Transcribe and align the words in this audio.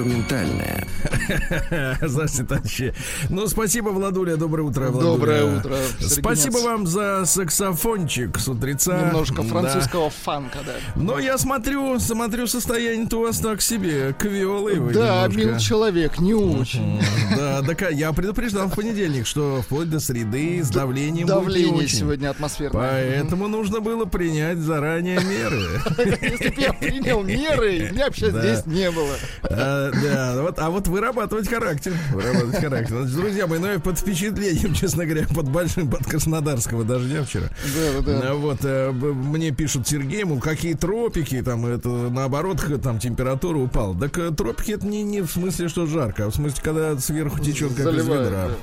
Инструментальная. 0.00 0.89
Здравствуйте, 2.02 2.48
товарищи. 2.48 2.94
Ну, 3.28 3.46
спасибо, 3.46 3.88
Владуля. 3.90 4.36
Доброе 4.36 4.62
утро, 4.62 4.88
Владуля. 4.90 5.12
Доброе 5.16 5.58
утро. 5.58 5.76
Спасибо 6.00 6.58
вам 6.58 6.86
за 6.86 7.24
саксофончик 7.26 8.38
с 8.38 8.48
утреца. 8.48 9.06
Немножко 9.06 9.42
Да. 9.42 9.48
французского 9.48 10.10
фанка, 10.10 10.58
да. 10.66 10.72
Но 10.96 11.18
я 11.18 11.38
смотрю, 11.38 11.98
смотрю, 11.98 12.46
состояние-то 12.46 13.18
у 13.18 13.22
вас 13.22 13.38
так 13.40 13.62
себе. 13.62 14.14
Квелый 14.18 14.78
вы 14.78 14.92
Да, 14.92 15.26
немножко. 15.28 15.38
мил 15.50 15.58
человек, 15.58 16.18
не 16.18 16.34
очень. 16.34 17.00
Да, 17.36 17.62
так 17.62 17.82
а 17.82 17.90
я 17.90 18.12
предупреждал 18.12 18.66
в 18.68 18.74
понедельник, 18.74 19.26
что 19.26 19.62
вплоть 19.62 19.88
до 19.88 20.00
среды 20.00 20.62
с 20.62 20.68
давлением 20.68 21.26
Давление 21.26 21.86
сегодня 21.88 22.30
атмосферное. 22.30 22.80
Поэтому 22.80 23.46
нужно 23.48 23.80
было 23.80 24.04
принять 24.04 24.58
заранее 24.58 25.20
меры. 25.20 25.62
Если 26.20 26.48
бы 26.48 26.60
я 26.60 26.72
принял 26.72 27.22
меры, 27.22 27.90
меня 27.92 28.06
вообще 28.06 28.30
Да. 28.30 28.40
здесь 28.40 28.66
не 28.66 28.90
было. 28.90 29.14
А, 29.42 29.90
да, 29.92 30.42
вот, 30.42 30.58
а 30.58 30.70
вот 30.70 30.88
вырабатывать 30.90 31.48
характер. 31.48 31.92
Вырабатывать 32.12 32.56
характер. 32.60 32.96
Значит, 32.98 33.16
друзья 33.16 33.46
мои, 33.46 33.58
ну 33.58 33.66
я 33.66 33.78
под 33.78 33.98
впечатлением, 33.98 34.74
честно 34.80 35.06
говоря, 35.06 35.26
под 35.26 35.48
большим, 35.48 35.90
под 35.90 36.04
краснодарского 36.04 36.84
дождя 36.84 37.24
вчера. 37.24 37.48
Да, 37.74 38.00
да, 38.02 38.20
да. 38.20 38.30
А 38.30 38.34
Вот, 38.34 38.58
э, 38.64 38.90
мне 38.92 39.50
пишут 39.50 39.88
Сергей, 39.88 40.24
мол, 40.24 40.40
какие 40.40 40.74
тропики, 40.74 41.40
там, 41.42 41.66
это, 41.66 41.88
наоборот, 41.88 42.60
там, 42.82 42.98
температура 42.98 43.58
упала. 43.58 43.98
Так 43.98 44.18
э, 44.18 44.30
тропики 44.30 44.72
это 44.72 44.86
не, 44.86 45.02
не 45.02 45.22
в 45.22 45.30
смысле, 45.30 45.68
что 45.68 45.86
жарко, 45.86 46.26
а 46.26 46.30
в 46.30 46.34
смысле, 46.34 46.60
когда 46.62 46.98
сверху 46.98 47.38
течет, 47.40 47.70
как 47.70 47.80
из 47.80 47.84
Заливает, 47.84 48.26
ведра. 48.26 48.48
да. 48.48 48.54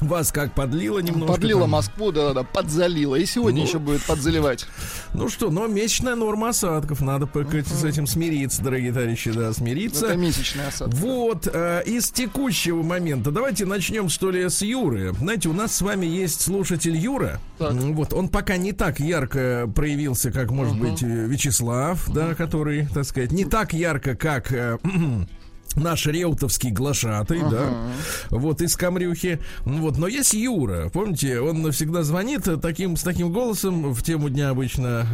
Вас 0.00 0.32
как 0.32 0.54
подлило 0.54 0.98
немножко? 1.00 1.34
Подлила 1.34 1.60
там? 1.62 1.70
Москву, 1.70 2.12
да, 2.12 2.32
да, 2.32 2.42
подзалила. 2.42 3.16
И 3.16 3.26
сегодня 3.26 3.60
Ну. 3.60 3.66
еще 3.66 3.78
будет 3.78 4.02
подзаливать. 4.04 4.66
Ну 5.14 5.28
что, 5.28 5.50
но 5.50 5.66
месячная 5.66 6.14
норма 6.14 6.48
осадков. 6.50 7.00
Надо 7.00 7.26
пока 7.26 7.62
с 7.62 7.84
этим 7.84 8.06
смириться, 8.06 8.62
дорогие 8.62 8.92
товарищи, 8.92 9.30
да, 9.30 9.52
смириться. 9.52 10.06
Это 10.06 10.16
месячный 10.16 10.66
осадок. 10.68 10.94
Вот, 10.94 11.48
э, 11.52 11.82
из 11.86 12.10
текущего 12.10 12.82
момента 12.82 13.30
давайте 13.30 13.66
начнем, 13.66 14.08
что 14.08 14.30
ли, 14.30 14.48
с 14.48 14.62
Юры. 14.62 15.12
Знаете, 15.14 15.48
у 15.48 15.52
нас 15.52 15.74
с 15.74 15.82
вами 15.82 16.06
есть 16.06 16.40
слушатель 16.40 16.96
Юра. 16.96 17.40
Так. 17.58 17.72
Вот, 17.74 18.12
он 18.12 18.28
пока 18.28 18.56
не 18.56 18.72
так 18.72 19.00
ярко 19.00 19.70
проявился, 19.74 20.30
как, 20.32 20.50
может 20.50 20.78
быть, 20.78 21.02
э, 21.02 21.06
Вячеслав, 21.26 22.08
да, 22.12 22.34
который, 22.34 22.86
так 22.92 23.04
сказать, 23.04 23.32
не 23.32 23.44
так 23.44 23.72
ярко, 23.72 24.14
как... 24.16 24.50
э, 24.52 24.78
Наш 25.76 26.06
реутовский 26.06 26.70
глашатый, 26.70 27.40
да, 27.48 27.72
вот 28.30 28.60
из 28.60 28.76
Камрюхи, 28.76 29.40
вот, 29.64 29.98
но 29.98 30.08
есть 30.08 30.34
Юра, 30.34 30.90
помните, 30.92 31.40
он 31.40 31.70
всегда 31.70 32.02
звонит 32.02 32.48
таким 32.60 32.96
с 32.96 33.02
таким 33.02 33.32
голосом 33.32 33.92
в 33.92 34.02
тему 34.02 34.30
дня 34.30 34.50
обычно 34.50 35.06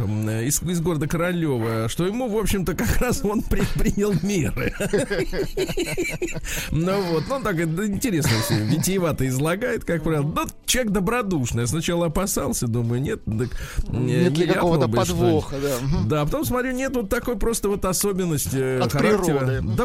из, 0.43 0.61
из 0.63 0.81
города 0.81 1.07
Королева, 1.07 1.87
что 1.89 2.07
ему, 2.07 2.27
в 2.27 2.37
общем-то, 2.37 2.73
как 2.75 2.97
раз 2.97 3.23
он 3.23 3.41
принял 3.43 4.13
меры. 4.23 4.73
Ну 6.71 7.01
вот, 7.11 7.23
ну 7.29 7.41
так 7.41 7.59
интересно 7.59 8.31
все, 8.43 8.55
витиевато 8.63 9.27
излагает, 9.27 9.83
как 9.83 10.03
правило. 10.03 10.23
Ну, 10.23 10.47
человек 10.65 10.91
добродушный. 10.91 11.67
Сначала 11.67 12.07
опасался, 12.07 12.67
думаю, 12.67 13.01
нет, 13.01 13.23
так, 13.25 13.49
Нет 13.89 14.33
не 14.33 14.45
ли 14.45 14.47
какого-то 14.47 14.87
подвоха, 14.87 15.55
да. 15.59 15.75
Да, 16.05 16.25
потом 16.25 16.45
смотрю, 16.45 16.71
нет 16.71 16.95
вот 16.95 17.09
такой 17.09 17.37
просто 17.37 17.69
вот 17.69 17.85
особенности 17.85 18.57
э, 18.57 18.89
характера. 18.89 19.39
природы. 19.39 19.75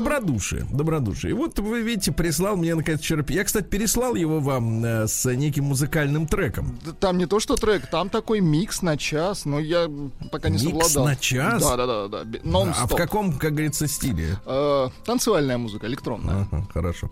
Добродушие, 0.70 0.92
добродушие. 1.02 1.30
И 1.30 1.34
вот 1.34 1.58
вы 1.58 1.80
видите, 1.82 2.12
прислал 2.12 2.56
мне 2.56 2.74
наконец 2.74 3.00
вчера. 3.00 3.24
Я, 3.28 3.44
кстати, 3.44 3.64
переслал 3.66 4.14
его 4.14 4.40
вам 4.40 4.84
э, 4.84 5.06
с 5.06 5.24
неким 5.34 5.64
музыкальным 5.64 6.26
треком. 6.26 6.78
Да 6.84 6.92
Там 6.92 7.18
не 7.18 7.26
то 7.26 7.40
что 7.40 7.56
трек, 7.56 7.86
там 7.86 8.08
такой 8.08 8.40
микс 8.40 8.82
на 8.82 8.96
час, 8.96 9.44
но 9.44 9.58
я 9.60 9.88
пока 10.30 10.48
не 10.48 10.64
Микс 10.64 10.86
совладал. 10.88 11.04
на 11.06 11.16
час? 11.16 11.62
Да, 11.62 11.76
да, 11.76 11.86
да, 11.86 12.08
да. 12.08 12.24
бе- 12.24 12.38
А 12.44 12.46
в 12.46 12.50
Нон-стоп. 12.50 12.96
каком, 12.96 13.32
как 13.38 13.52
говорится, 13.52 13.86
стиле? 13.88 14.38
Э, 14.46 14.88
Танцевальная 15.04 15.58
музыка, 15.58 15.86
электронная. 15.86 16.46
Ага, 16.50 16.66
хорошо. 16.72 17.08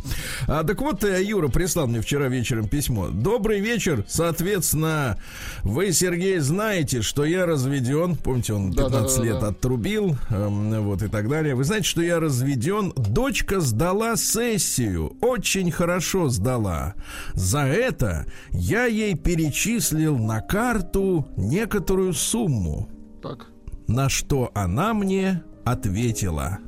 А, 0.46 0.64
так 0.64 0.80
вот, 0.80 1.04
э, 1.04 1.22
Юра 1.22 1.48
прислал 1.48 1.86
мне 1.86 2.00
вчера 2.00 2.28
вечером 2.28 2.68
письмо. 2.68 3.08
Добрый 3.08 3.60
вечер. 3.60 4.04
Соответственно, 4.08 5.18
вы, 5.62 5.92
Сергей, 5.92 6.38
знаете, 6.38 7.02
что 7.02 7.24
я 7.24 7.46
разведен. 7.46 8.16
Помните, 8.16 8.52
он 8.54 8.70
Да, 8.72 8.84
15 8.84 9.16
да, 9.16 9.22
да, 9.22 9.28
лет 9.28 9.40
да. 9.40 9.48
отрубил, 9.48 10.16
эм, 10.30 10.82
вот 10.82 11.02
и 11.02 11.08
так 11.08 11.28
далее. 11.28 11.54
Вы 11.54 11.64
знаете, 11.64 11.86
что 11.86 12.02
я 12.02 12.18
разведен. 12.20 12.92
Дочка 13.40 13.60
сдала 13.60 14.16
сессию. 14.16 15.16
Очень 15.22 15.70
хорошо 15.70 16.28
сдала. 16.28 16.94
За 17.32 17.60
это 17.60 18.26
я 18.50 18.84
ей 18.84 19.14
перечислил 19.14 20.18
на 20.18 20.42
карту 20.42 21.26
некоторую 21.38 22.12
сумму. 22.12 22.90
Так. 23.22 23.46
На 23.88 24.10
что 24.10 24.50
она 24.54 24.92
мне 24.92 25.42
ответила. 25.64 26.58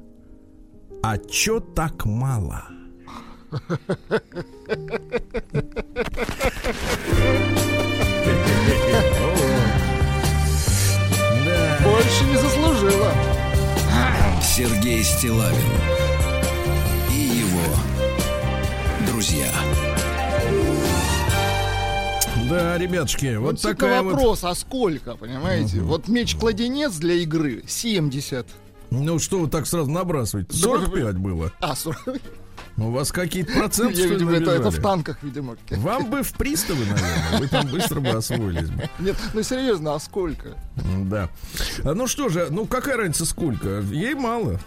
А 1.03 1.19
чё 1.19 1.61
так 1.61 2.07
мало? 2.07 2.65
Больше 11.85 12.25
не 12.31 12.37
заслужила. 12.39 13.13
Сергей 14.43 15.03
Стилавин 15.03 16.32
и 17.23 17.27
его 17.27 17.77
друзья. 19.07 19.49
Да, 22.51 22.77
ребятушки, 22.77 23.37
вот, 23.37 23.53
Вот, 23.53 23.59
всегда 23.59 23.75
такая 23.75 24.03
вот. 24.03 24.13
вопрос, 24.15 24.45
а 24.45 24.55
сколько, 24.55 25.17
понимаете? 25.17 25.81
Вот 25.81 26.09
меч-кладенец 26.09 26.97
для 26.97 27.15
игры 27.15 27.63
70. 27.67 28.47
Ну 28.91 29.19
что 29.19 29.39
вы 29.39 29.49
так 29.49 29.67
сразу 29.67 29.91
набрасываете? 29.91 30.55
45 30.55 31.17
было. 31.19 31.53
А, 31.61 31.75
40. 31.77 32.21
У 32.77 32.91
вас 32.91 33.13
какие-то 33.13 33.53
проценты, 33.53 34.01
Я, 34.01 34.05
что 34.07 34.15
видимо, 34.15 34.33
это, 34.33 34.51
это 34.53 34.71
в 34.71 34.81
танках, 34.81 35.19
видимо. 35.23 35.57
Вам 35.71 36.11
бы 36.11 36.23
в 36.23 36.33
приставы, 36.33 36.81
наверное. 36.81 37.39
Вы 37.39 37.49
там 37.49 37.67
быстро 37.69 38.01
бы 38.01 38.09
освоились 38.11 38.71
бы. 38.71 38.89
Нет, 38.99 39.17
ну 39.35 39.43
серьезно, 39.43 39.95
а 39.95 40.01
сколько? 40.01 40.57
Да. 41.05 41.29
А 41.85 41.95
Ну 41.95 42.07
что 42.07 42.29
же, 42.29 42.49
ну 42.51 42.67
какая 42.67 42.97
разница 42.97 43.27
сколько? 43.27 43.81
Ей 43.81 44.15
мало. 44.15 44.59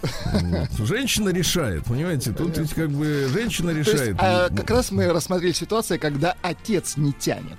Женщина 0.78 1.30
решает, 1.30 1.86
понимаете? 1.86 2.32
Тут 2.32 2.58
ведь 2.58 2.74
как 2.74 2.90
бы 2.90 3.28
женщина 3.34 3.72
есть, 3.72 3.92
решает. 3.92 4.16
а, 4.20 4.50
как 4.50 4.70
раз 4.70 4.92
мы 4.92 5.08
рассмотрели 5.08 5.54
ситуацию, 5.54 6.00
когда 6.00 6.36
отец 6.42 6.98
не 6.98 7.12
тянет. 7.14 7.58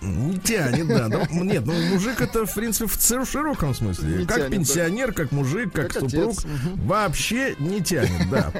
Не 0.00 0.38
тянет, 0.38 0.88
да. 0.88 1.08
Ну, 1.30 1.44
нет, 1.44 1.64
ну 1.66 1.74
мужик 1.92 2.20
это, 2.20 2.46
в 2.46 2.54
принципе, 2.54 2.86
в 2.86 3.26
широком 3.26 3.74
смысле. 3.74 4.18
Не 4.18 4.26
как 4.26 4.36
тянет, 4.36 4.50
да. 4.50 4.56
пенсионер, 4.56 5.12
как 5.12 5.32
мужик, 5.32 5.72
как, 5.72 5.92
Как 5.92 6.02
супруг. 6.02 6.32
отец. 6.32 6.46
Вообще 6.84 7.54
не 7.58 7.80
тянет, 7.80 8.30
да. 8.30 8.50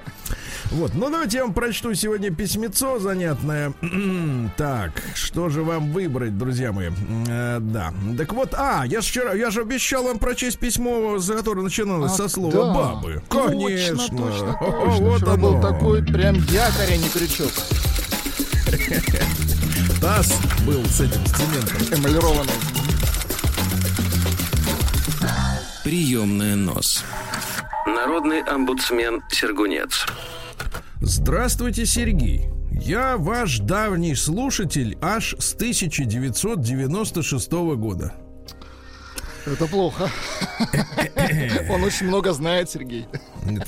Вот, 0.70 0.94
ну 0.94 1.10
давайте 1.10 1.38
я 1.38 1.44
вам 1.44 1.54
прочту 1.54 1.94
сегодня 1.94 2.30
письмецо 2.30 2.98
занятное. 2.98 3.72
так, 4.56 4.92
что 5.14 5.48
же 5.48 5.62
вам 5.62 5.92
выбрать, 5.92 6.36
друзья 6.36 6.72
мои? 6.72 6.90
Э, 7.28 7.58
да. 7.60 7.92
Так 8.16 8.32
вот, 8.34 8.54
а, 8.54 8.84
я 8.86 9.00
же 9.00 9.08
вчера, 9.08 9.32
я 9.34 9.50
же 9.50 9.62
обещал 9.62 10.04
вам 10.04 10.18
прочесть 10.18 10.58
письмо, 10.58 11.18
за 11.18 11.34
которое 11.34 11.62
начиналось 11.62 12.12
Ах, 12.12 12.16
со 12.18 12.28
слова 12.28 12.52
да. 12.52 12.74
бабы. 12.74 13.22
Точно, 13.28 13.50
Конечно. 13.50 13.98
точно, 14.08 14.58
О, 14.60 14.86
точно. 14.86 15.04
Вот 15.10 15.16
Вчера 15.16 15.32
оно. 15.32 15.52
был 15.52 15.60
такой 15.60 16.02
прям 16.04 16.36
якорь, 16.36 16.92
а 16.92 16.96
не 16.96 17.08
крючок. 17.08 17.50
Таз 20.00 20.32
был 20.66 20.82
с 20.86 21.00
этим 21.02 21.26
с 21.26 21.30
цементом. 21.32 21.76
Эмалированный. 21.98 22.52
Приемная 25.84 26.56
нос. 26.56 27.04
Народный 27.86 28.40
омбудсмен 28.40 29.22
Сергунец. 29.30 30.06
Здравствуйте, 31.02 31.84
Сергей. 31.84 32.48
Я 32.72 33.18
ваш 33.18 33.58
давний 33.58 34.14
слушатель 34.14 34.96
аж 35.02 35.34
с 35.38 35.52
1996 35.54 37.52
года. 37.52 38.14
Это 39.44 39.66
плохо. 39.66 40.08
Он 41.68 41.84
очень 41.84 42.06
много 42.06 42.32
знает, 42.32 42.70
Сергей. 42.70 43.06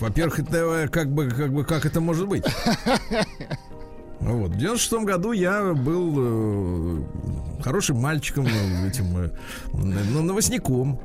Во-первых, 0.00 0.38
это 0.38 0.88
как 0.90 1.12
бы, 1.12 1.28
как 1.28 1.52
бы, 1.52 1.62
как 1.64 1.84
это 1.84 2.00
может 2.00 2.26
быть? 2.26 2.44
Вот. 4.22 4.50
В 4.52 4.56
96 4.56 5.04
году 5.04 5.32
я 5.32 5.74
был 5.74 6.14
э, 6.16 7.02
хорошим 7.62 7.98
мальчиком, 7.98 8.46
э, 8.46 8.88
этим, 8.88 9.16
э, 9.18 9.30
ну, 9.72 10.22
новостником. 10.22 11.00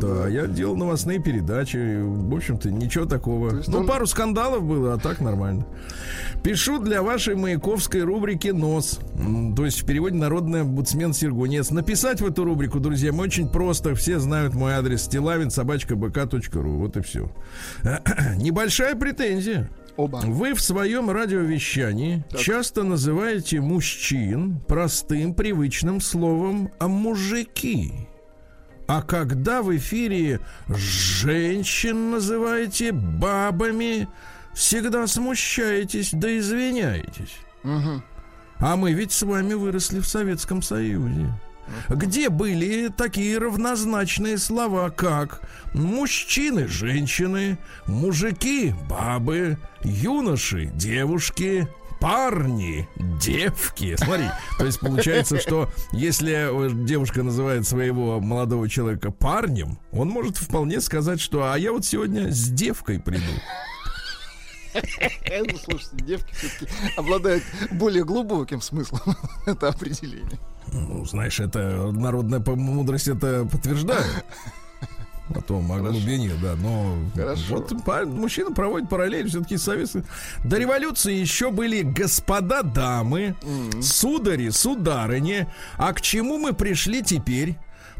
Да, 0.00 0.28
я 0.28 0.46
делал 0.46 0.76
новостные 0.76 1.18
передачи. 1.20 2.00
В 2.02 2.34
общем-то, 2.34 2.70
ничего 2.70 3.04
такого. 3.04 3.56
есть 3.56 3.68
Ну, 3.68 3.78
он- 3.78 3.86
пару 3.86 4.06
скандалов 4.06 4.62
было, 4.64 4.94
а 4.94 4.98
так 4.98 5.20
нормально. 5.20 5.66
Пишу 6.44 6.78
для 6.78 7.02
вашей 7.02 7.34
маяковской 7.36 8.02
рубрики 8.02 8.48
«Нос». 8.48 9.00
То 9.56 9.64
есть 9.64 9.82
в 9.82 9.86
переводе 9.86 10.16
«Народный 10.16 10.60
омбудсмен 10.60 11.12
Сергунец». 11.14 11.70
Написать 11.70 12.20
в 12.20 12.26
эту 12.26 12.44
рубрику, 12.44 12.80
друзья, 12.80 13.12
мы 13.12 13.24
очень 13.24 13.48
просто. 13.48 13.94
Все 13.94 14.18
знают 14.20 14.54
мой 14.54 14.74
адрес 14.74 15.02
стилавин 15.02 15.50
собачка 15.50 15.96
бк.ру. 15.96 16.78
Вот 16.78 16.96
и 16.96 17.00
все. 17.00 17.30
Небольшая 18.36 18.94
претензия. 18.94 19.68
Оба. 19.96 20.18
Вы 20.24 20.54
в 20.54 20.60
своем 20.60 21.10
радиовещании 21.10 22.24
часто 22.36 22.82
называете 22.82 23.60
мужчин 23.60 24.60
простым 24.66 25.34
привычным 25.34 26.00
словом 26.00 26.70
«а 26.78 26.88
мужики». 26.88 28.08
А 28.88 29.02
когда 29.02 29.62
в 29.62 29.74
эфире 29.76 30.40
женщин 30.68 32.10
называете 32.10 32.92
бабами, 32.92 34.08
всегда 34.54 35.06
смущаетесь 35.06 36.10
да 36.12 36.36
извиняетесь. 36.36 37.36
Мгм. 37.62 38.02
А 38.58 38.76
мы 38.76 38.92
ведь 38.92 39.12
с 39.12 39.22
вами 39.22 39.54
выросли 39.54 40.00
в 40.00 40.06
Советском 40.06 40.62
Союзе. 40.62 41.32
Где 41.88 42.28
были 42.28 42.88
такие 42.88 43.38
равнозначные 43.38 44.38
слова, 44.38 44.90
как 44.90 45.42
мужчины, 45.74 46.66
женщины, 46.68 47.58
мужики, 47.86 48.74
бабы, 48.88 49.58
юноши, 49.82 50.66
девушки, 50.74 51.68
парни, 52.02 52.88
девки. 53.20 53.94
Смотри, 53.96 54.26
то 54.58 54.66
есть 54.66 54.80
получается, 54.80 55.38
что 55.38 55.70
если 55.92 56.32
э, 56.50 56.70
девушка 56.84 57.22
называет 57.22 57.66
своего 57.66 58.20
молодого 58.20 58.68
человека 58.68 59.12
парнем, 59.12 59.78
он 59.92 60.08
может 60.08 60.36
вполне 60.36 60.80
сказать, 60.80 61.20
что 61.20 61.52
а 61.52 61.56
я 61.56 61.70
вот 61.72 61.84
сегодня 61.84 62.32
с 62.32 62.48
девкой 62.48 62.98
приду. 62.98 63.22
Ну, 64.74 65.58
Слушайте, 65.58 65.96
девки 66.04 66.34
все-таки 66.34 66.66
обладают 66.96 67.44
более 67.70 68.04
глубоким 68.04 68.60
смыслом. 68.60 69.16
Это 69.46 69.68
определение. 69.68 70.38
Ну, 70.72 71.04
знаешь, 71.04 71.38
это 71.40 71.90
народная 71.92 72.40
по- 72.40 72.56
мудрость 72.56 73.08
это 73.08 73.44
подтверждает. 73.50 74.06
О 75.34 75.40
том, 75.40 75.70
о 75.72 75.78
глубине, 75.78 76.32
да, 76.42 76.56
но 76.56 76.94
Хорошо. 77.14 77.56
вот 77.56 77.72
па- 77.86 78.04
мужчина 78.04 78.50
проводит 78.50 78.90
параллель 78.90 79.28
все-таки 79.28 79.56
советский. 79.56 80.02
До 80.44 80.58
революции 80.58 81.14
еще 81.14 81.50
были 81.50 81.80
господа 81.82 82.62
дамы, 82.62 83.34
судари, 83.80 84.50
сударыни. 84.50 85.46
А 85.78 85.94
к 85.94 86.02
чему 86.02 86.36
мы 86.36 86.52
пришли 86.52 87.02
теперь? 87.02 87.56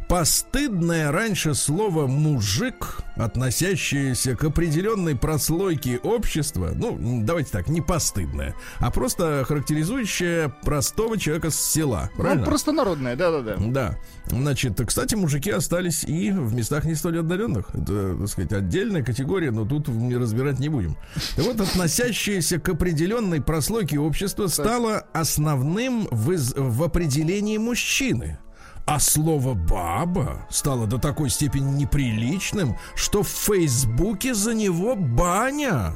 Постыдное 0.08 1.10
раньше 1.10 1.54
слово 1.54 2.06
«мужик», 2.06 2.98
относящееся 3.16 4.36
к 4.36 4.44
определенной 4.44 5.16
прослойке 5.16 5.98
общества, 5.98 6.72
ну, 6.74 6.98
давайте 7.22 7.50
так, 7.50 7.68
не 7.68 7.80
постыдное, 7.80 8.54
а 8.78 8.90
просто 8.90 9.44
характеризующее 9.46 10.48
простого 10.64 11.18
человека 11.18 11.50
с 11.50 11.56
села. 11.56 12.10
Правильно? 12.16 12.42
Ну, 12.42 12.46
просто 12.46 12.72
да-да-да. 13.16 13.56
Да. 13.58 13.98
Значит, 14.26 14.80
кстати, 14.86 15.14
мужики 15.14 15.50
остались 15.50 16.04
и 16.04 16.30
в 16.30 16.54
местах 16.54 16.84
не 16.84 16.94
столь 16.94 17.20
отдаленных. 17.20 17.68
Это, 17.74 18.16
так 18.18 18.28
сказать, 18.28 18.52
отдельная 18.52 19.02
категория, 19.02 19.50
но 19.50 19.64
тут 19.64 19.88
не 19.88 20.16
разбирать 20.16 20.58
не 20.58 20.68
будем. 20.68 20.96
Так 21.36 21.44
вот, 21.44 21.60
относящееся 21.60 22.58
к 22.58 22.68
определенной 22.68 23.40
прослойке 23.40 23.98
общества 23.98 24.46
стало 24.46 25.06
основным 25.12 26.08
в, 26.10 26.32
из- 26.32 26.54
в 26.56 26.82
определении 26.82 27.58
мужчины. 27.58 28.38
А 28.84 28.98
слово 28.98 29.54
«баба» 29.54 30.46
стало 30.50 30.86
до 30.86 30.98
такой 30.98 31.30
степени 31.30 31.70
неприличным, 31.78 32.76
что 32.94 33.22
в 33.22 33.28
Фейсбуке 33.28 34.34
за 34.34 34.54
него 34.54 34.96
баня. 34.96 35.94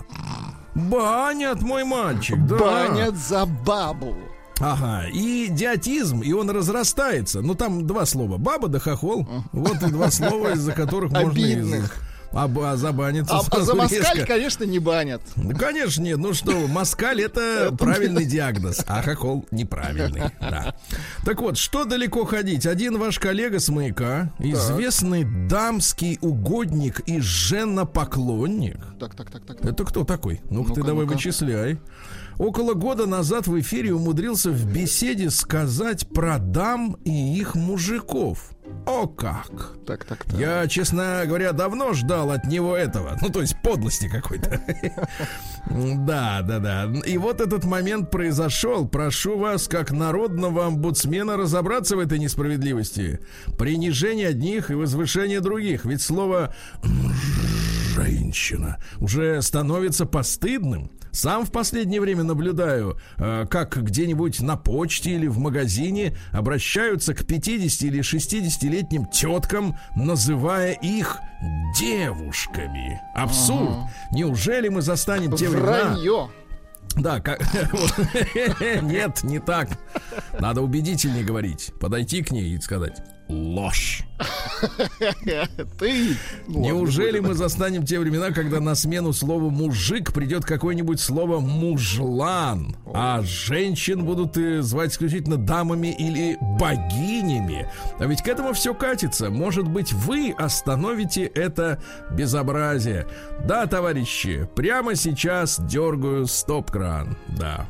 Банят, 0.75 1.63
мой 1.63 1.85
мальчик, 1.85 2.39
да. 2.47 2.57
Банят 2.57 3.17
за 3.17 3.45
бабу. 3.47 4.15
Ага, 4.59 5.07
и 5.09 5.47
идиотизм, 5.47 6.23
и 6.23 6.33
он 6.33 6.49
разрастается. 6.49 7.43
Ну, 7.43 7.55
там 7.55 7.87
два 7.87 8.07
слова. 8.07 8.39
Баба 8.39 8.69
да 8.69 8.79
хохол. 8.79 9.29
Вот 9.53 9.83
и 9.83 9.91
два 9.91 10.11
слова, 10.11 10.53
из-за 10.53 10.73
которых 10.73 11.13
можно... 11.13 11.31
Обидных. 11.31 12.06
А, 12.37 12.51
а 12.73 12.77
забаниться 12.77 13.35
А, 13.35 13.41
а 13.51 13.61
за 13.63 13.75
москаль, 13.75 14.01
резко. 14.15 14.27
конечно, 14.27 14.65
не 14.65 14.79
банят. 14.79 15.23
Ну, 15.37 15.57
конечно, 15.57 16.03
нет. 16.03 16.19
Ну 16.19 16.35
что, 16.35 16.53
москаль 16.69 17.23
это 17.23 17.75
правильный 17.79 18.27
диагноз, 18.27 18.85
а 18.87 19.01
хохол 19.03 19.47
неправильный. 19.51 20.25
Да. 20.41 20.77
Так 21.25 21.41
вот, 21.41 21.57
что 21.57 21.85
далеко 21.85 22.25
ходить? 22.25 22.67
Один 22.67 22.99
ваш 22.99 23.19
коллега 23.19 23.59
с 23.59 23.69
маяка, 23.69 24.33
известный 24.39 25.25
дамский 25.49 26.19
угодник 26.21 27.01
и 27.07 27.21
женопоклонник, 27.21 28.79
Так, 29.01 29.15
так, 29.15 29.31
так, 29.31 29.45
так. 29.47 29.65
это 29.65 29.85
кто 29.85 30.05
такой? 30.05 30.41
Ну-ка 30.51 30.75
ты 30.75 30.83
давай 30.83 31.07
вычисляй. 31.07 31.79
Около 32.39 32.75
года 32.75 33.07
назад 33.07 33.47
в 33.47 33.59
эфире 33.61 33.95
умудрился 33.95 34.51
в 34.51 34.71
беседе 34.71 35.31
сказать 35.31 36.07
про 36.09 36.39
дам 36.39 36.97
и 37.05 37.39
их 37.39 37.55
мужиков. 37.55 38.51
О 38.85 39.07
как! 39.07 39.75
Так, 39.87 40.05
так, 40.05 40.25
так. 40.25 40.39
Я, 40.39 40.67
честно 40.67 41.23
говоря, 41.27 41.53
давно 41.53 41.93
ждал 41.93 42.31
от 42.31 42.47
него 42.47 42.77
этого. 42.77 43.17
Ну, 43.23 43.31
то 43.31 43.41
есть 43.41 43.61
подлости 43.63 44.09
какой-то. 44.09 44.61
Да, 45.69 46.43
да, 46.43 46.61
да. 46.61 46.93
И 47.05 47.19
вот 47.19 47.41
этот 47.41 47.65
момент 47.65 48.13
произошел. 48.13 48.87
Прошу 48.87 49.37
вас, 49.37 49.67
как 49.67 49.91
народного 49.91 50.67
омбудсмена, 50.67 51.37
разобраться 51.37 51.97
в 51.97 51.99
этой 51.99 52.21
несправедливости. 52.21 53.19
Принижение 53.59 54.29
одних 54.29 54.71
и 54.71 54.75
возвышение 54.75 55.41
других. 55.41 55.85
Ведь 55.85 56.03
слово 56.03 56.55
женщина 57.97 58.79
уже 59.01 59.43
становится 59.43 60.07
постыдным. 60.07 60.91
Сам 61.17 61.47
в 61.47 61.51
последнее 61.51 61.99
время 61.99 62.25
наблюдаю, 62.25 62.99
э, 63.17 63.47
как 63.49 63.83
где-нибудь 63.83 64.43
на 64.43 64.59
почте 64.59 65.13
или 65.13 65.29
в 65.29 65.39
магазине 65.39 66.15
обращаются 66.31 67.15
к 67.15 67.25
50 67.25 67.85
или 67.85 68.01
60-летним 68.01 69.07
теткам, 69.07 69.79
называя 69.97 70.73
их 70.73 71.17
девушками. 71.75 73.01
Абсурд. 73.15 73.77
Неужели 74.13 74.69
мы 74.69 74.83
застанем 74.83 75.35
те 75.35 75.49
времена? 75.49 75.97
Да, 76.97 77.21
как... 77.21 77.41
Нет, 78.83 79.23
не 79.23 79.39
так. 79.39 79.71
Надо 80.39 80.61
убедительнее 80.61 81.25
говорить. 81.25 81.73
Подойти 81.81 82.23
к 82.23 82.31
ней 82.31 82.55
и 82.55 82.61
сказать 82.61 83.03
ложь. 83.29 84.03
Ты. 85.79 86.17
Неужели 86.49 87.19
мы 87.19 87.35
застанем 87.35 87.85
те 87.85 87.99
времена, 87.99 88.31
когда 88.31 88.61
на 88.61 88.75
смену 88.75 89.13
слову 89.13 89.51
мужик 89.51 90.13
придет 90.13 90.45
какое-нибудь 90.45 91.01
слово 91.01 91.41
мужлан, 91.41 92.77
а 92.95 93.23
женщин 93.23 94.05
будут 94.05 94.37
э, 94.37 94.63
звать 94.63 94.93
исключительно 94.93 95.37
дамами 95.37 95.95
или 95.99 96.39
богинями? 96.59 97.71
А 97.99 98.07
ведь 98.07 98.23
к 98.23 98.29
этому 98.29 98.53
все 98.55 98.75
катится. 98.75 99.31
Может 99.31 99.69
быть, 99.69 99.93
вы 99.93 100.35
остановите 100.37 101.25
это 101.25 101.83
безобразие. 102.11 103.07
Да, 103.45 103.67
товарищи, 103.67 104.49
прямо 104.55 104.95
сейчас 104.95 105.61
дергаю 105.61 106.27
стоп-кран. 106.27 107.17
Да. 107.29 107.67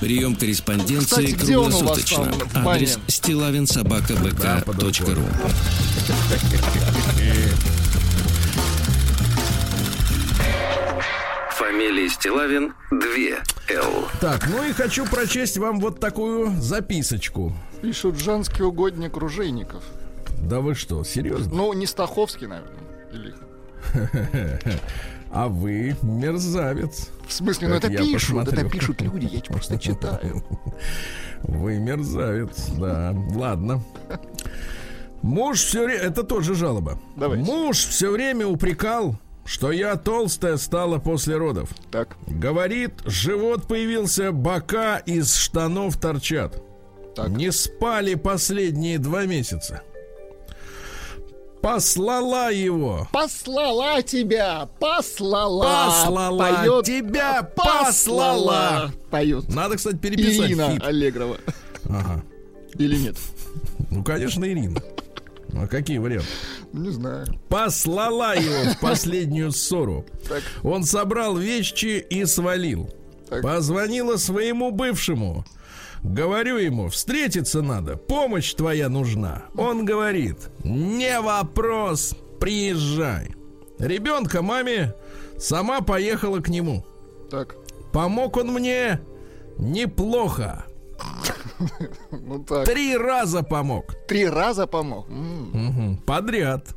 Прием 0.00 0.36
корреспонденции 0.36 1.26
Кстати, 1.26 1.32
где 1.32 1.56
он 1.58 1.72
у 1.72 1.82
вас 1.82 2.04
круглосуточно. 2.04 2.48
там? 2.52 2.68
Адрес 2.68 2.98
стилавинсобакабк.ру 3.08 5.24
Фамилия 11.50 12.08
Стилавин 12.08 12.74
2 12.92 12.98
Л. 13.70 14.08
Так, 14.20 14.48
ну 14.48 14.62
и 14.62 14.72
хочу 14.72 15.04
прочесть 15.04 15.58
вам 15.58 15.80
вот 15.80 15.98
такую 15.98 16.52
записочку. 16.60 17.52
Пишут 17.82 18.16
женский 18.18 18.62
угодник 18.62 19.16
ружейников. 19.16 19.82
Да 20.42 20.60
вы 20.60 20.76
что, 20.76 21.02
серьезно? 21.02 21.52
Ну, 21.54 21.72
не 21.72 21.86
Стаховский, 21.86 22.46
наверное. 22.46 22.78
Или... 23.12 23.34
А 25.30 25.48
вы 25.48 25.96
мерзавец. 26.02 27.10
В 27.26 27.32
смысле, 27.32 27.68
ну 27.68 27.74
это 27.74 27.88
пишут, 27.90 28.30
это 28.42 28.50
посмотрю. 28.50 28.70
пишут 28.70 29.00
люди, 29.02 29.28
я 29.32 29.40
просто 29.42 29.78
читаю. 29.78 30.42
Вы 31.42 31.78
мерзавец, 31.78 32.68
да. 32.78 33.14
Ладно. 33.34 33.80
Муж 35.22 35.60
все 35.60 35.84
время... 35.84 36.00
Это 36.00 36.22
тоже 36.24 36.54
жалоба. 36.54 36.98
Давайте. 37.16 37.44
Муж 37.44 37.76
все 37.76 38.10
время 38.10 38.46
упрекал, 38.46 39.16
что 39.44 39.70
я 39.70 39.94
толстая 39.96 40.56
стала 40.56 40.98
после 40.98 41.36
родов. 41.36 41.70
Так, 41.92 42.16
Говорит, 42.26 42.94
живот 43.04 43.68
появился, 43.68 44.32
бока 44.32 44.98
из 44.98 45.34
штанов 45.34 45.96
торчат. 45.98 46.60
так. 47.14 47.28
Не 47.28 47.52
спали 47.52 48.14
последние 48.14 48.98
два 48.98 49.24
месяца. 49.26 49.82
Послала 51.62 52.52
его. 52.52 53.08
Послала 53.12 54.02
тебя, 54.02 54.68
послала. 54.78 55.86
Послала 55.86 56.38
Поет, 56.38 56.84
тебя, 56.84 57.42
послала. 57.42 58.92
Поет. 59.10 59.48
Надо, 59.48 59.76
кстати, 59.76 59.96
переписать 59.96 60.50
Ирина 60.50 60.72
хит. 60.72 60.82
Аллегрова. 60.84 61.38
Ага. 61.88 62.22
Или 62.78 62.96
нет? 62.96 63.16
Ну, 63.90 64.04
конечно, 64.04 64.44
Ирина. 64.44 64.80
А 65.54 65.66
какие 65.66 65.98
варианты? 65.98 66.28
Не 66.72 66.90
знаю. 66.90 67.26
Послала 67.48 68.36
его 68.36 68.72
в 68.72 68.80
последнюю 68.80 69.50
ссору. 69.50 70.04
Так. 70.28 70.42
Он 70.62 70.84
собрал 70.84 71.36
вещи 71.36 72.04
и 72.08 72.24
свалил. 72.26 72.90
Так. 73.28 73.42
Позвонила 73.42 74.16
своему 74.16 74.70
бывшему. 74.70 75.44
Говорю 76.02 76.58
ему, 76.58 76.88
встретиться 76.88 77.62
надо, 77.62 77.96
помощь 77.96 78.54
твоя 78.54 78.88
нужна. 78.88 79.44
Он 79.56 79.84
говорит, 79.84 80.36
не 80.64 81.20
вопрос, 81.20 82.14
приезжай. 82.40 83.34
Ребенка 83.78 84.42
маме 84.42 84.94
сама 85.38 85.80
поехала 85.80 86.40
к 86.40 86.48
нему. 86.48 86.84
Так. 87.30 87.56
Помог 87.92 88.36
он 88.36 88.52
мне 88.52 89.00
неплохо. 89.58 90.64
Ну 92.10 92.44
так. 92.44 92.64
Три 92.66 92.96
раза 92.96 93.42
помог. 93.42 93.94
Три 94.06 94.28
раза 94.28 94.66
помог. 94.66 95.08
Мгм. 95.08 95.96
Подряд. 95.98 96.68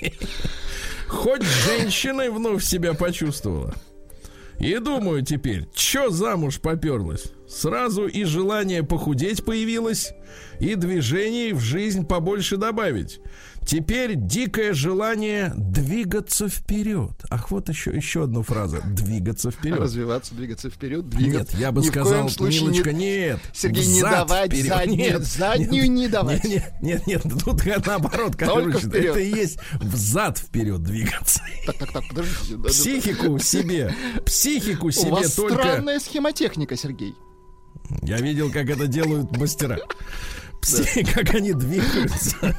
Хоть 1.08 1.42
женщиной 1.42 2.30
вновь 2.30 2.62
себя 2.62 2.94
почувствовала. 2.94 3.74
И 4.60 4.78
думаю 4.78 5.22
теперь, 5.22 5.66
чё 5.72 6.10
замуж 6.10 6.60
поперлась? 6.60 7.32
Сразу 7.48 8.06
и 8.06 8.24
желание 8.24 8.82
похудеть 8.82 9.42
появилось, 9.42 10.12
и 10.60 10.74
движений 10.74 11.54
в 11.54 11.60
жизнь 11.60 12.06
побольше 12.06 12.58
добавить. 12.58 13.20
Теперь 13.70 14.16
дикое 14.16 14.74
желание 14.74 15.52
двигаться 15.56 16.48
вперед. 16.48 17.12
Ах, 17.30 17.52
вот 17.52 17.68
еще, 17.68 17.92
еще 17.92 18.24
одна 18.24 18.42
фраза. 18.42 18.82
Двигаться 18.84 19.52
вперед. 19.52 19.78
Развиваться, 19.78 20.34
двигаться 20.34 20.70
вперед, 20.70 21.04
Нет, 21.04 21.10
двигаться. 21.14 21.56
я 21.56 21.70
бы 21.70 21.80
Ни 21.80 21.86
сказал, 21.86 22.28
случае 22.28 22.62
Милочка, 22.62 22.92
нет. 22.92 23.38
Сергей, 23.52 23.86
не 23.86 24.00
давать 24.00 24.50
вперед. 24.52 24.66
заднюю- 24.74 24.98
Нет, 24.98 25.22
заднюю 25.24 25.82
нет, 25.84 25.88
не 25.88 26.08
давать. 26.08 26.42
Нет, 26.42 26.72
нет, 26.82 27.06
нет, 27.06 27.24
нет, 27.24 27.44
тут 27.44 27.64
наоборот, 27.86 28.34
короче, 28.34 28.88
вперед. 28.88 29.10
это 29.10 29.20
и 29.20 29.30
есть 29.30 29.60
взад 29.74 30.38
вперед 30.38 30.82
двигаться. 30.82 31.40
Так, 31.64 31.78
так, 31.78 31.92
так, 31.92 32.08
подождите. 32.08 32.56
Психику 32.66 33.38
себе, 33.38 33.94
психику 34.26 34.88
У 34.88 34.90
себе 34.90 35.10
вас 35.12 35.32
только... 35.34 35.54
странная 35.62 36.00
схемотехника, 36.00 36.76
Сергей. 36.76 37.14
Я 38.02 38.16
видел, 38.16 38.50
как 38.50 38.68
это 38.68 38.88
делают 38.88 39.36
мастера. 39.36 39.78
Пси- 40.60 41.12
Как 41.14 41.34
они 41.34 41.52
двигаются. 41.52 42.36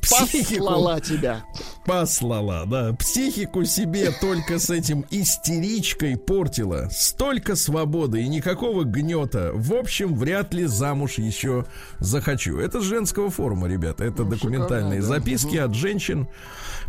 Психику 0.00 0.64
Послала 0.64 1.00
тебя. 1.00 1.44
послала, 1.86 2.66
да. 2.66 2.92
Психику 2.94 3.64
себе 3.64 4.10
только 4.20 4.58
с 4.58 4.70
этим 4.70 5.04
истеричкой 5.10 6.16
портила. 6.16 6.88
Столько 6.90 7.56
свободы 7.56 8.22
и 8.22 8.28
никакого 8.28 8.84
гнета. 8.84 9.52
В 9.54 9.74
общем, 9.74 10.14
вряд 10.14 10.54
ли 10.54 10.66
замуж 10.66 11.14
еще 11.18 11.66
захочу. 12.00 12.58
Это 12.58 12.80
с 12.80 12.84
женского 12.84 13.30
форума, 13.30 13.68
ребята. 13.68 14.04
Это 14.04 14.24
документальные 14.24 15.00
шикарно, 15.00 15.18
да. 15.18 15.20
записки 15.20 15.56
от 15.56 15.74
женщин. 15.74 16.28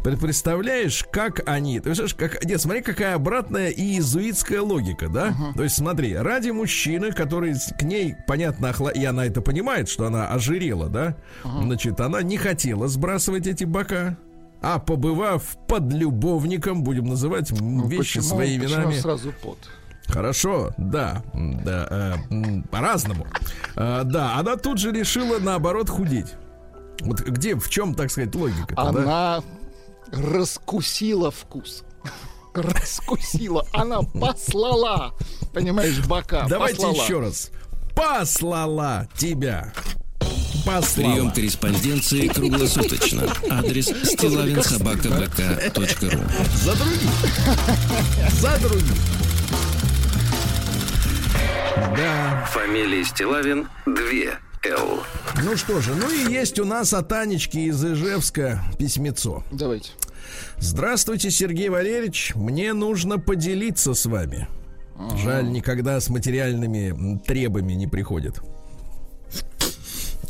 Пр- 0.06 0.18
Представляешь, 0.18 1.04
как 1.12 1.42
они... 1.50 1.80
Ты 1.80 1.86
представляешь, 1.90 2.14
как... 2.16 2.46
Нет, 2.46 2.62
смотри, 2.62 2.82
какая 2.84 3.16
обратная 3.16 3.70
иезуитская 3.72 4.62
логика, 4.62 5.10
да? 5.10 5.34
То 5.56 5.64
есть 5.64 5.76
смотри, 5.76 6.16
ради 6.16 6.52
мужчины, 6.52 7.12
который 7.12 7.56
к 7.80 7.82
ней, 7.82 8.16
понятно, 8.28 8.70
охла... 8.70 8.90
и 8.90 9.04
она 9.04 9.26
это 9.26 9.42
понимает, 9.42 9.90
что 9.90 10.06
она 10.06 10.28
ожирела, 10.28 10.90
да? 10.90 11.16
Значит, 11.44 12.00
она 12.00 12.22
не 12.22 12.38
хотела 12.38 12.88
сбрасывать 12.88 13.48
эти 13.48 13.64
бока. 13.64 14.16
А 14.62 14.78
побывав 14.80 15.58
под 15.68 15.92
любовником, 15.92 16.84
будем 16.84 17.06
называть 17.06 17.52
Ну, 17.52 17.88
вещи 17.88 18.20
почему- 18.20 18.24
своими 18.24 18.64
почему 18.64 18.82
именами. 18.82 19.00
сразу 19.00 19.32
пот? 19.44 19.58
Хорошо, 20.08 20.72
да, 20.78 21.24
да, 21.34 21.88
э, 22.30 22.62
по-разному. 22.72 23.26
Э, 23.76 24.04
да, 24.06 24.36
она 24.38 24.56
тут 24.56 24.78
же 24.78 24.92
решила 24.92 25.40
наоборот 25.40 25.90
худеть. 25.90 26.34
Вот 27.02 27.22
где, 27.22 27.56
в 27.56 27.68
чем, 27.70 27.96
так 27.96 28.12
сказать, 28.12 28.34
логика? 28.36 28.76
да? 28.76 29.44
Раскусила 30.12 31.32
вкус. 31.32 31.84
Раскусила. 32.54 33.66
Она 33.74 34.02
послала. 34.02 35.14
Понимаешь, 35.54 36.00
бока. 36.06 36.46
Давайте 36.48 36.82
послала. 36.82 37.04
еще 37.04 37.20
раз. 37.20 37.52
Послала 37.96 39.08
тебя. 39.18 39.74
Прием 40.66 40.82
Послала. 40.82 41.30
корреспонденции 41.32 42.28
круглосуточно. 42.28 43.24
Адрес 43.52 43.86
стилавинсобакабк.ру 43.88 46.24
За 46.64 46.76
других. 46.76 47.12
За 48.40 48.58
других. 48.60 48.96
Да. 51.96 52.46
Фамилия 52.52 53.04
Стилавин 53.06 53.68
2 53.86 54.40
Л. 54.68 55.04
Ну 55.44 55.58
что 55.58 55.82
же, 55.82 55.94
ну 55.96 56.10
и 56.10 56.32
есть 56.32 56.60
у 56.60 56.66
нас 56.66 56.94
от 56.94 57.12
Анечки 57.12 57.58
из 57.58 57.84
Ижевска 57.84 58.64
письмецо. 58.80 59.44
Давайте. 59.52 59.92
Здравствуйте, 60.58 61.30
Сергей 61.30 61.70
Валерьевич. 61.70 62.34
Мне 62.36 62.74
нужно 62.74 63.20
поделиться 63.20 63.94
с 63.94 64.06
вами. 64.06 64.48
Жаль, 65.18 65.52
никогда 65.52 66.00
с 66.00 66.10
материальными 66.10 67.20
требами 67.20 67.74
не 67.74 67.88
приходит. 67.88 68.42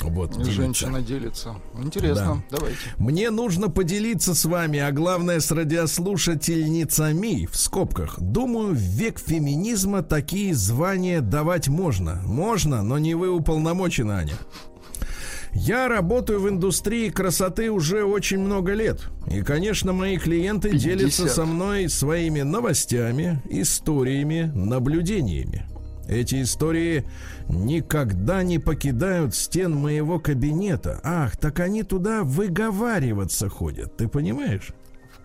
Вот, 0.10 0.32
делиться. 0.32 0.52
Женщина 0.52 1.02
делится. 1.02 1.56
Интересно. 1.78 2.44
Давайте. 2.52 2.78
Мне 2.98 3.30
нужно 3.30 3.70
поделиться 3.70 4.34
с 4.34 4.46
вами, 4.46 4.80
а 4.80 4.92
главное 4.92 5.40
с 5.40 5.52
радиослушательницами, 5.52 7.46
в 7.46 7.58
скобках. 7.58 8.20
Думаю, 8.20 8.74
в 8.74 8.78
век 8.78 9.20
феминизма 9.20 10.04
такие 10.04 10.54
звания 10.54 11.22
давать 11.22 11.68
можно. 11.68 12.22
Можно, 12.26 12.82
но 12.84 12.98
не 12.98 13.16
вы 13.16 13.30
уполномочены, 13.30 14.12
Аня. 14.12 14.36
Я 15.56 15.88
работаю 15.88 16.42
в 16.42 16.50
индустрии 16.50 17.10
красоты 17.10 17.72
уже 17.72 18.04
очень 18.04 18.40
много 18.40 18.74
лет. 18.74 19.08
И, 19.32 19.42
конечно, 19.42 19.94
мои 19.94 20.18
клиенты 20.18 20.70
50. 20.70 20.84
делятся 20.84 21.28
со 21.30 21.46
мной 21.46 21.88
своими 21.88 22.42
новостями, 22.42 23.42
историями, 23.50 24.52
наблюдениями. 24.54 25.66
Эти 26.10 26.42
истории 26.44 27.06
никогда 27.50 28.44
не 28.44 28.60
покидают 28.60 29.36
стен 29.36 29.76
моего 29.76 30.20
кабинета. 30.20 31.00
Ах, 31.04 31.38
так 31.38 31.60
они 31.60 31.84
туда 31.84 32.24
выговариваться 32.24 33.50
ходят, 33.50 33.96
ты 33.98 34.08
понимаешь? 34.08 34.74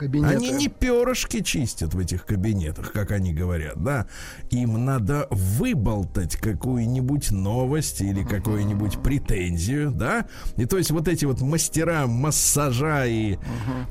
В 0.00 0.02
кабинете. 0.02 0.34
Они 0.34 0.50
не 0.52 0.68
перышки 0.68 1.42
чистят 1.42 1.92
в 1.92 1.98
этих 1.98 2.24
кабинетах, 2.24 2.90
как 2.90 3.10
они 3.10 3.34
говорят, 3.34 3.82
да. 3.82 4.06
Им 4.48 4.82
надо 4.86 5.26
выболтать 5.28 6.36
какую-нибудь 6.36 7.30
новость 7.30 8.00
или 8.00 8.24
какую-нибудь 8.24 9.02
претензию, 9.02 9.90
да. 9.90 10.24
И 10.56 10.64
то 10.64 10.78
есть 10.78 10.90
вот 10.90 11.06
эти 11.06 11.26
вот 11.26 11.42
мастера 11.42 12.06
массажа 12.06 13.04
и 13.04 13.36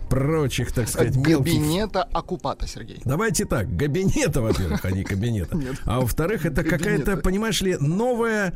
прочих, 0.09 0.71
так 0.71 0.89
сказать, 0.89 1.15
мелких 1.15 1.53
Кабинета 1.53 2.01
оккупата, 2.01 2.65
Сергей. 2.65 3.01
Давайте 3.05 3.45
так, 3.45 3.67
кабинета, 3.77 4.41
во-первых, 4.41 4.83
а 4.83 4.89
не 4.89 5.03
кабинета. 5.03 5.59
А 5.85 5.99
во-вторых, 5.99 6.43
это 6.43 6.63
какая-то, 6.63 7.17
понимаешь 7.17 7.61
ли, 7.61 7.77
новая, 7.77 8.55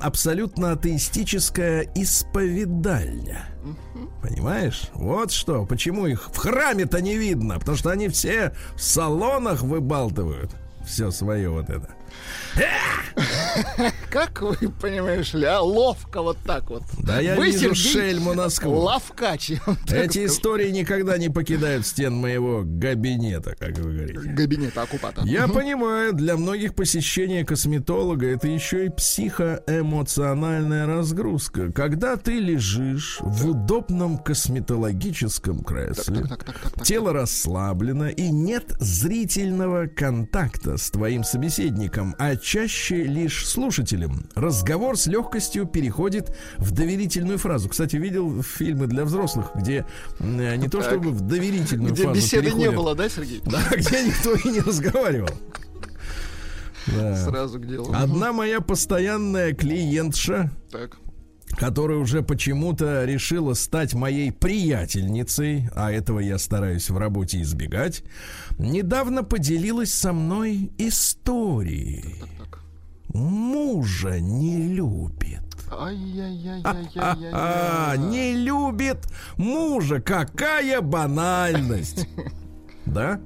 абсолютно 0.00 0.72
атеистическая 0.72 1.86
исповедальня. 1.94 3.51
Понимаешь? 4.22 4.88
Вот 4.94 5.30
что. 5.30 5.66
Почему 5.66 6.06
их 6.06 6.30
в 6.32 6.36
храме-то 6.36 7.00
не 7.00 7.16
видно? 7.16 7.58
Потому 7.58 7.76
что 7.76 7.90
они 7.90 8.08
все 8.08 8.54
в 8.74 8.82
салонах 8.82 9.62
выбалтывают. 9.62 10.50
Все 10.84 11.10
свое 11.10 11.48
вот 11.50 11.70
это. 11.70 11.88
Как 14.10 14.42
вы, 14.42 14.56
понимаешь 14.80 15.32
ли, 15.34 15.44
а, 15.44 15.60
ловко 15.60 16.22
вот 16.22 16.38
так 16.44 16.70
вот. 16.70 16.82
Да 16.98 17.20
я 17.20 17.34
Вы, 17.34 17.46
вижу 17.46 17.74
Сергей, 17.74 17.92
шельму 17.92 18.34
насквозь. 18.34 18.82
Ловкач. 18.84 19.52
Эти 19.90 20.26
истории 20.26 20.70
никогда 20.70 21.18
не 21.18 21.28
покидают 21.28 21.86
стен 21.86 22.14
моего 22.14 22.60
кабинета, 22.60 23.54
как 23.58 23.78
вы 23.78 23.92
говорите. 23.92 24.34
Кабинета 24.36 24.82
оккупата. 24.82 25.22
Я 25.24 25.48
понимаю, 25.48 26.12
для 26.12 26.36
многих 26.36 26.74
посещение 26.74 27.44
косметолога 27.44 28.26
это 28.26 28.48
еще 28.48 28.86
и 28.86 28.90
психоэмоциональная 28.90 30.86
разгрузка. 30.86 31.72
Когда 31.72 32.16
ты 32.16 32.38
лежишь 32.38 33.18
в 33.20 33.48
удобном 33.50 34.18
косметологическом 34.18 35.64
кресле, 35.64 36.26
так, 36.26 36.44
так, 36.44 36.58
так. 36.58 36.84
тело 36.84 37.12
расслаблено 37.12 38.08
и 38.08 38.30
нет 38.30 38.74
зрительного 38.78 39.86
контакта 39.86 40.76
с 40.76 40.90
твоим 40.90 41.24
собеседником, 41.24 42.01
а 42.18 42.36
чаще 42.36 43.04
лишь 43.04 43.46
слушателем, 43.46 44.26
разговор 44.34 44.96
с 44.96 45.06
легкостью 45.06 45.66
переходит 45.66 46.36
в 46.58 46.70
доверительную 46.72 47.38
фразу. 47.38 47.68
Кстати, 47.68 47.96
видел 47.96 48.42
фильмы 48.42 48.86
для 48.86 49.04
взрослых, 49.04 49.50
где 49.54 49.84
м, 50.20 50.36
не 50.58 50.68
то 50.68 50.82
чтобы 50.82 51.10
в 51.10 51.20
доверительную 51.22 51.92
Где 51.92 52.04
фазу 52.04 52.16
беседы 52.16 52.44
не 52.46 52.50
переходят, 52.50 52.74
было, 52.74 52.94
да, 52.94 53.08
Сергей? 53.08 53.40
да, 53.44 53.62
где 53.76 54.04
никто 54.06 54.32
и 54.34 54.48
не 54.52 54.60
разговаривал. 54.60 55.30
Да. 56.86 57.24
Сразу 57.24 57.60
к 57.60 57.66
делу. 57.66 57.92
Одна 57.94 58.32
моя 58.32 58.60
постоянная 58.60 59.52
клиентша, 59.52 60.50
Так. 60.70 60.96
Которая 61.56 61.98
уже 61.98 62.22
почему-то 62.22 63.04
решила 63.04 63.54
стать 63.54 63.94
моей 63.94 64.32
приятельницей, 64.32 65.68
а 65.74 65.92
этого 65.92 66.20
я 66.20 66.38
стараюсь 66.38 66.90
в 66.90 66.96
работе 66.96 67.42
избегать, 67.42 68.02
недавно 68.58 69.22
поделилась 69.22 69.92
со 69.92 70.12
мной 70.12 70.72
историей. 70.78 72.22
Мужа 73.14 74.20
не 74.20 74.68
любит. 74.68 75.40
А, 77.32 77.96
не 77.96 78.34
любит 78.34 79.06
мужа. 79.36 80.00
Какая 80.00 80.80
банальность. 80.80 82.06
Да? 82.92 83.20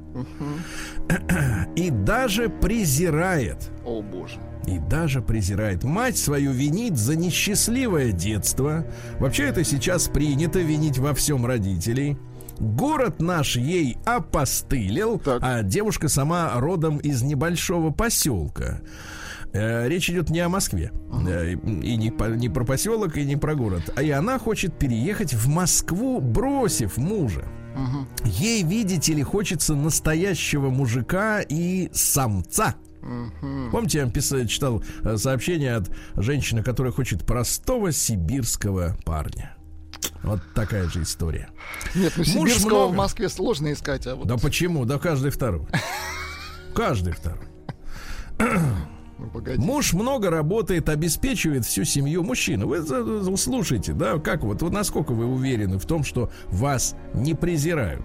И 1.77 1.91
даже 1.91 2.49
презирает. 2.49 3.71
О, 3.85 4.03
боже. 4.03 4.37
И 4.67 4.79
даже 4.79 5.23
презирает. 5.23 5.85
Мать 5.85 6.17
свою 6.19 6.53
винит 6.53 6.97
за 6.97 7.17
несчастливое 7.17 8.13
детство. 8.13 8.85
Вообще 9.21 9.45
это 9.45 9.63
сейчас 9.65 10.09
принято 10.09 10.59
винить 10.59 10.99
во 10.99 11.15
всем 11.15 11.47
родителей. 11.47 12.17
Город 12.59 13.21
наш 13.21 13.57
ей 13.57 13.99
опостылил, 14.07 15.19
Так. 15.19 15.41
а 15.43 15.63
девушка 15.63 16.09
сама 16.09 16.53
родом 16.55 16.97
из 16.99 17.23
небольшого 17.23 17.91
поселка. 17.91 18.81
Э, 19.53 19.87
Речь 19.89 20.11
идет 20.11 20.31
не 20.31 20.41
о 20.41 20.49
Москве. 20.49 20.91
Э, 21.29 21.53
И 21.53 21.97
не, 21.97 22.11
по- 22.11 22.25
не 22.35 22.49
про 22.49 22.65
поселок, 22.65 23.17
и 23.19 23.25
не 23.25 23.37
про 23.37 23.55
город. 23.55 23.91
А 23.95 24.03
и 24.03 24.11
она 24.11 24.39
хочет 24.39 24.77
переехать 24.79 25.35
в 25.35 25.49
Москву, 25.49 26.21
бросив 26.21 26.97
мужа. 26.97 27.45
Ей, 28.25 28.63
видите 28.63 29.13
ли, 29.15 29.23
хочется 29.23 29.75
настоящего 29.75 30.71
мужика 30.71 31.41
и 31.41 31.91
самца. 31.93 32.75
Помните, 33.71 33.99
я 33.99 34.05
вам 34.05 34.13
писал, 34.13 34.45
читал 34.47 34.83
э, 35.05 35.17
сообщение 35.17 35.77
от 35.77 35.91
женщины, 36.17 36.63
которая 36.63 36.93
хочет 36.93 37.25
простого 37.25 37.93
сибирского 37.93 38.97
парня. 39.05 39.57
Вот 40.23 40.41
такая 40.55 40.89
же 40.89 41.03
история. 41.03 41.49
Нет, 41.95 42.15
ну 42.17 42.25
сибирского 42.25 42.69
много. 42.69 42.93
в 42.93 42.97
Москве 42.97 43.29
сложно 43.29 43.73
искать, 43.73 44.07
а 44.07 44.17
вот... 44.17 44.27
Да 44.27 44.37
почему? 44.37 44.85
Да 44.85 44.99
каждый 44.99 45.31
второй. 45.31 45.67
Каждый 46.75 47.13
второй. 47.13 47.47
Ну, 49.19 49.29
погоди. 49.29 49.59
Муж 49.59 49.95
много 49.95 50.31
работает, 50.31 50.89
обеспечивает 50.89 51.65
всю 51.65 51.85
семью. 51.85 52.23
Мужчина, 52.23 52.67
вы 52.67 53.37
слушайте, 53.37 53.93
да, 53.93 54.19
как 54.19 54.43
вот, 54.43 54.61
вот 54.63 54.73
насколько 54.73 55.13
вы 55.13 55.27
уверены 55.27 55.79
в 55.79 55.87
том, 55.87 56.05
что 56.05 56.31
вас 56.49 56.95
не 57.15 57.35
презирают. 57.35 58.05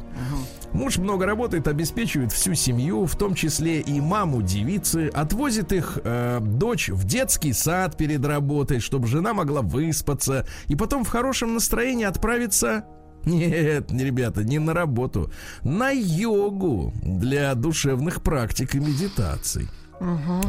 Муж 0.71 0.97
много 0.97 1.25
работает, 1.25 1.67
обеспечивает 1.67 2.31
всю 2.31 2.53
семью, 2.53 3.05
в 3.05 3.17
том 3.17 3.35
числе 3.35 3.81
и 3.81 3.99
маму 3.99 4.41
девицы, 4.41 5.09
отвозит 5.13 5.73
их 5.73 5.99
э, 6.03 6.39
дочь 6.39 6.87
в 6.89 7.03
детский 7.05 7.51
сад 7.51 7.97
перед 7.97 8.25
работой, 8.25 8.79
чтобы 8.79 9.07
жена 9.07 9.33
могла 9.33 9.61
выспаться, 9.61 10.45
и 10.67 10.75
потом 10.75 11.03
в 11.03 11.09
хорошем 11.09 11.53
настроении 11.53 12.05
отправиться 12.05 12.85
нет, 13.25 13.91
не, 13.91 14.03
ребята, 14.03 14.43
не 14.43 14.59
на 14.59 14.73
работу, 14.73 15.31
на 15.63 15.91
йогу 15.91 16.93
для 17.03 17.53
душевных 17.53 18.23
практик 18.23 18.73
и 18.75 18.79
медитаций. 18.79 19.67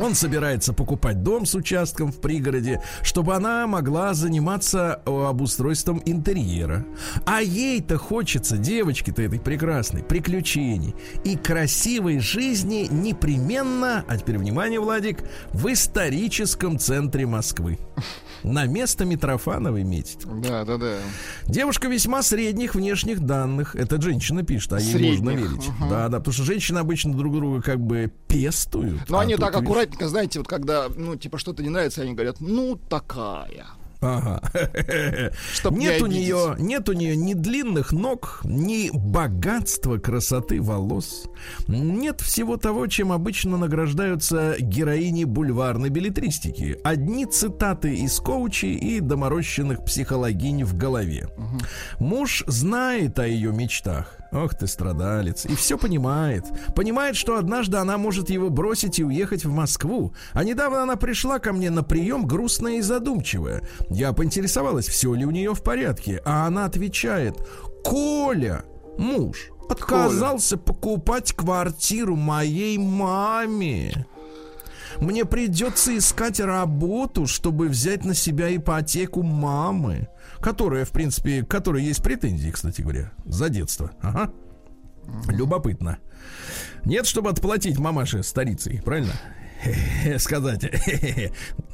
Он 0.01 0.15
собирается 0.15 0.73
покупать 0.73 1.23
дом 1.23 1.45
с 1.45 1.55
участком 1.55 2.11
в 2.11 2.21
пригороде, 2.21 2.83
чтобы 3.03 3.35
она 3.35 3.67
могла 3.67 4.15
заниматься 4.15 5.03
э, 5.05 5.11
обустройством 5.11 6.01
интерьера. 6.07 6.87
А 7.27 7.43
ей-то 7.43 7.99
хочется, 7.99 8.57
девочке-то 8.57 9.23
этой 9.23 9.39
прекрасной, 9.39 10.03
приключений 10.03 10.95
и 11.25 11.37
красивой 11.37 12.19
жизни 12.19 12.89
непременно, 12.91 14.05
а 14.09 14.17
теперь 14.17 14.39
внимание, 14.39 14.81
Владик, 14.81 15.23
в 15.53 15.71
историческом 15.71 16.79
центре 16.79 17.27
Москвы. 17.27 17.79
На 18.43 18.67
место 18.67 19.05
Митрофановой 19.05 19.85
метить. 19.85 20.21
Да, 20.25 20.65
да, 20.65 20.77
да. 20.77 20.97
Девушка 21.47 21.89
весьма 21.89 22.23
средних 22.23 22.75
внешних 22.75 23.21
данных. 23.21 23.77
Это 23.77 24.01
женщина 24.03 24.43
пишет, 24.43 24.73
а 24.73 24.81
ей 24.81 24.93
Средних, 24.93 25.21
можно 25.21 25.31
верить. 25.31 25.71
ага. 25.79 25.91
Да, 25.91 26.09
да, 26.09 26.19
потому 26.19 26.33
что 26.35 26.43
женщины 26.43 26.79
обычно 26.79 27.15
друг 27.15 27.35
друга 27.35 27.63
как 27.63 27.79
бы 27.79 28.11
пестуют. 28.27 29.09
Но 29.09 29.19
а 29.19 29.23
они 29.23 29.37
так 29.47 29.63
аккуратненько, 29.63 30.09
знаете, 30.09 30.39
вот 30.39 30.49
когда, 30.49 30.89
ну, 30.95 31.17
типа, 31.17 31.39
что-то 31.39 31.63
не 31.63 31.69
нравится, 31.69 32.03
они 32.03 32.15
говорят, 32.15 32.41
ну, 32.41 32.77
такая. 32.77 33.67
Ага. 34.03 34.41
Чтоб 35.55 35.75
не 35.75 35.87
нет 35.87 36.03
у 36.03 36.07
обидеть. 36.07 36.23
нее, 36.23 36.57
нет 36.59 36.89
у 36.89 36.93
нее 36.93 37.17
ни 37.17 37.35
длинных 37.35 37.93
ног, 37.93 38.41
ни 38.43 38.91
богатства 38.93 39.99
красоты 39.99 40.61
волос. 40.61 41.29
Нет 41.69 42.21
всего 42.21 42.57
того, 42.57 42.89
чем 42.89 43.13
обычно 43.13 43.57
награждаются 43.57 44.57
героини 44.59 45.23
бульварной 45.23 45.89
билетристики. 45.91 46.79
Одни 46.83 47.27
цитаты 47.27 47.95
из 47.95 48.19
коучи 48.19 48.67
и 48.67 48.99
доморощенных 48.99 49.85
психологинь 49.85 50.65
в 50.65 50.77
голове. 50.77 51.29
Муж 52.01 52.43
знает 52.49 53.21
о 53.21 53.27
ее 53.27 53.53
мечтах. 53.53 54.19
Ох 54.33 54.55
ты, 54.55 54.67
страдалец. 54.67 55.45
И 55.45 55.55
все 55.55 55.77
понимает. 55.77 56.47
Понимает, 56.75 57.17
что 57.17 57.37
однажды 57.37 57.77
она 57.77 57.99
может 57.99 58.31
его 58.31 58.49
бросить 58.49 58.99
и 58.99 59.05
уехать 59.05 59.45
в 59.45 59.53
Москву. 59.53 60.15
А 60.33 60.43
недавно 60.43 60.83
она 60.83 60.97
пришла 60.97 61.39
ко 61.39 61.53
мне 61.53 61.71
на 61.71 61.83
прием 61.83 62.27
грустная 62.27 62.79
и 62.79 62.81
задумчивая. 62.81 63.63
Я 63.91 64.13
поинтересовалась, 64.13 64.89
все 64.89 65.13
ли 65.13 65.27
у 65.27 65.31
нее 65.31 65.55
в 65.55 65.63
порядке. 65.63 66.23
А 66.25 66.47
она 66.47 66.65
отвечает, 66.65 67.37
Коля, 67.85 68.65
муж, 68.97 69.51
отказался 69.69 70.57
покупать 70.57 71.33
квартиру 71.35 72.17
моей 72.17 72.79
маме. 72.79 74.07
Мне 74.99 75.25
придется 75.25 75.97
искать 75.97 76.41
работу, 76.41 77.27
чтобы 77.27 77.69
взять 77.69 78.05
на 78.05 78.15
себя 78.15 78.55
ипотеку 78.55 79.23
мамы, 79.23 80.09
которая, 80.43 80.85
в 80.85 80.91
принципе, 80.91 81.43
к 81.43 81.49
которой 81.49 81.83
есть 81.85 82.03
претензии, 82.03 82.51
кстати 82.51 82.83
говоря, 82.83 83.13
за 83.25 83.49
детство. 83.49 83.93
Ага. 84.03 84.33
Любопытно. 85.29 85.99
Нет, 86.85 87.07
чтобы 87.07 87.31
отплатить 87.31 87.79
мамаше 87.79 88.23
старицей, 88.23 88.83
правильно? 88.85 89.13
Сказать. 90.19 90.69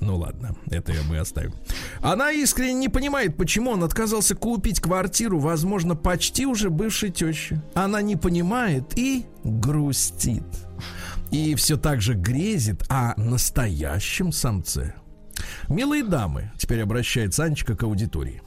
Ну 0.00 0.16
ладно, 0.16 0.54
это 0.70 0.92
мы 1.08 1.18
оставим. 1.18 1.54
Она 2.00 2.30
искренне 2.30 2.74
не 2.74 2.88
понимает, 2.88 3.36
почему 3.36 3.70
он 3.70 3.82
отказался 3.82 4.34
купить 4.34 4.80
квартиру, 4.80 5.38
возможно, 5.38 5.96
почти 5.96 6.44
уже 6.46 6.70
бывшей 6.70 7.10
тещи. 7.10 7.60
Она 7.74 8.02
не 8.02 8.16
понимает 8.16 8.96
и 8.98 9.26
грустит. 9.42 10.44
И 11.30 11.54
все 11.54 11.76
так 11.76 12.00
же 12.00 12.14
грезит 12.14 12.84
о 12.88 13.14
настоящем 13.16 14.32
самце. 14.32 14.94
Милые 15.68 16.04
дамы, 16.04 16.52
теперь 16.58 16.82
обращается 16.82 17.44
Анечка 17.44 17.76
к 17.76 17.82
аудитории. 17.82 18.42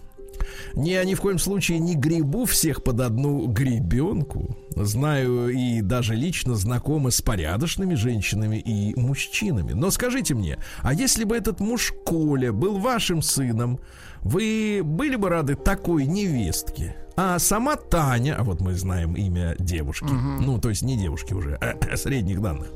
Не, 0.73 1.03
ни 1.05 1.15
в 1.15 1.21
коем 1.21 1.39
случае 1.39 1.79
не 1.79 1.95
гребу 1.95 2.45
всех 2.45 2.83
под 2.83 2.99
одну 2.99 3.47
гребенку. 3.47 4.55
Знаю 4.75 5.49
и 5.49 5.81
даже 5.81 6.15
лично 6.15 6.55
знакомы 6.55 7.11
с 7.11 7.21
порядочными 7.21 7.95
женщинами 7.95 8.57
и 8.57 8.97
мужчинами. 8.99 9.73
Но 9.73 9.91
скажите 9.91 10.33
мне, 10.33 10.57
а 10.81 10.93
если 10.93 11.23
бы 11.23 11.35
этот 11.35 11.59
муж 11.59 11.93
Коля 12.05 12.51
был 12.51 12.79
вашим 12.79 13.21
сыном, 13.21 13.79
вы 14.21 14.81
были 14.83 15.15
бы 15.15 15.29
рады 15.29 15.55
такой 15.55 16.05
невестке? 16.05 16.95
А 17.15 17.39
сама 17.39 17.75
Таня, 17.75 18.35
а 18.39 18.43
вот 18.43 18.61
мы 18.61 18.73
знаем 18.73 19.15
имя 19.15 19.55
девушки, 19.59 20.09
ну, 20.09 20.59
то 20.59 20.69
есть 20.69 20.81
не 20.81 20.97
девушки 20.97 21.33
уже, 21.33 21.55
а 21.55 21.97
средних 21.97 22.41
данных. 22.41 22.69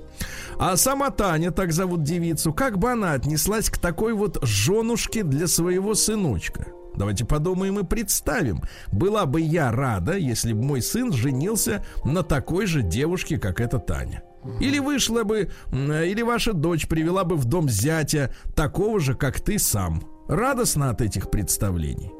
А 0.59 0.75
сама 0.77 1.09
Таня, 1.09 1.51
так 1.51 1.71
зовут 1.71 2.03
девицу, 2.03 2.53
как 2.53 2.77
бы 2.77 2.91
она 2.91 3.13
отнеслась 3.13 3.69
к 3.69 3.77
такой 3.77 4.13
вот 4.13 4.39
женушке 4.43 5.23
для 5.23 5.47
своего 5.47 5.95
сыночка? 5.95 6.67
Давайте 6.97 7.25
подумаем 7.25 7.79
и 7.79 7.83
представим. 7.83 8.61
Была 8.91 9.25
бы 9.25 9.41
я 9.41 9.71
рада, 9.71 10.17
если 10.17 10.53
бы 10.53 10.63
мой 10.63 10.81
сын 10.81 11.11
женился 11.11 11.85
на 12.03 12.23
такой 12.23 12.65
же 12.65 12.81
девушке, 12.81 13.37
как 13.37 13.59
эта 13.59 13.79
Таня. 13.79 14.23
Или 14.59 14.79
вышла 14.79 15.23
бы, 15.23 15.49
или 15.71 16.21
ваша 16.21 16.53
дочь 16.53 16.87
привела 16.87 17.23
бы 17.23 17.35
в 17.35 17.45
дом 17.45 17.67
зятя 17.67 18.33
такого 18.55 18.99
же, 18.99 19.15
как 19.15 19.39
ты 19.39 19.57
сам. 19.57 20.03
Радостно 20.27 20.89
от 20.89 21.01
этих 21.01 21.29
представлений. 21.29 22.11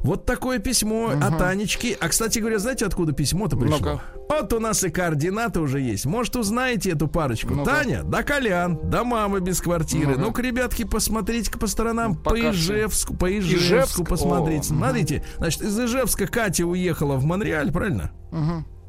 Вот 0.00 0.24
такое 0.24 0.58
письмо 0.58 1.12
от 1.20 1.40
Анечки. 1.40 1.96
А, 2.00 2.08
кстати 2.08 2.38
говоря, 2.38 2.58
знаете, 2.58 2.86
откуда 2.86 3.12
письмо-то 3.12 3.56
пришло? 3.56 3.78
Ну-ка. 3.78 4.02
Вот 4.28 4.52
у 4.52 4.60
нас 4.60 4.82
и 4.84 4.90
координаты 4.90 5.60
уже 5.60 5.80
есть. 5.80 6.06
Может, 6.06 6.36
узнаете 6.36 6.90
эту 6.92 7.08
парочку? 7.08 7.54
Ну-ка. 7.54 7.70
Таня, 7.70 8.02
да 8.04 8.22
Колян, 8.22 8.78
да 8.84 9.04
мама 9.04 9.40
без 9.40 9.60
квартиры. 9.60 10.16
Ну-ка. 10.16 10.42
Ребятки, 10.42 10.84
посмотрите-ка 10.84 11.58
по 11.58 11.66
сторонам. 11.66 12.12
Ну, 12.12 12.18
по. 12.18 12.38
Ижевску, 12.38 13.14
по 13.16 13.30
Ижевску 13.38 13.64
Ижевск? 13.64 14.08
посмотрите. 14.08 14.60
О. 14.60 14.76
Смотрите, 14.76 15.24
значит, 15.38 15.62
из 15.62 15.78
Ижевска 15.78 16.26
Катя 16.26 16.66
уехала 16.66 17.16
в 17.16 17.24
Монреаль, 17.24 17.72
правильно? 17.72 18.12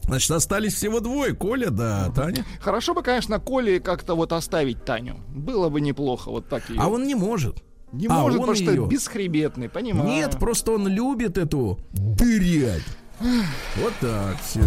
Значит, 0.03 0.31
остались 0.31 0.73
всего 0.73 1.01
двое, 1.01 1.33
Коля 1.33 1.69
да 1.69 2.09
Таня. 2.15 2.45
Хорошо 2.61 2.93
бы, 2.93 3.03
конечно, 3.03 3.39
Коле 3.39 3.79
как-то 3.81 4.15
вот 4.15 4.31
оставить 4.31 4.85
Таню. 4.85 5.17
Было 5.29 5.67
бы 5.69 5.81
неплохо 5.81 6.29
вот 6.31 6.47
так 6.47 6.69
ее. 6.69 6.79
А 6.79 6.87
он 6.87 7.05
не 7.05 7.15
может. 7.15 7.63
Не 7.91 8.07
а 8.07 8.13
может, 8.13 8.39
он 8.39 8.45
потому 8.47 8.55
что 8.55 8.71
её- 8.71 8.85
бесхребетный, 8.85 9.69
понимаю. 9.69 10.09
Нет, 10.09 10.37
просто 10.39 10.71
он 10.71 10.87
любит 10.87 11.37
эту 11.37 11.79
дырять. 11.91 12.83
Вот 13.77 13.93
так 13.99 14.37
все. 14.45 14.61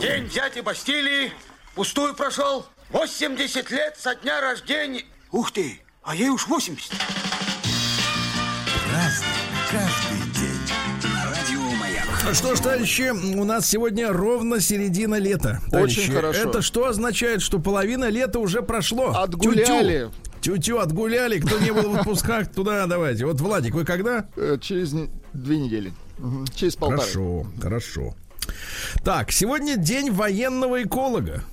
День 0.00 0.28
дяди 0.28 0.60
Бастилии 0.60 1.32
пустую 1.74 2.14
прошел. 2.14 2.66
80 2.90 3.70
лет 3.70 3.96
со 3.98 4.14
дня 4.14 4.40
рождения. 4.40 5.04
Ух 5.30 5.50
ты, 5.52 5.80
а 6.02 6.14
ей 6.14 6.28
уж 6.28 6.46
80. 6.46 6.92
Что 12.32 12.54
ж, 12.54 12.60
товарищи, 12.60 13.10
у 13.10 13.44
нас 13.44 13.68
сегодня 13.68 14.12
ровно 14.12 14.60
середина 14.60 15.16
лета. 15.16 15.60
Очень 15.66 15.70
товарищи. 15.70 16.12
хорошо. 16.12 16.48
Это 16.48 16.62
что 16.62 16.86
означает, 16.86 17.42
что 17.42 17.58
половина 17.58 18.08
лета 18.08 18.38
уже 18.38 18.62
прошло? 18.62 19.10
Отгуляли. 19.10 20.08
Тю-тю. 20.08 20.31
Тю-тю, 20.42 20.78
отгуляли, 20.78 21.38
кто 21.38 21.58
не 21.60 21.72
был 21.72 21.92
в 21.92 22.00
отпусках, 22.00 22.50
туда 22.50 22.86
давайте. 22.86 23.24
Вот, 23.26 23.40
Владик, 23.40 23.74
вы 23.74 23.84
когда? 23.84 24.26
Э, 24.36 24.58
Через 24.60 24.92
две 25.32 25.58
недели. 25.58 25.92
Через 26.54 26.74
полтора. 26.74 27.00
Хорошо, 27.02 27.46
хорошо. 27.60 28.14
Так, 29.04 29.30
сегодня 29.30 29.76
день 29.76 30.10
военного 30.10 30.82
эколога. 30.82 31.44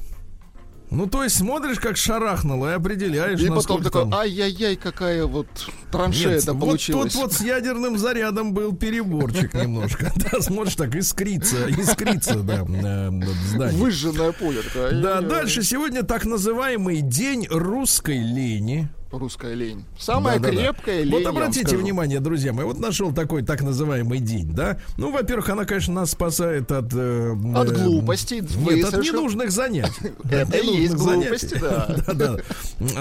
Ну, 0.92 1.06
то 1.08 1.24
есть 1.24 1.38
смотришь, 1.38 1.80
как 1.80 1.98
шарахнуло, 1.98 2.72
и 2.72 2.74
определяешь, 2.74 3.40
И 3.40 3.48
потом 3.48 3.84
такой, 3.84 4.02
там... 4.02 4.14
ай-яй-яй, 4.14 4.76
какая 4.76 5.26
вот 5.26 5.48
траншея 5.92 6.34
Нет, 6.34 6.44
это 6.44 6.54
вот 6.54 6.66
получилась. 6.66 7.14
тут 7.14 7.22
вот 7.22 7.34
с 7.34 7.42
ядерным 7.42 7.98
зарядом 7.98 8.54
был 8.54 8.76
переборчик 8.76 9.54
немножко. 9.54 10.12
Да, 10.32 10.42
смотришь, 10.42 10.76
так 10.76 10.96
искрится, 10.96 11.68
искрится, 11.70 12.40
да, 12.40 12.66
э, 12.68 13.10
здание. 13.48 13.82
Выжженное 13.82 14.32
поле. 14.32 14.62
такое, 14.62 15.02
Да, 15.02 15.22
дальше 15.22 15.64
сегодня 15.64 16.04
так 16.04 16.26
называемый 16.26 17.02
День 17.02 17.48
русской 17.50 18.18
лени. 18.18 18.90
Русская 19.12 19.56
лень. 19.56 19.86
Самая 19.98 20.38
Да-да-да. 20.38 20.62
крепкая 20.62 21.02
лень. 21.02 21.12
Вот 21.12 21.22
я 21.22 21.28
вам 21.32 21.38
обратите 21.38 21.76
внимание, 21.78 22.20
друзья 22.20 22.54
мои, 22.54 22.64
вот 22.66 22.80
нашел 22.80 23.12
такой 23.12 23.42
так 23.42 23.62
называемый 23.62 24.20
день, 24.20 24.54
да? 24.54 24.78
Ну, 24.98 25.12
во-первых, 25.12 25.50
она, 25.50 25.66
конечно, 25.66 25.96
нас 25.96 26.12
спасает 26.12 26.72
от... 26.72 26.94
э, 26.94 27.36
От 27.56 27.72
э, 27.72 27.74
глупостей. 27.74 28.42
Нет, 28.42 28.86
от 28.86 28.92
совершенно- 28.92 29.18
ненужных 29.18 29.52
занятий. 29.52 30.12
Это 30.30 30.58
и 30.58 30.82
есть 30.84 30.94
глупости, 30.94 31.58
да. 32.14 32.38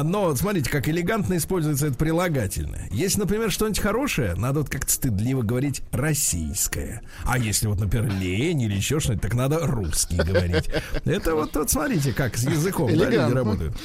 Но 0.03 0.35
смотрите, 0.35 0.71
как 0.71 0.89
элегантно 0.89 1.37
используется 1.37 1.89
это 1.89 1.97
прилагательное. 1.97 2.89
Если, 2.91 3.19
например, 3.21 3.51
что-нибудь 3.51 3.79
хорошее, 3.81 4.35
надо 4.35 4.61
вот 4.61 4.71
как-то 4.71 4.91
стыдливо 4.91 5.43
говорить 5.43 5.83
российское. 5.93 7.03
А 7.25 7.39
если 7.39 7.67
вот, 7.67 7.81
например, 7.81 8.11
лень 8.19 8.63
или 8.63 8.75
еще 8.75 8.99
что-нибудь, 8.99 9.23
так 9.23 9.35
надо 9.35 9.59
русский 9.67 10.17
говорить. 10.17 10.71
Это 11.05 11.35
вот, 11.35 11.55
вот 11.55 11.71
смотрите, 11.71 12.13
как 12.15 12.37
с 12.39 12.45
языком 12.45 12.89
да, 12.89 12.95
люди 12.95 13.17
работают. 13.17 13.77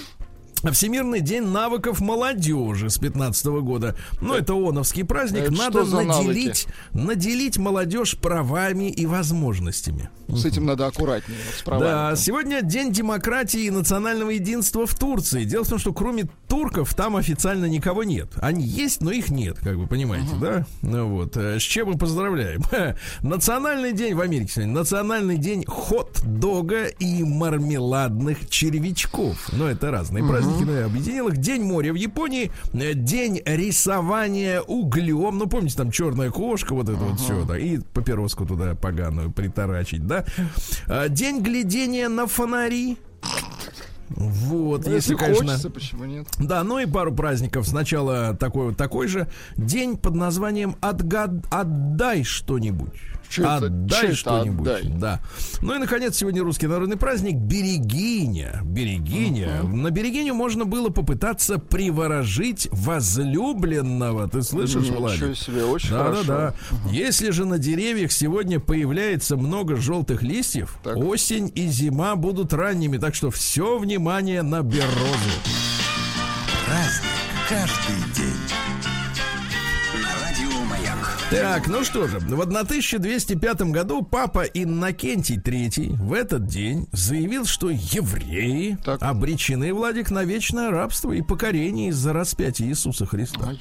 Всемирный 0.71 1.19
день 1.21 1.43
навыков 1.43 1.99
молодежи 1.99 2.89
с 2.89 2.97
15 2.97 3.45
года. 3.62 3.95
Ну, 4.21 4.34
это 4.34 4.54
ООНовский 4.54 5.04
праздник. 5.04 5.43
Это 5.43 5.52
Надо 5.54 5.84
наделить, 5.84 6.67
наделить 6.93 7.58
молодежь 7.58 8.17
правами 8.17 8.89
и 8.89 9.06
возможностями. 9.06 10.10
С 10.30 10.45
этим 10.45 10.65
надо 10.65 10.88
аккуратнее. 10.88 11.38
вот 11.45 11.56
с 11.56 11.62
правами. 11.63 11.84
Да, 11.84 12.15
сегодня 12.15 12.62
день 12.62 12.91
демократии 12.91 13.65
и 13.65 13.69
национального 13.69 14.30
единства 14.30 14.86
в 14.88 14.97
Турции. 14.97 15.43
Дело 15.43 15.63
в 15.65 15.69
том, 15.69 15.80
что 15.80 15.93
кроме 15.93 16.26
турков 16.47 16.93
там 16.95 17.15
официально 17.17 17.65
никого 17.65 18.04
нет. 18.04 18.30
Они 18.41 18.63
есть, 18.65 19.02
но 19.02 19.12
их 19.12 19.30
нет, 19.30 19.58
как 19.60 19.76
вы 19.76 19.86
понимаете, 19.88 20.30
да? 20.39 20.65
Ну 20.82 21.08
вот. 21.10 21.36
э, 21.36 21.60
С 21.60 21.63
чем 21.63 21.89
мы 21.89 21.97
поздравляем? 21.97 22.63
Национальный 23.21 23.91
день 23.93 24.13
в 24.15 24.21
Америке 24.21 24.52
сегодня. 24.56 24.73
Национальный 24.73 25.38
день 25.38 25.65
хот-дога 25.67 26.86
и 26.86 27.23
мармеладных 27.23 28.49
червячков. 28.49 29.49
Ну, 29.52 29.65
это 29.65 29.91
разные 29.91 30.23
праздники, 30.23 30.52
но 30.61 30.71
я 30.71 30.85
объединил 30.85 31.27
их. 31.27 31.37
День 31.37 31.63
моря 31.63 31.91
в 31.93 31.95
Японии. 31.95 32.51
э, 32.73 32.93
День 32.93 33.41
рисования 33.45 34.61
углем. 34.61 35.37
Ну, 35.37 35.47
помните, 35.47 35.75
там 35.77 35.91
черная 35.91 36.29
кошка, 36.31 36.73
вот 36.73 36.89
это 36.89 36.97
вот 36.97 37.19
все. 37.19 37.43
Да, 37.45 37.57
и 37.57 37.77
папироску 37.79 38.45
туда 38.45 38.75
поганую 38.75 39.31
приторачить, 39.31 40.05
да? 40.05 40.25
А, 40.87 41.09
День 41.09 41.41
глядения 41.41 42.09
на 42.09 42.27
фонари. 42.27 42.97
Вот, 44.09 44.85
Ну, 44.85 44.93
если, 44.93 45.13
Если 45.13 45.15
конечно... 45.15 45.47
хочется, 45.47 45.69
почему 45.69 46.05
нет? 46.05 46.27
Да, 46.37 46.63
ну 46.63 46.77
и 46.77 46.85
пару 46.85 47.13
праздников. 47.15 47.67
Сначала 47.67 48.35
такой 48.35 48.67
вот 48.67 48.77
такой 48.77 49.07
же 49.07 49.27
день 49.57 49.97
под 49.97 50.15
названием 50.15 50.75
«Отгад... 50.81 51.31
«Отдай 51.49 52.23
что-нибудь». 52.23 52.93
Чё 53.34 53.43
это? 53.43 53.65
Отдай 53.65 54.13
что-нибудь. 54.13 54.67
отдай? 54.67 54.84
Да. 54.89 55.19
Ну 55.62 55.74
и, 55.76 55.80
наконец, 55.80 56.15
сегодня 56.17 56.43
русский 56.43 56.67
народный 56.67 56.98
праздник 56.98 57.36
Берегиня. 57.36 58.62
Берегиня. 58.63 59.63
На 59.63 59.89
Берегиню 59.89 60.36
можно 60.36 60.65
было 60.65 60.89
попытаться 60.89 61.58
приворожить 61.58 62.67
возлюбленного. 62.72 64.30
Ты 64.30 64.43
слышишь, 64.43 64.84
Ничего 64.84 65.00
Владик? 65.00 65.36
себе, 65.36 65.63
очень 65.65 65.89
да, 65.89 66.04
хорошо. 66.04 66.24
Да, 66.26 66.54
да. 66.72 66.89
Если 66.91 67.32
же 67.32 67.46
на 67.46 67.58
деревьях 67.58 68.12
сегодня 68.12 68.60
появляется 68.60 69.36
много 69.36 69.78
желтых 69.78 70.22
листьев, 70.22 70.78
Так. 70.84 70.96
осень 70.98 71.52
и 71.56 71.65
зима 71.67 72.15
будут 72.15 72.54
ранними. 72.54 72.98
Так 72.98 73.15
что 73.15 73.32
все 73.32 73.80
внимание 73.80 74.43
на 74.43 74.62
березу. 74.62 74.84
Праздник 76.65 77.50
каждый 77.50 78.13
день. 78.15 78.62
Так, 81.34 81.67
ну 81.67 81.84
что 81.84 82.08
же, 82.08 82.19
в 82.19 82.41
1205 82.41 83.62
году 83.63 84.04
папа 84.04 84.43
Иннокентий 84.43 85.38
III 85.38 85.96
в 85.96 86.13
этот 86.13 86.46
день 86.46 86.88
заявил, 86.91 87.46
что 87.46 87.72
евреи 87.72 88.78
Так. 88.86 89.02
обречены, 89.02 89.74
Владик, 89.74 90.12
на 90.12 90.24
вечное 90.26 90.69
рабство 90.69 91.12
и 91.12 91.24
покорение 91.24 91.89
из-за 91.89 92.13
распятия 92.13 92.67
Иисуса 92.67 93.08
Христа. 93.08 93.56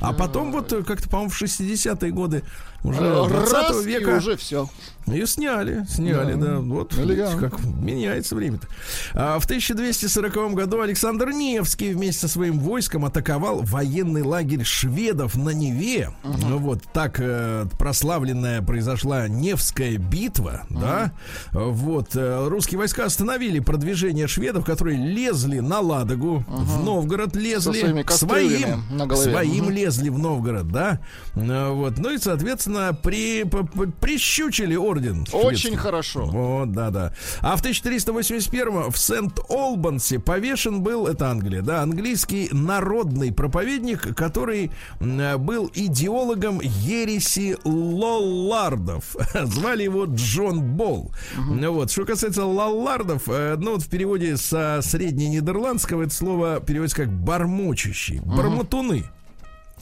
А 0.00 0.14
потом 0.14 0.52
вот 0.52 0.72
э, 0.72 0.82
как-то, 0.82 1.10
по-моему, 1.10 1.30
в 1.30 1.42
60-е 1.42 2.10
годы 2.12 2.44
уже 2.82 2.98
Э, 3.00 3.26
20 3.28 3.52
раз, 3.52 3.82
и 3.84 3.88
века 3.88 4.16
уже 4.16 4.36
все. 4.36 4.68
ее 5.06 5.26
сняли, 5.26 5.84
сняли, 5.88 6.34
Да. 6.34 6.46
да. 6.46 6.58
Вот 6.58 6.94
видите, 6.94 7.34
как 7.40 7.64
меняется 7.64 8.34
время-то. 8.36 8.68
А 9.14 9.38
в 9.38 9.44
1240 9.46 10.54
году 10.54 10.80
Александр 10.82 11.30
Невский 11.30 11.94
вместе 11.94 12.20
со 12.20 12.28
своим 12.28 12.58
войском 12.60 13.04
атаковал 13.06 13.62
военный 13.62 14.22
лагерь 14.22 14.64
шведов 14.64 15.34
на 15.36 15.50
Неве. 15.50 16.10
Ну 16.22 16.58
Вот 16.58 16.82
так 16.92 17.16
э, 17.20 17.64
прославленная 17.78 18.60
произошла 18.62 19.28
Невская 19.28 19.96
битва, 19.96 20.62
да. 20.68 21.12
Вот 21.52 22.14
э, 22.14 22.46
русские 22.48 22.78
войска 22.78 23.06
остановили 23.06 23.60
продвижение 23.60 24.28
шведов, 24.28 24.64
которые 24.66 24.98
лезли 24.98 25.60
на 25.60 25.80
Ладогу, 25.80 26.44
в 26.46 26.84
Новгород 26.84 27.34
лезли 27.34 28.04
своим, 28.06 28.78
своим 29.16 29.64
Мгм. 29.64 29.70
лезли 29.70 30.08
в 30.10 30.18
Новгород, 30.18 30.68
да. 30.68 31.00
Э, 31.34 31.70
Вот, 31.72 31.96
ну 31.98 32.10
и 32.10 32.18
соответственно 32.18 32.67
при 33.02 33.44
п- 33.44 33.64
п- 33.64 33.86
прищучили 34.00 34.76
орден. 34.76 35.26
Очень 35.32 35.76
хорошо. 35.76 36.26
Вот, 36.26 36.72
да, 36.72 36.90
да. 36.90 37.12
А 37.40 37.56
в 37.56 37.60
1381 37.60 38.90
в 38.90 38.98
Сент-Олбансе 38.98 40.18
повешен 40.18 40.82
был, 40.82 41.06
это 41.06 41.30
Англия, 41.30 41.62
да, 41.62 41.82
английский 41.82 42.48
народный 42.52 43.32
проповедник, 43.32 44.14
который 44.16 44.70
был 45.00 45.70
идеологом 45.74 46.60
ереси 46.62 47.56
лоллардов. 47.64 49.16
Звали 49.44 49.84
его 49.84 50.04
Джон 50.06 50.62
Болл. 50.62 51.12
Ну 51.36 51.72
Вот. 51.72 51.90
Что 51.90 52.04
касается 52.04 52.44
лоллардов, 52.44 53.22
э, 53.28 53.56
ну 53.58 53.72
вот 53.72 53.82
в 53.82 53.88
переводе 53.88 54.36
со 54.36 54.80
средненидерландского 54.82 56.02
это 56.04 56.14
слово 56.14 56.60
переводится 56.60 56.96
как 57.04 57.12
бормочущий, 57.12 58.20
бормотуны. 58.20 59.04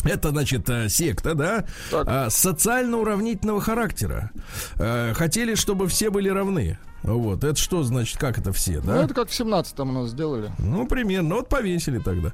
Это, 0.07 0.31
значит, 0.31 0.69
э, 0.71 0.89
секта, 0.89 1.35
да, 1.35 1.65
Так. 1.91 2.07
а, 2.09 2.31
социально-уравнительного 2.31 3.61
характера. 3.61 4.31
Э, 4.79 5.13
Хотели, 5.15 5.55
чтобы 5.55 5.89
все 5.89 6.11
были 6.11 6.29
равны. 6.29 6.79
Вот, 7.07 7.45
это 7.45 7.57
что 7.57 7.83
значит, 7.83 8.19
как 8.19 8.39
это 8.39 8.53
все, 8.53 8.81
Ну, 8.81 8.87
да? 8.87 9.05
это 9.05 9.15
как 9.15 9.29
в 9.31 9.33
17-м 9.41 9.91
у 9.91 9.93
нас 10.03 10.11
сделали. 10.11 10.51
Ну, 10.59 10.87
примерно. 10.87 11.37
Вот 11.37 11.49
повесили 11.49 11.99
тогда. 11.99 12.33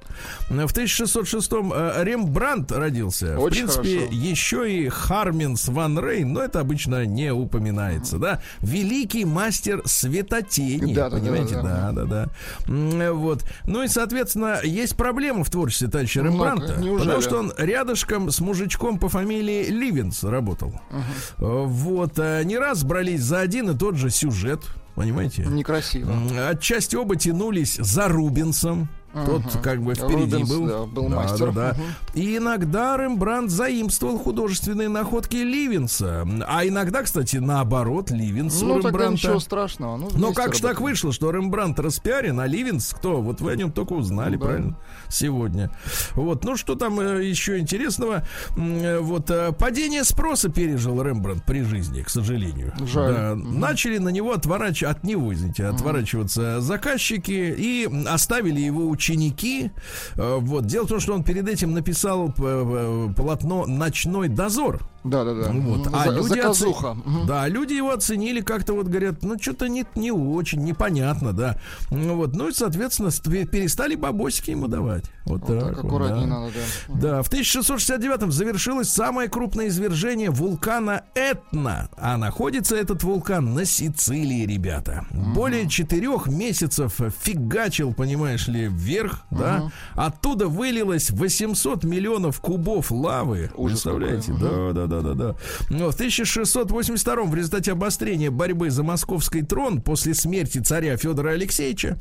В 0.49 0.55
1606-м 0.73 1.73
э, 1.75 2.05
Рембрандт 2.05 2.73
родился. 2.73 3.39
Очень 3.39 3.67
в 3.69 3.75
принципе, 3.81 3.99
хорошо. 4.07 4.15
еще 4.19 4.73
и 4.85 4.89
Харменс 4.89 5.69
Ван 5.69 5.99
Рейн, 5.99 6.33
но 6.33 6.43
это 6.43 6.61
обычно 6.61 7.05
не 7.07 7.33
упоминается, 7.33 8.19
да? 8.19 8.41
Великий 8.61 9.25
мастер 9.25 9.83
светотени, 9.85 10.95
Да-да-да, 10.95 11.21
понимаете? 11.23 11.55
да. 11.57 11.93
Да-да-да. 11.93 12.27
М, 12.67 13.01
э, 13.01 13.13
Вот. 13.13 13.45
Ну 13.67 13.83
и, 13.83 13.89
соответственно, 13.89 14.61
есть 14.65 14.97
проблема 14.97 15.45
в 15.45 15.51
творчестве 15.51 15.89
товарища 15.89 16.23
Ну-ка, 16.23 16.31
Рембрандта. 16.33 16.81
неужели? 16.81 17.07
Потому 17.07 17.23
что 17.23 17.39
он 17.39 17.53
рядышком 17.59 18.31
с 18.31 18.41
мужичком 18.41 18.99
по 18.99 19.09
фамилии 19.09 19.67
Ливенс 19.67 20.25
работал. 20.25 20.73
Э, 20.91 21.03
Вот. 21.39 22.19
э, 22.19 22.43
Не 22.45 22.59
раз 22.59 22.85
брались 22.85 23.23
за 23.23 23.41
один 23.41 23.71
и 23.71 23.77
тот 23.77 23.97
же 23.97 24.11
сюжет. 24.11 24.62
Понимаете? 24.95 25.43
Некрасиво. 25.43 26.13
Отчасти 26.51 26.97
оба 26.97 27.17
тянулись 27.17 27.79
за 27.81 28.09
Рубенсом. 28.09 28.89
Тот 29.15 29.43
как 29.63 29.83
бы 29.83 29.95
впереди 29.95 30.33
Рубенс, 30.37 30.49
был. 30.51 30.67
да, 30.67 30.83
был 30.85 31.09
мастер. 31.09 31.53
да, 31.53 31.73
да. 31.73 31.77
И 32.15 32.37
иногда 32.39 32.97
Рембрандт 32.97 33.51
заимствовал 33.51 34.19
художественные 34.19 34.89
находки 34.89 35.37
Ливенса. 35.37 36.27
А 36.47 36.67
иногда, 36.67 37.03
кстати, 37.03 37.37
наоборот, 37.37 38.11
Ливенс 38.11 38.63
у 38.63 38.67
Ну, 38.67 38.75
тогда 38.77 38.89
Рембрандта. 38.91 39.13
ничего 39.29 39.41
страшного. 39.41 39.97
Ну, 39.99 40.09
Но 40.15 40.33
как 40.33 40.55
же 40.55 40.63
так 40.63 40.81
вышло, 40.81 41.13
что 41.13 41.31
Рембрандт 41.31 41.79
распиарен, 41.79 42.41
а 42.41 42.47
Ливенс 42.47 42.95
кто? 42.95 43.21
Вот 43.21 43.41
вы 43.41 43.53
о 43.53 43.57
нем 43.57 43.71
только 43.71 43.93
узнали, 43.93 44.37
Ну 44.37 44.41
да. 44.41 44.47
правильно? 44.47 44.77
Сегодня. 45.09 45.71
Вот, 46.15 46.45
ну 46.45 46.57
что 46.57 46.75
там 46.75 46.99
э, 47.01 47.25
еще 47.25 47.59
интересного? 47.59 48.25
Э, 48.57 48.99
Вот 49.01 49.31
э, 49.31 49.53
падение 49.53 50.05
спроса 50.05 50.49
пережил 50.49 51.03
Рембрандт 51.03 51.45
при 51.45 51.63
жизни, 51.63 52.01
к 52.03 52.09
сожалению. 52.09 52.73
Жаль. 52.87 53.13
Да, 53.13 53.35
Начали 53.35 53.99
на 53.99 54.09
него 54.09 54.33
отворачиваться, 54.33 54.97
от 54.99 55.05
него, 55.05 55.33
извините, 55.35 55.67
отворачиваться 55.67 56.61
заказчики 56.61 57.55
и 57.57 57.89
оставили 58.09 58.61
его 58.61 58.89
ученики. 59.03 59.71
Э, 60.17 60.39
Вот. 60.41 60.67
Дело 60.67 60.85
в 60.85 60.89
том, 60.89 61.01
что 61.01 61.15
он 61.15 61.25
перед 61.25 61.49
этим 61.49 61.73
написал 61.73 62.29
п- 62.29 62.35
п- 62.43 63.15
полотно 63.17 63.67
«Ночной 63.67 64.29
дозор». 64.29 64.81
Да, 65.05 65.25
да, 65.25 65.35
да. 65.35 65.51
Вот. 65.53 65.89
А 65.93 66.05
За- 66.05 66.11
люди 66.15 66.29
заказуха. 66.29 66.91
оце- 66.93 67.01
Мгм. 67.05 67.27
Да, 67.27 67.49
люди 67.49 67.73
его 67.73 67.91
оценили 67.93 68.41
как-то 68.41 68.75
вот 68.75 68.87
говорят, 68.87 69.23
ну 69.23 69.37
что-то 69.41 69.69
не, 69.69 69.85
не 69.95 70.13
очень, 70.13 70.63
непонятно, 70.63 71.33
да. 71.33 71.59
Ну 71.91 72.17
вот, 72.17 72.35
ну 72.37 72.49
и, 72.49 72.53
соответственно, 72.53 73.11
ст- 73.11 73.25
перестали 73.51 73.95
бабосики 73.97 74.51
ему 74.51 74.69
давать. 74.69 75.05
Вот, 75.25 75.41
Вот 75.49 75.59
так. 75.61 75.77
так 75.77 75.85
вот, 75.85 76.03
да. 76.09 76.27
надо, 76.27 76.53
да. 76.89 76.95
Да, 77.01 77.23
в 77.23 77.29
1669-м 77.31 78.31
завершилось 78.33 78.91
самое 78.91 79.29
крупное 79.29 79.69
извержение 79.69 80.31
вулкана 80.31 81.03
Этна. 81.15 81.89
А 81.97 82.17
находится 82.17 82.77
этот 82.77 83.03
вулкан 83.05 83.55
на 83.55 83.65
Сицилии, 83.65 84.47
ребята. 84.47 85.07
Более 85.35 85.69
четырех 85.69 86.27
месяцев 86.27 87.01
фигачил, 87.23 87.93
понимаешь 87.95 88.47
ли, 88.49 88.67
вверх, 88.69 89.25
да. 89.31 89.71
Оттуда 89.95 90.49
вылилось 90.49 91.11
800 91.11 91.85
миллионов 91.85 92.41
кубов 92.41 92.91
лавы. 92.91 93.51
Ужас 93.57 93.83
Представляете? 93.83 94.33
Да, 94.33 94.49
да, 94.49 94.73
да, 94.73 94.87
да, 94.87 94.92
да. 95.01 95.37
Но 95.71 95.91
в 95.91 95.95
1682 95.95 97.23
в 97.25 97.35
результате 97.35 97.73
обострения 97.73 98.31
борьбы 98.31 98.71
за 98.71 98.83
московский 98.83 99.43
трон 99.43 99.81
после 99.81 100.15
смерти 100.15 100.59
царя 100.59 100.97
Федора 100.97 101.31
Алексеевича 101.31 101.99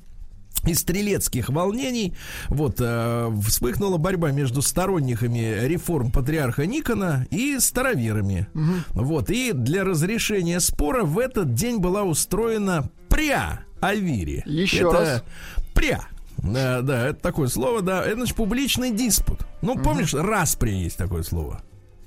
из 0.65 0.79
стрелецких 0.79 1.49
волнений 1.49 2.13
вот 2.49 2.75
э, 2.79 3.31
вспыхнула 3.47 3.97
борьба 3.97 4.31
между 4.31 4.61
сторонниками 4.61 5.65
реформ 5.65 6.11
патриарха 6.11 6.65
Никона 6.65 7.25
и 7.31 7.57
староверами. 7.59 8.47
Вот 8.89 9.29
и 9.29 9.53
для 9.53 9.83
разрешения 9.83 10.59
спора 10.59 11.03
в 11.03 11.17
этот 11.17 11.53
день 11.53 11.79
была 11.79 12.03
устроена 12.03 12.89
пря 13.09 13.61
Альвири. 13.81 14.43
Еще 14.45 14.87
Это 14.87 14.91
раз. 14.91 15.23
Пря. 15.73 16.01
Да, 16.37 16.81
да, 16.81 17.07
это 17.07 17.19
такое 17.19 17.47
слово, 17.47 17.81
да. 17.81 18.03
Это 18.03 18.17
значит 18.17 18.35
публичный 18.35 18.91
диспут. 18.91 19.41
Ну, 19.61 19.77
помнишь, 19.77 20.13
распря 20.13 20.71
есть 20.71 20.97
такое 20.97 21.23
слово. 21.23 21.61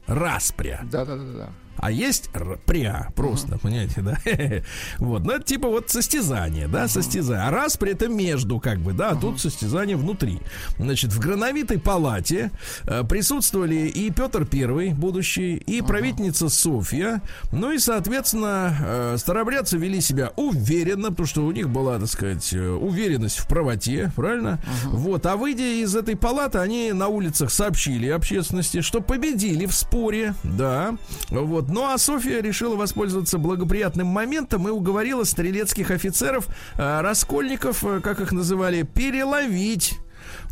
Распря. 0.06 0.80
Да, 0.84 1.04
да, 1.04 1.16
да, 1.16 1.32
да. 1.32 1.48
А 1.76 1.90
есть 1.90 2.30
пря, 2.66 3.08
просто, 3.14 3.58
понимаете, 3.58 4.00
да? 4.00 4.18
Вот, 4.98 5.24
ну, 5.24 5.32
это 5.32 5.44
типа 5.44 5.68
вот 5.68 5.90
состязание, 5.90 6.68
да, 6.68 6.88
состязание. 6.88 7.46
А 7.46 7.50
раз 7.50 7.76
при 7.76 7.92
этом 7.92 8.16
между, 8.16 8.58
как 8.60 8.78
бы, 8.78 8.92
да, 8.92 9.10
а 9.10 9.16
тут 9.16 9.40
состязание 9.40 9.96
внутри. 9.96 10.40
Значит, 10.78 11.12
в 11.12 11.18
Грановитой 11.18 11.78
палате 11.78 12.50
э, 12.86 13.02
присутствовали 13.04 13.86
и 13.86 14.10
Петр 14.10 14.46
Первый, 14.46 14.90
будущий, 14.90 15.56
и 15.56 15.82
правительница 15.82 16.48
Софья. 16.48 17.22
Ну 17.52 17.72
и, 17.72 17.78
соответственно, 17.78 18.76
э, 18.80 19.16
старобрядцы 19.18 19.76
вели 19.76 20.00
себя 20.00 20.32
уверенно, 20.36 21.10
потому 21.10 21.26
что 21.26 21.44
у 21.44 21.52
них 21.52 21.68
была, 21.68 21.98
так 21.98 22.08
сказать, 22.08 22.52
э, 22.52 22.68
уверенность 22.70 23.38
в 23.38 23.48
правоте, 23.48 24.12
правильно? 24.16 24.60
Вот, 24.86 25.26
а 25.26 25.36
выйдя 25.36 25.82
из 25.82 25.94
этой 25.94 26.16
палаты, 26.16 26.58
они 26.58 26.92
на 26.92 27.08
улицах 27.08 27.50
сообщили 27.50 28.08
общественности, 28.08 28.80
что 28.80 29.00
победили 29.00 29.66
в 29.66 29.74
споре, 29.74 30.34
да. 30.42 30.96
Вот. 31.30 31.63
Ну 31.68 31.84
а 31.86 31.98
Софья 31.98 32.40
решила 32.40 32.76
воспользоваться 32.76 33.38
благоприятным 33.38 34.06
моментом 34.08 34.68
и 34.68 34.70
уговорила 34.70 35.24
стрелецких 35.24 35.90
офицеров, 35.90 36.48
э, 36.76 37.00
раскольников, 37.00 37.84
э, 37.84 38.00
как 38.00 38.20
их 38.20 38.32
называли, 38.32 38.82
переловить. 38.82 39.98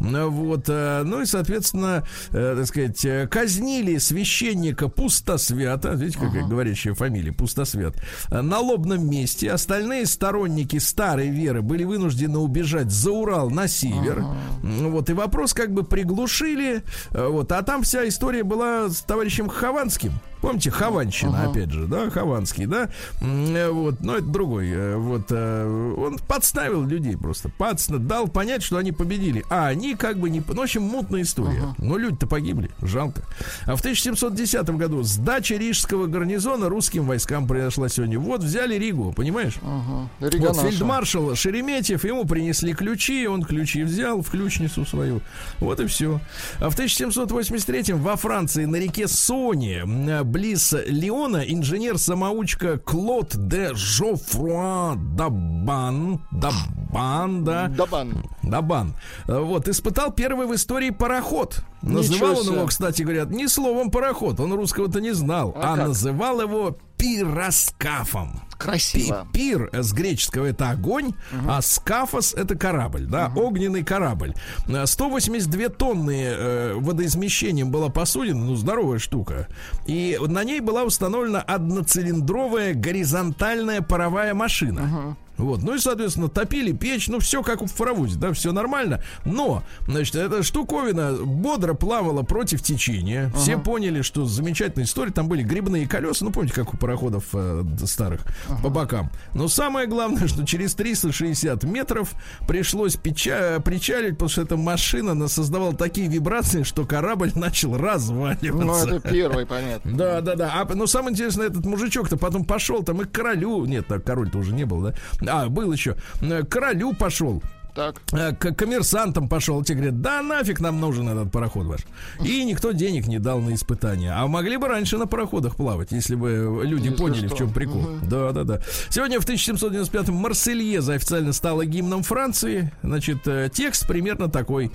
Ну, 0.00 0.28
Вот, 0.30 0.64
э, 0.68 1.02
ну 1.04 1.22
и, 1.22 1.26
соответственно, 1.26 2.04
так 2.30 2.66
сказать, 2.66 3.30
казнили 3.30 3.98
священника 3.98 4.88
Пустосвята, 4.88 5.90
видите, 5.92 6.18
какая 6.18 6.44
говорящая 6.46 6.94
фамилия, 6.94 7.32
Пустосвят, 7.32 7.94
на 8.30 8.58
лобном 8.58 9.08
месте. 9.08 9.50
Остальные 9.50 10.06
сторонники 10.06 10.78
старой 10.78 11.28
веры 11.30 11.62
были 11.62 11.84
вынуждены 11.84 12.38
убежать 12.38 12.90
за 12.90 13.12
Урал 13.12 13.50
на 13.50 13.66
север. 13.66 14.18
М, 14.62 14.90
Вот, 14.90 15.08
и 15.08 15.14
вопрос 15.14 15.54
как 15.54 15.72
бы 15.72 15.84
приглушили, 15.84 16.82
вот, 17.10 17.50
а 17.52 17.62
там 17.62 17.82
вся 17.82 18.06
история 18.06 18.42
была 18.44 18.88
с 18.90 19.00
товарищем 19.02 19.48
Хованским. 19.48 20.12
Помните, 20.42 20.70
Хованщина, 20.70 21.44
опять 21.44 21.70
же, 21.70 21.86
да, 21.86 22.10
Хованский, 22.10 22.66
да, 22.66 22.90
э, 23.20 23.70
вот, 23.70 24.00
но 24.00 24.16
это 24.16 24.26
другой, 24.26 24.68
э, 24.70 24.96
вот, 24.96 25.26
э, 25.30 25.94
он 25.96 26.18
подставил 26.18 26.84
людей 26.84 27.16
просто, 27.16 27.48
подста- 27.56 27.98
дал 27.98 28.26
понять, 28.26 28.62
что 28.64 28.76
они 28.76 28.90
победили, 28.92 29.44
а 29.50 29.68
они 29.68 29.94
как 29.94 30.18
бы 30.18 30.28
не, 30.30 30.40
ну, 30.46 30.54
в 30.54 30.60
общем, 30.60 30.82
мутная 30.82 31.22
история, 31.22 31.74
но 31.78 31.96
люди-то 31.96 32.26
погибли, 32.26 32.70
жалко. 32.82 33.22
А 33.66 33.76
в 33.76 33.80
1710 33.80 34.76
году 34.76 35.02
сдача 35.04 35.54
рижского 35.56 36.06
гарнизона 36.08 36.68
русским 36.68 37.06
войскам 37.06 37.46
произошла 37.46 37.88
сегодня, 37.88 38.18
вот 38.18 38.42
взяли 38.42 38.74
Ригу, 38.74 39.12
понимаешь? 39.12 39.54
Ага. 39.62 40.08
Рига 40.28 40.48
Вот 40.48 40.56
наша. 40.56 40.68
фельдмаршал 40.70 41.34
Шереметьев, 41.36 42.04
ему 42.04 42.24
принесли 42.24 42.72
ключи, 42.74 43.28
он 43.28 43.44
ключи 43.44 43.84
взял 43.84 44.20
в 44.22 44.28
ключницу 44.28 44.84
свою. 44.84 45.20
Вот 45.60 45.78
и 45.78 45.86
все. 45.86 46.20
А 46.58 46.68
в 46.68 46.74
1783 46.74 47.94
во 47.94 48.16
Франции 48.16 48.64
на 48.64 48.76
реке 48.76 49.06
Соне, 49.06 49.78
м, 49.82 50.31
близ 50.32 50.74
Лиона, 50.86 51.44
инженер-самоучка 51.46 52.78
Клод 52.78 53.34
де 53.36 53.74
Жофруа 53.74 54.94
Дабан, 54.96 56.24
Дабан, 56.32 57.44
да, 57.44 57.68
Дабан. 57.68 58.24
Дабан. 58.42 58.94
Э, 59.28 59.38
Вот, 59.38 59.68
испытал 59.68 60.10
первый 60.10 60.46
в 60.46 60.54
истории 60.54 60.90
пароход. 60.90 61.62
Называл 61.82 62.38
он 62.38 62.54
его, 62.54 62.66
кстати, 62.66 63.02
говорят, 63.02 63.30
не 63.30 63.46
словом 63.46 63.90
пароход, 63.90 64.40
он 64.40 64.54
русского-то 64.54 65.00
не 65.00 65.12
знал, 65.12 65.52
А 65.54 65.74
а, 65.74 65.76
называл 65.76 66.40
его 66.40 66.78
пироскафом. 66.96 68.40
Красиво. 68.62 69.26
Пи- 69.32 69.38
Пир 69.38 69.68
э, 69.72 69.82
с 69.82 69.92
греческого 69.92 70.46
это 70.46 70.70
огонь, 70.70 71.12
а 71.48 71.60
скафос 71.62 72.34
это 72.34 72.56
корабль, 72.56 73.06
да, 73.06 73.30
огненный 73.34 73.82
корабль. 73.84 74.34
Э, 74.68 74.86
182 74.86 75.68
тонны 75.68 76.22
э, 76.24 76.74
водоизмещением 76.76 77.70
была 77.70 77.88
посудина, 77.88 78.44
ну 78.44 78.54
здоровая 78.56 78.98
штука. 78.98 79.48
И 79.86 80.18
на 80.26 80.44
ней 80.44 80.60
была 80.60 80.84
установлена 80.84 81.40
одноцилиндровая 81.40 82.74
горизонтальная 82.74 83.82
паровая 83.82 84.34
машина. 84.34 85.16
Вот, 85.38 85.62
ну 85.62 85.74
и, 85.74 85.78
соответственно, 85.78 86.28
топили 86.28 86.72
печь, 86.72 87.08
ну, 87.08 87.18
все 87.18 87.42
как 87.42 87.62
в 87.62 87.74
паровозе, 87.74 88.18
да, 88.18 88.32
все 88.32 88.52
нормально. 88.52 89.02
Но, 89.24 89.62
значит, 89.86 90.14
эта 90.14 90.42
штуковина 90.42 91.12
бодро 91.24 91.74
плавала 91.74 92.22
против 92.22 92.62
течения. 92.62 93.32
Все 93.36 93.58
поняли, 93.58 94.02
что 94.02 94.24
замечательная 94.26 94.84
история. 94.86 95.12
Там 95.12 95.28
были 95.28 95.42
грибные 95.42 95.86
колеса, 95.88 96.24
ну, 96.24 96.30
помните, 96.32 96.54
как 96.54 96.74
у 96.74 96.76
пароходов 96.76 97.24
э, 97.32 97.64
старых, 97.86 98.22
по 98.62 98.68
бокам. 98.68 99.10
Но 99.34 99.48
самое 99.48 99.86
главное, 99.86 100.26
что 100.28 100.44
через 100.46 100.74
360 100.74 101.64
метров 101.64 102.12
пришлось 102.46 102.96
печа- 102.96 103.60
причалить, 103.60 104.12
потому 104.12 104.28
что 104.28 104.42
эта 104.42 104.56
машина 104.56 105.12
она 105.12 105.28
создавала 105.28 105.74
такие 105.74 106.08
вибрации, 106.08 106.62
что 106.62 106.84
корабль 106.84 107.32
начал 107.34 107.76
разваливаться. 107.76 108.86
Ну, 108.86 108.96
это 108.96 109.08
первый, 109.08 109.46
понятно. 109.46 109.96
Да, 109.96 110.20
да, 110.20 110.36
да. 110.36 110.52
А, 110.54 110.74
но 110.74 110.86
самое 110.86 111.12
интересное, 111.12 111.46
этот 111.46 111.64
мужичок-то 111.64 112.16
потом 112.16 112.44
пошел 112.44 112.82
там 112.82 113.02
и 113.02 113.04
к 113.04 113.12
королю. 113.12 113.64
Нет, 113.64 113.86
король-то 114.04 114.38
уже 114.38 114.52
не 114.54 114.64
был, 114.64 114.82
да? 114.82 114.94
А, 115.28 115.48
был 115.48 115.72
еще. 115.72 115.96
Э, 116.20 116.42
К 116.42 116.48
королю 116.48 116.94
пошел. 116.94 117.42
Так. 117.74 118.02
э, 118.12 118.34
К 118.34 118.52
коммерсантам 118.54 119.30
пошел, 119.30 119.64
те 119.64 119.72
говорят, 119.72 120.02
да 120.02 120.20
нафиг 120.22 120.60
нам 120.60 120.78
нужен 120.78 121.08
этот 121.08 121.32
пароход 121.32 121.64
ваш. 121.66 121.80
И 122.22 122.44
никто 122.44 122.72
денег 122.72 123.06
не 123.06 123.18
дал 123.18 123.40
на 123.40 123.54
испытания. 123.54 124.12
А 124.14 124.26
могли 124.26 124.58
бы 124.58 124.68
раньше 124.68 124.98
на 124.98 125.06
пароходах 125.06 125.56
плавать, 125.56 125.90
если 125.90 126.14
бы 126.14 126.60
люди 126.64 126.88
Если 126.88 126.96
поняли, 126.98 127.26
что. 127.28 127.34
в 127.34 127.38
чем 127.38 127.50
прикол. 127.50 127.86
Да, 128.02 128.32
да, 128.32 128.44
да. 128.44 128.60
Сегодня 128.90 129.18
в 129.20 129.26
1795-м 129.26 130.14
Марсельеза 130.14 130.92
официально 130.92 131.32
стала 131.32 131.64
гимном 131.64 132.02
Франции. 132.02 132.70
Значит, 132.82 133.26
э, 133.26 133.48
текст 133.50 133.86
примерно 133.88 134.28
такой. 134.28 134.70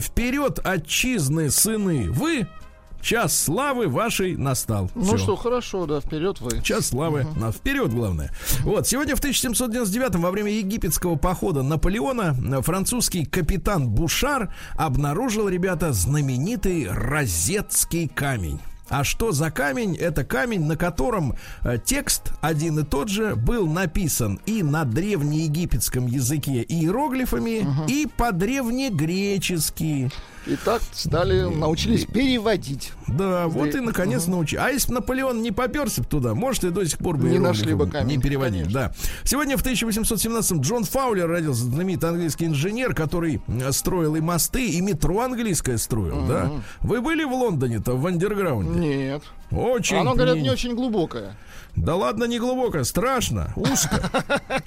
Вперед, 0.00 0.60
отчизны, 0.64 1.50
сыны, 1.50 2.10
вы, 2.10 2.46
час 3.00 3.38
славы 3.38 3.88
вашей 3.88 4.36
настал. 4.36 4.90
Ну 4.94 5.04
Всё. 5.04 5.18
что, 5.18 5.36
хорошо, 5.36 5.86
да, 5.86 6.00
вперед 6.00 6.40
вы. 6.40 6.60
Час 6.62 6.88
славы. 6.88 7.26
На 7.36 7.52
вперед, 7.52 7.92
главное. 7.92 8.32
Вот, 8.60 8.86
сегодня 8.86 9.16
в 9.16 9.18
1799 9.18 10.16
во 10.16 10.30
время 10.30 10.50
египетского 10.52 11.16
похода 11.16 11.62
Наполеона 11.62 12.34
французский 12.62 13.24
капитан 13.24 13.88
Бушар 13.88 14.54
обнаружил, 14.76 15.48
ребята, 15.48 15.92
знаменитый 15.92 16.88
розетский 16.90 18.08
камень. 18.08 18.60
А 18.90 19.04
что 19.04 19.30
за 19.30 19.52
камень? 19.52 19.96
Это 19.96 20.24
камень, 20.24 20.64
на 20.64 20.76
котором 20.76 21.36
э, 21.62 21.78
текст 21.82 22.32
один 22.40 22.80
и 22.80 22.82
тот 22.82 23.08
же 23.08 23.36
был 23.36 23.68
написан 23.68 24.40
и 24.46 24.64
на 24.64 24.84
древнеегипетском 24.84 26.06
языке 26.06 26.64
иероглифами, 26.68 27.64
и 27.88 28.08
по-древнегречески. 28.16 30.10
И 30.50 30.56
так 30.56 30.82
стали, 30.92 31.42
научились 31.42 32.06
переводить. 32.06 32.92
Да, 33.06 33.46
вот 33.46 33.72
и 33.72 33.78
наконец 33.78 34.26
научи. 34.26 34.56
А 34.56 34.70
если 34.70 34.88
бы 34.88 34.94
Наполеон 34.94 35.42
не 35.42 35.52
поперся 35.52 36.02
б 36.02 36.08
туда, 36.08 36.34
может, 36.34 36.64
и 36.64 36.70
до 36.70 36.84
сих 36.84 36.98
пор 36.98 37.18
бы 37.18 37.28
Не 37.28 37.38
нашли 37.38 37.72
бы 37.72 37.88
камень, 37.88 38.16
не 38.16 38.18
переводили. 38.18 38.64
Да. 38.64 38.92
Сегодня 39.22 39.56
в 39.56 39.64
1817-м 39.64 40.60
Джон 40.60 40.82
Фаулер 40.82 41.28
родился, 41.28 41.66
знаменитый 41.66 42.10
английский 42.10 42.46
инженер, 42.46 42.96
который 42.96 43.40
строил 43.70 44.16
и 44.16 44.20
мосты, 44.20 44.68
и 44.68 44.80
метро 44.80 45.20
английское 45.20 45.78
строил, 45.78 46.26
да. 46.26 46.50
Вы 46.80 47.00
были 47.00 47.22
в 47.22 47.32
Лондоне-то, 47.32 47.94
в 47.94 48.04
андерграунде? 48.04 48.80
Нет. 48.80 49.22
Очень. 49.50 49.96
Оно, 49.96 50.14
говорят, 50.14 50.36
не- 50.36 50.50
очень 50.50 50.74
глубокое. 50.74 51.36
Да 51.76 51.94
ладно, 51.94 52.24
не 52.24 52.38
глубоко, 52.38 52.82
страшно, 52.84 53.52
узко. 53.56 54.00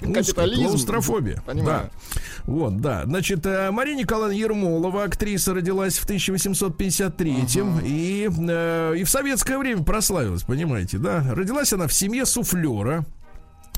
Узко, 0.02 0.46
клаустрофобия. 0.48 1.42
Понимаю. 1.46 1.90
Да. 2.14 2.20
Вот, 2.44 2.80
да. 2.80 3.02
Значит, 3.04 3.44
э, 3.44 3.70
Мария 3.70 3.94
Николаевна 3.94 4.34
Ермолова, 4.34 5.04
актриса, 5.04 5.52
родилась 5.54 5.98
в 5.98 6.06
1853-м 6.08 7.80
и, 7.84 8.28
э, 8.48 8.94
и 8.96 9.04
в 9.04 9.10
советское 9.10 9.58
время 9.58 9.82
прославилась, 9.84 10.42
понимаете, 10.44 10.98
да? 10.98 11.22
Родилась 11.34 11.72
она 11.72 11.86
в 11.86 11.92
семье 11.92 12.24
суфлера. 12.24 13.04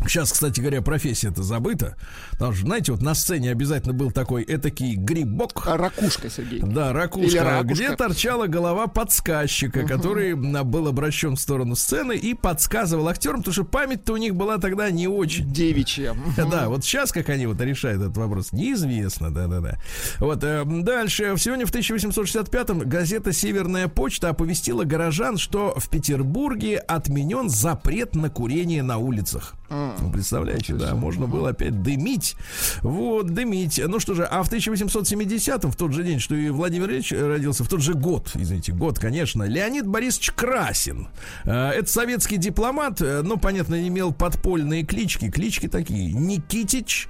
Сейчас, 0.02 0.30
кстати 0.32 0.60
говоря, 0.60 0.82
профессия-то 0.82 1.42
забыта. 1.42 1.96
Потому 2.32 2.52
что, 2.52 2.66
знаете, 2.66 2.92
вот 2.92 3.02
на 3.02 3.14
сцене 3.14 3.50
обязательно 3.50 3.92
был 3.94 4.10
такой 4.10 4.44
этакий 4.44 4.94
грибок. 4.94 5.66
А 5.66 5.76
ракушка, 5.76 6.28
Сергей. 6.30 6.60
Да, 6.60 6.90
Или 6.90 6.96
ракушка, 6.96 7.44
ракушка. 7.44 7.74
где 7.74 7.96
торчала 7.96 8.46
голова 8.46 8.86
подсказчика, 8.86 9.84
который 9.86 10.32
м, 10.32 10.70
был 10.70 10.86
обращен 10.88 11.34
в 11.36 11.40
сторону 11.40 11.74
сцены 11.76 12.14
и 12.16 12.34
подсказывал 12.34 13.08
актерам, 13.08 13.38
потому 13.38 13.52
что 13.54 13.64
память-то 13.64 14.12
у 14.12 14.16
них 14.16 14.34
была 14.34 14.58
тогда 14.58 14.90
не 14.90 15.08
очень. 15.08 15.50
Девичья. 15.52 16.14
Да, 16.50 16.68
вот 16.68 16.84
сейчас 16.84 17.10
как 17.10 17.28
они 17.30 17.46
вот 17.46 17.60
решают 17.60 18.00
этот 18.02 18.16
вопрос, 18.16 18.52
неизвестно, 18.52 19.32
да-да-да. 19.34 19.78
Вот 20.20 20.44
э, 20.44 20.62
дальше. 20.64 21.34
Сегодня 21.38 21.66
в 21.66 21.72
1865-м 21.72 22.80
газета 22.80 23.32
«Северная 23.32 23.88
почта» 23.88 24.28
оповестила 24.28 24.84
горожан, 24.84 25.38
что 25.38 25.74
в 25.76 25.88
Петербурге 25.88 26.78
отменен 26.78 27.48
запрет 27.48 28.14
на 28.14 28.30
курение 28.30 28.82
на 28.82 28.98
улицах. 28.98 29.54
Вы 29.68 30.12
представляете, 30.12 30.74
да, 30.74 30.94
можно 30.94 31.26
было 31.26 31.50
опять 31.50 31.82
дымить. 31.82 32.36
Вот, 32.82 33.26
дымить. 33.26 33.80
Ну 33.84 33.98
что 34.00 34.14
же, 34.14 34.24
а 34.24 34.42
в 34.42 34.52
1870-м, 34.52 35.70
в 35.70 35.76
тот 35.76 35.92
же 35.92 36.04
день, 36.04 36.20
что 36.20 36.34
и 36.34 36.50
Владимир 36.50 36.90
Ильич 36.90 37.12
родился, 37.12 37.64
в 37.64 37.68
тот 37.68 37.80
же 37.80 37.94
год, 37.94 38.30
извините, 38.34 38.72
год, 38.72 38.98
конечно, 38.98 39.42
Леонид 39.42 39.86
Борисович 39.86 40.32
Красин. 40.32 41.08
Э, 41.44 41.70
Это 41.70 41.90
советский 41.90 42.36
дипломат, 42.36 43.00
э, 43.00 43.22
но, 43.22 43.36
понятно, 43.36 43.86
имел 43.86 44.12
подпольные 44.12 44.84
клички. 44.84 45.30
Клички 45.30 45.68
такие. 45.68 46.12
Никитич, 46.12 47.08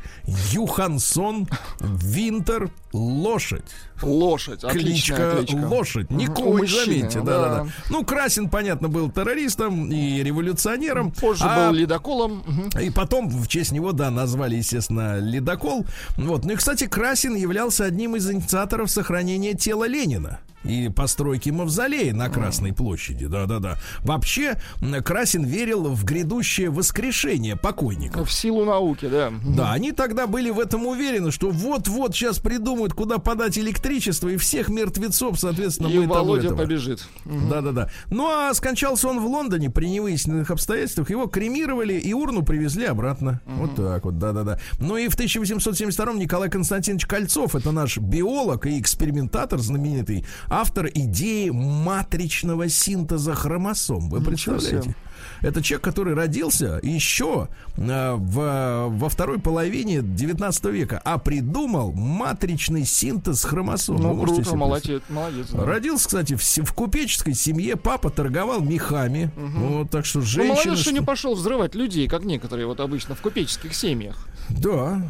Юхансон, 0.52 1.48
Винтер, 1.80 2.70
Лошадь. 2.92 3.64
Лошадь. 4.02 4.60
Кличка, 4.60 5.36
кличка. 5.36 5.66
Лошадь. 5.66 6.10
Не 6.10 6.26
мужчины, 6.26 6.84
заметьте. 6.84 7.20
да. 7.20 7.24
Да, 7.24 7.64
да. 7.64 7.66
Ну, 7.90 8.04
Красин, 8.04 8.48
понятно, 8.48 8.88
был 8.88 9.10
террористом 9.10 9.90
и 9.90 10.22
революционером. 10.22 11.12
Позже 11.12 11.44
а 11.44 11.68
был 11.68 11.74
ледоколом. 11.74 12.42
И 12.80 12.90
потом 12.90 13.28
в 13.28 13.46
честь 13.48 13.72
него, 13.72 13.92
да, 13.92 14.10
назвали, 14.10 14.56
естественно, 14.56 15.18
ледокол. 15.18 15.86
Вот. 16.16 16.44
Ну 16.44 16.52
и, 16.52 16.56
кстати, 16.56 16.86
Красин 16.86 17.34
являлся 17.34 17.84
одним 17.84 18.16
из 18.16 18.30
инициаторов 18.30 18.90
сохранения 18.90 19.54
тела 19.54 19.86
Ленина 19.86 20.40
и 20.64 20.88
постройки 20.88 21.50
мавзолея 21.50 22.12
на 22.12 22.28
Красной 22.28 22.72
площади. 22.72 23.26
Да-да-да. 23.26 23.78
Вообще, 24.00 24.60
Красин 25.04 25.44
верил 25.44 25.84
в 25.84 26.04
грядущее 26.04 26.70
воскрешение 26.70 27.56
покойников. 27.56 28.28
В 28.28 28.32
силу 28.32 28.64
науки, 28.64 29.06
да. 29.08 29.32
Да, 29.44 29.72
они 29.72 29.92
тогда 29.92 30.26
были 30.26 30.50
в 30.50 30.58
этом 30.58 30.86
уверены, 30.86 31.30
что 31.30 31.50
вот-вот 31.50 32.14
сейчас 32.14 32.38
придумают, 32.38 32.94
куда 32.94 33.18
подать 33.18 33.58
электричество, 33.58 34.28
и 34.28 34.36
всех 34.36 34.68
мертвецов, 34.68 35.38
соответственно, 35.38 35.88
И 35.88 35.98
мы 35.98 36.04
того 36.06 36.16
Володя 36.16 36.46
этого. 36.46 36.58
побежит. 36.58 37.06
Да-да-да. 37.24 37.90
Ну 38.10 38.26
а 38.26 38.52
скончался 38.54 39.08
он 39.08 39.20
в 39.20 39.26
Лондоне 39.26 39.70
при 39.70 39.86
невыясненных 39.88 40.50
обстоятельствах. 40.50 41.10
Его 41.10 41.26
кремировали 41.26 41.94
и 41.94 42.12
урну 42.12 42.42
привезли 42.42 42.86
обратно. 42.86 43.40
Вот 43.46 43.76
так 43.76 44.04
вот, 44.04 44.18
да-да-да. 44.18 44.58
Ну 44.80 44.96
и 44.96 45.08
в 45.08 45.16
1872-м 45.16 46.18
Николай 46.18 46.50
Константинович 46.50 47.06
Кольцов, 47.06 47.54
это 47.54 47.70
наш 47.72 47.98
биолог 47.98 48.66
и 48.66 48.80
экспериментатор 48.80 49.58
знаменитый, 49.60 50.24
автор 50.48 50.88
идеи 50.92 51.50
матричного 51.50 52.68
синтеза 52.68 53.34
хромосом. 53.34 54.08
Вы 54.08 54.20
представляете? 54.20 54.94
Это 55.42 55.62
человек, 55.62 55.84
который 55.84 56.14
родился 56.14 56.80
еще 56.82 57.48
э, 57.76 58.12
в, 58.14 58.86
во 58.88 59.08
второй 59.08 59.38
половине 59.38 60.00
19 60.02 60.64
века, 60.66 61.00
а 61.04 61.18
придумал 61.18 61.92
матричный 61.92 62.84
синтез 62.84 63.44
хромосом. 63.44 63.96
Ну, 63.96 64.18
круто, 64.22 64.56
молодец, 64.56 65.02
молодец. 65.08 65.48
да. 65.50 65.64
Родился, 65.64 66.06
кстати, 66.06 66.34
в, 66.36 66.42
в 66.42 66.72
купеческой 66.72 67.34
семье. 67.34 67.76
Папа 67.76 68.10
торговал 68.10 68.60
мехами. 68.60 69.30
Вот, 69.36 69.90
так 69.90 70.06
что 70.06 70.20
Ну, 70.20 70.24
женщины... 70.24 70.54
молодец, 70.54 70.78
что 70.78 70.92
не 70.92 71.02
пошел 71.02 71.34
взрывать 71.34 71.74
людей, 71.74 72.08
как 72.08 72.24
некоторые 72.24 72.66
вот 72.66 72.80
обычно 72.80 73.14
в 73.14 73.20
купеческих 73.20 73.74
семьях. 73.74 74.28
Да. 74.48 75.02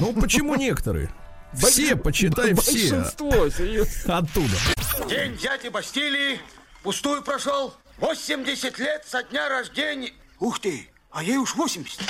Ну, 0.00 0.12
почему 0.14 0.54
некоторые? 0.54 1.10
Все, 1.54 1.96
почитай, 1.96 2.54
все. 2.54 2.90
Большинство, 2.90 3.48
серьезно. 3.50 4.18
Оттуда. 4.18 4.56
День 5.08 5.36
дяди 5.36 5.68
Бастилии 5.68 6.40
пустую 6.82 7.22
прошел. 7.22 7.74
80 7.98 8.78
лет 8.78 9.04
со 9.06 9.22
дня 9.22 9.48
рождения. 9.48 10.12
Ух 10.40 10.58
ты, 10.58 10.88
а 11.10 11.22
ей 11.22 11.36
уж 11.36 11.54
80. 11.54 12.00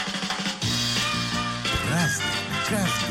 Праздник 1.88 2.26
каждый 2.68 3.01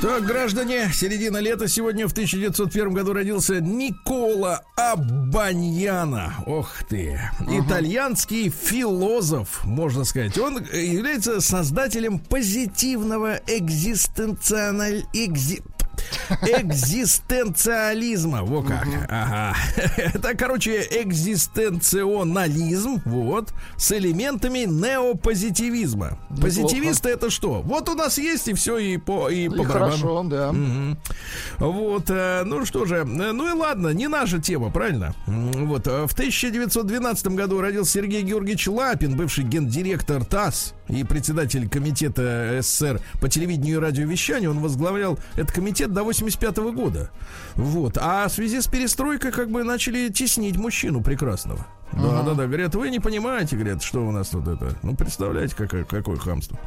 Так, 0.00 0.24
граждане, 0.26 0.90
середина 0.92 1.38
лета. 1.38 1.66
Сегодня 1.66 2.06
в 2.06 2.12
1901 2.12 2.92
году 2.94 3.12
родился 3.12 3.60
Никола 3.60 4.62
Абаньяна. 4.76 6.34
Ох 6.46 6.72
ты. 6.88 7.20
Итальянский 7.48 8.48
философ, 8.48 9.64
можно 9.64 10.04
сказать. 10.04 10.38
Он 10.38 10.64
является 10.72 11.40
создателем 11.40 12.20
позитивного 12.20 13.40
экзистенциональ... 13.48 15.04
экзи- 15.14 15.64
Экзистенциализма, 16.42 18.44
во 18.44 18.62
как. 18.62 18.86
Ага. 19.08 19.56
Это, 19.96 20.36
короче, 20.36 20.86
экзистенционализм, 21.02 23.00
вот, 23.04 23.52
с 23.76 23.92
элементами 23.92 24.60
неопозитивизма. 24.60 26.18
Позитивисты 26.40 27.10
это 27.10 27.30
что? 27.30 27.62
Вот 27.62 27.88
у 27.88 27.94
нас 27.94 28.18
есть 28.18 28.48
и 28.48 28.54
все, 28.54 28.78
и 28.78 28.96
по, 28.96 29.28
и 29.28 29.48
по 29.48 29.54
И 29.54 29.66
барабану. 29.66 29.90
хорошо, 29.90 30.22
да. 30.24 30.52
Мгм. 30.52 30.98
Вот, 31.58 32.10
э, 32.10 32.42
ну 32.44 32.64
что 32.66 32.84
же, 32.84 33.04
ну 33.04 33.48
и 33.48 33.52
ладно, 33.52 33.88
не 33.88 34.08
наша 34.08 34.38
тема, 34.38 34.70
правильно? 34.70 35.14
Вот, 35.26 35.86
э, 35.86 36.06
в 36.06 36.12
1912 36.12 37.28
году 37.28 37.60
родился 37.60 37.92
Сергей 37.92 38.22
Георгиевич 38.22 38.68
Лапин, 38.68 39.16
бывший 39.16 39.44
гендиректор 39.44 40.24
ТАСС 40.24 40.74
и 40.88 41.04
председатель 41.04 41.68
комитета 41.68 42.58
СССР 42.62 43.00
по 43.20 43.28
телевидению 43.28 43.76
и 43.76 43.80
радиовещанию. 43.80 44.50
Он 44.50 44.60
возглавлял 44.60 45.18
этот 45.34 45.52
комитет 45.52 45.87
до 45.92 46.04
85 46.04 46.56
года. 46.72 47.10
Вот, 47.54 47.98
а 48.00 48.28
в 48.28 48.32
связи 48.32 48.60
с 48.60 48.66
перестройкой 48.66 49.32
как 49.32 49.50
бы 49.50 49.64
начали 49.64 50.08
теснить 50.08 50.56
мужчину 50.56 51.02
прекрасного. 51.02 51.66
Да, 51.92 52.22
да, 52.22 52.34
да. 52.34 52.46
Говорят, 52.46 52.74
вы 52.74 52.90
не 52.90 53.00
понимаете, 53.00 53.56
говорят, 53.56 53.82
что 53.82 54.06
у 54.06 54.10
нас 54.10 54.28
тут 54.28 54.46
это. 54.46 54.74
Ну, 54.82 54.94
представляете, 54.94 55.54
какое, 55.56 55.84
какое 55.84 56.16
хамство. 56.16 56.58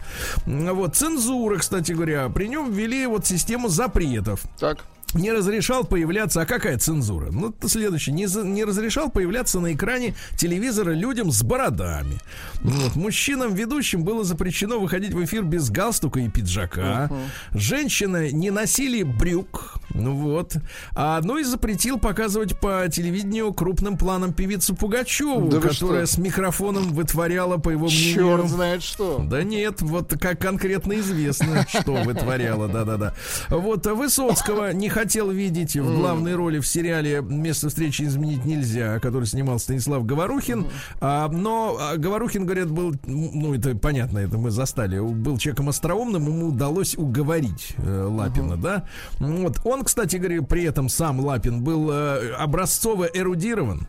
Вот, 0.46 0.96
цензура, 0.96 1.58
кстати 1.58 1.92
говоря, 1.92 2.28
при 2.30 2.48
нем 2.48 2.72
ввели 2.72 3.06
вот 3.08 3.26
систему 3.26 3.70
запретов 3.70 4.42
Так. 4.60 4.80
не 5.14 5.32
разрешал 5.32 5.84
появляться. 5.84 6.42
А 6.42 6.46
какая 6.46 6.78
цензура? 6.78 7.30
Ну, 7.32 7.50
это 7.50 7.70
следующее. 7.70 8.16
Не, 8.16 8.28
за- 8.28 8.44
не 8.44 8.64
разрешал 8.64 9.10
появляться 9.10 9.60
на 9.60 9.74
экране 9.74 10.16
телевизора 10.38 10.92
людям 10.92 11.32
с 11.32 11.44
бородами. 11.44 12.18
Вот. 12.62 12.96
Мужчинам, 12.96 13.54
ведущим, 13.54 14.04
было 14.04 14.24
запрещено 14.24 14.80
выходить 14.80 15.14
в 15.14 15.24
эфир 15.24 15.44
без 15.44 15.70
галстука 15.70 16.20
и 16.20 16.30
пиджака. 16.30 17.10
Женщины 17.52 18.32
не 18.32 18.50
носили 18.52 19.04
брюк. 19.04 19.76
Ну 19.94 20.14
вот. 20.14 20.56
А, 20.96 21.22
ну 21.24 21.38
и 21.38 21.44
запретил 21.44 22.00
показывать 22.00 22.60
по 22.60 22.88
телевидению 22.90 23.54
крупным 23.54 23.98
планом 23.98 24.34
певицу 24.34 24.76
Пугачеву, 24.76 25.50
Да 25.50 25.60
которая 25.60 26.06
с 26.06 26.18
микрофоном 26.18 26.94
вытворяла, 26.94 27.58
по 27.58 27.70
его 27.70 27.86
мнению, 27.86 28.14
Черт 28.14 28.50
знает 28.50 28.84
что. 28.84 29.20
да 29.24 29.44
нет, 29.44 29.82
вот 29.82 30.14
как 30.20 30.40
конкретно 30.40 31.00
известно, 31.00 31.66
что 31.68 31.94
вытворяла, 31.96 32.68
да-да-да. 32.68 33.14
Вот 33.50 33.86
а 33.88 33.96
Высоцкого 33.96 34.72
не 34.74 34.90
хотел 34.90 35.30
видеть 35.30 35.76
в 35.76 35.96
главной 35.96 36.36
роли 36.36 36.60
в 36.60 36.68
сериале 36.68 37.22
«Место 37.22 37.70
встречи 37.70 38.04
изменить 38.04 38.46
нельзя», 38.46 39.00
который 39.00 39.26
снимал 39.26 39.60
Станислав 39.60 40.06
Говорухин. 40.06 40.68
А, 41.00 41.28
но 41.30 41.78
а, 41.80 41.98
Говорухин, 41.98 42.46
говорят, 42.46 42.72
был, 42.72 42.94
ну 43.06 43.54
это 43.54 43.76
понятно, 43.76 44.20
это 44.20 44.38
мы 44.38 44.52
застали, 44.52 45.00
был 45.00 45.38
человеком 45.38 45.70
остроумным, 45.70 46.26
ему 46.28 46.48
удалось 46.48 46.96
уговорить 46.98 47.74
э, 47.78 48.04
Лапина, 48.10 48.58
да. 48.58 48.84
Вот. 49.20 49.60
Он, 49.66 49.81
кстати 49.84 50.16
говоря, 50.16 50.42
при 50.42 50.64
этом 50.64 50.90
сам 50.90 51.20
Лапин 51.20 51.62
был 51.62 51.92
э, 51.92 52.34
образцово 52.34 53.06
эрудирован. 53.06 53.88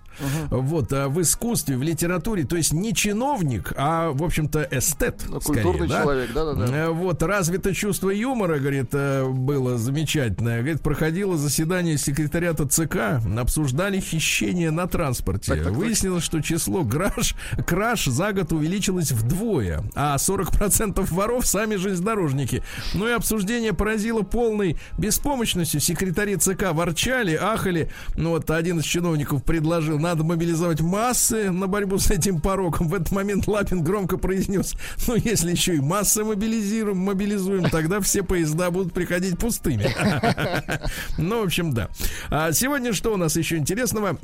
Вот, 0.50 0.92
а 0.92 1.08
в 1.08 1.20
искусстве, 1.22 1.76
в 1.76 1.82
литературе, 1.82 2.44
то 2.44 2.56
есть 2.56 2.72
не 2.72 2.94
чиновник, 2.94 3.72
а, 3.76 4.10
в 4.10 4.22
общем-то, 4.22 4.68
эстет. 4.70 5.22
Ну, 5.28 5.40
скорее, 5.40 5.62
культурный 5.62 5.88
да? 5.88 6.02
человек, 6.02 6.32
да-да-да. 6.34 6.76
Э, 6.76 6.88
Вот, 6.90 7.22
развито 7.22 7.74
чувство 7.74 8.10
юмора, 8.10 8.58
говорит, 8.58 8.90
э, 8.92 9.26
было 9.26 9.78
замечательное. 9.78 10.58
Говорит, 10.58 10.82
проходил 10.82 11.12
проходило 11.12 11.36
заседание 11.36 11.98
секретариата 11.98 12.66
ЦК, 12.66 13.20
обсуждали 13.38 14.00
хищение 14.00 14.70
на 14.70 14.86
транспорте. 14.86 15.52
Так, 15.52 15.58
так, 15.58 15.68
так. 15.68 15.76
Выяснилось, 15.76 16.24
что 16.24 16.40
число 16.40 16.84
граж, 16.84 17.34
краж 17.66 18.06
за 18.06 18.32
год 18.32 18.52
увеличилось 18.52 19.12
вдвое, 19.12 19.84
а 19.94 20.16
40% 20.16 21.06
воров 21.12 21.46
сами 21.46 21.76
железнодорожники. 21.76 22.62
Ну 22.94 23.08
и 23.08 23.12
обсуждение 23.12 23.72
поразило 23.72 24.22
полной 24.22 24.78
беспомощностью. 24.96 25.80
Секретари 25.82 26.36
ЦК 26.36 26.72
ворчали, 26.72 27.34
ахали. 27.34 27.90
Ну 28.16 28.30
вот 28.30 28.48
один 28.50 28.78
из 28.78 28.84
чиновников 28.84 29.42
предложил, 29.42 29.98
надо 29.98 30.22
мобилизовать 30.22 30.80
массы 30.80 31.50
на 31.50 31.66
борьбу 31.66 31.98
с 31.98 32.10
этим 32.10 32.40
пороком. 32.40 32.88
В 32.88 32.94
этот 32.94 33.10
момент 33.10 33.48
Лапин 33.48 33.82
громко 33.82 34.16
произнес, 34.16 34.74
ну 35.08 35.16
если 35.16 35.50
еще 35.50 35.74
и 35.74 35.80
массы 35.80 36.22
мобилизируем, 36.22 36.98
мобилизуем, 36.98 37.68
тогда 37.68 38.00
все 38.00 38.22
поезда 38.22 38.70
будут 38.70 38.92
приходить 38.92 39.38
пустыми. 39.38 39.88
Ну, 41.18 41.40
в 41.40 41.44
общем, 41.44 41.72
да. 41.72 41.88
А 42.30 42.52
сегодня 42.52 42.92
что 42.92 43.12
у 43.14 43.16
нас 43.16 43.36
еще 43.36 43.56
интересного? 43.56 44.18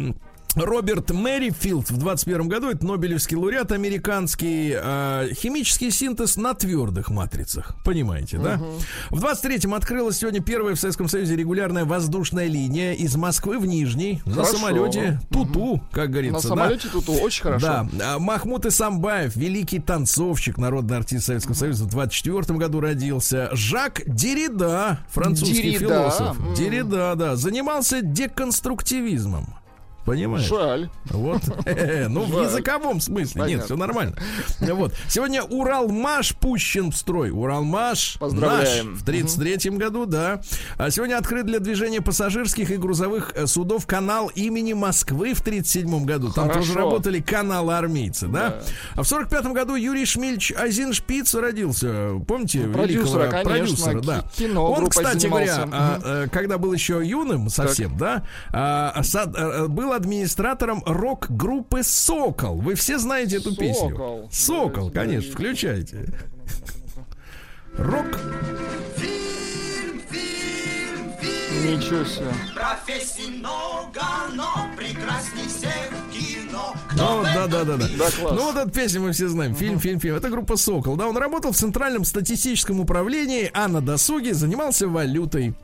Роберт 0.54 1.10
Мэрифилд 1.10 1.90
в 1.90 1.96
21 1.98 2.48
году, 2.48 2.70
это 2.70 2.84
Нобелевский 2.84 3.36
лауреат 3.36 3.70
американский, 3.70 4.74
э, 4.74 5.28
химический 5.34 5.90
синтез 5.90 6.36
на 6.36 6.54
твердых 6.54 7.10
матрицах. 7.10 7.76
Понимаете, 7.84 8.38
да? 8.38 8.60
В 9.10 9.22
23-м 9.22 9.74
открылась 9.74 10.18
сегодня 10.18 10.40
первая 10.42 10.74
в 10.74 10.80
Советском 10.80 11.08
Союзе 11.08 11.36
регулярная 11.36 11.84
воздушная 11.84 12.46
линия 12.46 12.92
из 12.94 13.14
Москвы 13.16 13.58
в 13.58 13.66
Нижний 13.66 14.20
на 14.24 14.34
Хорошо. 14.34 14.52
самолете 14.56 15.20
Туту, 15.30 15.80
как 15.92 16.10
говорится. 16.10 16.48
На 16.48 16.56
да. 16.56 16.62
самолете 16.62 16.88
тут 16.88 17.08
очень 17.08 17.42
хорошо. 17.42 17.66
Да, 17.92 18.14
А, 18.14 18.18
Махмуд 18.18 18.66
Исамбаев, 18.66 19.36
великий 19.36 19.78
танцовщик, 19.78 20.58
народный 20.58 20.96
артист 20.96 21.26
Советского 21.26 21.54
Союза, 21.54 21.84
в 21.84 21.88
24 21.88 22.58
году 22.58 22.80
родился. 22.80 23.48
Жак 23.52 24.02
Деррида, 24.06 24.98
французский 25.10 25.62
Деррида, 25.72 25.78
философ. 26.10 26.40
м. 26.40 26.54
Деррида, 26.54 27.14
да, 27.16 27.36
занимался 27.36 28.02
деконструктивизмом. 28.02 29.54
Понимаешь? 30.08 30.48
Жаль. 30.48 30.88
Вот. 31.04 31.42
Ну, 32.08 32.24
в 32.24 32.42
языковом 32.42 33.00
смысле. 33.00 33.44
Нет, 33.44 33.64
все 33.64 33.76
нормально. 33.76 34.16
Вот. 34.60 34.94
Сегодня 35.08 35.42
Уралмаш 35.42 36.34
пущен 36.36 36.90
в 36.90 36.96
строй. 36.96 37.30
Уралмаш 37.30 38.16
Поздравляем. 38.18 38.94
в 38.94 39.04
33 39.04 39.70
году, 39.72 40.06
да. 40.06 40.40
А 40.76 40.90
сегодня 40.90 41.18
открыт 41.18 41.46
для 41.46 41.60
движения 41.60 42.00
пассажирских 42.00 42.70
и 42.70 42.76
грузовых 42.76 43.32
э, 43.34 43.46
судов 43.46 43.86
канал 43.86 44.30
имени 44.34 44.72
Москвы 44.72 45.34
в 45.34 45.42
37 45.42 46.04
году. 46.04 46.32
Там 46.32 46.50
тоже 46.50 46.74
работали 46.74 47.20
каналы 47.20 47.76
армейцы, 47.76 48.28
да. 48.28 48.60
А 48.94 49.02
в 49.02 49.08
45 49.08 49.46
году 49.48 49.74
Юрий 49.74 50.06
Шмельч 50.06 50.52
Азиншпиц 50.52 51.34
родился. 51.34 52.12
Помните? 52.26 52.60
Продюсера, 52.60 53.24
великого 53.24 53.44
конечно, 53.44 53.86
продюсера, 53.86 54.00
да. 54.00 54.60
Он, 54.60 54.86
кстати 54.88 55.26
говоря, 55.26 55.68
а, 55.70 56.00
э, 56.02 56.28
когда 56.32 56.58
был 56.58 56.72
еще 56.72 57.02
юным 57.04 57.50
совсем, 57.50 57.96
да, 57.98 58.24
а, 58.52 59.02
сад- 59.02 59.34
э, 59.36 59.66
был 59.68 59.92
администратором 59.98 60.82
рок-группы 60.86 61.82
Сокол. 61.82 62.60
Вы 62.60 62.74
все 62.74 62.98
знаете 62.98 63.36
эту 63.36 63.54
песню? 63.54 63.90
Сокол. 63.90 64.28
Сокол, 64.32 64.90
конечно, 64.90 65.32
включайте. 65.32 66.06
Рок. 67.76 68.18
Ничего 71.62 72.04
себе. 72.04 72.32
Профессий 72.54 73.30
много, 73.38 74.00
но 74.34 74.68
прекрасней 74.76 75.46
всех. 75.48 75.90
Ну, 76.96 77.22
да, 77.22 77.46
да, 77.46 77.64
да, 77.64 77.76
да. 77.76 77.86
Да, 77.98 78.10
класс. 78.10 78.34
Ну, 78.36 78.42
вот 78.42 78.56
эту 78.56 78.70
песню 78.70 79.00
мы 79.00 79.12
все 79.12 79.28
знаем. 79.28 79.54
Фильм, 79.54 79.78
фильм, 79.78 80.00
фильм. 80.00 80.16
Это 80.16 80.28
группа 80.30 80.56
Сокол. 80.56 80.96
Да, 80.96 81.06
он 81.06 81.16
работал 81.16 81.52
в 81.52 81.56
Центральном 81.56 82.04
статистическом 82.04 82.80
управлении, 82.80 83.50
а 83.54 83.68
на 83.68 83.80
досуге 83.80 84.34
занимался 84.34 84.88
валютой. 84.88 85.54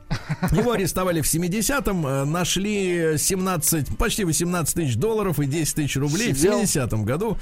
Его 0.51 0.71
арестовали 0.71 1.21
в 1.21 1.25
70-м, 1.25 2.07
э, 2.07 2.23
нашли 2.25 3.17
17, 3.17 3.97
почти 3.97 4.23
18 4.23 4.75
тысяч 4.75 4.95
долларов 4.95 5.39
и 5.39 5.45
10 5.45 5.75
тысяч 5.75 5.97
рублей 5.97 6.33
Сидел. 6.33 6.59
в 6.59 6.63
70-м 6.63 7.03
году. 7.03 7.37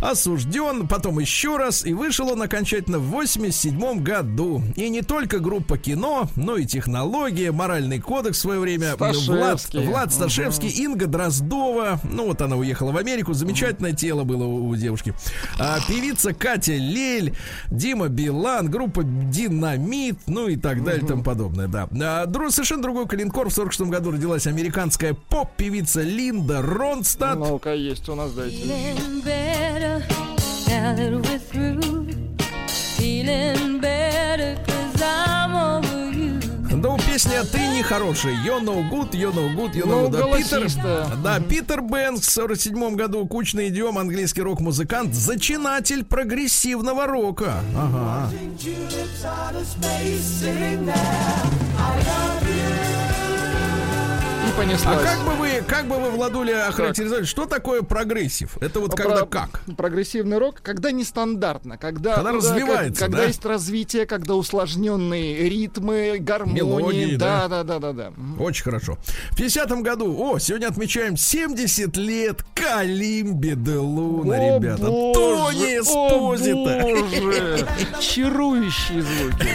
Осужден, 0.00 0.86
потом 0.86 1.18
еще 1.18 1.56
раз, 1.56 1.84
и 1.84 1.92
вышел 1.94 2.30
он 2.30 2.42
окончательно 2.42 2.98
в 2.98 3.06
87 3.10 4.02
году. 4.02 4.62
И 4.76 4.88
не 4.88 5.02
только 5.02 5.38
группа 5.38 5.78
кино, 5.78 6.28
но 6.36 6.56
и 6.56 6.64
технология, 6.64 7.50
моральный 7.50 7.98
кодекс 7.98 8.38
в 8.38 8.40
свое 8.40 8.60
время. 8.60 8.96
Влад, 8.96 9.16
Сташевский. 9.16 9.86
Влад 9.86 10.12
Сташевский, 10.12 10.68
Инга 10.68 11.06
Дроздова. 11.06 12.00
Ну, 12.04 12.26
вот 12.26 12.40
она 12.40 12.56
уехала 12.56 12.91
в 12.92 12.96
Америку. 12.96 13.32
Замечательное 13.32 13.92
тело 13.92 14.24
было 14.24 14.44
у, 14.44 14.74
девушки. 14.76 15.14
А, 15.58 15.78
певица 15.88 16.32
Катя 16.32 16.74
Лель, 16.74 17.34
Дима 17.70 18.08
Билан, 18.08 18.70
группа 18.70 19.02
Динамит, 19.02 20.18
ну 20.26 20.48
и 20.48 20.56
так 20.56 20.84
далее 20.84 21.02
и 21.02 21.06
тому 21.06 21.22
подобное, 21.22 21.66
да. 21.68 21.88
А, 21.92 22.26
дру- 22.26 22.50
совершенно 22.50 22.82
другой 22.82 23.06
калинкор. 23.08 23.48
В 23.48 23.52
46 23.52 23.90
году 23.90 24.10
родилась 24.12 24.46
американская 24.46 25.14
поп-певица 25.14 26.02
Линда 26.02 26.62
Ронстадт. 26.62 27.38
Ну-ка, 27.38 27.74
есть 27.74 28.08
у 28.08 28.14
нас, 28.14 28.32
дайте. 28.32 28.56
Feeling 32.98 33.80
better 33.80 34.56
'cause 34.64 35.02
I'm 35.02 35.54
over 35.54 35.91
you. 36.82 36.88
Да, 36.88 36.90
у 36.90 36.98
песни 36.98 37.32
«Ты 37.50 37.68
не 37.68 37.82
хороший». 37.82 38.34
You 38.44 38.60
know 38.60 38.88
good, 38.90 39.12
you 39.12 39.32
know 39.32 39.54
good, 39.54 39.72
you 39.74 39.84
know 39.84 40.02
Ну, 40.02 40.08
good. 40.08 40.10
Да, 40.10 40.36
Питер, 40.36 41.16
да, 41.22 41.40
Питер 41.40 41.80
Бэнкс 41.80 42.26
в 42.26 42.30
47 42.30 42.96
году, 42.96 43.26
кучный 43.26 43.68
идиом, 43.68 43.98
английский 43.98 44.42
рок-музыкант, 44.42 45.14
зачинатель 45.14 46.04
прогрессивного 46.04 47.06
рока. 47.06 47.60
Ага. 47.76 48.30
И 48.32 48.50
А 51.78 52.91
понеслась. 54.56 55.02
как 55.02 55.18
бы 55.24 55.32
вы, 55.34 55.62
как 55.66 55.86
бы 55.86 55.96
вы, 55.96 56.10
Владуля, 56.10 56.66
охарактеризовали, 56.68 57.24
что 57.24 57.46
такое 57.46 57.82
прогрессив? 57.82 58.56
Это 58.60 58.80
вот 58.80 58.94
когда 58.94 59.24
Про- 59.24 59.26
как? 59.26 59.62
Прогрессивный 59.76 60.38
рок, 60.38 60.60
когда 60.62 60.90
нестандартно, 60.92 61.78
когда, 61.78 62.14
Когда 62.16 62.30
да, 62.32 62.36
развивается, 62.36 63.00
как- 63.00 63.10
когда 63.10 63.18
да? 63.18 63.24
есть 63.24 63.44
развитие, 63.44 64.06
когда 64.06 64.34
усложненные 64.34 65.48
ритмы, 65.48 66.18
гармонии. 66.20 66.54
Мелодии, 66.60 67.16
да. 67.16 67.48
да, 67.48 67.62
да, 67.64 67.78
да, 67.78 67.92
да, 67.92 68.10
да. 68.10 68.42
Очень 68.42 68.64
хорошо. 68.64 68.98
В 69.30 69.36
50 69.36 69.82
году, 69.82 70.14
о, 70.18 70.38
сегодня 70.38 70.66
отмечаем 70.68 71.16
70 71.16 71.96
лет 71.96 72.44
Калимби 72.54 73.54
де 73.56 73.76
Луна, 73.76 74.36
О, 74.36 74.58
ребята. 74.58 74.82
боже, 74.86 75.12
Тони 75.14 75.76
о, 75.76 75.80
Эспозита. 75.80 76.80
боже. 76.82 77.66
Чарующие 78.00 79.02
звуки. 79.02 79.46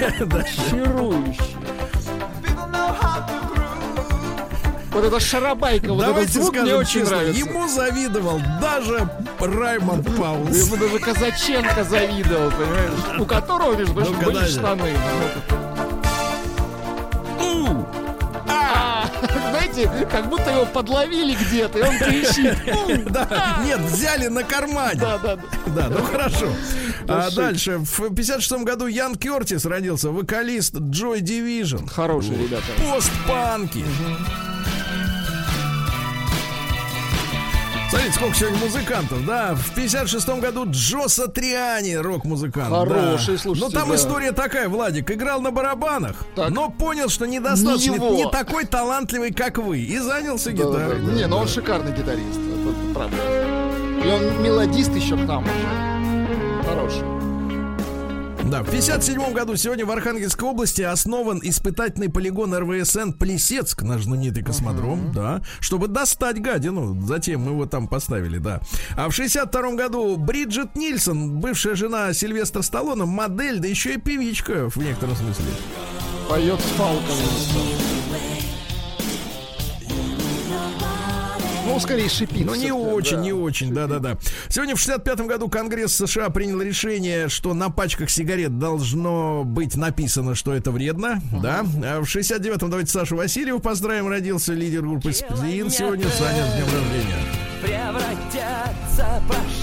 Чарующие. 0.69 1.57
Вот 4.97 5.05
это 5.05 5.19
шарабайка, 5.19 5.93
вот 5.93 6.01
этот 6.01 6.07
Давайте 6.07 6.31
звук 6.31 6.53
мне 6.53 6.61
скажем 6.61 6.79
очень 6.79 6.99
честно, 7.01 7.17
нравится. 7.17 7.39
ему 7.39 7.67
завидовал 7.67 8.41
даже 8.59 9.09
Раймонд 9.39 10.17
Паулс. 10.17 10.57
Ему 10.57 10.75
даже 10.75 10.97
Казаченко 10.97 11.83
завидовал, 11.83 12.49
понимаешь? 12.49 13.19
У 13.21 13.25
которого, 13.25 13.75
между 13.75 13.93
прочим, 13.93 14.13
Ну-ка, 14.13 14.25
были 14.25 14.45
штаны. 14.45 14.97
Знаете, 19.77 20.07
как 20.07 20.29
будто 20.29 20.49
его 20.49 20.65
подловили 20.65 21.35
где-то, 21.35 21.77
и 21.77 21.81
он 21.83 21.97
кричит. 21.99 22.57
Да, 23.11 23.59
нет, 23.63 23.79
взяли 23.81 24.27
на 24.27 24.43
кармане. 24.43 24.99
Да, 24.99 25.17
да, 25.19 25.35
да. 25.35 25.43
Да, 25.67 25.89
ну 25.89 26.03
хорошо. 26.03 26.47
А 27.07 27.29
Дальше. 27.29 27.35
дальше, 27.35 27.77
в 27.79 28.13
56 28.15 28.63
году 28.63 28.87
Ян 28.87 29.15
Кертис 29.15 29.65
родился, 29.65 30.09
вокалист 30.09 30.75
Joy 30.75 31.19
Division. 31.19 31.87
Хорошие 31.89 32.37
ребята. 32.37 32.63
Постпанки. 32.91 33.85
Смотрите, 37.89 38.13
сколько 38.15 38.35
сегодня 38.35 38.57
музыкантов, 38.59 39.25
да? 39.25 39.55
В 39.55 39.73
56 39.73 40.27
году 40.41 40.65
Джо 40.69 41.07
Сатриани, 41.07 41.93
рок-музыкант. 41.95 42.67
Хороший, 42.69 43.35
да. 43.35 43.41
слушайте, 43.41 43.65
Ну, 43.65 43.69
там 43.71 43.89
да. 43.89 43.95
история 43.95 44.31
такая, 44.33 44.67
Владик, 44.67 45.09
играл 45.09 45.39
на 45.41 45.51
барабанах, 45.51 46.25
Так. 46.35 46.49
но 46.49 46.69
понял, 46.69 47.07
что 47.07 47.25
недостаточно, 47.25 47.93
Не 47.93 48.23
не 48.25 48.29
такой 48.29 48.65
талантливый, 48.65 49.31
как 49.33 49.57
вы, 49.57 49.79
и 49.79 49.97
занялся 49.99 50.51
Да, 50.51 50.55
гитарой. 50.57 50.99
да. 50.99 51.05
да, 51.07 51.13
Не, 51.13 51.21
да. 51.21 51.27
ну 51.29 51.37
он 51.37 51.47
шикарный 51.47 51.93
гитарист, 51.93 52.37
это 52.37 52.93
правда. 52.93 53.17
И 54.03 54.07
он 54.09 54.43
мелодист 54.43 54.93
еще 54.93 55.15
к 55.15 55.21
нам 55.25 55.43
уже. 55.45 56.63
Хороший. 56.69 57.16
Да, 58.49 58.63
в 58.63 58.71
57 58.71 59.33
году 59.33 59.57
сегодня 59.57 59.85
в 59.85 59.91
Архангельской 59.91 60.47
области 60.47 60.81
основан 60.81 61.39
испытательный 61.43 62.09
полигон 62.09 62.55
РВСН 62.55 63.11
Плесецк, 63.11 63.81
наш 63.81 64.03
знаменитый 64.03 64.41
космодром, 64.41 65.11
да, 65.11 65.41
чтобы 65.59 65.87
достать 65.89 66.41
гадину. 66.41 66.99
Затем 67.05 67.41
мы 67.41 67.51
его 67.51 67.65
там 67.65 67.89
поставили, 67.89 68.37
да. 68.37 68.61
А 68.95 69.09
в 69.09 69.13
62 69.13 69.73
году 69.73 70.15
Бриджит 70.15 70.75
Нильсон, 70.75 71.39
бывшая 71.39 71.75
жена 71.75 72.13
Сильвестра 72.13 72.61
Сталлоне, 72.61 73.03
модель, 73.03 73.59
да 73.59 73.67
еще 73.67 73.95
и 73.95 73.97
певичка 73.97 74.69
в 74.69 74.77
некотором 74.77 75.15
смысле. 75.15 75.45
Поет 76.29 76.59
с 76.59 76.77
палками. 76.77 77.96
Ну, 81.77 81.83
скорее 81.83 82.09
шипит. 82.09 82.45
Ну, 82.45 82.55
не 82.55 82.71
очень, 82.71 83.17
да. 83.17 83.23
не 83.23 83.33
очень, 83.33 83.73
да-да-да. 83.73 84.17
Сегодня 84.49 84.75
в 84.75 84.79
65-м 84.79 85.27
году 85.27 85.47
Конгресс 85.49 85.95
США 85.95 86.29
принял 86.29 86.61
решение, 86.61 87.29
что 87.29 87.53
на 87.53 87.69
пачках 87.69 88.09
сигарет 88.09 88.59
должно 88.59 89.43
быть 89.43 89.75
написано, 89.75 90.35
что 90.35 90.53
это 90.53 90.71
вредно, 90.71 91.21
да. 91.31 91.65
А 91.83 92.01
в 92.01 92.03
69-м 92.03 92.69
давайте 92.69 92.91
Сашу 92.91 93.15
Васильеву 93.17 93.59
поздравим, 93.59 94.07
родился 94.07 94.53
лидер 94.53 94.81
группы 94.81 95.13
Сплин. 95.13 95.69
Сегодня 95.69 96.07
Саня 96.09 96.45
с 96.45 96.53
днем 96.53 96.65
рождения. 96.65 97.46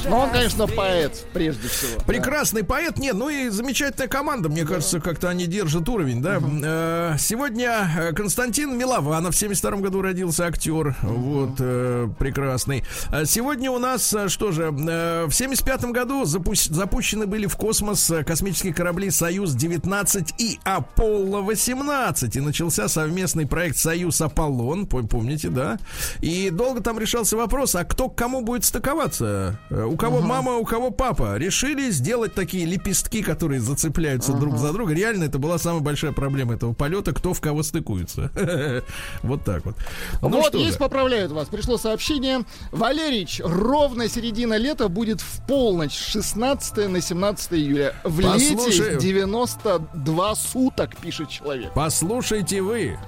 Ну, 0.08 0.16
он, 0.16 0.30
конечно, 0.30 0.66
поэт, 0.66 1.24
прежде 1.32 1.68
всего. 1.68 1.98
да. 1.98 2.04
Прекрасный 2.04 2.62
поэт, 2.62 2.98
нет, 2.98 3.14
ну 3.14 3.28
и 3.28 3.48
замечательная 3.48 4.08
команда, 4.08 4.48
мне 4.48 4.64
кажется, 4.64 5.00
как-то 5.00 5.28
они 5.30 5.46
держат 5.46 5.88
уровень, 5.88 6.20
да. 6.22 6.40
Э, 6.62 7.16
Сегодня 7.18 7.90
э, 7.98 8.12
Константин 8.12 8.76
Милованов 8.76 9.34
в 9.34 9.38
72 9.38 9.78
году 9.78 10.02
родился, 10.02 10.46
актер, 10.46 10.94
вот, 11.02 11.52
э, 11.58 12.08
прекрасный. 12.18 12.84
Сегодня 13.24 13.70
у 13.70 13.78
нас, 13.78 14.14
что 14.28 14.52
же, 14.52 14.70
в 14.70 15.30
75 15.32 15.84
году 15.86 16.24
запу- 16.24 16.54
запущены 16.54 17.26
были 17.26 17.46
в 17.46 17.56
космос 17.56 18.12
космические 18.26 18.74
корабли 18.74 19.10
«Союз-19» 19.10 20.34
и 20.38 20.58
«Аполло-18», 20.64 22.36
и 22.36 22.40
начался 22.40 22.88
совместный 22.88 23.46
проект 23.46 23.76
«Союз-Аполлон», 23.78 24.84
пом- 24.84 25.08
помните, 25.08 25.48
да? 25.48 25.78
И 26.20 26.50
долго 26.50 26.80
там 26.82 26.98
решался 26.98 27.36
вопрос, 27.36 27.74
а 27.74 27.84
кто 27.84 28.08
к 28.08 28.16
кому 28.16 28.42
будет 28.42 28.64
стыковаться? 28.64 29.58
У 29.94 29.96
кого 29.96 30.20
мама, 30.20 30.56
у 30.56 30.64
кого 30.64 30.90
папа? 30.90 31.36
Решили 31.36 31.88
сделать 31.90 32.34
такие 32.34 32.66
лепестки, 32.66 33.22
которые 33.22 33.60
зацепляются 33.60 34.32
друг 34.32 34.58
за 34.58 34.72
друга. 34.72 34.92
Реально, 34.92 35.24
это 35.24 35.38
была 35.38 35.56
самая 35.56 35.82
большая 35.82 36.10
проблема 36.10 36.54
этого 36.54 36.72
полета, 36.72 37.12
кто 37.12 37.32
в 37.32 37.40
кого 37.40 37.62
стыкуется. 37.62 38.30
Вот 39.22 39.44
так 39.44 39.64
вот. 39.64 39.76
Ну 40.20 40.28
вот, 40.28 40.54
есть 40.54 40.72
же. 40.72 40.78
поправляют 40.78 41.30
вас. 41.30 41.48
Пришло 41.48 41.76
сообщение. 41.76 42.40
Валерич, 42.72 43.40
ровно 43.44 44.08
середина 44.08 44.56
лета 44.56 44.88
будет 44.88 45.20
в 45.20 45.46
полночь, 45.46 45.92
с 45.92 46.06
16 46.08 46.88
на 46.88 47.00
17 47.00 47.52
июля. 47.52 47.94
В 48.02 48.20
Послушай. 48.20 48.94
лете 48.94 48.98
92 48.98 50.34
суток, 50.34 50.96
пишет 50.96 51.28
человек. 51.28 51.72
Послушайте 51.74 52.62
вы. 52.62 52.98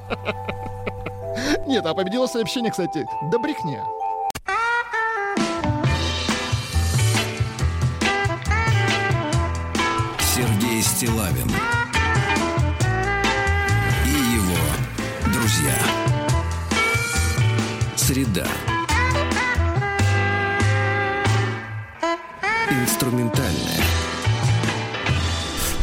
Нет, 1.66 1.84
а 1.84 1.94
победило 1.94 2.26
сообщение, 2.26 2.70
кстати, 2.70 3.04
да 3.32 3.38
брехня. 3.38 3.84
Сергей 10.76 10.82
Стилавин 10.82 11.50
и 14.04 14.34
его 14.34 15.32
друзья. 15.32 15.74
Среда. 17.96 18.46
Инструментальная. 22.82 23.80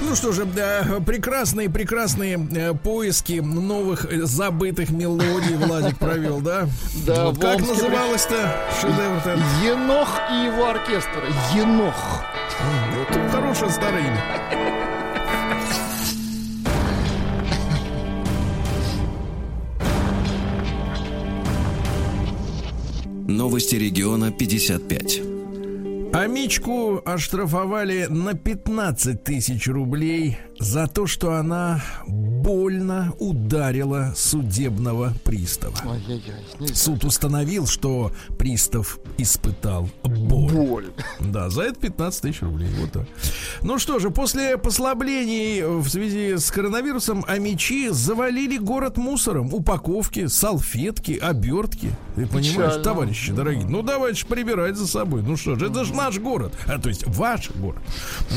Ну 0.02 0.16
что 0.16 0.32
же, 0.32 0.46
да, 0.46 0.86
прекрасные, 1.04 1.72
прекрасные 1.72 2.48
э, 2.56 2.74
поиски 2.74 3.40
новых 3.40 4.06
э, 4.06 4.22
забытых 4.24 4.92
мелодий 4.92 5.56
Владик 5.56 5.98
провел, 5.98 6.40
да? 6.40 6.68
Да, 7.08 7.26
Вот 7.26 7.40
как 7.40 7.62
называлось-то 7.62 8.56
шедевр-то? 8.80 9.40
Енох 9.64 10.20
и 10.30 10.46
его 10.46 10.68
оркестр. 10.68 11.24
Енох. 11.56 12.24
Старое 13.56 14.02
имя. 14.02 14.22
Новости 23.28 23.76
региона 23.76 24.32
55. 24.32 25.33
Амичку 26.14 27.02
оштрафовали 27.06 28.06
на 28.08 28.36
15 28.36 29.24
тысяч 29.24 29.68
рублей 29.68 30.38
за 30.60 30.86
то, 30.86 31.08
что 31.08 31.34
она 31.34 31.82
больно 32.08 33.14
ударила 33.18 34.14
судебного 34.16 35.14
пристава. 35.24 35.76
Суд 36.74 37.04
установил, 37.04 37.66
что 37.66 38.12
пристав 38.38 39.00
испытал 39.18 39.90
боль. 40.04 40.52
Боль. 40.52 40.86
Да, 41.20 41.50
за 41.50 41.64
это 41.64 41.80
15 41.80 42.22
тысяч 42.22 42.42
рублей. 42.44 42.70
Вот 42.80 42.92
так. 42.92 43.08
Ну 43.64 43.80
что 43.80 43.98
же, 43.98 44.12
после 44.12 44.58
послаблений 44.60 45.64
в 45.64 45.90
связи 45.90 46.38
с 46.38 46.52
коронавирусом 46.52 47.26
амичи 47.28 47.90
завалили 47.90 48.58
город 48.58 48.98
мусором. 48.98 49.52
Упаковки, 49.52 50.28
салфетки, 50.28 51.18
обертки. 51.18 51.90
Ты 52.16 52.28
понимаешь, 52.28 52.54
Печально. 52.54 52.84
товарищи 52.84 53.34
дорогие? 53.34 53.66
Ну 53.66 53.82
давайте 53.82 54.20
ж 54.20 54.26
прибирать 54.28 54.78
за 54.78 54.88
собой. 54.88 55.24
Ну 55.24 55.36
что 55.38 55.56
же, 55.56 55.66
это 55.68 55.84
же 55.84 55.94
наш 56.06 56.20
город. 56.20 56.54
А, 56.68 56.80
то 56.80 56.90
есть 56.90 57.06
ваш 57.08 57.52
город. 57.52 57.82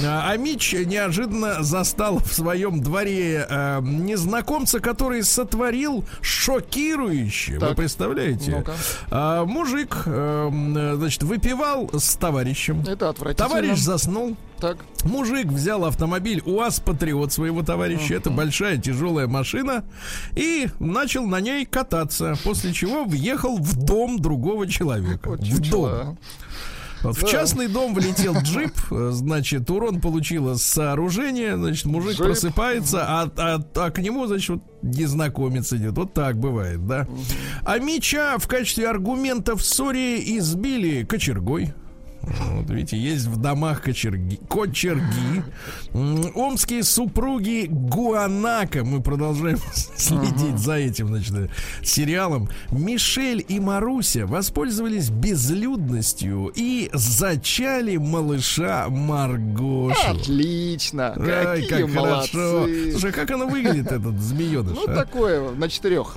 А, 0.05 0.31
Амич 0.31 0.73
неожиданно 0.73 1.63
застал 1.63 2.19
в 2.19 2.33
своем 2.33 2.81
дворе 2.81 3.47
а, 3.49 3.81
незнакомца, 3.81 4.81
который 4.81 5.23
сотворил 5.23 6.05
шокирующее. 6.21 7.59
Вы 7.59 7.75
представляете? 7.75 8.57
Ну-ка. 8.59 8.75
А, 9.11 9.45
мужик, 9.45 10.03
эм, 10.07 10.97
значит, 10.97 11.23
выпивал 11.23 11.91
с 11.93 12.17
товарищем. 12.17 12.85
Это 12.87 13.09
отвратительно. 13.09 13.49
Товарищ 13.49 13.79
заснул. 13.79 14.37
Так. 14.61 14.79
Мужик 15.05 15.49
взял 15.49 15.85
автомобиль 15.85 16.43
УАЗ 16.47 16.81
Патриот 16.81 17.33
своего 17.33 17.63
товарища. 17.63 18.15
Это 18.15 18.31
большая 18.31 18.79
тяжелая 18.79 19.27
машина. 19.27 19.85
И 20.35 20.69
начал 20.79 21.27
на 21.27 21.41
ней 21.41 21.67
кататься. 21.67 22.37
После 22.43 22.73
чего 22.73 23.05
въехал 23.05 23.59
в 23.59 23.77
дом 23.85 24.19
другого 24.19 24.67
человека. 24.67 25.31
Вот 25.31 25.41
в 25.41 25.71
дом. 25.71 25.85
а. 25.93 26.17
В 27.13 27.25
частный 27.27 27.69
дом 27.69 27.95
влетел 27.95 28.35
джип, 28.41 28.73
э, 28.91 29.11
значит, 29.13 29.69
урон 29.71 30.01
получило 30.01 30.55
сооружение, 30.55 31.57
значит, 31.57 31.85
мужик 31.87 32.13
Джип. 32.17 32.25
просыпается, 32.27 33.05
а, 33.07 33.31
а- 33.37 33.63
а 33.75 33.91
к 33.91 33.99
нему, 33.99 34.27
значит, 34.27 34.49
вот 34.51 34.63
незнакомец 34.83 35.73
идет. 35.73 35.97
Вот 35.97 36.15
так 36.15 36.39
бывает, 36.39 36.87
да. 36.87 37.07
А 37.65 37.79
Мича 37.79 38.39
в 38.39 38.47
качестве 38.47 38.89
аргумента 38.89 39.57
в 39.57 39.63
ссоре 39.63 40.19
избили 40.39 41.05
кочергой. 41.05 41.75
Вот 42.27 42.69
видите, 42.71 42.99
есть 42.99 43.27
в 43.27 43.37
домах 43.37 43.83
кочерги. 43.83 44.41
Кочерги. 44.49 45.45
Омские 46.35 46.83
супруги 46.83 47.67
Гуанака. 47.71 48.85
Мы 48.85 49.01
продолжаем 49.01 49.59
следить 49.73 50.59
за 50.59 50.75
этим, 50.75 51.09
значит, 51.09 51.35
э, 51.35 51.49
сериалом. 51.85 52.49
Мишель 52.71 53.45
и 53.47 53.61
Маруся 53.61 54.27
воспользовались 54.27 55.11
безлюдностью 55.11 56.53
и 56.55 56.91
зачали 56.93 57.97
малыша 57.97 58.89
Маргошу. 58.89 59.95
Отлично. 60.09 61.15
Ай, 61.17 61.63
Какие 61.63 61.83
как 61.83 61.95
молодцы. 61.95 62.33
хорошо. 62.33 62.69
Слушай, 62.91 63.13
как 63.13 63.31
она 63.31 63.47
выглядит, 63.47 63.87
этот 63.87 64.21
змееныш? 64.21 64.75
Ну, 64.75 64.85
а? 64.89 64.95
такое, 64.95 65.51
на 65.53 65.69
четырех. 65.69 66.17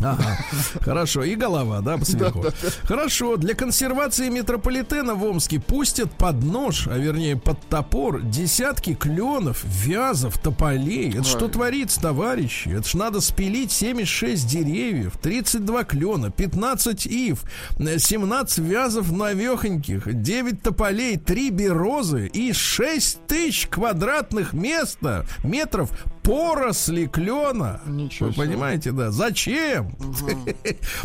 Ага. 0.00 0.38
Хорошо. 0.80 1.24
И 1.24 1.34
голова, 1.34 1.80
да, 1.80 1.98
сверху. 2.04 2.44
Хорошо. 2.84 3.36
Для 3.36 3.54
консервации 3.54 4.28
метрополитена 4.28 5.14
в 5.14 5.24
Омске 5.24 5.60
пустят 5.60 6.10
под 6.12 6.42
нож, 6.42 6.86
а 6.86 6.96
вернее 6.96 7.36
под 7.36 7.60
топор, 7.68 8.22
десятки 8.22 8.94
кленов, 8.94 9.62
вязов, 9.64 10.38
тополей. 10.38 11.10
Это 11.10 11.24
что 11.24 11.48
творится, 11.48 12.00
товарищи? 12.00 12.68
Это 12.68 12.88
ж 12.88 12.94
надо 12.94 13.20
спилить 13.20 13.72
76 13.72 14.46
деревьев, 14.46 15.14
32 15.20 15.84
клена, 15.84 16.30
15 16.30 17.06
ив, 17.06 17.42
э, 17.78 17.98
17 17.98 18.58
вязов 18.58 19.10
навехоньких, 19.12 20.12
9 20.22 20.62
тополей, 20.62 21.16
3 21.16 21.50
берозы 21.50 22.26
и 22.26 22.52
6 22.52 23.26
тысяч 23.26 23.66
квадратных 23.68 24.52
места, 24.52 25.26
метров 25.44 25.90
поросли 26.22 27.06
клена. 27.06 27.80
Ничего 27.86 28.28
Вы 28.28 28.34
понимаете, 28.34 28.92
да? 28.92 29.10
Зачем? 29.10 29.89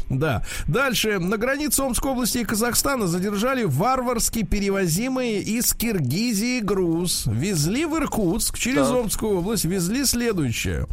Да. 0.09 0.43
Дальше. 0.67 1.19
На 1.19 1.37
границе 1.37 1.81
Омской 1.83 2.11
области 2.11 2.39
и 2.39 2.45
Казахстана 2.45 3.07
задержали 3.07 3.63
варварски 3.63 4.43
перевозимые 4.43 5.41
из 5.41 5.73
Киргизии 5.73 6.59
груз. 6.59 7.23
Везли 7.27 7.85
в 7.85 7.95
Иркутск 7.97 8.57
через. 8.57 8.85
Омскую 8.87 9.39
область. 9.39 9.65
Везли 9.65 10.05
следующее. 10.05 10.87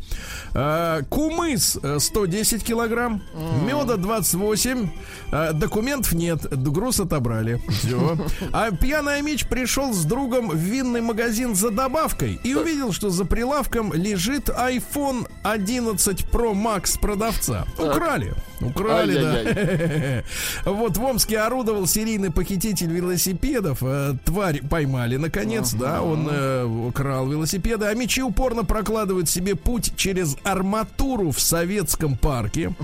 А, 0.55 1.03
Кумыс 1.09 1.79
э, 1.83 1.99
110 2.01 2.65
килограмм. 2.65 3.23
Меда 3.65 3.97
28. 3.97 4.89
а, 5.31 5.53
Документов 5.53 6.13
нет. 6.13 6.47
Груз 6.51 7.01
отобрали. 7.01 7.61
Все. 7.69 8.19
А 8.53 8.71
пьяный 8.71 9.19
Амич 9.19 9.47
пришел 9.47 9.93
с 9.93 10.05
другом 10.05 10.49
в 10.49 10.57
винный 10.57 11.01
магазин 11.01 11.55
за 11.55 11.71
добавкой 11.71 12.41
и 12.43 12.55
увидел, 12.55 12.93
что 12.93 13.11
за 13.11 13.25
прилавком 13.25 13.93
лежит 13.93 14.49
iPhone 14.49 15.29
11 15.43 16.23
Pro 16.33 16.53
Max 16.55 16.99
продавца. 17.01 17.67
Украли. 17.87 18.33
Украли, 18.65 19.17
Ай-яй-яй. 19.17 20.25
да. 20.65 20.71
Вот 20.71 20.97
в 20.97 21.05
Омске 21.05 21.39
орудовал 21.39 21.87
серийный 21.87 22.31
похититель 22.31 22.91
велосипедов. 22.93 23.79
Э, 23.83 24.15
Тварь 24.25 24.63
поймали, 24.63 25.17
наконец, 25.17 25.73
да. 25.75 26.03
Он 26.03 26.29
э, 26.31 26.91
крал 26.95 27.29
велосипеды. 27.29 27.87
А 27.87 27.95
мечи 27.95 28.23
упорно 28.23 28.65
прокладывают 28.65 29.29
себе 29.29 29.55
путь 29.55 29.93
через 29.97 30.37
арматуру 30.45 31.31
в 31.31 31.41
советском 31.41 32.17
парке. 32.17 32.75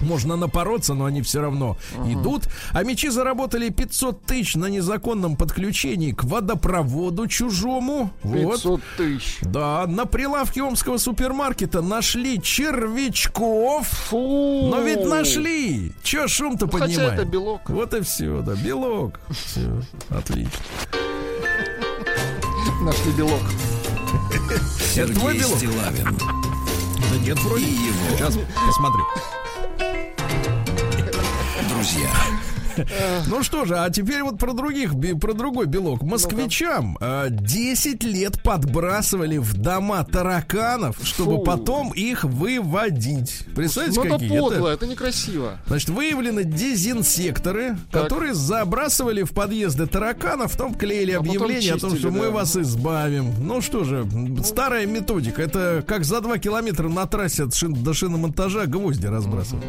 Можно 0.00 0.36
напороться, 0.36 0.94
но 0.94 1.04
они 1.04 1.22
все 1.22 1.40
равно 1.40 1.76
идут. 2.06 2.44
А 2.72 2.82
мечи 2.82 3.08
заработали 3.08 3.68
500 3.68 4.22
тысяч 4.24 4.54
на 4.56 4.66
незаконном 4.66 5.36
подключении 5.36 6.12
к 6.12 6.24
водопроводу 6.24 7.26
чужому. 7.26 8.10
Вот. 8.22 8.56
500 8.56 8.80
тысяч. 8.96 9.38
Да, 9.42 9.86
на 9.86 10.06
прилавке 10.06 10.62
омского 10.62 10.96
супермаркета 10.98 11.82
нашли 11.82 12.40
червячков. 12.40 13.86
Фу. 13.88 14.68
Но 14.70 14.80
ведь 14.80 15.04
нашли. 15.20 15.92
Че 16.02 16.28
шум-то 16.28 16.66
Ну, 16.66 16.72
хотя 16.72 16.84
поднимаем? 16.86 17.10
это 17.14 17.24
белок. 17.24 17.68
Вот 17.70 17.94
и 17.94 18.00
все, 18.02 18.42
да, 18.42 18.54
белок. 18.54 19.20
Все, 19.30 19.70
отлично. 20.10 20.50
Нашли 22.82 23.12
белок. 23.12 23.40
Это 24.96 25.12
твой 25.14 25.34
Сергей 25.34 25.40
белок? 25.40 25.58
Стилавин 25.58 26.18
Да 26.18 27.16
нет, 27.20 27.38
вроде. 27.40 27.64
и 27.64 27.70
его 27.72 28.16
Сейчас 28.16 28.34
посмотрю. 28.66 29.04
друзья. 31.68 32.08
Ну 33.26 33.42
что 33.42 33.64
же, 33.64 33.78
а 33.78 33.90
теперь 33.90 34.22
вот 34.22 34.38
про 34.38 34.52
других, 34.52 34.92
про 35.20 35.32
другой 35.34 35.66
белок. 35.66 36.02
Москвичам 36.02 36.96
а, 37.00 37.28
10 37.28 38.02
лет 38.04 38.42
подбрасывали 38.42 39.38
в 39.38 39.54
дома 39.54 40.04
тараканов, 40.04 40.96
чтобы 41.02 41.42
потом 41.42 41.92
их 41.92 42.24
выводить. 42.24 43.42
Представляете, 43.54 44.00
Ну 44.00 44.06
это 44.06 44.14
какие? 44.14 44.38
подло, 44.38 44.68
это 44.68 44.86
некрасиво. 44.86 45.58
Значит, 45.66 45.90
выявлены 45.90 46.44
дезинсекторы, 46.44 47.76
Так. 47.90 48.04
которые 48.04 48.34
забрасывали 48.34 49.22
в 49.22 49.32
подъезды 49.32 49.86
тараканов, 49.86 50.52
потом 50.52 50.74
клеили 50.74 51.12
А 51.12 51.18
объявление 51.18 51.74
о 51.74 51.78
том, 51.78 51.90
чистили, 51.92 52.08
что 52.10 52.18
мы 52.18 52.26
да. 52.26 52.30
вас 52.30 52.56
избавим. 52.56 53.32
Ну 53.40 53.60
что 53.60 53.84
же, 53.84 54.06
старая 54.44 54.86
методика. 54.86 55.42
Это 55.42 55.84
как 55.86 56.04
за 56.04 56.20
два 56.20 56.38
километра 56.38 56.88
на 56.88 57.06
трассе 57.06 57.44
от 57.44 57.50
шин- 57.54 57.74
до 57.82 57.92
шиномонтажа 57.94 58.66
гвозди 58.66 59.06
разбрасывать. 59.06 59.64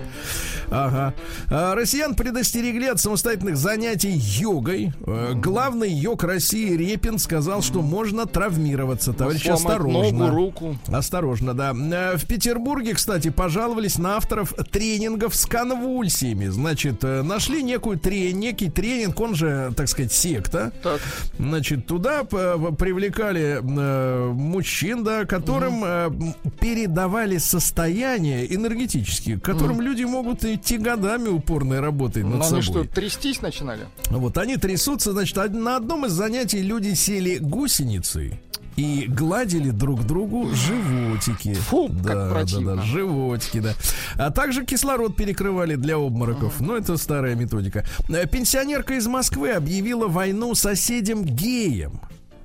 Ага. 0.69 1.13
А, 1.49 1.75
Россиян 1.75 2.15
предостерегли 2.15 2.87
от 2.87 3.00
самостоятельных 3.01 3.57
занятий 3.57 4.11
йогой. 4.13 4.93
Э, 5.05 5.33
Главный 5.35 5.91
йог 5.91 6.23
России 6.23 6.75
Репин 6.75 7.17
сказал, 7.17 7.61
что 7.61 7.81
можно 7.81 8.25
травмироваться. 8.25 9.13
Товарищи, 9.13 9.49
осторожно. 9.49 10.11
Ногу, 10.11 10.35
руку. 10.35 10.77
Осторожно, 10.87 11.53
да. 11.53 11.73
Э, 11.73 12.17
В 12.17 12.25
Петербурге, 12.25 12.93
кстати, 12.93 13.29
пожаловались 13.29 13.97
на 13.97 14.15
авторов 14.17 14.53
тренингов 14.71 15.35
с 15.35 15.45
конвульсиями. 15.45 16.47
Значит, 16.47 17.03
э, 17.03 17.21
нашли 17.23 17.63
некую 17.63 17.99
тре- 17.99 18.31
некий 18.33 18.69
тренинг, 18.69 19.19
он 19.19 19.35
же, 19.35 19.73
так 19.75 19.87
сказать, 19.87 20.11
секта. 20.13 20.71
Так. 20.83 21.01
Значит, 21.39 21.87
туда 21.87 22.23
привлекали 22.23 23.59
э, 23.61 24.31
мужчин, 24.31 25.03
да, 25.03 25.25
которым 25.25 25.83
э, 25.83 25.87
м, 26.07 26.35
передавали 26.59 27.37
состояние 27.37 28.53
энергетические, 28.53 29.39
которым 29.39 29.81
люди 29.81 30.03
могут 30.03 30.43
идти 30.45 30.77
годами 30.77 31.29
упорной 31.29 31.79
работой 31.79 32.23
над 32.23 32.37
Но 32.37 32.43
собой. 32.43 32.59
они 32.59 32.61
что, 32.63 32.83
трястись 32.93 33.41
начинали? 33.41 33.87
Вот 34.09 34.37
они 34.37 34.57
трясутся, 34.57 35.11
значит, 35.11 35.35
на 35.35 35.77
одном 35.77 36.05
из 36.05 36.11
занятий 36.11 36.61
люди 36.61 36.93
сели 36.93 37.37
гусеницей 37.37 38.39
и 38.75 39.05
гладили 39.07 39.69
друг 39.69 40.05
другу 40.05 40.49
животики. 40.53 41.53
Фу, 41.53 41.87
как 41.87 42.03
да, 42.03 42.29
противно. 42.29 42.75
Да, 42.75 42.81
да, 42.81 42.87
животики, 42.87 43.59
да. 43.59 43.73
А 44.17 44.31
также 44.31 44.65
кислород 44.65 45.15
перекрывали 45.15 45.75
для 45.75 45.97
обмороков. 45.97 46.59
Ну, 46.61 46.75
это 46.75 46.97
старая 46.97 47.35
методика. 47.35 47.85
Э, 48.09 48.25
Пенсионерка 48.27 48.95
из 48.95 49.07
Москвы 49.07 49.51
объявила 49.51 50.07
войну 50.07 50.55
соседям 50.55 51.25
геям. 51.25 52.01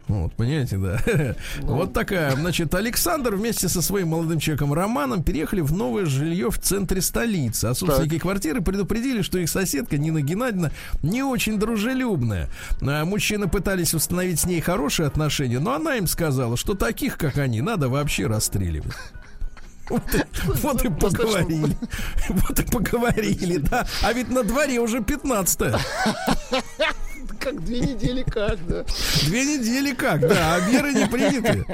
Вот, 0.09 0.33
понимаете, 0.35 0.77
да. 0.77 1.01
Вот 1.63 1.93
такая. 1.93 2.33
Значит, 2.37 2.75
Александр 2.75 3.35
вместе 3.35 3.69
со 3.69 3.83
своим 3.83 4.09
молодым 4.09 4.39
человеком 4.39 4.73
Романом 4.73 5.25
переехали 5.25 5.61
в 5.61 5.73
новое 5.73 6.07
жилье 6.07 6.51
в 6.51 6.59
центре 6.59 7.01
столицы. 7.01 7.67
А 7.67 7.75
собственники 7.75 8.19
квартиры 8.19 8.61
предупредили, 8.61 9.23
что 9.23 9.39
их 9.39 9.49
соседка 9.49 9.99
Нина 9.99 10.23
Геннадьевна 10.23 10.71
не 11.03 11.23
очень 11.23 11.59
дружелюбная. 11.59 12.49
А 12.81 13.05
Мужчины 13.05 13.49
пытались 13.49 13.95
установить 13.95 14.41
с 14.41 14.47
ней 14.47 14.61
хорошие 14.61 15.07
отношения, 15.07 15.59
но 15.59 15.75
она 15.75 15.97
им 15.97 16.07
сказала, 16.07 16.57
что 16.57 16.75
таких, 16.75 17.19
как 17.19 17.39
они, 17.39 17.61
надо 17.61 17.89
вообще 17.89 18.27
расстреливать. 18.27 18.95
Вот 19.89 20.15
и, 20.15 20.23
вот 20.63 20.85
и 20.85 20.89
поговорили. 20.89 21.77
Вот 22.29 22.59
и 22.59 22.63
поговорили, 22.65 23.59
да. 23.59 23.87
А 24.03 24.13
ведь 24.13 24.31
на 24.31 24.43
дворе 24.43 24.81
уже 24.81 25.03
15 25.03 25.75
Как 27.39 27.65
две 27.65 27.81
недели 27.81 28.23
как, 28.23 28.59
да. 28.67 28.85
Две 29.25 29.45
недели 29.45 29.93
как, 29.93 30.21
да, 30.21 30.57
а 30.57 30.61
меры 30.71 30.93
не 30.93 31.07
приняты. 31.07 31.65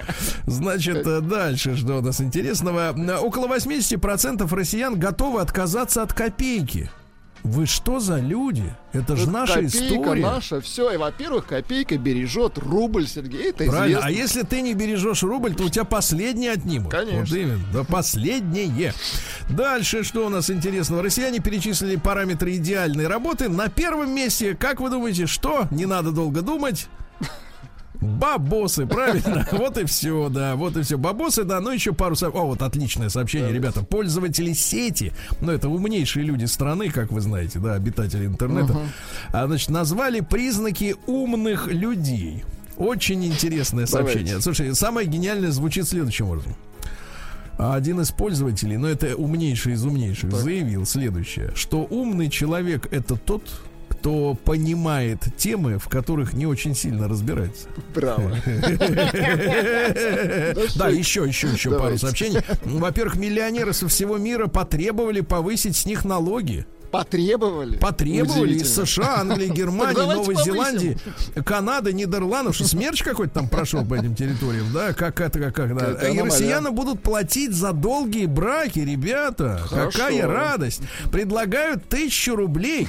Значит, 0.47 1.07
э, 1.07 1.21
дальше, 1.21 1.77
что 1.77 1.99
у 1.99 2.03
нас 2.03 2.21
интересного. 2.21 2.95
Около 3.21 3.47
80% 3.47 4.55
россиян 4.55 4.99
готовы 4.99 5.41
отказаться 5.41 6.03
от 6.03 6.13
копейки. 6.13 6.91
Вы 7.45 7.67
что 7.67 7.99
за 7.99 8.19
люди? 8.21 8.73
Это 8.93 9.17
же 9.17 9.29
наша 9.29 9.55
копейка 9.63 9.79
история. 9.97 10.23
наша, 10.23 10.61
все. 10.61 10.93
И, 10.93 10.97
во-первых, 10.97 11.47
копейка 11.47 11.99
бережет 11.99 12.57
рубль, 12.59 13.09
Сергей, 13.09 13.51
это 13.51 13.65
Правильно. 13.65 13.99
известно. 13.99 14.07
А 14.07 14.11
если 14.11 14.43
ты 14.43 14.61
не 14.63 14.75
бережешь 14.75 15.23
рубль, 15.25 15.55
то 15.55 15.65
у 15.65 15.69
тебя 15.69 15.85
последнее 15.85 16.53
отнимут. 16.53 16.93
Конечно. 16.93 17.21
Вот 17.21 17.33
именно. 17.33 17.65
Да, 17.73 17.83
последнее. 17.85 18.95
Дальше, 19.51 20.05
что 20.05 20.27
у 20.27 20.29
нас 20.29 20.51
интересного? 20.51 21.03
Россияне 21.03 21.41
перечислили 21.41 21.97
параметры 21.97 22.55
идеальной 22.57 23.09
работы. 23.09 23.49
На 23.49 23.69
первом 23.69 24.15
месте, 24.15 24.55
как 24.55 24.81
вы 24.81 24.91
думаете, 24.91 25.27
что? 25.27 25.67
Не 25.73 25.87
надо 25.87 26.13
долго 26.13 26.43
думать. 26.43 26.87
Бабосы, 28.03 28.87
правильно? 28.87 29.47
Вот 29.53 29.79
и 29.79 29.85
все, 29.85 30.29
да, 30.29 30.57
вот 30.57 30.77
и 30.77 30.83
все. 30.83 30.99
Бабосы, 30.99 31.45
да, 31.45 31.61
ну 31.61 31.71
еще 31.71 31.93
пару... 31.93 32.17
О, 32.21 32.47
вот 32.47 32.63
отличное 32.63 33.09
сообщение, 33.09 33.53
ребята. 33.53 33.85
Пользователи 33.85 34.53
сети, 34.53 35.13
ну 35.41 35.53
это 35.53 35.69
умнейшие 35.69 36.25
люди 36.25 36.47
страны, 36.47 36.91
как 36.91 37.13
вы 37.13 37.21
знаете, 37.21 37.61
да, 37.61 37.75
обитатели 37.75 38.27
интернета, 38.27 38.77
а, 39.33 39.47
значит, 39.47 39.71
назвали 39.71 40.21
признаки 40.21 40.97
умных 41.07 41.69
людей. 41.69 42.45
Очень 42.77 43.25
интересное 43.25 43.87
сообщение. 43.87 44.41
Слушай, 44.41 44.75
самое 44.75 45.07
гениальное 45.07 45.51
звучит 45.51 45.87
следующим 45.87 46.27
образом. 46.27 46.55
Один 47.59 48.01
из 48.01 48.11
пользователей, 48.11 48.77
но 48.79 48.89
это 48.89 49.15
умнейший 49.15 49.75
из 49.75 49.85
умнейших, 49.85 50.33
заявил 50.33 50.87
следующее, 50.87 51.53
что 51.55 51.87
умный 51.89 52.29
человек 52.29 52.89
это 52.91 53.15
тот, 53.17 53.43
кто 54.03 54.35
понимает 54.35 55.21
темы, 55.37 55.79
в 55.79 55.89
которых 55.89 56.33
не 56.33 56.45
очень 56.45 56.75
сильно 56.75 57.07
разбирается. 57.07 57.69
Браво. 57.95 58.37
Да, 60.77 60.89
еще, 60.89 61.25
еще, 61.25 61.49
еще 61.49 61.79
пару 61.79 61.97
сообщений. 61.99 62.41
Во-первых, 62.65 63.17
миллионеры 63.17 63.73
со 63.73 63.87
всего 63.87 64.17
мира 64.17 64.49
потребовали 64.49 65.21
повысить 65.21 65.77
с 65.77 65.87
них 65.87 66.05
налоги. 66.05 66.67
Потребовали. 66.91 67.79
Потребовали 67.79 68.55
из. 68.55 68.75
США, 68.75 69.21
Англии, 69.21 69.49
Германии, 69.49 69.97
Новой 69.97 70.17
повысим. 70.17 70.45
Зеландии, 70.45 70.99
Канады, 71.45 71.93
Нидерландов, 71.93 72.57
что 72.57 72.67
смерч 72.67 73.03
какой-то 73.03 73.35
там 73.35 73.49
прошел 73.49 73.85
по 73.85 73.95
этим 73.95 74.15
территориям, 74.15 74.73
да, 74.73 74.93
как 74.93 75.21
это, 75.21 75.39
как, 75.39 75.55
как, 75.55 75.77
да. 75.77 75.93
Это 75.93 76.07
И 76.09 76.21
россияне 76.21 76.71
будут 76.71 77.03
платить 77.03 77.53
за 77.53 77.73
долгие 77.73 78.27
браки, 78.27 78.81
ребята. 78.81 79.61
Хорошо. 79.65 79.99
Какая 79.99 80.27
радость. 80.27 80.83
Предлагают 81.11 81.89
тысячу 81.89 82.35
рублей. 82.35 82.89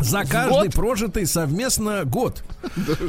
За 0.00 0.24
каждый 0.24 0.66
год? 0.68 0.74
прожитый 0.74 1.26
совместно 1.26 2.04
год. 2.04 2.42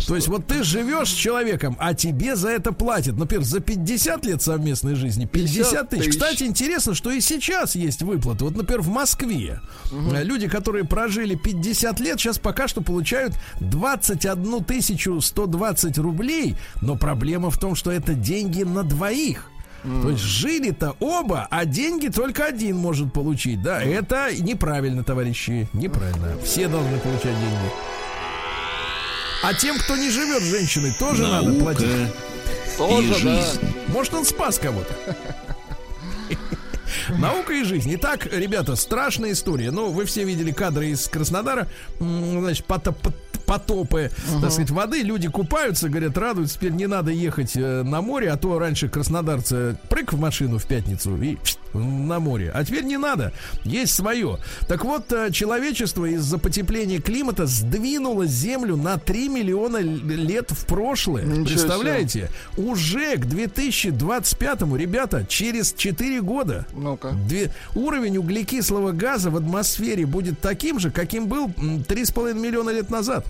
То 0.07 0.15
есть 0.15 0.27
вот 0.27 0.47
ты 0.47 0.63
живешь 0.63 1.09
с 1.09 1.13
человеком, 1.13 1.75
а 1.79 1.93
тебе 1.93 2.35
за 2.35 2.49
это 2.49 2.71
платят. 2.71 3.17
Например, 3.17 3.43
за 3.43 3.59
50 3.59 4.25
лет 4.25 4.41
совместной 4.41 4.95
жизни 4.95 5.25
50 5.25 5.89
тысяч. 5.89 6.03
тысяч. 6.03 6.11
Кстати, 6.11 6.43
интересно, 6.43 6.93
что 6.93 7.11
и 7.11 7.21
сейчас 7.21 7.75
есть 7.75 8.01
выплаты. 8.01 8.45
Вот, 8.45 8.55
например, 8.55 8.81
в 8.81 8.89
Москве 8.89 9.61
э, 9.91 10.23
люди, 10.23 10.47
которые 10.47 10.85
прожили 10.85 11.35
50 11.35 11.99
лет, 11.99 12.19
сейчас 12.19 12.37
пока 12.39 12.67
что 12.67 12.81
получают 12.81 13.33
21 13.61 14.63
тысячу 14.63 15.19
120 15.19 15.97
рублей. 15.97 16.55
Но 16.81 16.95
проблема 16.95 17.49
в 17.49 17.57
том, 17.57 17.75
что 17.75 17.91
это 17.91 18.13
деньги 18.13 18.63
на 18.63 18.83
двоих. 18.83 19.49
То 20.01 20.09
есть 20.09 20.23
жили-то 20.23 20.95
оба, 20.99 21.47
а 21.51 21.65
деньги 21.65 22.07
только 22.07 22.45
один 22.45 22.77
может 22.77 23.13
получить. 23.13 23.61
Да, 23.61 23.81
это 23.83 24.29
неправильно, 24.39 25.03
товарищи. 25.03 25.67
Неправильно. 25.73 26.37
Все 26.43 26.67
должны 26.67 26.97
получать 26.99 27.37
деньги. 27.39 27.71
А 29.43 29.53
тем, 29.53 29.77
кто 29.77 29.95
не 29.95 30.09
живет 30.09 30.41
с 30.41 30.45
женщиной, 30.49 30.91
тоже 30.97 31.27
надо 31.27 31.53
платить. 31.53 31.87
Тоже, 32.77 33.07
и 33.07 33.09
да. 33.11 33.15
жизнь. 33.15 33.59
Может, 33.89 34.13
он 34.15 34.25
спас 34.25 34.57
кого-то. 34.57 34.93
Наука 37.19 37.53
и 37.53 37.63
жизнь. 37.63 37.93
Итак, 37.95 38.27
ребята, 38.31 38.75
страшная 38.75 39.33
история. 39.33 39.71
Ну, 39.71 39.91
вы 39.91 40.05
все 40.05 40.23
видели 40.23 40.51
кадры 40.51 40.87
из 40.87 41.07
Краснодара. 41.07 41.67
Значит, 41.99 42.65
пот- 42.65 43.15
потопы, 43.45 44.11
так 44.41 44.51
сказать, 44.51 44.71
воды. 44.71 45.01
Люди 45.01 45.27
купаются, 45.29 45.89
говорят, 45.89 46.17
радуются. 46.17 46.55
Теперь 46.55 46.71
не 46.71 46.87
надо 46.87 47.11
ехать 47.11 47.55
э, 47.55 47.83
на 47.83 48.01
море, 48.01 48.29
а 48.31 48.37
то 48.37 48.57
раньше 48.59 48.89
краснодарцы 48.89 49.77
прыг 49.89 50.13
в 50.13 50.19
машину 50.19 50.57
в 50.57 50.65
пятницу 50.65 51.15
и 51.21 51.37
на 51.73 52.19
море. 52.19 52.51
А 52.53 52.63
теперь 52.63 52.85
не 52.85 52.97
надо. 52.97 53.33
Есть 53.65 53.93
свое. 53.93 54.37
Так 54.67 54.85
вот, 54.85 55.11
э, 55.11 55.29
человечество 55.31 56.05
из-за 56.05 56.37
потепления 56.37 56.99
климата 57.01 57.45
сдвинуло 57.47 58.25
Землю 58.25 58.77
на 58.77 58.97
3 58.97 59.27
миллиона 59.29 59.77
лет 59.77 60.51
в 60.51 60.65
прошлое. 60.65 61.23
Ничего 61.25 61.45
себе. 61.45 61.55
Представляете? 61.57 62.29
Уже 62.57 63.17
к 63.17 63.25
2025-му, 63.25 64.75
ребята, 64.75 65.25
через 65.27 65.73
4 65.73 66.21
года 66.21 66.65
Ну-ка. 66.73 67.11
Две- 67.27 67.51
уровень 67.75 68.17
углекислого 68.17 68.91
газа 68.91 69.29
в 69.29 69.35
атмосфере 69.37 70.05
будет 70.05 70.39
таким 70.39 70.79
же, 70.79 70.91
каким 70.91 71.27
был 71.27 71.51
м, 71.57 71.83
3,5 71.83 72.33
миллиона 72.39 72.69
лет 72.69 72.89
назад. 72.89 73.25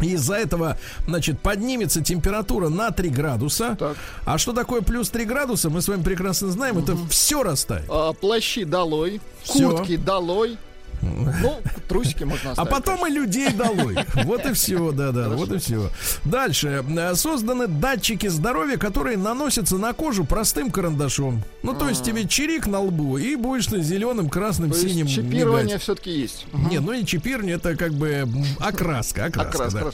Из-за 0.00 0.34
этого, 0.34 0.76
значит, 1.06 1.40
поднимется 1.40 2.02
температура 2.02 2.68
на 2.68 2.90
3 2.90 3.08
градуса. 3.10 3.76
Так. 3.78 3.96
А 4.24 4.38
что 4.38 4.52
такое 4.52 4.82
плюс 4.82 5.10
3 5.10 5.24
градуса, 5.24 5.70
мы 5.70 5.82
с 5.82 5.88
вами 5.88 6.02
прекрасно 6.02 6.50
знаем. 6.50 6.78
Это 6.78 6.96
все 7.08 7.42
растает. 7.42 7.84
А, 7.88 8.12
плащи 8.12 8.64
долой, 8.64 9.20
куртки 9.46 9.96
долой. 9.96 10.58
Ну, 11.02 11.58
трусики 11.88 12.24
можно 12.24 12.50
А 12.50 12.52
оставить. 12.52 12.70
потом 12.70 13.06
и 13.06 13.10
людей 13.10 13.50
долой. 13.50 13.96
Вот 14.24 14.46
и 14.46 14.52
все, 14.52 14.92
да, 14.92 15.10
да, 15.12 15.28
вот 15.30 15.50
и 15.52 15.58
все. 15.58 15.90
Дальше. 16.24 16.84
Созданы 17.14 17.66
датчики 17.66 18.28
здоровья, 18.28 18.76
которые 18.76 19.16
наносятся 19.16 19.78
на 19.78 19.92
кожу 19.92 20.24
простым 20.24 20.70
карандашом. 20.70 21.42
Ну, 21.62 21.74
то 21.74 21.88
есть 21.88 22.04
тебе 22.04 22.26
чирик 22.26 22.66
на 22.66 22.80
лбу, 22.80 23.18
и 23.18 23.36
будешь 23.36 23.66
ты 23.66 23.82
зеленым, 23.82 24.28
красным, 24.28 24.72
синим 24.72 25.06
чипирование 25.06 25.78
все-таки 25.78 26.10
есть. 26.10 26.46
Не, 26.52 26.78
ну 26.78 26.92
и 26.92 27.04
чипирни 27.04 27.52
это 27.52 27.76
как 27.76 27.92
бы 27.94 28.26
окраска, 28.60 29.26
окраска. 29.26 29.90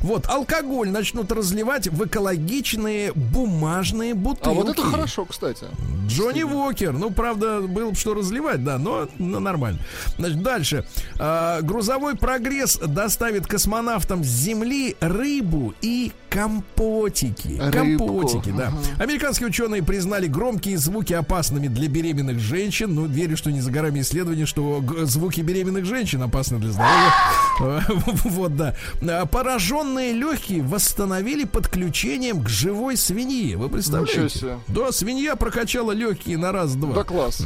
Вот, 0.00 0.26
алкоголь 0.28 0.90
начнут 0.90 1.32
разливать 1.32 1.88
в 1.88 2.04
экологичные 2.04 3.12
бумажные 3.14 4.14
бутылки. 4.14 4.48
А 4.48 4.52
вот 4.52 4.68
это 4.68 4.82
хорошо, 4.82 5.24
кстати. 5.24 5.66
Джонни 6.06 6.42
Уокер. 6.42 6.92
Ну, 6.92 7.10
правда, 7.10 7.60
было 7.60 7.90
бы 7.90 7.96
что 7.96 8.14
разливать, 8.14 8.64
да, 8.64 8.78
но 8.78 9.08
нормально. 9.18 9.78
Значит, 10.18 10.42
дальше. 10.50 10.84
А, 11.18 11.60
грузовой 11.62 12.16
прогресс 12.16 12.76
доставит 12.76 13.46
космонавтам 13.46 14.24
с 14.24 14.26
Земли 14.26 14.96
рыбу 15.00 15.74
и 15.80 16.12
компотики. 16.28 17.60
Рыбку. 17.60 18.06
Компотики, 18.06 18.50
да. 18.50 18.72
Американские 18.98 19.48
ученые 19.48 19.82
признали 19.82 20.26
громкие 20.26 20.76
звуки 20.78 21.12
опасными 21.12 21.68
для 21.68 21.88
беременных 21.88 22.38
женщин. 22.40 22.94
Ну, 22.94 23.06
верю, 23.06 23.36
что 23.36 23.50
не 23.50 23.60
за 23.60 23.70
горами 23.70 24.00
исследования, 24.00 24.46
что 24.46 24.82
звуки 25.02 25.40
беременных 25.40 25.84
женщин 25.84 26.22
опасны 26.22 26.58
для 26.58 26.72
здоровья. 26.72 27.12
А, 27.60 27.80
Вот, 28.24 28.56
да. 28.56 28.74
А, 29.02 29.26
Пораженные 29.26 30.12
легкие 30.12 30.62
восстановили 30.62 31.44
подключением 31.44 32.42
к 32.42 32.48
живой 32.48 32.96
свиньи. 32.96 33.54
Вы 33.54 33.68
представляете? 33.68 34.58
Да, 34.68 34.90
свинья 34.90 35.36
прокачала 35.36 35.92
легкие 35.92 36.38
на 36.38 36.50
раз-два. 36.52 36.94
Да 36.94 37.04
класс. 37.04 37.44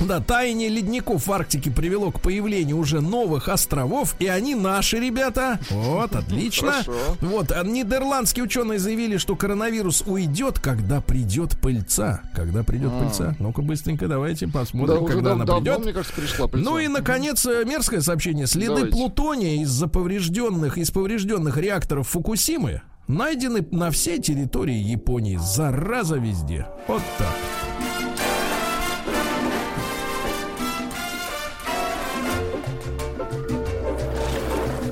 Да, 0.00 0.20
таяние 0.20 0.68
ледников 0.68 1.26
в 1.26 1.32
Арктике 1.32 1.70
привело 1.70 2.10
к 2.10 2.20
появлению 2.20 2.76
уже 2.78 3.00
новых 3.00 3.48
островов, 3.48 4.14
и 4.18 4.26
они 4.26 4.54
наши, 4.54 4.98
ребята. 4.98 5.58
Вот, 5.70 6.14
отлично. 6.14 6.72
Хорошо. 6.72 6.92
Вот, 7.20 7.50
а 7.52 7.64
нидерландские 7.64 8.44
ученые 8.44 8.78
заявили, 8.78 9.16
что 9.16 9.36
коронавирус 9.36 10.02
уйдет, 10.06 10.60
когда 10.60 11.00
придет 11.00 11.58
пыльца. 11.60 12.20
Когда 12.34 12.62
придет 12.62 12.92
пыльца? 12.98 13.34
Ну-ка, 13.38 13.62
быстренько 13.62 14.06
давайте 14.06 14.46
А. 14.46 14.48
Да, 14.48 14.58
посмотрим, 14.60 15.02
уже 15.02 15.12
когда 15.14 15.30
дав- 15.30 15.34
она 15.36 15.44
давно, 15.44 15.60
придет. 15.62 15.84
мне 15.84 15.92
кажется, 15.92 16.14
пришла 16.20 16.48
пыльца. 16.48 16.70
Ну 16.70 16.78
и, 16.78 16.88
наконец, 16.88 17.46
э, 17.46 17.64
мерзкое 17.64 18.00
сообщение. 18.00 18.46
Следы 18.46 18.74
Давайте. 18.74 18.90
плутония 18.92 19.62
из-за 19.62 19.88
поврежденных, 19.88 20.78
из 20.78 20.90
поврежденных 20.90 21.56
реакторов 21.56 22.08
Фукусимы 22.08 22.82
найдены 23.08 23.66
на 23.70 23.90
всей 23.90 24.20
территории 24.20 24.76
Японии. 24.76 25.38
Зараза 25.40 26.16
везде. 26.16 26.66
Вот 26.86 27.02
так. 27.18 27.34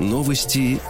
Новости 0.05 0.80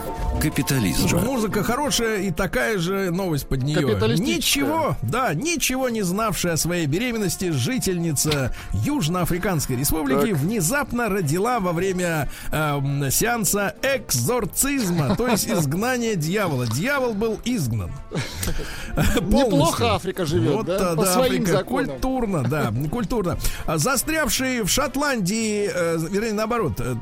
Слушай, 0.44 0.50
капитализма. 0.50 1.20
музыка 1.20 1.62
хорошая 1.62 2.18
и 2.22 2.30
такая 2.30 2.78
же 2.78 3.10
новость 3.10 3.48
под 3.48 3.62
нее. 3.62 3.80
Ничего, 4.18 4.96
да, 5.02 5.32
ничего 5.32 5.88
не 5.88 6.02
знавшая 6.02 6.54
о 6.54 6.56
своей 6.56 6.86
беременности 6.86 7.50
жительница 7.50 8.54
Южноафриканской 8.72 9.76
республики 9.76 10.32
Так. 10.32 10.38
внезапно 10.38 11.08
родила 11.08 11.60
во 11.60 11.72
время 11.72 12.28
эм, 12.52 13.10
сеанса 13.10 13.74
экзорцизма, 13.82 15.16
то 15.16 15.28
есть 15.28 15.48
изгнания 15.48 16.14
дьявола. 16.14 16.66
Дьявол 16.66 17.14
был 17.14 17.40
изгнан. 17.44 17.90
Неплохо. 19.22 19.94
Африка 19.94 20.26
живет, 20.26 20.54
Вот, 20.54 20.66
да? 20.66 20.94
По 20.94 21.04
да, 21.04 21.12
своим 21.12 21.42
Африка 21.42 21.52
законам. 21.58 21.86
культурно, 21.86 22.42
да, 22.42 22.72
культурно. 22.90 23.38
А 23.66 23.78
Застрявший 23.78 24.62
в 24.62 24.68
Шотландии, 24.68 25.70
э, 25.72 25.98
вернее, 26.10 26.32
наоборот, 26.32 26.74
э, 26.78 26.94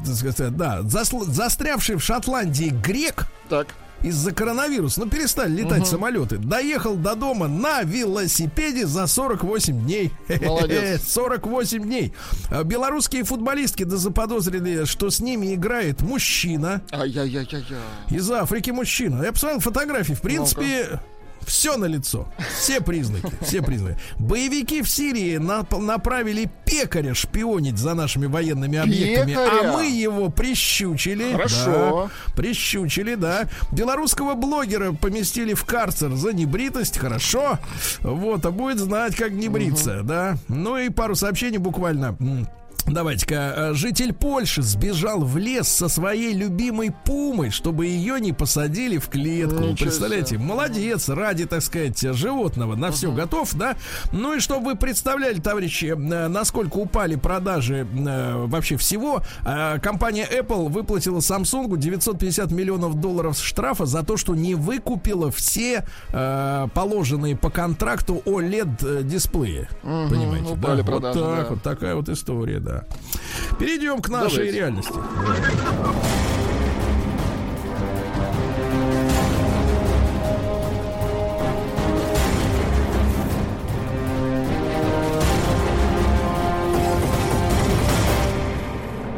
да, 0.50 0.82
застрявший 0.82 1.96
в 1.96 2.00
Шотландии 2.02 2.68
грек 2.68 3.26
Так. 3.48 3.68
из-за 4.02 4.32
коронавируса, 4.32 5.00
ну, 5.00 5.08
перестали 5.08 5.62
летать 5.62 5.86
самолеты, 5.86 6.38
доехал 6.38 6.96
до 6.96 7.14
дома 7.14 7.46
на 7.48 7.82
велосипеде 7.82 8.86
за 8.86 9.06
48 9.06 9.84
дней. 9.84 10.12
Молодец. 10.42 11.02
48 11.08 11.82
дней. 11.82 12.12
А 12.50 12.64
Белорусские 12.64 13.22
футболистки 13.24 13.84
да 13.84 13.96
заподозрили, 13.96 14.84
что 14.86 15.10
с 15.10 15.20
ними 15.20 15.54
играет 15.54 16.02
мужчина. 16.02 16.82
Ай-яй-яй-яй-яй. 16.90 17.78
Из 18.10 18.30
Африки 18.30 18.70
мужчина. 18.70 19.22
Я 19.22 19.32
посмотрел 19.32 19.60
фотографии. 19.60 20.14
В 20.14 20.20
принципе, 20.20 21.00
все 21.46 21.76
на 21.76 21.86
лицо. 21.86 22.28
Все 22.58 22.80
признаки. 22.80 23.32
Все 23.40 23.62
признаки. 23.62 23.98
Боевики 24.18 24.82
в 24.82 24.88
Сирии 24.88 25.38
нап- 25.38 25.78
направили 25.78 26.50
пекаря 26.64 27.14
шпионить 27.14 27.78
за 27.78 27.94
нашими 27.94 28.26
военными 28.26 28.78
объектами. 28.78 29.30
Пекаря? 29.32 29.70
А 29.70 29.72
мы 29.72 29.86
его 29.86 30.28
прищучили. 30.30 31.32
Хорошо. 31.32 32.10
Да, 32.26 32.34
прищучили, 32.34 33.14
да. 33.14 33.48
Белорусского 33.72 34.34
блогера 34.34 34.92
поместили 34.92 35.54
в 35.54 35.64
карцер 35.64 36.12
за 36.14 36.32
небритость. 36.32 36.98
Хорошо. 36.98 37.58
Вот, 38.00 38.44
а 38.46 38.50
будет 38.50 38.78
знать, 38.78 39.14
как 39.16 39.32
не 39.32 39.48
бриться, 39.48 40.02
да. 40.02 40.36
Ну 40.48 40.76
и 40.78 40.88
пару 40.88 41.14
сообщений 41.14 41.58
буквально. 41.58 42.16
Давайте-ка, 42.86 43.34
э, 43.56 43.74
житель 43.74 44.12
Польши 44.12 44.62
сбежал 44.62 45.20
в 45.20 45.36
лес 45.38 45.68
со 45.68 45.88
своей 45.88 46.34
любимой 46.34 46.92
пумой, 47.04 47.50
чтобы 47.50 47.86
ее 47.86 48.20
не 48.20 48.32
посадили 48.32 48.98
в 48.98 49.08
клетку. 49.08 49.60
Ничего 49.60 49.86
Представляете? 49.86 50.36
себе. 50.36 50.44
Молодец, 50.44 51.08
ради, 51.08 51.46
так 51.46 51.62
сказать, 51.62 52.00
животного 52.00 52.74
на 52.74 52.90
все 52.90 53.12
готов, 53.12 53.54
да? 53.54 53.76
Ну 54.12 54.36
и 54.36 54.40
чтобы 54.40 54.66
вы 54.66 54.76
представляли, 54.76 55.38
товарищи, 55.38 55.86
э, 55.86 56.28
насколько 56.28 56.78
упали 56.78 57.14
продажи 57.16 57.86
э, 57.86 58.46
вообще 58.46 58.76
всего, 58.76 59.22
э, 59.44 59.78
компания 59.80 60.26
Apple 60.30 60.68
выплатила 60.68 61.18
Samsung 61.18 61.76
950 61.76 62.50
миллионов 62.50 63.00
долларов 63.00 63.38
штрафа 63.38 63.86
за 63.86 64.02
то, 64.02 64.16
что 64.16 64.34
не 64.34 64.54
выкупила 64.54 65.30
все 65.30 65.84
э, 66.12 66.68
положенные 66.74 67.36
по 67.36 67.50
контракту 67.50 68.22
OLED 68.24 69.04
дисплеи. 69.04 69.68
Понимаете? 69.82 70.52
упали 70.52 70.80
да? 70.80 70.86
продажи, 70.86 71.18
вот 71.20 71.28
так 71.28 71.44
да. 71.44 71.54
вот 71.54 71.62
такая 71.62 71.94
вот 71.94 72.08
история, 72.08 72.60
да. 72.60 72.71
Перейдем 73.58 74.00
к 74.00 74.08
нашей 74.08 74.36
Давайте. 74.36 74.58
реальности. 74.58 74.94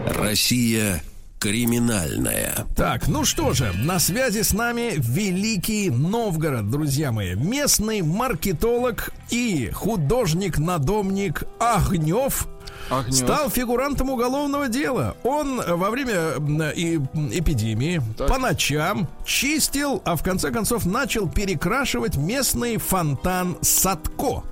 Россия 0.07 1.02
криминальная. 1.44 2.66
Так, 2.74 3.07
ну 3.07 3.26
что 3.26 3.52
же, 3.52 3.70
на 3.74 3.98
связи 3.98 4.40
с 4.40 4.55
нами 4.55 4.94
Великий 4.96 5.90
Новгород, 5.90 6.70
друзья 6.70 7.12
мои. 7.12 7.34
Местный 7.34 8.00
маркетолог 8.00 9.12
и 9.28 9.70
художник-надомник 9.70 11.44
Огнев 11.61 12.48
Огнёв. 12.91 13.14
стал 13.14 13.51
фигурантом 13.51 14.11
уголовного 14.11 14.68
дела. 14.68 15.16
Он 15.22 15.61
э, 15.61 15.74
во 15.74 15.91
время 15.91 16.35
и- 16.74 16.99
эпидемии 17.32 18.01
Так. 18.16 18.28
по 18.28 18.39
ночам 18.39 19.09
чистил, 19.24 20.03
а 20.05 20.16
в 20.16 20.22
конце 20.22 20.51
концов 20.51 20.87
начал 20.87 21.28
перекрашивать 21.28 22.16
местный 22.16 22.76
фонтан 22.76 23.57
Садко. 23.62 24.43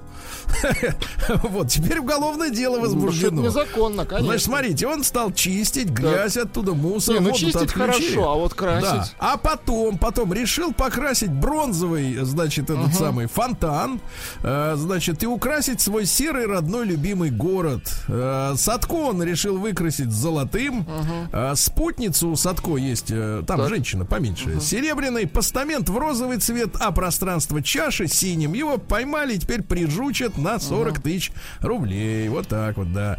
Вот, 1.43 1.69
теперь 1.69 1.99
уголовное 1.99 2.51
дело 2.51 2.77
Ну, 2.77 2.83
возбуждено. 2.83 3.43
незаконно, 3.43 4.05
конечно. 4.05 4.27
Значит, 4.29 4.45
смотрите, 4.47 4.87
он 4.87 5.05
стал 5.05 5.33
чистить 5.33 5.89
грязь 5.91 6.37
оттуда, 6.37 6.75
мусор, 6.75 7.21
ну 7.21 7.33
чистить 7.33 7.73
хорошо, 7.73 8.31
а 8.33 8.35
вот 8.35 8.55
красить. 8.55 8.83
Да. 8.83 9.07
А 9.19 9.37
потом, 9.37 9.99
потом 9.99 10.33
решил 10.33 10.73
покрасить 10.73 11.31
бронзовый, 11.33 12.17
значит, 12.25 12.71
этот 12.71 12.95
самый 12.95 13.27
фонтан, 13.27 14.01
э, 14.43 14.75
значит, 14.77 15.23
и 15.23 15.27
украсить 15.27 15.81
свой 15.81 16.07
серый 16.07 16.47
родной 16.47 16.87
любимый 16.87 17.31
город. 17.31 17.83
Э, 18.09 18.55
Садко 18.57 18.95
он 18.95 19.23
решил 19.23 19.59
выкрасить 19.59 20.11
золотым. 20.11 20.87
Э, 21.33 21.55
спутницу 21.55 22.29
у 22.31 22.37
Садко 22.37 22.77
есть, 22.77 23.13
там 23.47 23.69
женщина 23.69 24.05
поменьше, 24.05 24.61
серебряный, 24.61 25.27
постамент 25.27 25.89
в 25.89 25.97
розовый 25.97 26.39
цвет, 26.39 26.77
а 26.81 26.91
пространство 26.93 27.63
чаши 27.63 28.07
синим. 28.09 28.53
Его 28.55 28.79
поймали, 28.79 29.37
теперь 29.37 29.63
прижучат 29.63 30.32
на 30.37 30.59
40 30.61 31.01
тысяч 31.01 31.33
рублей. 31.61 32.29
Вот 32.29 32.49
так 32.49 32.77
вот, 32.77 32.93
да. 32.93 33.19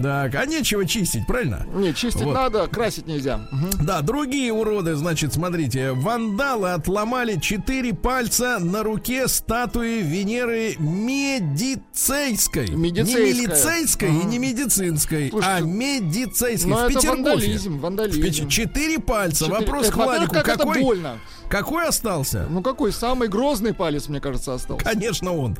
Так, 0.00 0.34
а 0.34 0.46
нечего 0.46 0.84
чистить, 0.86 1.26
правильно? 1.26 1.66
Не, 1.74 1.94
чистить 1.94 2.22
Вот. 2.22 2.34
надо, 2.34 2.66
красить 2.66 3.06
нельзя. 3.06 3.38
Мгм. 3.50 3.70
Да, 3.86 4.00
другие 4.02 4.52
уроды, 4.52 4.94
значит, 4.94 5.32
смотрите, 5.34 5.92
вандалы 5.92 6.72
отломали 6.72 7.38
четыре 7.40 7.94
пальца 7.94 8.58
на 8.60 8.82
руке 8.82 9.28
статуи 9.28 10.02
Венеры 10.02 10.76
Медицейской. 10.78 12.68
Медицейская. 12.70 13.30
Не 13.30 13.32
милицейской 13.32 14.08
и 14.08 14.24
не 14.24 14.38
медицинской, 14.38 15.30
Слушайте, 15.30 15.56
а 15.56 15.60
медицейской. 15.60 16.70
Но 16.70 16.76
в 16.76 16.80
это 16.80 16.88
Петергофе. 16.88 17.22
вандализм, 17.22 17.78
вандализм. 17.78 18.48
Четыре 18.48 18.98
пальца. 18.98 19.44
Четыре- 19.46 19.60
Вопрос 19.60 19.84
Это, 19.86 19.92
к 19.92 19.96
Владику. 19.96 20.34
как 20.34 20.48
это 20.48 20.58
Какой, 20.58 20.82
больно. 20.82 21.18
Какой 21.48 21.86
остался? 21.86 22.46
Ну 22.48 22.62
какой 22.62 22.92
самый 22.92 23.28
грозный 23.28 23.74
палец, 23.74 24.08
мне 24.08 24.20
кажется, 24.20 24.54
остался. 24.54 24.84
Конечно, 24.84 25.32
он. 25.32 25.56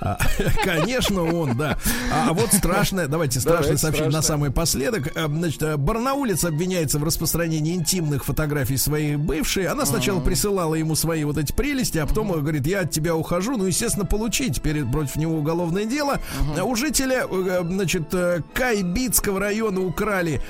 А, 0.00 0.18
Конечно, 0.64 1.22
он, 1.22 1.56
да. 1.56 1.78
А 2.12 2.32
вот 2.32 2.52
страшное, 2.52 3.06
давайте 3.08 3.40
страшное 3.40 3.76
сообщение 3.76 4.10
на 4.10 4.22
самый 4.22 4.50
последок. 4.50 5.16
Э, 5.16 5.26
Значит, 5.28 5.62
э, 5.62 5.76
Барнаулец 5.76 6.44
обвиняется 6.44 6.98
в 6.98 7.04
распространении 7.04 7.74
интимных 7.74 8.24
фотографий 8.24 8.76
своей 8.76 9.16
бывшей. 9.16 9.66
Она 9.66 9.86
сначала 9.86 10.20
присылала 10.20 10.74
ему 10.74 10.94
свои 10.94 11.24
вот 11.24 11.38
эти 11.38 11.52
прелести, 11.52 11.98
а 11.98 12.06
потом 12.06 12.32
говорит, 12.32 12.66
я 12.66 12.80
от 12.80 12.90
тебя 12.90 13.16
ухожу. 13.16 13.56
Ну, 13.56 13.66
естественно, 13.66 14.04
получи. 14.06 14.50
Теперь 14.50 14.84
против 14.84 15.16
него 15.16 15.36
уголовное 15.36 15.84
дело. 15.84 16.20
А 16.58 16.64
У 16.64 16.76
жителя, 16.76 17.26
э, 17.28 17.60
значит, 17.64 18.12
э, 18.12 18.40
Кайбитского 18.54 19.40
района 19.40 19.80
украли 19.80 20.40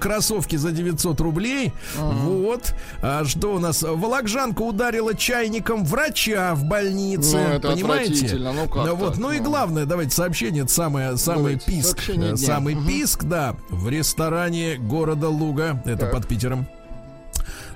кроссовки 0.00 0.56
за 0.56 0.70
900 0.72 1.20
рублей. 1.20 1.72
Вот. 1.96 2.74
А 3.02 3.24
что 3.24 3.54
у 3.54 3.58
нас? 3.58 3.82
Волокжанка 4.20 4.60
ударила 4.62 5.14
чайником 5.14 5.82
врача 5.84 6.54
в 6.54 6.64
больнице. 6.64 7.36
Ну, 7.38 7.54
это 7.54 7.70
Понимаете? 7.70 8.36
Ну, 8.36 8.68
как 8.68 8.92
вот. 8.94 9.12
так? 9.12 9.18
Ну 9.18 9.32
и 9.32 9.38
Ну. 9.38 9.44
главное, 9.44 9.86
давайте 9.86 10.14
сообщение, 10.14 10.64
это 10.64 10.72
самое, 10.72 11.16
самый 11.16 11.56
Давайте, 11.56 11.64
писк. 11.66 12.12
дня. 12.12 12.36
Самый 12.36 12.74
Мгм. 12.74 12.86
писк, 12.86 13.24
да. 13.24 13.56
В 13.70 13.88
ресторане 13.88 14.76
города 14.76 15.30
Луга, 15.30 15.82
это 15.86 16.00
Так. 16.02 16.12
под 16.12 16.26
Питером. 16.28 16.66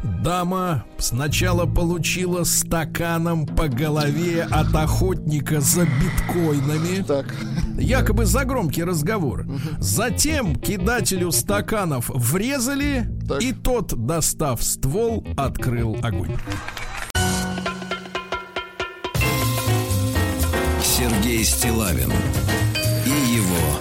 Дама 0.04 0.84
сначала 0.98 1.64
получила 1.64 2.44
стаканом 2.44 3.46
по 3.46 3.68
голове 3.68 4.42
от 4.50 4.74
охотника 4.74 5.60
за 5.62 5.86
биткоинами. 5.86 7.02
Так. 7.02 7.34
Якобы 7.78 8.26
за 8.26 8.44
громкий 8.44 8.84
разговор. 8.84 9.46
Затем 9.78 10.56
кидателю 10.56 11.32
стаканов 11.32 12.10
врезали, 12.14 13.06
Так. 13.26 13.42
и 13.42 13.52
тот, 13.52 13.94
достав 14.06 14.62
ствол, 14.62 15.26
открыл 15.38 15.96
огонь. 16.02 16.36
Сергей 20.82 21.44
Стилавин 21.44 22.12
и 23.06 23.34
его 23.34 23.80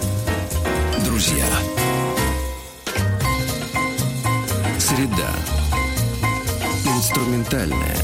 друзья. 1.06 1.46
Среда. 4.80 5.63
Инструментальная. 7.04 7.98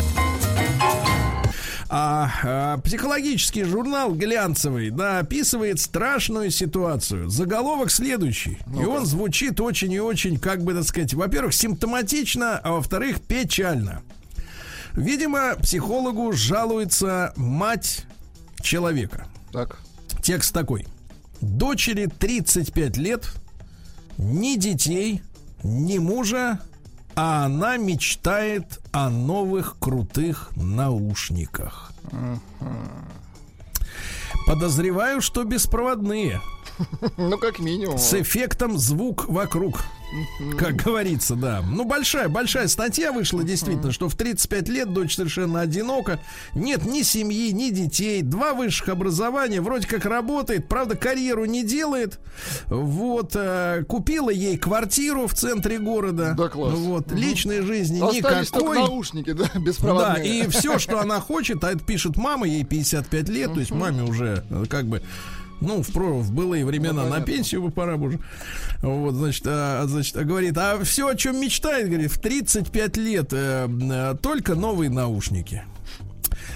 А, 1.87 2.29
а, 2.43 2.77
психологический 2.79 3.63
журнал 3.63 4.13
глянцевый, 4.13 4.89
да, 4.89 5.19
описывает 5.19 5.79
страшную 5.79 6.51
ситуацию. 6.51 7.29
Заголовок 7.29 7.91
следующий. 7.91 8.59
И 8.77 8.83
он 8.83 9.05
звучит 9.05 9.61
очень 9.61 9.93
и 9.93 10.01
очень, 10.01 10.37
как 10.37 10.65
бы 10.65 10.73
так 10.73 10.83
сказать, 10.83 11.13
во-первых, 11.13 11.53
симптоматично, 11.53 12.57
а 12.57 12.71
во-вторых, 12.73 13.21
печально. 13.21 14.01
Видимо, 14.91 15.55
психологу 15.55 16.33
жалуется 16.33 17.31
мать 17.37 18.05
человека. 18.61 19.27
Так. 19.53 19.79
Текст 20.21 20.53
такой. 20.53 20.85
Дочери 21.39 22.07
35 22.07 22.97
лет, 22.97 23.31
ни 24.17 24.57
детей, 24.57 25.21
ни 25.63 25.99
мужа, 25.99 26.59
а 27.21 27.43
она 27.43 27.75
мечтает 27.75 28.79
о 28.93 29.09
новых 29.09 29.77
крутых 29.77 30.51
наушниках. 30.55 31.91
Подозреваю, 34.47 35.19
что 35.19 35.43
беспроводные, 35.43 36.39
Ну, 37.17 37.37
как 37.37 37.59
минимум. 37.59 37.97
с 37.97 38.13
эффектом 38.13 38.77
звук 38.77 39.27
вокруг. 39.27 39.79
Как 40.57 40.75
говорится, 40.75 41.35
да. 41.35 41.61
Ну, 41.61 41.83
большая, 41.85 42.29
большая 42.29 42.67
статья 42.67 43.11
вышла, 43.11 43.43
действительно, 43.43 43.91
что 43.91 44.09
в 44.09 44.15
35 44.15 44.67
лет 44.67 44.91
дочь 44.91 45.15
совершенно 45.15 45.61
одинока. 45.61 46.19
Нет 46.55 46.83
ни 46.85 47.03
семьи, 47.03 47.51
ни 47.51 47.69
детей. 47.69 48.23
Два 48.23 48.53
высших 48.55 48.89
образования. 48.89 49.61
Вроде 49.61 49.85
как 49.87 50.05
работает. 50.05 50.67
Правда, 50.67 50.95
карьеру 50.95 51.45
не 51.45 51.63
делает. 51.63 52.19
Вот. 52.67 53.33
э, 53.35 53.83
купила 53.87 54.31
ей 54.31 54.57
квартиру 54.57 55.27
в 55.27 55.35
центре 55.35 55.77
города. 55.77 56.33
Да, 56.35 56.49
класс. 56.49 56.73
Вот. 56.73 57.11
Личной 57.11 57.61
жизни 57.61 57.99
Остались 58.01 58.51
никакой. 58.51 58.77
наушники, 58.79 59.31
да, 59.33 59.45
Да, 59.53 59.59
беспроводные. 59.59 60.45
и 60.45 60.47
все, 60.49 60.79
что 60.79 60.99
она 60.99 61.19
хочет, 61.19 61.63
а 61.63 61.71
это 61.71 61.83
пишет 61.83 62.17
мама, 62.17 62.47
ей 62.47 62.63
55 62.63 63.29
лет, 63.29 63.53
то 63.53 63.59
есть 63.59 63.71
маме 63.71 64.01
уже 64.03 64.43
э, 64.49 64.65
как 64.67 64.85
бы 64.87 65.03
ну, 65.61 65.83
в, 65.83 65.89
в 65.89 66.31
былые 66.31 66.65
времена 66.65 67.03
Ну, 67.03 67.09
на 67.09 67.21
пенсию 67.21 67.63
бы 67.63 67.71
пора 67.71 67.97
бы 67.97 68.07
уже. 68.07 68.19
Вот, 68.81 69.13
значит, 69.15 69.43
а, 69.45 69.85
значит, 69.87 70.15
а 70.15 70.23
говорит, 70.23 70.57
а 70.57 70.83
все, 70.83 71.07
о 71.07 71.15
чем 71.15 71.39
мечтает, 71.39 71.87
говорит, 71.87 72.11
в 72.11 72.19
35 72.19 72.97
лет 72.97 73.33
э, 73.33 73.67
э, 73.67 74.15
только 74.21 74.55
новые 74.55 74.89
наушники. 74.89 75.63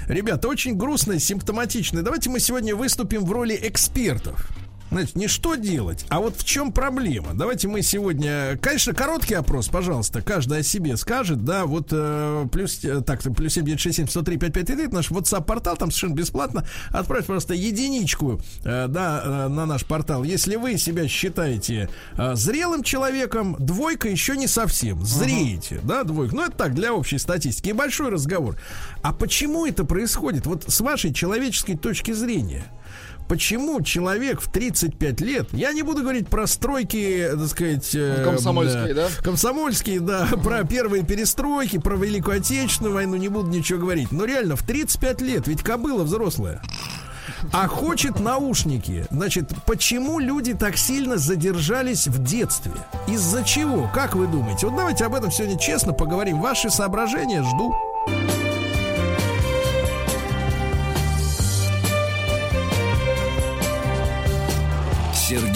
Ребята, 0.08 0.48
очень 0.48 0.76
грустно, 0.76 1.20
симптоматично. 1.20 2.02
Давайте 2.04 2.30
мы 2.30 2.40
сегодня 2.40 2.76
выступим 2.76 3.26
в 3.26 3.32
роли 3.32 3.58
экспертов. 3.62 4.50
Знаете, 4.94 5.12
не 5.16 5.28
что 5.28 5.56
делать, 5.56 6.06
а 6.10 6.20
вот 6.20 6.38
в 6.38 6.44
чем 6.46 6.72
проблема. 6.72 7.34
Давайте 7.34 7.68
мы 7.68 7.82
сегодня, 7.82 8.60
конечно, 8.62 8.94
короткий 8.94 9.34
опрос, 9.34 9.68
пожалуйста, 9.68 10.22
каждый 10.22 10.60
о 10.60 10.64
себе 10.64 10.98
скажет, 10.98 11.44
да, 11.44 11.66
вот 11.66 11.88
э, 11.92 12.46
плюс, 12.52 12.80
э, 12.84 13.02
так, 13.02 13.24
плюс 13.24 13.54
7967 13.54 14.08
103 14.08 14.38
5533, 14.38 14.86
это 14.86 14.94
наш 14.94 15.10
WhatsApp-портал, 15.10 15.78
там 15.78 15.90
совершенно 15.90 16.14
бесплатно. 16.14 16.68
Отправьте, 16.92 17.26
просто 17.26 17.56
единичку, 17.56 18.40
э, 18.64 18.86
да, 18.88 19.22
э, 19.26 19.48
на 19.48 19.66
наш 19.66 19.84
портал. 19.84 20.24
Если 20.24 20.58
вы 20.58 20.78
себя 20.78 21.08
считаете 21.08 21.90
э, 22.16 22.36
зрелым 22.36 22.84
человеком, 22.84 23.56
двойка 23.58 24.08
еще 24.10 24.38
не 24.38 24.46
совсем. 24.46 25.04
Зреете, 25.04 25.80
да, 25.82 26.04
двойка. 26.04 26.36
Ну, 26.36 26.44
это 26.44 26.56
так, 26.56 26.76
для 26.76 26.94
общей 26.94 27.18
статистики. 27.18 27.70
И 27.70 27.74
большой 27.74 28.10
разговор. 28.10 28.58
А 29.02 29.12
почему 29.12 29.66
это 29.66 29.86
происходит? 29.86 30.46
Вот 30.46 30.66
с 30.68 30.82
вашей 30.82 31.12
человеческой 31.12 31.78
точки 31.78 32.12
зрения. 32.12 32.66
Почему 33.28 33.82
человек 33.82 34.42
в 34.42 34.52
35 34.52 35.22
лет, 35.22 35.48
я 35.54 35.74
не 35.74 35.82
буду 35.82 36.02
говорить 36.02 36.28
про 36.28 36.46
стройки, 36.48 37.28
так 37.32 37.48
сказать... 37.48 37.90
э, 37.96 38.24
Комсомольские, 38.24 38.94
да? 38.94 39.08
Комсомольские, 39.22 40.00
да, 40.00 40.28
про 40.44 40.64
первые 40.64 41.04
перестройки, 41.04 41.78
про 41.80 41.96
Великую 41.96 42.38
Отечественную 42.38 42.94
войну, 42.94 43.16
не 43.16 43.30
буду 43.30 43.50
ничего 43.50 43.80
говорить. 43.80 44.12
Но 44.12 44.26
реально, 44.26 44.56
в 44.56 44.64
35 44.64 45.22
лет, 45.22 45.48
ведь 45.48 45.62
кобыла 45.64 46.04
взрослая. 46.04 46.62
А 47.52 47.68
хочет 47.68 48.20
наушники. 48.20 49.06
Значит, 49.10 49.50
почему 49.66 50.20
люди 50.20 50.54
так 50.54 50.78
сильно 50.78 51.18
задержались 51.18 52.08
в 52.08 52.22
детстве? 52.24 52.74
Из-за 53.08 53.44
чего? 53.44 53.90
Как 53.94 54.16
вы 54.16 54.28
думаете? 54.28 54.68
Вот 54.68 54.76
давайте 54.76 55.06
об 55.06 55.16
этом 55.16 55.32
сегодня 55.32 55.58
честно 55.58 55.94
поговорим. 55.94 56.42
Ваши 56.42 56.70
соображения 56.70 57.44
жду. 57.44 57.74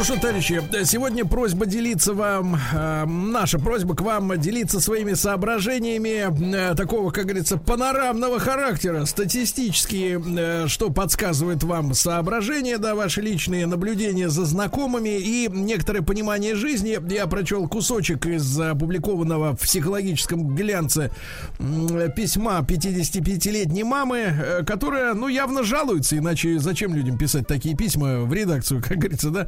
Ну 0.00 0.04
что, 0.04 0.18
товарищи, 0.18 0.62
сегодня 0.84 1.26
просьба 1.26 1.66
делиться 1.66 2.14
вам, 2.14 2.56
э, 2.72 3.04
наша 3.04 3.58
просьба 3.58 3.94
к 3.94 4.00
вам 4.00 4.40
делиться 4.40 4.80
своими 4.80 5.12
соображениями 5.12 6.24
э, 6.54 6.74
такого, 6.74 7.10
как 7.10 7.24
говорится, 7.26 7.58
панорамного 7.58 8.40
характера, 8.40 9.04
статистические, 9.04 10.18
э, 10.38 10.68
что 10.68 10.88
подсказывает 10.88 11.62
вам 11.64 11.92
соображения, 11.92 12.78
да, 12.78 12.94
ваши 12.94 13.20
личные 13.20 13.66
наблюдения 13.66 14.30
за 14.30 14.46
знакомыми 14.46 15.18
и 15.18 15.50
некоторое 15.52 16.00
понимание 16.00 16.54
жизни. 16.54 16.98
Я 17.12 17.26
прочел 17.26 17.68
кусочек 17.68 18.24
из 18.24 18.58
опубликованного 18.58 19.54
в 19.54 19.60
психологическом 19.60 20.56
глянце 20.56 21.10
м, 21.58 22.10
письма 22.16 22.64
55-летней 22.66 23.84
мамы, 23.84 24.16
э, 24.16 24.64
которая, 24.64 25.12
ну, 25.12 25.28
явно 25.28 25.62
жалуется, 25.62 26.16
иначе 26.16 26.58
зачем 26.58 26.94
людям 26.94 27.18
писать 27.18 27.46
такие 27.46 27.76
письма 27.76 28.20
в 28.20 28.32
редакцию, 28.32 28.82
как 28.88 28.96
говорится, 28.96 29.28
да, 29.28 29.46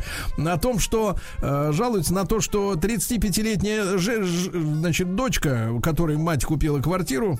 о 0.48 0.56
том, 0.58 0.78
что 0.78 1.16
э, 1.38 1.70
жалуется 1.72 2.14
на 2.14 2.24
то, 2.24 2.40
что 2.40 2.74
35-летняя 2.74 3.98
же- 3.98 4.24
ж- 4.24 4.50
значит, 4.52 5.14
дочка, 5.14 5.70
у 5.72 5.80
которой 5.80 6.16
мать 6.16 6.44
купила 6.44 6.80
квартиру, 6.80 7.38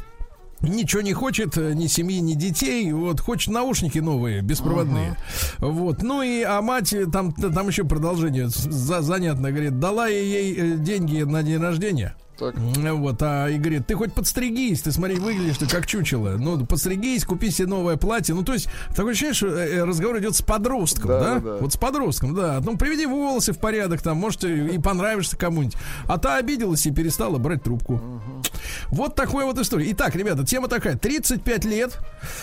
Ничего 0.65 1.03
не 1.03 1.13
хочет, 1.13 1.59
э, 1.59 1.73
ни 1.75 1.89
семьи, 1.89 2.21
ни 2.21 2.35
детей. 2.35 2.93
Вот, 2.93 3.21
хочет 3.21 3.53
наушники 3.53 3.99
новые, 3.99 4.43
беспроводные. 4.43 5.17
Вот. 5.59 6.05
Ну 6.05 6.23
и, 6.23 6.43
а 6.43 6.63
мать, 6.63 6.93
э, 6.93 7.07
там, 7.07 7.33
там 7.33 7.67
еще 7.67 7.83
продолжение 7.83 8.47
за, 8.49 9.03
занятно, 9.03 9.51
говорит, 9.51 9.81
дала 9.81 10.07
я 10.07 10.21
ей 10.21 10.55
э, 10.57 10.77
деньги 10.77 11.23
на 11.23 11.43
день 11.43 11.59
рождения. 11.61 12.15
Так. 12.39 12.55
Вот, 12.57 13.23
а 13.23 13.49
и 13.49 13.59
говорит, 13.59 13.87
ты 13.87 13.95
хоть 13.95 14.15
подстригись, 14.15 14.81
ты 14.83 14.91
смотри, 14.91 15.17
выглядишь 15.17 15.59
ты 15.59 15.67
как 15.67 15.87
чучело. 15.87 16.37
Ну, 16.39 16.65
подстригись, 16.67 17.25
купи 17.25 17.51
себе 17.51 17.69
новое 17.69 17.97
платье. 17.97 18.35
Ну, 18.35 18.43
то 18.43 18.55
есть, 18.55 18.69
такое 18.97 19.13
ощущение, 19.13 19.35
что 19.35 19.87
разговор 19.87 20.19
идет 20.19 20.35
с 20.35 20.43
подростком, 20.43 21.09
Да, 21.09 21.21
да? 21.21 21.39
да. 21.39 21.57
Вот 21.59 21.73
с 21.73 21.77
подростком, 21.77 22.35
да. 22.35 22.61
Ну, 22.65 22.77
приведи 22.77 23.07
волосы 23.07 23.53
в 23.53 23.59
порядок, 23.59 24.03
там, 24.03 24.17
может, 24.17 24.45
и 24.45 24.79
понравишься 24.79 25.37
кому-нибудь. 25.37 25.77
А 26.07 26.19
та 26.19 26.37
обиделась 26.37 26.87
и 26.87 26.91
перестала 26.91 27.39
брать 27.39 27.63
трубку. 27.63 28.01
Вот 28.89 29.15
такой 29.15 29.45
вот 29.45 29.59
история. 29.59 29.91
Итак, 29.93 30.17
ребята, 30.17 30.45
тема 30.45 30.69
такая. 30.69 30.97
35 30.97 31.65
лет, 31.65 31.99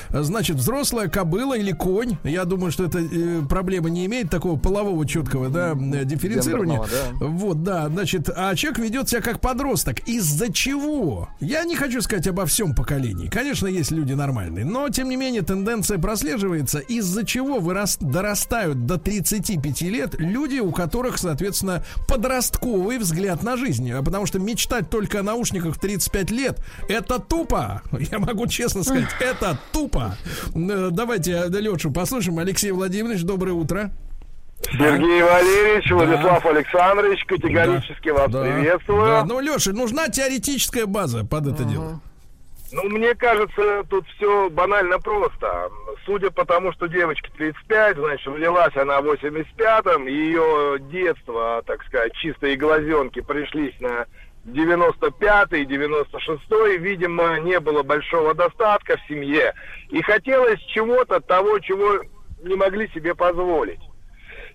значит, 0.10 0.58
взрослая 0.58 1.08
кобыла 1.08 1.58
или 1.58 1.72
конь. 1.72 2.18
Я 2.24 2.46
думаю, 2.46 2.72
что 2.72 2.86
эта 2.86 3.00
э, 3.00 3.42
проблема 3.48 3.90
не 3.90 4.06
имеет 4.06 4.30
такого 4.30 4.58
полового 4.58 5.06
четкого, 5.08 5.50
да, 5.50 5.74
дифференцирования. 5.76 6.80
Да. 6.80 7.26
Вот, 7.26 7.64
да, 7.64 7.88
значит, 7.90 8.30
а 8.36 8.56
человек 8.56 8.80
ведет 8.80 9.10
себя 9.10 9.22
как 9.22 9.40
подросток. 9.40 9.78
Из-за 10.05 10.51
чего? 10.51 11.30
Я 11.39 11.63
не 11.63 11.75
хочу 11.75 12.01
сказать 12.01 12.27
обо 12.27 12.45
всем 12.45 12.75
поколении. 12.75 13.27
Конечно, 13.30 13.67
есть 13.67 13.91
люди 13.91 14.13
нормальные, 14.13 14.65
но, 14.65 14.89
тем 14.89 15.09
не 15.09 15.15
менее, 15.15 15.41
тенденция 15.41 15.97
прослеживается. 15.97 16.80
Из-за 16.80 17.25
чего 17.25 17.59
вырас- 17.59 17.97
дорастают 17.99 18.86
до 18.86 18.97
35 18.97 19.82
лет 19.89 20.15
люди, 20.19 20.59
у 20.59 20.71
которых, 20.71 21.17
соответственно, 21.17 21.84
подростковый 22.07 22.97
взгляд 22.97 23.43
на 23.43 23.57
жизнь. 23.57 23.89
А 23.91 24.03
Потому 24.03 24.25
что 24.25 24.39
мечтать 24.39 24.89
только 24.89 25.19
о 25.19 25.23
наушниках 25.23 25.75
в 25.75 25.80
35 25.80 26.32
лет— 26.32 26.59
это 26.89 27.19
тупо. 27.19 27.82
Я 28.11 28.19
могу 28.19 28.47
честно 28.47 28.84
сказать, 28.84 29.09
это 29.19 29.57
тупо. 29.71 30.17
Э, 30.55 30.89
Давайте 30.91 31.45
Лешу 31.49 31.91
послушаем. 31.91 32.39
Алексей 32.39 32.71
Владимирович, 32.71 33.23
доброе 33.23 33.53
утро. 33.53 33.91
Сергей 34.64 35.24
Валерьевич, 35.24 35.89
Владислав 35.91 36.45
Александрович, 36.45 37.26
категорически 37.26 38.10
вас 38.10 38.30
Да. 38.32 38.43
приветствую. 38.43 39.05
Да, 39.05 39.26
ну, 39.26 39.39
Леша, 39.39 39.72
нужна 39.72 40.07
теоретическая 40.10 40.86
база 40.86 41.26
под 41.26 41.47
это 41.47 41.64
дело. 41.64 41.99
Ну, 42.72 42.84
мне 42.84 43.16
кажется, 43.16 43.84
тут 43.89 44.05
все 44.16 44.49
банально 44.51 44.99
просто. 44.99 45.70
Судя 46.05 46.30
по 46.30 46.45
тому, 46.45 46.72
что 46.74 46.88
девочке 46.88 47.32
35, 47.36 47.97
значит, 47.97 48.28
родилась 48.28 48.76
она 48.76 49.01
в 49.01 49.07
85-м, 49.07 50.05
ее 50.05 50.78
детство, 50.91 51.64
так 51.66 51.84
сказать, 51.86 52.14
чистые 52.14 52.57
глазенки 52.57 53.22
пришлись 53.22 53.74
на 53.80 54.05
95-й, 54.45 55.64
96-й, 55.66 56.78
видимо, 56.78 57.39
не 57.39 57.60
было 57.60 57.82
большого 57.82 58.36
достатка 58.36 58.97
в 58.97 59.07
семье. 59.07 59.53
И 59.89 60.01
хотелось 60.03 60.60
чего-то 60.74 61.22
того, 61.22 61.57
чего 61.60 62.01
не 62.43 62.55
могли 62.55 62.88
себе 62.89 63.16
позволить. 63.16 63.80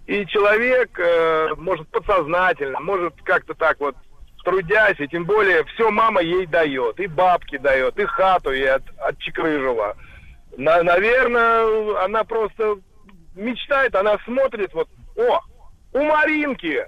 И 0.06 0.26
человек, 0.26 0.98
э, 0.98 1.54
может, 1.56 1.88
подсознательно, 1.88 2.80
может, 2.80 3.14
как-то 3.22 3.54
так 3.54 3.80
вот 3.80 3.96
трудясь, 4.44 5.00
и 5.00 5.08
тем 5.08 5.24
более 5.24 5.64
все 5.64 5.90
мама 5.90 6.20
ей 6.20 6.46
дает, 6.46 7.00
и 7.00 7.06
бабки 7.06 7.56
дает, 7.56 7.98
и 7.98 8.04
хату 8.04 8.52
ей 8.52 8.70
от, 8.70 8.82
отчекрыжила. 8.98 9.96
На, 10.56 10.82
наверное, 10.82 12.04
она 12.04 12.22
просто 12.24 12.76
мечтает, 13.34 13.94
она 13.96 14.18
смотрит 14.24 14.72
вот, 14.74 14.88
о, 15.16 15.40
у 15.94 16.02
Маринки 16.02 16.84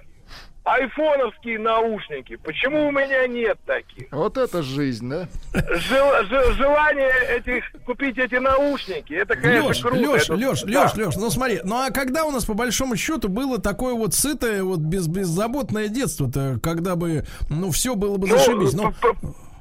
айфоновские 0.73 1.59
наушники, 1.59 2.35
почему 2.37 2.87
у 2.87 2.91
меня 2.91 3.25
нет 3.27 3.57
таких? 3.65 4.07
Вот 4.11 4.37
это 4.37 4.61
жизнь, 4.63 5.09
да? 5.09 5.27
Жел- 5.53 6.23
же- 6.25 6.53
желание 6.53 7.11
этих 7.29 7.63
купить 7.85 8.17
эти 8.17 8.35
наушники, 8.35 9.13
это, 9.13 9.35
конечно, 9.35 9.67
Леш, 9.69 9.81
круто. 9.81 9.95
Леш, 9.97 10.23
это- 10.23 10.33
Леш, 10.33 10.61
да. 10.63 10.83
Леш, 10.83 10.93
Леш, 10.95 11.15
ну 11.15 11.29
смотри, 11.29 11.61
ну 11.63 11.75
а 11.85 11.91
когда 11.91 12.25
у 12.25 12.31
нас 12.31 12.45
по 12.45 12.53
большому 12.53 12.95
счету 12.95 13.29
было 13.29 13.59
такое 13.59 13.93
вот 13.93 14.13
сытое, 14.13 14.63
вот 14.63 14.79
без, 14.79 15.07
беззаботное 15.07 15.87
детство-то, 15.87 16.59
когда 16.61 16.95
бы, 16.95 17.23
ну, 17.49 17.71
все 17.71 17.95
было 17.95 18.17
бы 18.17 18.27
Ну, 18.27 18.37
зашибись. 18.37 18.73
Ну, 18.73 18.91
п- 19.01 19.13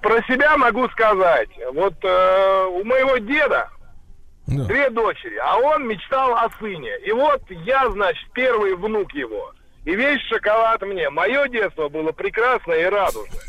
Про 0.02 0.22
себя 0.24 0.56
могу 0.56 0.88
сказать. 0.90 1.48
Вот 1.72 1.94
э, 2.02 2.64
у 2.66 2.84
моего 2.84 3.16
деда 3.18 3.68
да. 4.46 4.64
две 4.64 4.90
дочери, 4.90 5.36
а 5.42 5.56
он 5.58 5.86
мечтал 5.88 6.34
о 6.36 6.48
сыне. 6.60 6.90
И 7.04 7.12
вот 7.12 7.42
я, 7.50 7.88
значит, 7.90 8.28
первый 8.32 8.74
внук 8.76 9.12
его. 9.14 9.52
И 9.86 9.94
весь 9.94 10.20
шоколад 10.28 10.82
мне. 10.82 11.08
Мое 11.10 11.48
детство 11.48 11.88
было 11.88 12.12
прекрасное 12.12 12.82
и 12.82 12.84
радужное. 12.84 13.40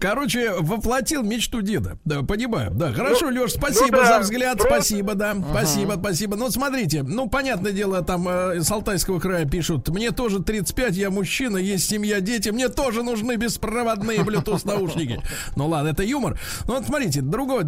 Короче, 0.00 0.52
воплотил 0.60 1.22
мечту 1.22 1.60
деда. 1.60 1.98
Да, 2.04 2.22
понимаю. 2.22 2.70
Да, 2.72 2.92
хорошо, 2.92 3.30
Ну, 3.30 3.42
Леш, 3.42 3.52
спасибо 3.52 3.98
ну 3.98 4.02
да, 4.02 4.14
за 4.14 4.18
взгляд. 4.20 4.58
просто- 4.58 4.74
Спасибо, 4.76 5.14
да. 5.14 5.36
Спасибо, 5.50 5.94
спасибо. 5.98 6.36
Ну, 6.36 6.50
смотрите, 6.50 7.02
ну, 7.02 7.28
понятное 7.28 7.72
дело, 7.72 8.02
там 8.02 8.26
э, 8.28 8.60
с 8.62 8.70
Алтайского 8.70 9.20
края 9.20 9.44
пишут. 9.44 9.88
Мне 9.90 10.10
тоже 10.10 10.42
35, 10.42 10.96
я 10.96 11.10
мужчина, 11.10 11.58
есть 11.58 11.88
семья, 11.88 12.20
дети. 12.20 12.48
Мне 12.48 12.68
тоже 12.68 13.02
нужны 13.02 13.36
беспроводные 13.36 14.20
Bluetooth 14.20 14.66
наушники. 14.66 15.20
Ну, 15.54 15.68
ладно, 15.68 15.88
это 15.88 16.02
юмор. 16.02 16.38
Ну, 16.66 16.74
вот 16.76 16.86
смотрите, 16.86 17.20
другой. 17.20 17.64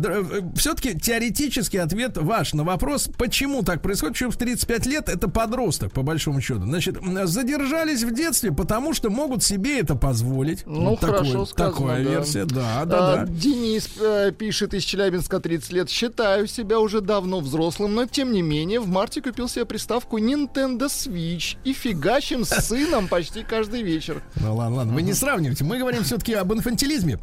Все-таки 0.56 0.98
теоретический 0.98 1.80
ответ 1.80 2.16
ваш 2.16 2.54
на 2.54 2.64
вопрос, 2.64 3.10
почему 3.18 3.62
так 3.62 3.82
происходит. 3.82 4.14
Почему 4.14 4.30
в 4.30 4.36
35 4.38 4.86
лет 4.86 5.08
это 5.10 5.28
подросток, 5.28 5.92
по 5.92 6.02
большому 6.02 6.40
счету. 6.40 6.60
Значит, 6.62 6.96
м, 6.96 7.26
задержались 7.42 8.02
в 8.04 8.12
детстве, 8.14 8.52
потому 8.52 8.94
что 8.94 9.10
могут 9.10 9.42
себе 9.42 9.80
это 9.80 9.94
позволить. 9.96 10.64
Ну, 10.66 10.90
Вот 10.90 11.00
такой- 11.00 11.18
хорошо 11.18 11.46
сказано, 11.46 11.76
Такая 11.76 12.04
да. 12.04 12.10
версия, 12.10 12.44
да, 12.44 12.80
А, 12.80 12.84
да, 12.84 13.16
да. 13.16 13.26
Денис 13.26 13.88
э, 14.00 14.32
пишет 14.36 14.74
из 14.74 14.84
Челябинска 14.84 15.40
30 15.40 15.72
лет. 15.72 15.90
Считаю 15.90 16.46
себя 16.46 16.78
уже 16.78 17.00
давно 17.00 17.40
взрослым, 17.40 17.94
но 17.94 18.06
тем 18.06 18.32
не 18.32 18.42
менее 18.42 18.80
в 18.80 18.86
марте 18.88 19.20
купил 19.20 19.48
себе 19.48 19.64
приставку 19.64 20.18
Nintendo 20.18 20.86
Switch 20.86 21.56
и 21.64 21.72
фигачим 21.72 22.44
с 22.44 22.50
сыном 22.66 23.08
почти 23.08 23.42
каждый 23.42 23.82
вечер. 23.82 24.22
Ну 24.36 24.54
ладно, 24.54 24.76
ладно, 24.78 24.94
вы 24.94 25.02
не 25.02 25.12
сравнивайте. 25.12 25.64
Мы 25.64 25.78
говорим 25.78 26.04
все-таки 26.04 26.34
об 26.34 26.52
инфантилизме. 26.52 27.18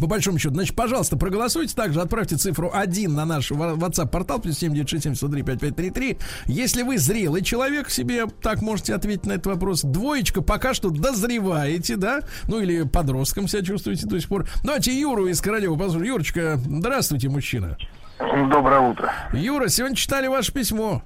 По 0.00 0.06
большому 0.06 0.38
счету. 0.38 0.54
Значит, 0.54 0.76
пожалуйста, 0.76 1.16
проголосуйте. 1.16 1.74
Также 1.74 2.00
отправьте 2.00 2.36
цифру 2.36 2.70
1 2.72 3.12
на 3.14 3.24
наш 3.24 3.50
WhatsApp-портал 3.50 4.38
плюс 4.40 4.58
7967 4.58 6.16
Если 6.46 6.82
вы 6.82 6.98
зрелый 6.98 7.42
человек, 7.42 7.90
себе 7.90 8.26
так 8.42 8.62
можете 8.62 8.94
ответить 8.94 9.26
на 9.26 9.32
этот 9.32 9.47
вопрос. 9.48 9.82
Двоечка 9.82 10.42
пока 10.42 10.74
что 10.74 10.90
дозреваете, 10.90 11.96
да? 11.96 12.20
Ну 12.46 12.60
или 12.60 12.82
подростком 12.82 13.48
себя 13.48 13.62
чувствуете 13.62 14.06
до 14.06 14.20
сих 14.20 14.28
пор. 14.28 14.48
Давайте 14.62 14.98
Юру 14.98 15.26
из 15.26 15.40
Королевы 15.40 15.76
послушаем. 15.76 16.06
Юрочка, 16.06 16.56
здравствуйте, 16.56 17.28
мужчина. 17.28 17.76
Доброе 18.18 18.80
утро. 18.80 19.12
Юра, 19.32 19.68
сегодня 19.68 19.96
читали 19.96 20.26
ваше 20.26 20.52
письмо 20.52 21.02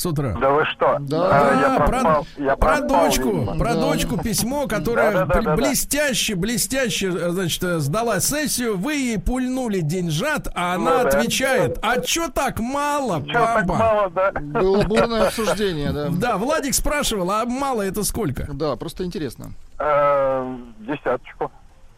с 0.00 0.06
утра. 0.06 0.34
Да 0.40 0.50
вы 0.50 0.64
что? 0.64 0.96
Да. 1.00 1.28
А, 1.30 1.60
я 1.60 1.80
проспал, 1.86 2.26
про, 2.36 2.42
я 2.42 2.56
про 2.56 2.80
дочку, 2.80 3.24
видимо. 3.32 3.58
про 3.58 3.74
Да. 3.74 3.80
дочку 3.80 4.16
письмо, 4.16 4.66
которое 4.66 5.12
Да-да-да-да-да. 5.12 5.52
бл- 5.52 5.56
блестяще, 5.56 6.34
блестяще, 6.36 7.08
э, 7.08 7.30
значит, 7.30 7.62
сдала 7.82 8.18
сессию, 8.20 8.78
вы 8.78 8.94
ей 8.94 9.18
пульнули 9.18 9.80
деньжат, 9.80 10.48
а 10.54 10.74
она 10.76 10.98
Ну 10.98 11.02
да. 11.02 11.08
отвечает, 11.18 11.78
а 11.82 12.00
чё 12.00 12.28
так 12.28 12.60
мало, 12.60 13.22
Чё 13.26 13.32
так 13.34 13.66
баба? 13.66 13.78
мало, 13.78 14.10
да? 14.10 14.32
Было 14.40 14.82
бурное 14.84 15.26
обсуждение, 15.26 15.92
да. 15.92 16.08
Да, 16.10 16.36
Владик 16.38 16.72
спрашивал, 16.74 17.30
а 17.30 17.44
мало 17.44 17.82
это 17.82 18.02
сколько? 18.02 18.48
Да, 18.52 18.76
просто 18.76 19.04
интересно. 19.04 19.52
Э, 19.78 20.56
Десяточку. 20.78 21.50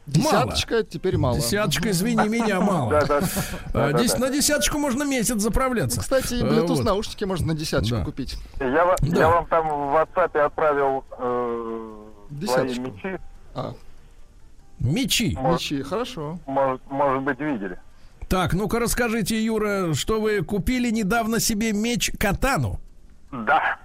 Десяточка, 0.07 0.83
теперь 0.83 1.17
мало. 1.17 1.37
Десяточка, 1.37 1.91
извини 1.91 2.29
меня, 2.29 2.61
мало. 2.61 2.91
Дес- 2.93 4.19
На 4.19 4.31
десяточку 4.31 4.79
можно 4.79 5.05
месяц 5.05 5.41
заправляться. 5.41 6.01
Кстати, 6.01 6.35
Э, 6.35 6.43
Bluetooth 6.43 6.83
наушники 6.83 7.25
можно 7.25 7.49
на 7.49 7.55
десяточку 7.55 8.03
купить. 8.05 8.37
Я, 8.59 8.85
вам 9.29 9.47
там 9.47 9.69
в 9.69 9.95
WhatsApp 9.97 10.39
отправил 10.41 11.05
э, 11.19 11.93
свои 12.29 12.41
Десяточку. 12.41 12.83
мечи. 12.83 13.19
А, 13.55 13.75
Мечи. 14.81 15.39
мечи, 15.41 15.83
хорошо. 15.83 16.39
Может, 16.47 17.23
быть, 17.23 17.39
видели. 17.39 17.79
Так, 18.29 18.55
ну-ка 18.55 18.81
расскажите, 18.81 19.41
Юра, 19.45 19.95
что 19.95 20.21
вы 20.21 20.43
купили 20.43 20.91
недавно 20.91 21.39
себе 21.39 21.73
меч 21.73 22.11
Катану? 22.19 22.81
Да. 23.31 23.77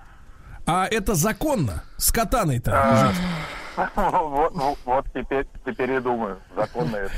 А 0.66 0.88
это 0.90 1.14
законно? 1.16 1.84
С 1.98 2.12
катаной-то 2.12 2.72
А? 2.74 3.12
Вот, 3.96 4.78
вот 4.86 5.06
теперь, 5.14 5.46
теперь 5.66 5.92
и 5.92 6.00
думаю, 6.00 6.40
законно 6.56 6.96
это 6.96 7.14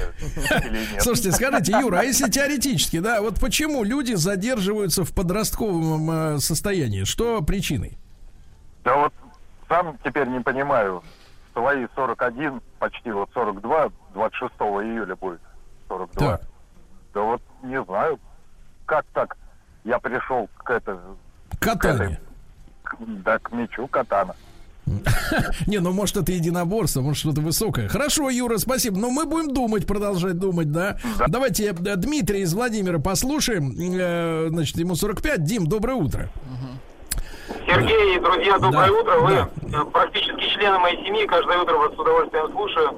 или 0.68 0.92
нет. 0.92 1.02
Слушайте, 1.02 1.32
скажите, 1.32 1.72
Юра, 1.80 2.00
а 2.00 2.04
если 2.04 2.30
теоретически, 2.30 3.00
да, 3.00 3.22
вот 3.22 3.40
почему 3.40 3.84
люди 3.84 4.14
задерживаются 4.14 5.04
в 5.06 5.14
подростковом 5.14 6.12
э, 6.12 6.38
состоянии? 6.40 7.04
Что 7.06 7.42
причиной? 7.42 7.98
Да 8.84 8.96
вот 8.98 9.14
сам 9.68 9.98
теперь 10.04 10.28
не 10.28 10.40
понимаю. 10.42 11.04
Свои 11.54 11.88
41, 11.96 12.62
почти 12.80 13.12
вот 13.12 13.30
42, 13.34 13.90
26 14.14 14.54
июля 14.60 15.16
будет 15.16 15.42
42. 15.88 16.38
Так. 16.38 16.48
Да 17.14 17.22
вот 17.22 17.42
не 17.64 17.82
знаю, 17.84 18.20
как 18.86 19.06
так 19.14 19.38
я 19.84 20.00
пришел 20.00 20.48
к 20.58 20.70
это, 20.70 21.00
к- 22.84 22.96
да, 23.00 23.40
к 23.40 23.52
мечу 23.52 23.88
катана. 23.88 24.36
Не, 25.68 25.80
ну 25.80 25.92
может 25.92 26.18
это 26.18 26.32
единоборство, 26.32 27.02
может 27.02 27.20
что-то 27.20 27.42
высокое. 27.42 27.88
Хорошо, 27.88 28.30
Юра, 28.30 28.58
спасибо. 28.58 28.98
Но 28.98 29.10
мы 29.10 29.26
будем 29.26 29.54
думать, 29.54 29.86
продолжать 29.86 30.38
думать, 30.40 30.72
да? 30.72 30.98
Давайте 31.28 31.66
э, 31.68 31.74
Дмитрия 31.96 32.42
из 32.42 32.54
Владимира 32.54 33.00
послушаем. 33.00 33.74
Э, 33.78 34.48
Значит, 34.50 34.78
ему 34.78 34.96
45. 34.96 35.44
Дим, 35.44 35.68
доброе 35.68 35.94
утро. 35.96 36.30
Сергей 37.66 38.16
и 38.16 38.20
друзья, 38.20 38.58
доброе 38.60 38.88
Да, 38.88 38.94
утро. 38.94 39.20
Вы 39.20 39.32
да. 39.70 39.82
э, 39.82 39.86
практически 39.92 40.50
члены 40.56 40.80
моей 40.80 41.04
семьи. 41.06 41.26
Каждое 41.28 41.60
утро 41.60 41.76
вас 41.78 41.94
с 41.96 42.00
удовольствием 42.00 42.52
слушаю. 42.52 42.96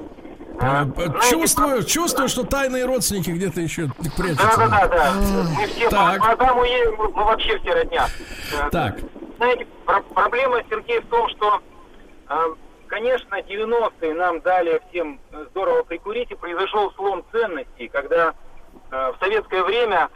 Знаете, 0.60 1.14
Чувствую, 1.32 1.84
чувствую, 1.84 2.30
что 2.30 2.44
тайные 2.44 2.86
родственники 2.86 3.32
где-то 3.32 3.62
еще 3.62 3.86
Да, 3.88 3.94
прячутся. 4.16 4.58
да, 4.58 4.68
да, 4.68 4.88
да. 4.88 5.14
Мы 5.58 5.66
все 5.68 5.90
Так. 5.90 6.20
по 6.22 6.32
Адаму 6.32 6.64
и 6.64 6.70
Еве, 6.70 6.92
мы, 6.98 7.10
мы 7.10 7.24
вообще 7.24 7.58
все 7.60 7.74
родня. 7.74 8.08
Так. 8.72 9.00
Знаете, 9.38 9.66
про- 9.86 10.02
проблема, 10.14 10.58
Сергей, 10.70 11.00
в 11.00 11.08
том, 11.08 11.28
что, 11.30 11.60
конечно, 12.88 13.36
90-е 13.36 14.14
нам 14.14 14.42
дали 14.42 14.82
всем 14.90 15.20
э, 15.32 15.46
здорово 15.52 15.84
прикурить, 15.84 16.32
и 16.32 16.36
произошел 16.36 16.92
слом 16.94 17.24
ценностей, 17.32 17.88
когда 17.88 18.34
э, 18.92 19.12
в 19.12 19.16
советское 19.20 19.64
время 19.64 20.10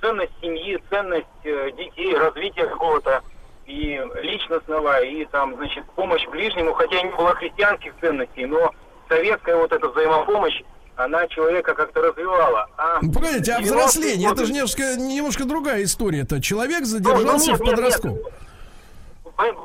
ценность 0.00 0.32
семьи, 0.40 0.78
ценность 0.90 1.26
э, 1.44 1.70
детей, 1.76 2.16
развитие 2.16 2.66
какого-то 2.66 3.22
и 3.66 4.00
личностного, 4.22 5.02
и 5.02 5.24
там, 5.26 5.56
значит, 5.56 5.84
помощь 5.96 6.24
ближнему, 6.28 6.72
хотя 6.74 7.02
не 7.02 7.10
было 7.10 7.34
христианских 7.34 7.92
ценностей, 8.00 8.46
но 8.46 8.72
советская 9.08 9.56
вот 9.56 9.72
эта 9.72 9.88
взаимопомощь, 9.88 10.62
она 10.94 11.26
человека 11.28 11.74
как-то 11.74 12.00
развивала. 12.00 12.68
А 12.78 12.98
Ну, 13.02 13.12
Погодите, 13.12 13.52
а 13.52 13.58
90-е 13.58 13.64
взросление, 13.66 14.30
это 14.30 14.46
же 14.46 14.52
немножко, 14.52 14.96
немножко 14.96 15.44
другая 15.44 15.82
история. 15.82 16.20
Это 16.20 16.40
человек 16.40 16.80
Ну, 16.80 16.86
задержался 16.86 17.50
нет, 17.52 17.60
в 17.60 17.64
подростковом. 17.64 18.16
нет. 18.16 18.32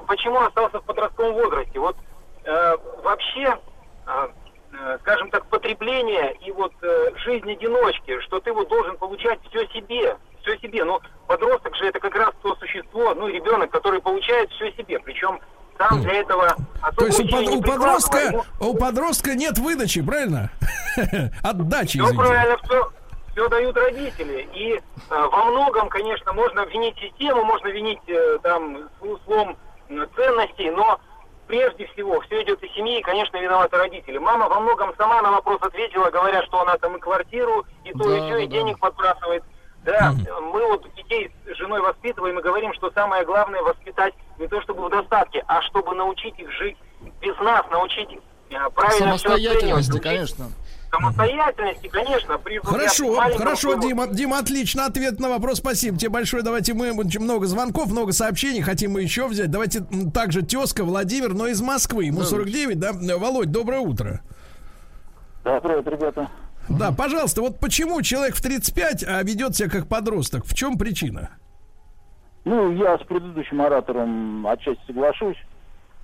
Почему 0.07 0.39
остался 0.41 0.79
в 0.79 0.83
подростковом 0.83 1.33
возрасте? 1.33 1.79
Вот 1.79 1.95
э, 2.43 2.75
вообще, 3.03 3.57
э, 4.05 4.27
э, 4.73 4.97
скажем 5.01 5.29
так, 5.31 5.45
потребление 5.47 6.35
и 6.45 6.51
вот 6.51 6.73
э, 6.81 7.11
жизнь 7.23 7.51
одиночки, 7.51 8.19
что 8.21 8.39
ты 8.39 8.51
вот 8.51 8.67
должен 8.67 8.97
получать 8.97 9.39
все 9.49 9.65
себе, 9.67 10.17
все 10.41 10.57
себе. 10.57 10.83
Но 10.83 11.01
подросток 11.27 11.75
же 11.75 11.85
это 11.85 11.99
как 11.99 12.15
раз 12.15 12.31
то 12.41 12.55
существо, 12.55 13.13
ну, 13.13 13.27
ребенок, 13.27 13.71
который 13.71 14.01
получает 14.01 14.49
все 14.51 14.71
себе. 14.73 14.99
Причем 14.99 15.39
сам 15.77 16.01
для 16.01 16.15
этого 16.15 16.55
То 16.97 17.05
есть 17.05 17.19
у, 17.19 17.27
под- 17.27 17.47
у 17.47 17.61
подростка, 17.61 18.43
у 18.59 18.73
подростка 18.75 19.35
нет 19.35 19.57
выдачи, 19.57 20.01
правильно? 20.01 20.51
Отдачи, 21.43 21.97
извините. 21.97 22.17
правильно, 22.17 22.57
все, 22.63 22.91
все 23.31 23.47
дают 23.49 23.77
родители. 23.77 24.47
И 24.53 24.73
э, 24.75 24.81
во 25.09 25.45
многом, 25.45 25.89
конечно, 25.89 26.33
можно 26.33 26.65
винить 26.65 26.97
систему, 26.99 27.43
можно 27.43 27.67
винить 27.67 28.01
э, 28.07 28.39
там 28.43 28.89
слом 29.25 29.57
ценностей, 30.15 30.69
но 30.71 30.99
прежде 31.47 31.85
всего 31.87 32.21
все 32.21 32.43
идет 32.43 32.63
из 32.63 32.71
семьи, 32.73 32.99
и, 32.99 33.03
конечно, 33.03 33.37
виноваты 33.37 33.77
родители. 33.77 34.17
Мама 34.17 34.47
во 34.47 34.59
многом 34.59 34.93
сама 34.97 35.21
на 35.21 35.31
вопрос 35.31 35.61
ответила, 35.61 36.09
говоря, 36.09 36.43
что 36.43 36.61
она 36.61 36.77
там 36.77 36.95
и 36.95 36.99
квартиру, 36.99 37.65
и 37.83 37.91
то, 37.91 38.13
и 38.13 38.19
Да, 38.19 38.25
все, 38.25 38.37
и 38.37 38.47
да, 38.47 38.51
денег 38.51 38.79
подбрасывает. 38.79 39.43
Да, 39.83 40.13
мы 40.53 40.65
вот 40.67 40.85
детей 40.93 41.31
с 41.51 41.57
женой 41.57 41.81
воспитываем 41.81 42.37
и 42.37 42.41
говорим, 42.41 42.71
что 42.75 42.91
самое 42.91 43.25
главное 43.25 43.63
воспитать 43.63 44.13
не 44.37 44.47
то 44.47 44.61
чтобы 44.61 44.85
в 44.85 44.89
достатке, 44.91 45.43
а 45.47 45.61
чтобы 45.63 45.95
научить 45.95 46.37
их 46.37 46.51
жить 46.51 46.77
без 47.19 47.35
нас, 47.39 47.65
научить 47.71 48.09
э, 48.51 48.69
правильно 48.75 49.17
Самостоятельности, 49.17 49.89
оценивать, 49.89 50.03
конечно. 50.03 50.45
Самостоятельности, 50.91 51.87
конечно, 51.87 52.37
при 52.37 52.57
Хорошо, 52.59 53.15
хорошо, 53.15 53.69
своего- 53.71 53.81
Дима, 53.81 54.07
Дима, 54.07 54.39
отлично 54.39 54.85
ответ 54.85 55.19
на 55.19 55.29
вопрос. 55.29 55.59
Спасибо 55.59 55.97
тебе 55.97 56.09
большое. 56.09 56.43
Давайте 56.43 56.73
мы 56.73 56.91
очень 56.91 57.21
много 57.21 57.45
звонков, 57.45 57.89
много 57.91 58.11
сообщений, 58.11 58.61
хотим 58.61 58.91
мы 58.91 59.01
еще 59.01 59.27
взять. 59.27 59.49
Давайте 59.49 59.85
также 60.13 60.41
тезка 60.41 60.83
Владимир, 60.83 61.33
но 61.33 61.47
из 61.47 61.61
Москвы. 61.61 62.05
Ему 62.05 62.23
49, 62.23 62.77
да? 62.77 62.91
Володь, 63.17 63.51
доброе 63.51 63.79
утро. 63.79 64.21
Да, 65.45 65.59
привет, 65.61 65.87
ребята. 65.87 66.29
Да, 66.67 66.91
пожалуйста, 66.91 67.41
вот 67.41 67.59
почему 67.59 68.01
человек 68.01 68.35
в 68.35 68.41
35, 68.41 69.03
а 69.03 69.23
ведет 69.23 69.55
себя 69.55 69.69
как 69.69 69.87
подросток? 69.87 70.45
В 70.45 70.53
чем 70.53 70.77
причина? 70.77 71.29
Ну, 72.43 72.71
я 72.73 72.97
с 72.97 73.01
предыдущим 73.03 73.61
оратором 73.61 74.45
отчасти 74.45 74.81
соглашусь. 74.87 75.37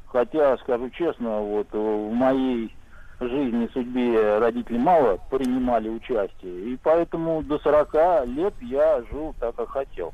Хотя, 0.08 0.58
скажу 0.60 0.90
честно, 0.92 1.40
вот 1.40 1.68
э, 1.74 1.78
в 1.78 2.14
моей 2.14 2.74
жизни, 3.20 3.70
судьбе 3.74 4.38
родители 4.40 4.78
мало 4.78 5.20
принимали 5.30 5.90
участие. 5.90 6.74
И 6.74 6.78
поэтому 6.82 7.42
до 7.44 7.58
40 7.60 8.28
лет 8.28 8.54
я 8.62 9.02
жил 9.12 9.34
так, 9.40 9.56
как 9.56 9.70
хотел. 9.70 10.14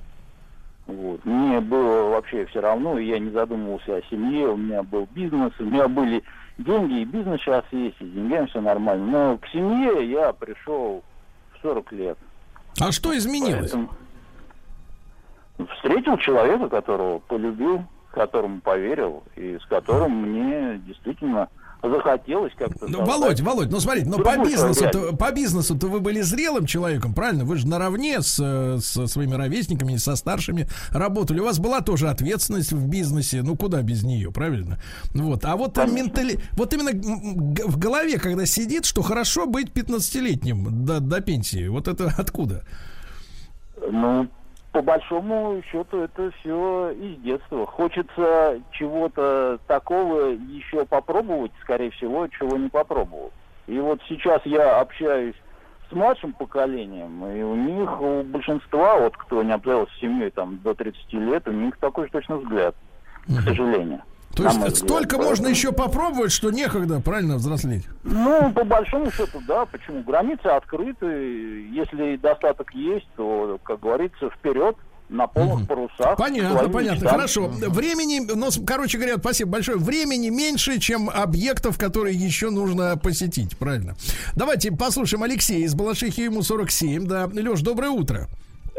Вот. 0.86 1.24
Мне 1.24 1.60
было 1.62 2.10
вообще 2.10 2.46
все 2.48 2.60
равно, 2.60 3.00
я 3.00 3.20
не 3.20 3.30
задумывался 3.32 3.98
о 3.98 4.02
семье, 4.10 4.50
у 4.50 4.58
меня 4.58 4.84
был 4.84 5.08
бизнес, 5.12 5.54
у 5.60 5.64
меня 5.64 5.88
были 5.88 6.24
деньги, 6.58 7.02
и 7.02 7.06
бизнес 7.06 7.40
сейчас 7.42 7.64
есть, 7.72 7.96
и 8.00 8.06
с 8.06 8.12
деньгами 8.12 8.48
все 8.48 8.62
нормально. 8.62 9.06
Но 9.06 9.38
к 9.38 9.48
семье 9.48 10.10
я 10.10 10.34
пришел 10.34 11.04
в 11.54 11.62
40 11.62 11.92
лет. 11.94 12.18
А 12.82 12.92
что 12.92 13.16
изменилось? 13.18 13.72
Поэтому 13.72 13.90
встретил 15.76 16.18
человека, 16.18 16.68
которого 16.68 17.20
полюбил, 17.20 17.84
которому 18.12 18.62
поверил, 18.62 19.24
и 19.36 19.58
с 19.58 19.66
которым 19.66 20.12
мне 20.12 20.78
действительно 20.86 21.50
захотелось 21.84 22.54
как-то... 22.58 22.88
Ну, 22.88 23.04
Володь, 23.06 23.42
Володь, 23.42 23.70
ну 23.70 23.80
смотрите, 23.80 24.10
ну 24.10 24.20
по 24.20 24.38
бизнесу, 24.38 24.86
реальность. 24.86 25.18
по 25.18 25.32
бизнесу-то 25.32 25.88
вы 25.88 26.00
были 26.00 26.22
зрелым 26.22 26.66
человеком, 26.66 27.14
правильно? 27.14 27.44
Вы 27.44 27.58
же 27.58 27.68
наравне 27.68 28.22
с, 28.22 28.36
со 28.82 29.08
своими 29.08 29.36
ровесниками, 29.36 29.98
со 29.98 30.16
старшими 30.16 30.68
работали. 30.92 31.40
У 31.40 31.46
вас 31.46 31.60
была 31.60 31.82
тоже 31.82 32.10
ответственность 32.10 32.72
в 32.72 32.88
бизнесе, 32.88 33.42
ну 33.44 33.56
куда 33.58 33.82
без 33.82 34.04
нее, 34.04 34.32
правильно? 34.32 34.80
Вот. 35.14 35.44
А 35.46 35.56
вот 35.56 35.78
ментали... 35.78 36.40
вот 36.54 36.74
именно 36.74 36.92
в 37.66 37.78
голове, 37.78 38.18
когда 38.18 38.46
сидит, 38.46 38.86
что 38.86 39.02
хорошо 39.02 39.46
быть 39.46 39.70
15-летним 39.70 40.86
до, 40.86 41.00
до 41.00 41.22
пенсии. 41.22 41.68
Вот 41.68 41.88
это 41.88 42.14
откуда? 42.18 42.64
Ну, 43.92 44.30
по 44.74 44.82
большому 44.82 45.62
счету, 45.72 46.00
это 46.00 46.32
все 46.40 46.90
из 46.90 47.22
детства. 47.22 47.66
Хочется 47.68 48.60
чего-то 48.72 49.60
такого 49.68 50.32
еще 50.32 50.84
попробовать, 50.86 51.52
скорее 51.62 51.92
всего, 51.92 52.28
чего 52.28 52.58
не 52.58 52.70
попробовал. 52.70 53.32
И 53.68 53.80
вот 53.80 54.02
сейчас 54.10 54.42
я 54.46 54.80
общаюсь 54.80 55.36
с 55.90 55.94
младшим 55.94 56.34
поколением, 56.34 57.24
и 57.28 57.44
у 57.44 57.56
них, 57.56 58.02
у 58.02 58.24
большинства, 58.24 58.98
вот 58.98 59.16
кто 59.16 59.44
не 59.44 59.52
обзавелся 59.52 59.94
семьей 60.02 60.32
там 60.32 60.60
до 60.64 60.74
30 60.74 61.14
лет, 61.14 61.48
у 61.48 61.52
них 61.52 61.78
такой 61.78 62.06
же 62.06 62.12
точно 62.12 62.38
взгляд, 62.38 62.76
к 63.28 63.42
сожалению. 63.42 64.02
То 64.36 64.44
есть 64.44 64.56
взгляд. 64.58 64.76
столько 64.76 65.18
Поэтому- 65.18 65.30
можно 65.30 65.48
еще 65.48 65.72
попробовать, 65.72 66.32
что 66.32 66.50
некогда, 66.52 67.00
правильно, 67.00 67.36
взрослеть? 67.36 67.84
Ну, 68.04 68.52
по 68.52 68.64
большому 68.64 69.12
счету, 69.12 69.42
да. 69.48 69.66
Почему? 69.66 70.04
Границы 70.04 70.46
открыты. 70.48 71.06
Если 71.72 72.16
достаток 72.18 72.74
есть, 72.74 73.08
то, 73.16 73.60
как 73.64 73.80
говорится, 73.80 74.30
вперед 74.32 74.76
на 75.10 75.28
полных 75.28 75.68
парусах. 75.68 76.18
Понятно, 76.18 76.70
понятно, 76.70 76.96
мечтам. 77.04 77.10
хорошо. 77.12 77.48
Времени, 77.48 78.22
ну, 78.34 78.48
короче 78.66 78.98
говоря, 78.98 79.18
спасибо 79.18 79.52
большое. 79.52 79.78
Времени 79.78 80.30
меньше, 80.30 80.80
чем 80.80 81.10
объектов, 81.10 81.78
которые 81.78 82.16
еще 82.16 82.50
нужно 82.50 82.98
посетить, 82.98 83.56
правильно? 83.58 83.96
Давайте 84.36 84.72
послушаем 84.72 85.22
Алексея 85.24 85.66
из 85.66 85.76
Балашихи, 85.76 86.22
ему 86.22 86.42
47, 86.42 87.06
да. 87.06 87.30
Леш, 87.32 87.62
доброе 87.62 87.90
утро. 87.92 88.28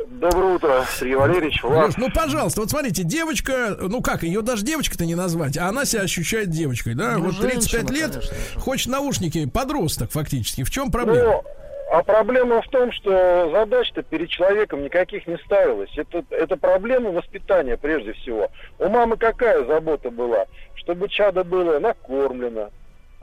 Доброе 0.07 0.55
утро, 0.57 0.85
Сергей 0.99 1.17
Валерьевич. 1.17 1.63
Влад. 1.63 1.87
Леш, 1.89 1.97
ну, 1.97 2.09
пожалуйста, 2.13 2.61
вот 2.61 2.71
смотрите, 2.71 3.05
девочка, 3.05 3.77
ну 3.81 4.03
как, 4.03 4.23
ее 4.23 4.43
даже 4.43 4.65
девочкой-то 4.65 5.07
не 5.07 5.15
назвать, 5.15 5.57
а 5.57 5.69
она 5.69 5.85
себя 5.85 6.03
ощущает 6.03 6.51
девочкой, 6.51 6.95
да? 6.95 7.13
Ну, 7.17 7.27
вот 7.27 7.41
35 7.41 7.71
женщина, 7.71 7.97
лет, 7.97 8.13
конечно 8.13 8.61
хочет 8.61 8.89
наушники, 8.89 9.47
подросток 9.47 10.11
фактически. 10.11 10.65
В 10.65 10.71
чем 10.71 10.91
проблема? 10.91 11.23
Ну, 11.23 11.45
а 11.93 12.03
проблема 12.03 12.63
в 12.63 12.69
том, 12.69 12.91
что 12.93 13.51
задач-то 13.53 14.03
перед 14.03 14.29
человеком 14.29 14.83
никаких 14.83 15.27
не 15.27 15.37
ставилось. 15.39 15.91
Это, 15.97 16.25
это 16.31 16.57
проблема 16.57 17.11
воспитания 17.11 17.77
прежде 17.77 18.15
всего. 18.15 18.49
У 18.79 18.89
мамы 18.89 19.17
какая 19.17 19.65
забота 19.65 20.11
была? 20.11 20.47
Чтобы 20.75 21.09
чадо 21.09 21.45
было 21.45 21.79
накормлено, 21.79 22.71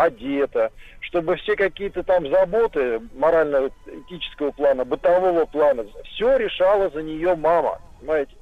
одето, 0.04 0.72
чтобы 1.02 1.36
все 1.38 1.56
какие-то 1.56 2.04
там 2.04 2.30
заботы 2.30 3.02
морально-этического 3.16 4.52
плана, 4.52 4.86
бытового 4.86 5.46
плана, 5.46 5.86
все 6.06 6.38
решала 6.38 6.90
за 6.90 7.02
нее 7.02 7.36
мама, 7.36 7.80
понимаете? 8.00 8.34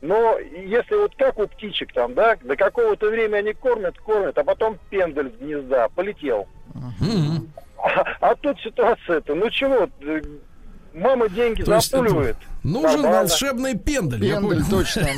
Но 0.00 0.38
если 0.38 0.96
вот 0.96 1.14
как 1.16 1.38
у 1.38 1.46
птичек 1.46 1.92
там, 1.92 2.14
да, 2.14 2.36
до 2.42 2.56
какого-то 2.56 3.08
времени 3.08 3.36
они 3.36 3.52
кормят, 3.52 3.98
кормят, 3.98 4.36
а 4.36 4.44
потом 4.44 4.78
пендель 4.90 5.30
с 5.30 5.40
гнезда 5.40 5.88
полетел. 5.90 6.48
А, 7.78 8.04
а 8.20 8.34
тут 8.36 8.60
ситуация-то, 8.60 9.34
ну 9.34 9.48
чего, 9.50 9.88
мама 10.94 11.28
деньги 11.28 11.62
То 11.62 11.74
это 11.74 11.80
запуливает. 11.80 12.36
Нужен 12.62 13.02
Нормально. 13.02 13.10
волшебный 13.28 13.76
пендель. 13.78 14.24
я 14.24 14.38
Пендель, 14.40 14.64
точно. 14.70 15.08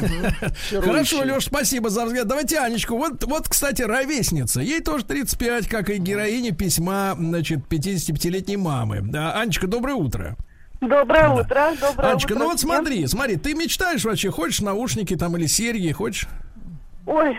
Хорошо. 0.80 1.22
Леш, 1.22 1.44
спасибо 1.44 1.90
за 1.90 2.06
взгляд. 2.06 2.26
Давайте 2.26 2.58
Анечку. 2.58 2.96
Вот, 2.96 3.22
вот, 3.24 3.48
кстати, 3.48 3.82
ровесница. 3.82 4.60
Ей 4.60 4.80
тоже 4.80 5.04
35, 5.04 5.68
как 5.68 5.90
и 5.90 5.98
героине 5.98 6.52
письма, 6.52 7.14
значит, 7.18 7.60
55-летней 7.68 8.56
мамы. 8.56 9.00
Да, 9.02 9.38
Анечка, 9.38 9.66
доброе 9.66 9.94
утро. 9.94 10.36
Доброе 10.80 11.28
утро, 11.30 11.72
доброе 11.80 12.12
Анечка, 12.12 12.32
утро. 12.32 12.38
ну 12.38 12.44
вот 12.50 12.58
всем. 12.58 12.70
смотри, 12.70 13.06
смотри, 13.06 13.36
ты 13.36 13.54
мечтаешь 13.54 14.04
вообще, 14.04 14.30
хочешь 14.30 14.60
наушники 14.60 15.16
там 15.16 15.36
или 15.36 15.46
серьги, 15.46 15.92
хочешь? 15.92 16.28
Ой, 17.06 17.36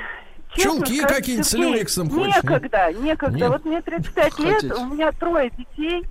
честно 0.56 0.72
Чулки 0.86 1.02
какие-нибудь 1.02 1.48
с 1.48 1.54
люрексом 1.54 2.10
хочешь? 2.10 2.36
Некогда, 2.44 2.92
некогда. 2.94 3.38
Нет. 3.38 3.50
Вот 3.50 3.66
мне 3.66 3.82
35 3.82 4.40
лет, 4.40 4.54
Хотите? 4.56 4.74
у 4.74 4.86
меня 4.86 5.12
трое 5.12 5.52
детей. 5.58 6.04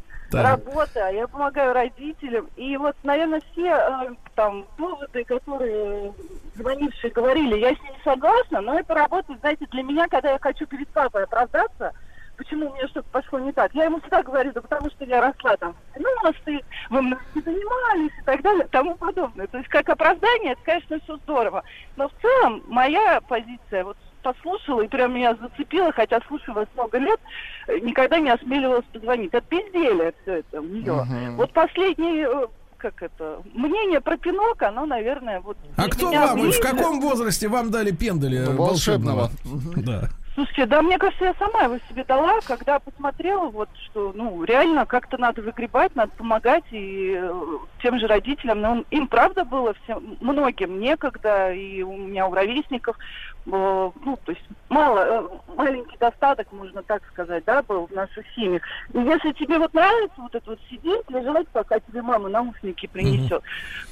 Работа, 0.42 1.08
я 1.10 1.26
помогаю 1.26 1.72
родителям. 1.72 2.48
И 2.56 2.76
вот, 2.76 2.96
наверное, 3.02 3.42
все 3.52 3.66
э, 3.66 4.14
там 4.34 4.66
доводы, 4.76 5.24
которые 5.24 6.12
звонившие 6.54 7.10
говорили, 7.12 7.58
я 7.58 7.74
с 7.74 7.80
ними 7.80 7.96
согласна, 8.04 8.60
но 8.60 8.78
это 8.78 8.94
работает, 8.94 9.40
знаете, 9.40 9.66
для 9.70 9.82
меня, 9.82 10.06
когда 10.08 10.32
я 10.32 10.38
хочу 10.38 10.66
перед 10.66 10.88
папой 10.88 11.24
оправдаться, 11.24 11.92
почему 12.36 12.70
у 12.70 12.74
меня 12.74 12.88
что-то 12.88 13.08
пошло 13.10 13.38
не 13.38 13.52
так. 13.52 13.74
Я 13.74 13.84
ему 13.84 14.00
всегда 14.00 14.22
говорю, 14.22 14.52
да 14.52 14.60
потому 14.60 14.90
что 14.90 15.04
я 15.04 15.20
росла 15.20 15.56
там 15.56 15.74
в 15.94 15.98
90-е, 15.98 16.64
вы 16.90 17.02
мной 17.02 17.18
не 17.34 17.40
занимались 17.40 18.12
и 18.18 18.24
так 18.24 18.42
далее, 18.42 18.66
тому 18.70 18.96
подобное. 18.96 19.46
То 19.46 19.58
есть 19.58 19.68
как 19.68 19.88
оправдание, 19.88 20.52
это, 20.52 20.62
конечно, 20.64 21.00
все 21.00 21.16
здорово. 21.18 21.62
Но 21.96 22.08
в 22.08 22.12
целом 22.20 22.62
моя 22.68 23.20
позиция, 23.20 23.84
вот 23.84 23.96
послушала 24.24 24.80
и 24.80 24.88
прям 24.88 25.14
меня 25.14 25.36
зацепила, 25.36 25.92
хотя 25.92 26.20
слушаю 26.26 26.54
вас 26.56 26.66
много 26.74 26.98
лет, 26.98 27.20
э, 27.68 27.78
никогда 27.78 28.18
не 28.18 28.30
осмеливалась 28.30 28.84
позвонить. 28.92 29.32
Это 29.32 29.46
безделие 29.48 30.12
все 30.22 30.38
это 30.38 30.60
у 30.60 30.64
нее. 30.64 30.92
Мгм. 31.04 31.36
Вот 31.36 31.52
последнее, 31.52 32.26
э, 32.28 32.46
как 32.78 33.02
это, 33.02 33.40
мнение 33.52 34.00
про 34.00 34.16
пинок, 34.16 34.60
оно, 34.62 34.86
наверное, 34.86 35.40
вот 35.40 35.56
А 35.76 35.88
кто 35.88 36.10
вам, 36.10 36.38
в 36.38 36.42
ближе. 36.42 36.60
каком 36.60 37.00
возрасте 37.00 37.48
вам 37.48 37.70
дали 37.70 37.92
пенделя 37.92 38.46
Ну, 38.50 38.56
волшебного? 38.56 39.30
волшебного. 39.44 39.72
Да. 39.76 40.08
Слушайте, 40.34 40.66
да, 40.66 40.82
мне 40.82 40.98
кажется, 40.98 41.26
я 41.26 41.34
сама 41.38 41.60
его 41.62 41.78
себе 41.88 42.02
дала, 42.02 42.40
когда 42.44 42.80
посмотрела, 42.80 43.50
вот, 43.50 43.68
что, 43.84 44.12
ну, 44.16 44.42
реально 44.42 44.84
как-то 44.84 45.16
надо 45.16 45.42
выгребать, 45.42 45.94
надо 45.94 46.10
помогать 46.18 46.64
и 46.72 47.14
э, 47.16 47.42
тем 47.80 48.00
же 48.00 48.08
родителям, 48.08 48.60
но 48.60 48.84
им 48.90 49.06
правда 49.06 49.44
было 49.44 49.74
всем, 49.84 50.16
многим 50.20 50.80
некогда, 50.80 51.52
и 51.52 51.82
у 51.82 51.96
меня 51.96 52.26
у 52.26 52.34
ровесников, 52.34 52.96
э, 52.98 53.33
ну, 53.46 54.18
то 54.24 54.32
есть 54.32 54.44
мало, 54.68 54.98
э, 55.00 55.28
маленький 55.56 55.96
достаток, 55.98 56.50
можно 56.52 56.82
так 56.82 57.02
сказать, 57.12 57.44
да, 57.44 57.62
был 57.62 57.86
в 57.86 57.90
наших 57.92 58.24
семьях. 58.34 58.62
И 58.92 58.98
если 58.98 59.32
тебе 59.32 59.58
вот 59.58 59.72
нравится 59.74 60.14
вот 60.16 60.34
это 60.34 60.50
вот 60.50 60.58
сидеть, 60.70 61.08
лежать, 61.08 61.48
пока 61.48 61.78
тебе 61.80 62.02
мама 62.02 62.28
наушники 62.28 62.86
принесет, 62.86 63.42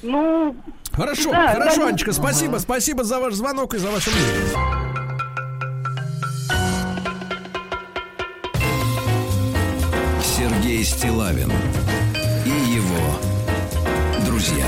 ну... 0.01 0.55
Хорошо, 0.91 1.31
да, 1.31 1.53
хорошо, 1.53 1.81
да, 1.81 1.87
Анечка, 1.87 2.11
спасибо, 2.13 2.57
спасибо 2.57 3.03
за 3.03 3.19
ваш 3.19 3.33
звонок 3.33 3.73
и 3.75 3.77
за 3.77 3.89
ваше 3.91 4.09
мнение. 4.09 4.93
Сергей 10.21 10.83
Стилавин 10.83 11.51
и 12.45 12.49
его 12.49 13.19
друзья. 14.25 14.65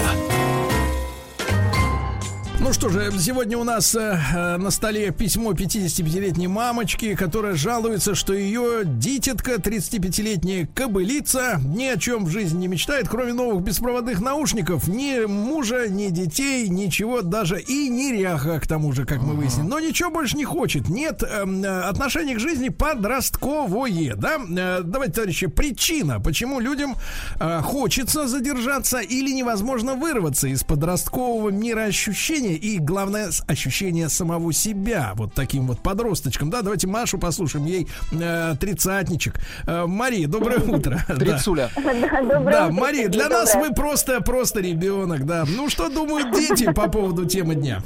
Ну 2.65 2.73
что 2.73 2.89
же, 2.89 3.11
сегодня 3.19 3.59
у 3.59 3.63
нас 3.63 3.93
э, 3.93 4.19
э, 4.33 4.57
на 4.57 4.71
столе 4.71 5.11
письмо 5.11 5.51
55-летней 5.51 6.47
мамочки, 6.47 7.13
которая 7.13 7.53
жалуется, 7.53 8.15
что 8.15 8.33
ее 8.33 8.81
дитятка, 8.83 9.57
35-летняя 9.57 10.67
кобылица, 10.73 11.61
ни 11.63 11.85
о 11.85 11.95
чем 11.95 12.25
в 12.25 12.31
жизни 12.31 12.61
не 12.61 12.67
мечтает, 12.67 13.07
кроме 13.07 13.33
новых 13.33 13.61
беспроводных 13.61 14.19
наушников. 14.19 14.87
Ни 14.87 15.25
мужа, 15.25 15.87
ни 15.89 16.07
детей, 16.07 16.67
ничего, 16.67 17.21
даже 17.21 17.61
и 17.61 17.87
неряха, 17.87 18.59
к 18.59 18.65
тому 18.65 18.93
же, 18.93 19.05
как 19.05 19.21
мы 19.21 19.35
выяснили. 19.35 19.67
Но 19.67 19.79
ничего 19.79 20.09
больше 20.09 20.35
не 20.35 20.45
хочет. 20.45 20.89
Нет 20.89 21.21
эм, 21.21 21.63
э, 21.63 21.81
отношения 21.81 22.33
к 22.33 22.39
жизни 22.39 22.69
подростковое, 22.69 24.15
да? 24.15 24.39
Э, 24.39 24.81
давайте, 24.83 25.13
товарищи, 25.13 25.45
причина, 25.45 26.19
почему 26.19 26.59
людям 26.59 26.95
э, 27.39 27.61
хочется 27.61 28.27
задержаться 28.27 29.01
или 29.01 29.29
невозможно 29.29 29.93
вырваться 29.93 30.47
из 30.47 30.63
подросткового 30.63 31.51
мироощущения 31.51 32.54
и, 32.55 32.79
главное, 32.79 33.31
с- 33.31 33.43
ощущение 33.47 34.09
самого 34.09 34.51
себя 34.53 35.11
вот 35.15 35.33
таким 35.33 35.67
вот 35.67 35.79
подросточком. 35.79 36.49
Да, 36.49 36.61
давайте 36.61 36.87
Машу 36.87 37.17
послушаем, 37.17 37.65
ей 37.65 37.87
э, 38.11 38.53
тридцатничек. 38.59 39.39
Э, 39.67 39.85
Мария, 39.85 40.27
доброе 40.27 40.59
утро. 40.67 40.99
Трицуля. 41.07 41.69
Да, 41.75 42.69
Мария, 42.71 43.07
для 43.09 43.29
нас 43.29 43.55
вы 43.55 43.73
просто, 43.73 44.21
просто 44.21 44.61
ребенок, 44.61 45.25
да. 45.25 45.43
Ну, 45.47 45.69
что 45.69 45.89
думают 45.89 46.31
дети 46.31 46.71
по 46.73 46.89
поводу 46.89 47.25
темы 47.25 47.55
дня? 47.55 47.81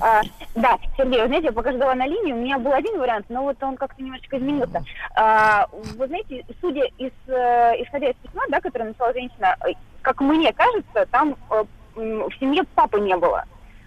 А, 0.00 0.22
да, 0.54 0.78
Сергей, 0.96 1.20
вы 1.20 1.26
знаете, 1.28 1.46
я 1.46 1.52
пока 1.52 1.72
ждала 1.72 1.94
на 1.94 2.06
линии, 2.06 2.32
у 2.32 2.36
меня 2.42 2.58
был 2.58 2.72
один 2.72 2.98
вариант, 2.98 3.26
но 3.28 3.42
вот 3.42 3.62
он 3.62 3.76
как-то 3.76 4.02
немножечко 4.02 4.38
изменился. 4.38 4.82
А, 5.16 5.66
вы 5.96 6.06
знаете, 6.06 6.44
судя 6.60 6.82
из, 6.98 7.12
э, 7.26 7.82
исходя 7.82 8.10
из 8.10 8.16
письма, 8.22 8.42
да, 8.50 8.60
которое 8.60 8.84
написала 8.86 9.12
женщина, 9.12 9.56
э, 9.66 9.72
как 10.02 10.20
мне 10.20 10.52
кажется, 10.52 11.06
там 11.10 11.36
э, 11.50 11.64
в 11.96 12.30
семье 12.40 12.62
папы 12.74 13.00
не 13.00 13.16
было. 13.16 13.44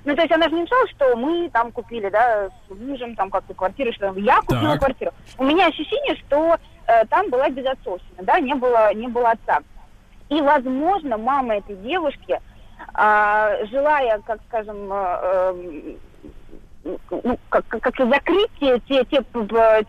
Ну, 0.07 0.15
то 0.15 0.21
есть 0.21 0.33
она 0.33 0.45
же 0.47 0.55
не 0.55 0.61
написала, 0.61 0.87
что 0.87 1.17
мы 1.17 1.49
там 1.49 1.69
купили, 1.73 2.07
да, 2.07 2.47
с 2.47 2.73
мужем 2.73 3.13
там 3.15 3.29
как-то 3.29 3.53
квартиру, 3.53 3.91
что 3.91 4.13
я 4.15 4.37
купила 4.37 4.71
Так. 4.71 4.79
квартиру. 4.79 5.11
У 5.37 5.43
меня 5.43 5.67
ощущение, 5.67 6.15
что 6.25 6.55
э, 6.87 7.05
там 7.07 7.29
была 7.29 7.49
безотцовщина, 7.49 8.23
да, 8.23 8.39
не 8.39 8.53
было, 8.55 8.93
не 8.93 9.09
было 9.09 9.31
отца. 9.31 9.59
И, 10.29 10.39
возможно, 10.41 11.17
мама 11.17 11.57
этой 11.57 11.75
девушки, 11.75 12.39
а, 12.93 13.65
желая, 13.65 14.21
как 14.21 14.39
скажем, 14.47 14.89
э, 14.93 15.97
эм, 16.85 16.97
ну, 17.23 17.37
как, 17.49 17.67
как, 17.67 17.81
как 17.81 17.97
закрыть 17.97 18.51
те, 18.61 18.79
те, 18.87 19.03
те, 19.03 19.21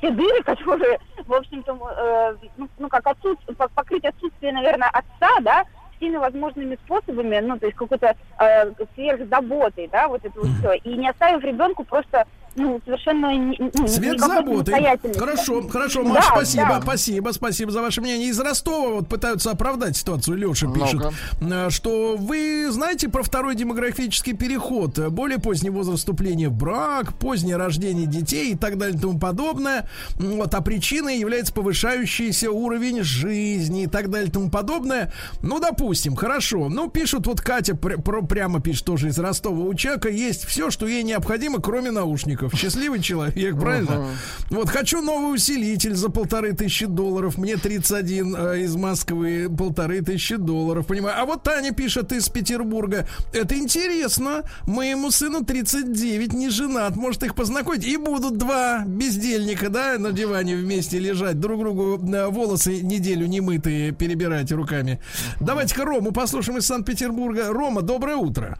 те 0.00 0.10
дыры, 0.10 0.42
которые, 0.44 0.98
в 1.28 1.32
общем-то, 1.32 1.78
э, 1.96 2.36
ну, 2.56 2.68
ну, 2.76 2.88
как 2.88 3.06
отсут, 3.06 3.38
по- 3.56 3.68
покрыть 3.68 4.04
отсутствие, 4.04 4.52
наверное, 4.52 4.88
отца, 4.88 5.30
да, 5.42 5.64
всеми 5.98 6.16
возможными 6.16 6.76
способами, 6.84 7.38
ну, 7.40 7.58
то 7.58 7.66
есть 7.66 7.76
какой-то 7.76 8.16
э, 8.38 8.72
сверхзаботой, 8.94 9.88
да, 9.92 10.08
вот 10.08 10.24
это 10.24 10.40
вот 10.40 10.48
все, 10.58 10.72
и 10.72 10.96
не 10.96 11.08
оставив 11.08 11.44
ребенку 11.44 11.84
просто, 11.84 12.26
ну, 12.58 12.80
совершенно 12.84 13.34
не, 13.36 13.56
ну, 13.58 13.88
никакой 14.16 14.18
заботы. 14.18 14.72
Хорошо, 15.18 15.68
хорошо, 15.68 16.02
Да, 16.02 16.08
Маш, 16.10 16.26
спасибо, 16.26 16.66
да. 16.68 16.80
спасибо, 16.82 17.30
спасибо 17.32 17.70
за 17.72 17.80
ваше 17.82 18.00
мнение. 18.00 18.28
Из 18.28 18.38
Ростова 18.40 18.88
вот 18.96 19.08
пытаются 19.08 19.50
оправдать 19.50 19.96
ситуацию. 19.96 20.36
Леша 20.36 20.66
пишет, 20.72 21.02
э, 21.40 21.70
что 21.70 22.16
вы 22.18 22.68
знаете 22.70 23.08
про 23.08 23.22
второй 23.22 23.54
демографический 23.54 24.34
переход, 24.34 24.98
э, 24.98 25.08
более 25.08 25.38
поздний 25.38 25.70
возраст 25.70 26.00
вступления 26.00 26.48
в 26.48 26.52
брак, 26.52 27.14
позднее 27.18 27.56
рождение 27.56 28.06
детей 28.06 28.52
и 28.52 28.56
так 28.56 28.76
далее 28.78 28.96
и 28.96 29.00
тому 29.00 29.18
подобное. 29.18 29.88
Вот, 30.16 30.54
а 30.54 30.60
причиной 30.60 31.18
является 31.18 31.52
повышающийся 31.52 32.50
уровень 32.50 33.02
жизни 33.02 33.84
и 33.84 33.86
так 33.86 34.10
далее 34.10 34.28
и 34.28 34.32
тому 34.32 34.50
подобное. 34.50 35.12
Ну, 35.40 35.60
допустим, 35.60 36.16
хорошо. 36.16 36.68
Ну, 36.68 36.88
пишут, 36.90 37.26
вот 37.26 37.40
Катя 37.40 37.74
пр- 37.76 38.00
про- 38.02 38.22
прямо 38.22 38.60
пишет 38.60 38.84
тоже 38.84 39.08
из 39.08 39.18
Ростова. 39.18 39.64
У 39.64 39.74
человека 39.74 40.08
есть 40.08 40.44
все, 40.44 40.70
что 40.70 40.86
ей 40.86 41.02
необходимо, 41.02 41.60
кроме 41.60 41.90
наушников. 41.90 42.47
Счастливый 42.54 43.00
человек, 43.00 43.58
правильно? 43.58 44.08
Вот, 44.50 44.68
хочу 44.68 45.02
новый 45.02 45.34
усилитель 45.34 45.94
за 45.94 46.08
полторы 46.08 46.52
тысячи 46.52 46.86
долларов. 46.86 47.38
Мне 47.38 47.56
31 47.56 48.36
э, 48.36 48.60
из 48.62 48.76
Москвы, 48.76 49.48
полторы 49.48 50.02
тысячи 50.02 50.36
долларов, 50.36 50.86
понимаю. 50.86 51.16
А 51.18 51.24
вот 51.24 51.42
Таня 51.42 51.72
пишет 51.72 52.12
из 52.12 52.28
Петербурга. 52.28 53.08
Это 53.32 53.56
интересно. 53.56 54.42
Моему 54.66 55.10
сыну 55.10 55.44
39, 55.44 56.32
не 56.32 56.50
женат. 56.50 56.96
Может 56.96 57.22
их 57.22 57.34
познакомить? 57.34 57.84
И 57.84 57.96
будут 57.96 58.38
два 58.38 58.84
бездельника, 58.86 59.68
да, 59.68 59.98
на 59.98 60.12
диване 60.12 60.56
вместе 60.56 60.98
лежать, 60.98 61.40
друг 61.40 61.60
другу 61.60 61.98
э, 61.98 62.26
волосы 62.28 62.80
неделю 62.80 63.26
немытые 63.26 63.92
перебирать 63.92 64.50
руками. 64.52 65.00
Давайте-ка 65.40 65.84
Рому 65.84 66.12
послушаем 66.12 66.58
из 66.58 66.66
Санкт-Петербурга. 66.66 67.52
Рома, 67.52 67.82
доброе 67.82 68.16
утро. 68.16 68.58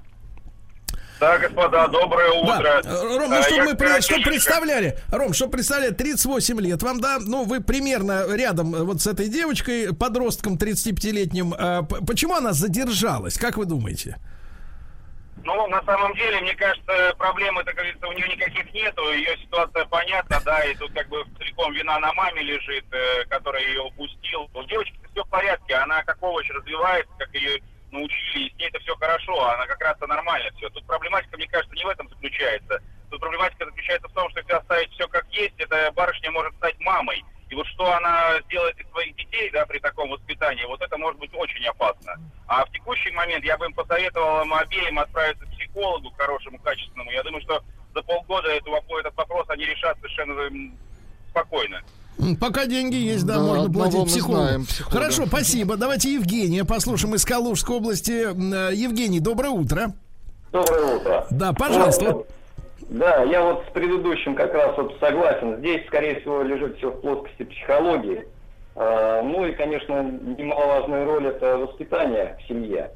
Да, 1.21 1.37
господа, 1.39 1.89
доброе 1.89 2.31
утро. 2.31 2.81
Да. 2.83 2.91
Э, 2.91 3.17
Ром, 3.19 3.31
ну 3.31 3.37
Э, 3.39 3.43
что 3.43 3.55
я 3.57 3.65
мы 3.65 4.01
что 4.01 4.21
представляли? 4.23 4.97
Ром, 5.11 5.33
что 5.33 5.49
представляли? 5.49 5.93
38 5.93 6.61
лет 6.61 6.83
вам, 6.83 7.01
да? 7.01 7.19
Ну, 7.21 7.45
вы 7.45 7.61
примерно 7.61 8.25
рядом 8.35 8.75
э, 8.75 8.83
вот 8.85 9.01
с 9.03 9.07
этой 9.09 9.29
девочкой, 9.29 9.95
подростком 9.95 10.55
35-летним. 10.57 11.55
А, 11.59 11.83
п- 11.83 12.05
почему 12.07 12.35
она 12.37 12.53
задержалась? 12.53 13.37
Как 13.37 13.57
вы 13.57 13.65
думаете? 13.65 14.17
Ну, 15.45 15.67
на 15.69 15.83
самом 15.85 16.15
деле, 16.15 16.41
мне 16.41 16.55
кажется, 16.55 17.15
проблемы, 17.17 17.65
так 17.65 17.75
говорится, 17.75 18.07
у 18.07 18.13
нее 18.13 18.29
никаких 18.29 18.73
нету, 18.75 19.03
ее 19.13 19.37
ситуация 19.39 19.85
понятна, 19.87 20.41
да, 20.45 20.61
и 20.65 20.75
тут 20.75 20.93
как 20.93 21.09
бы 21.09 21.25
целиком 21.39 21.73
вина 21.73 21.99
на 22.01 22.13
маме 22.13 22.43
лежит, 22.43 22.85
э, 22.93 23.25
которая 23.29 23.63
ее 23.67 23.81
упустил. 23.83 24.49
У 24.55 24.63
девочки 24.65 24.95
все 25.13 25.25
в 25.25 25.29
порядке, 25.29 25.75
она 25.75 26.03
как 26.05 26.23
овощ 26.23 26.49
развивается, 26.51 27.11
как 27.19 27.35
ее 27.35 27.61
научили, 27.93 28.49
и 28.49 28.55
с 28.55 28.59
ней 28.59 28.69
это 28.69 28.79
все 28.81 28.95
хорошо, 28.97 29.49
она 29.49 29.67
как 29.67 29.81
раз-то 29.81 30.07
нормально 30.07 30.51
все. 30.57 30.69
Тут 30.71 30.87
проблематика, 30.87 31.37
мне 31.37 31.49
кажется, 31.49 31.75
не 31.75 31.85
в 31.85 31.89
этом 31.89 32.09
заключается. 32.09 32.83
Тут 33.11 33.21
проблематика 33.21 33.65
заключается 33.65 34.09
в 34.09 34.13
том, 34.13 34.29
что 34.31 34.41
если 34.41 34.53
оставить 34.53 34.91
все 34.93 35.09
как 35.09 35.27
есть, 35.31 35.55
эта 35.59 35.91
барышня 35.93 36.31
может 36.31 36.55
стать 36.57 36.79
мамой. 36.81 37.25
И 37.49 37.55
вот 37.55 37.67
что 37.69 37.91
она 37.95 38.39
сделает 38.45 38.79
из 38.79 38.91
своих 38.91 39.17
детей, 39.17 39.51
да, 39.51 39.65
при 39.65 39.79
таком 39.79 40.11
воспитании, 40.11 40.65
вот 40.67 40.83
это 40.83 40.99
может 40.99 41.19
быть 41.19 41.33
очень 41.33 41.65
опасно. 41.67 42.15
А 42.47 42.65
в 42.65 42.71
текущий 42.73 43.11
момент 43.13 43.43
я 43.45 43.57
бы 43.57 43.65
им 43.65 43.73
посоветовал 43.73 44.43
им 44.43 44.53
обеим 44.53 44.99
отправиться 44.99 45.47
к 45.47 45.51
психологу 45.53 46.11
хорошему, 46.11 46.59
качественному. 46.59 47.11
Я 47.11 47.23
думаю, 47.23 47.41
что 47.43 47.63
за 47.95 48.03
полгода 48.03 48.51
эту, 48.51 48.75
этот 48.75 49.17
вопрос 49.17 49.49
они 49.49 49.65
решат 49.65 49.97
совершенно 49.97 50.77
спокойно. 51.31 51.83
Пока 52.41 52.67
деньги 52.67 52.97
есть, 52.97 53.25
да, 53.27 53.35
Да, 53.35 53.41
можно 53.41 53.73
платить 53.73 54.07
психологу. 54.07 54.43
знаем, 54.43 54.65
психолога. 54.65 54.99
Хорошо, 55.01 55.27
спасибо. 55.27 55.77
Давайте 55.77 56.13
Евгения 56.13 56.65
послушаем 56.65 57.15
из 57.15 57.25
Калужской 57.25 57.77
области. 57.77 58.13
Э, 58.13 58.75
Евгений, 58.75 59.21
доброе 59.21 59.51
утро. 59.51 59.93
Доброе 60.53 60.97
утро. 60.97 61.27
Да, 61.31 61.53
пожалуйста. 61.53 62.13
Вот, 62.13 62.29
Да, 62.89 63.23
я 63.23 63.43
вот 63.43 63.65
с 63.69 63.73
предыдущим 63.73 64.35
как 64.35 64.53
раз 64.55 64.77
вот 64.77 64.97
согласен. 64.99 65.59
Здесь, 65.59 65.87
скорее 65.87 66.21
всего, 66.21 66.43
лежит 66.43 66.79
все 66.79 66.91
в 66.91 67.01
плоскости 67.01 67.45
психологии. 67.45 68.25
А, 68.81 69.23
Ну 69.23 69.45
и, 69.45 69.53
конечно, 69.53 70.03
немаловажную 70.03 71.05
роль 71.05 71.27
это 71.27 71.59
воспитание 71.59 72.39
в 72.39 72.49
семье. 72.49 72.91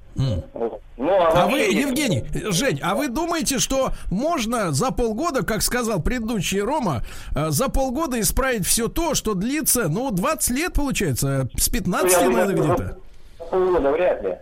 Вот. 0.55 0.81
Ну, 0.97 1.11
А 1.13 1.47
вы, 1.47 1.59
вообще, 1.59 1.73
Евгений, 1.73 2.25
Жень, 2.53 2.79
а 2.83 2.95
вы 2.95 3.09
думаете, 3.09 3.59
что 3.59 3.91
можно 4.11 4.71
за 4.71 4.93
полгода, 4.93 5.45
как 5.45 5.63
сказал 5.63 6.01
предыдущий 6.01 6.61
Рома, 6.61 7.03
э, 7.35 7.47
за 7.49 7.69
полгода 7.69 8.21
исправить 8.21 8.65
все 8.67 8.87
то, 8.89 9.15
что 9.15 9.35
длится, 9.35 9.89
ну, 9.89 10.11
20 10.13 10.51
лет, 10.51 10.75
получается, 10.75 11.49
с 11.57 11.69
15, 11.69 12.23
Ну, 12.23 12.31
наверное, 12.31 12.55
где-то? 12.55 12.99
за 13.39 13.45
полгода 13.47 13.91
вряд 13.91 14.23
ли. 14.23 14.37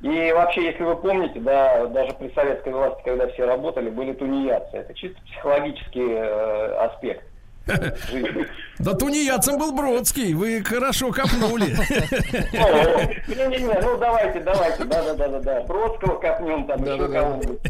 И 0.00 0.32
вообще, 0.32 0.64
если 0.64 0.82
вы 0.82 0.96
помните, 0.96 1.40
да, 1.40 1.84
даже 1.88 2.12
при 2.14 2.32
советской 2.34 2.72
власти, 2.72 3.02
когда 3.04 3.28
все 3.28 3.44
работали, 3.44 3.90
были 3.90 4.14
тунеядцы. 4.14 4.78
Это 4.78 4.94
чисто 4.94 5.20
психологический 5.26 6.08
э, 6.08 6.74
аспект. 6.86 7.24
Да 8.80 8.94
тунеядцем 8.94 9.58
был 9.58 9.72
Бродский, 9.72 10.32
вы 10.32 10.64
хорошо 10.64 11.12
копнули. 11.12 11.66
Не-не-не, 13.28 13.78
ну 13.82 13.98
давайте, 13.98 14.40
давайте, 14.40 14.84
да-да-да-да. 14.84 15.64
Бродского 15.64 16.18
копнем, 16.18 16.66
там 16.66 16.82
еще 16.82 17.08
кого-нибудь. 17.08 17.60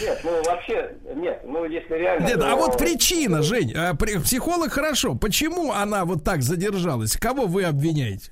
Нет, 0.00 0.20
ну 0.24 0.42
вообще, 0.44 0.94
нет, 1.14 1.42
ну 1.44 1.66
если 1.66 1.94
реально... 1.94 2.26
Нет, 2.26 2.42
а 2.42 2.56
вот 2.56 2.78
причина, 2.78 3.42
Жень, 3.42 3.74
а, 3.76 3.94
психолог 3.94 4.72
хорошо. 4.72 5.14
Почему 5.14 5.72
она 5.72 6.06
вот 6.06 6.24
так 6.24 6.40
задержалась? 6.40 7.18
Кого 7.18 7.44
вы 7.44 7.64
обвиняете? 7.64 8.30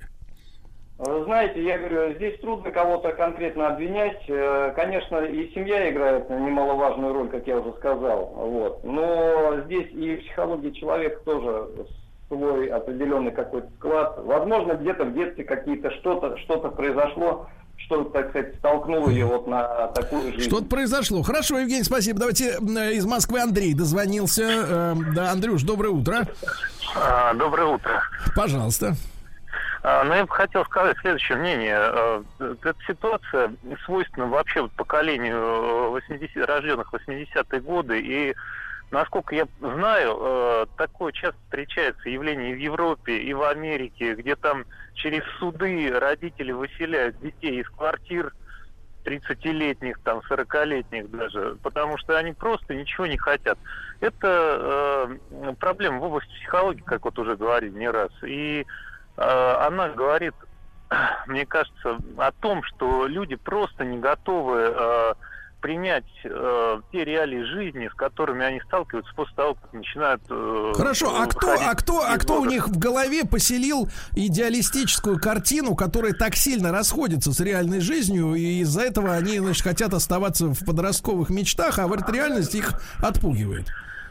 Вы 0.97 1.25
Знаете, 1.25 1.61
я 1.61 1.77
говорю, 1.77 2.13
здесь 2.15 2.39
трудно 2.39 2.71
кого-то 2.71 3.11
конкретно 3.11 3.67
обвинять. 3.67 4.21
Э, 4.29 4.71
Конечно, 4.75 5.17
и 5.25 5.53
семья 5.53 5.89
играет 5.91 6.29
немаловажную 6.29 7.13
роль, 7.13 7.27
как 7.29 7.45
я 7.47 7.57
уже 7.57 7.73
сказал. 7.77 8.31
Вот. 8.33 8.83
Но 8.85 9.61
здесь 9.65 9.89
и 9.91 10.15
психология 10.17 10.71
человека 10.71 11.19
тоже 11.25 11.67
свой 12.29 12.67
определенный 12.67 13.31
какой-то 13.31 13.67
склад. 13.77 14.19
Возможно, 14.23 14.73
где-то 14.73 15.03
в 15.03 15.13
детстве 15.13 15.43
какие-то 15.43 15.91
что-то 15.91 16.37
что-то 16.37 16.69
произошло, 16.69 17.47
что, 17.75 18.05
так 18.05 18.29
сказать, 18.29 18.55
столкнуло 18.55 19.09
ее 19.09 19.25
вот 19.25 19.47
на 19.47 19.87
такую 19.89 20.31
жизнь. 20.31 20.49
Что-то 20.49 20.65
произошло. 20.65 21.23
Хорошо, 21.23 21.59
Евгений, 21.59 21.83
спасибо. 21.83 22.19
Давайте 22.19 22.51
э, 22.53 22.93
из 22.93 23.05
Москвы 23.05 23.41
Андрей 23.41 23.73
дозвонился. 23.73 24.43
Э, 24.43 24.93
Да, 25.13 25.31
Андрюш, 25.31 25.63
доброе 25.63 25.89
утро. 25.89 26.25
А, 26.95 27.33
Доброе 27.33 27.67
утро. 27.67 28.01
Пожалуйста. 28.33 28.93
А, 29.87 30.03
Ну, 30.03 30.15
я 30.15 30.25
бы 30.25 30.33
хотел 30.33 30.65
сказать 30.65 30.97
следующее 30.97 31.37
мнение. 31.37 31.77
А, 31.77 32.23
Эта 32.39 32.75
ситуация 32.87 33.53
свойственна 33.85 34.25
вообще 34.25 34.63
вот 34.63 34.71
поколению 34.71 35.37
э, 35.37 35.87
80, 35.89 36.37
рожденных 36.47 36.91
в 36.91 36.95
80-е 36.95 37.61
годы. 37.61 38.01
И, 38.01 38.35
насколько 38.89 39.35
я 39.35 39.47
знаю, 39.59 40.17
э, 40.19 40.65
такое 40.77 41.11
часто 41.11 41.37
встречается 41.43 42.09
явление 42.09 42.55
в 42.55 42.57
Европе, 42.57 43.15
и 43.15 43.31
в 43.35 43.43
Америке, 43.43 44.15
где 44.15 44.35
там 44.35 44.65
через 44.95 45.21
суды 45.37 45.91
родители 45.91 46.51
выселяют 46.51 47.19
детей 47.19 47.61
из 47.61 47.69
квартир 47.69 48.33
30-летних, 49.03 49.99
там, 49.99 50.21
40-летних 50.27 51.11
даже, 51.11 51.57
потому 51.61 51.99
что 51.99 52.17
они 52.17 52.33
просто 52.33 52.73
ничего 52.73 53.05
не 53.05 53.17
хотят. 53.17 53.59
Это 53.99 55.19
э, 55.29 55.53
проблема 55.59 55.99
в 55.99 56.05
области 56.05 56.33
психологии, 56.39 56.81
как 56.81 57.05
вот 57.05 57.19
уже 57.19 57.35
говорили 57.35 57.77
не 57.77 57.87
раз. 57.87 58.09
И 58.23 58.65
она 59.17 59.89
говорит, 59.89 60.33
мне 61.27 61.45
кажется, 61.45 61.97
о 62.17 62.31
том, 62.31 62.63
что 62.63 63.07
люди 63.07 63.35
просто 63.35 63.85
не 63.85 63.97
готовы 63.97 64.73
э, 64.75 65.13
принять 65.61 66.05
э, 66.23 66.79
те 66.91 67.03
реалии 67.03 67.43
жизни, 67.43 67.89
с 67.91 67.95
которыми 67.95 68.45
они 68.45 68.61
сталкиваются 68.61 69.11
после 69.15 69.35
того, 69.35 69.55
как 69.55 69.73
начинают... 69.73 70.21
э, 70.29 70.73
Хорошо, 70.75 71.11
а 71.19 71.25
кто, 71.25 71.53
а 71.53 71.73
кто, 71.73 72.01
а 72.05 72.17
кто 72.17 72.41
у 72.41 72.45
них 72.45 72.67
в 72.67 72.77
голове 72.77 73.25
поселил 73.25 73.89
идеалистическую 74.15 75.19
картину, 75.19 75.75
которая 75.75 76.13
так 76.13 76.35
сильно 76.35 76.71
расходится 76.71 77.31
с 77.33 77.39
реальной 77.39 77.79
жизнью, 77.79 78.35
и 78.35 78.59
из-за 78.61 78.81
этого 78.81 79.15
они, 79.15 79.39
значит, 79.39 79.63
хотят 79.63 79.93
оставаться 79.93 80.47
в 80.47 80.65
подростковых 80.65 81.29
мечтах, 81.31 81.79
а 81.79 81.87
в 81.87 81.93
этой 81.93 82.13
реальности 82.13 82.57
их 82.57 82.73
отпугивает. 83.01 83.65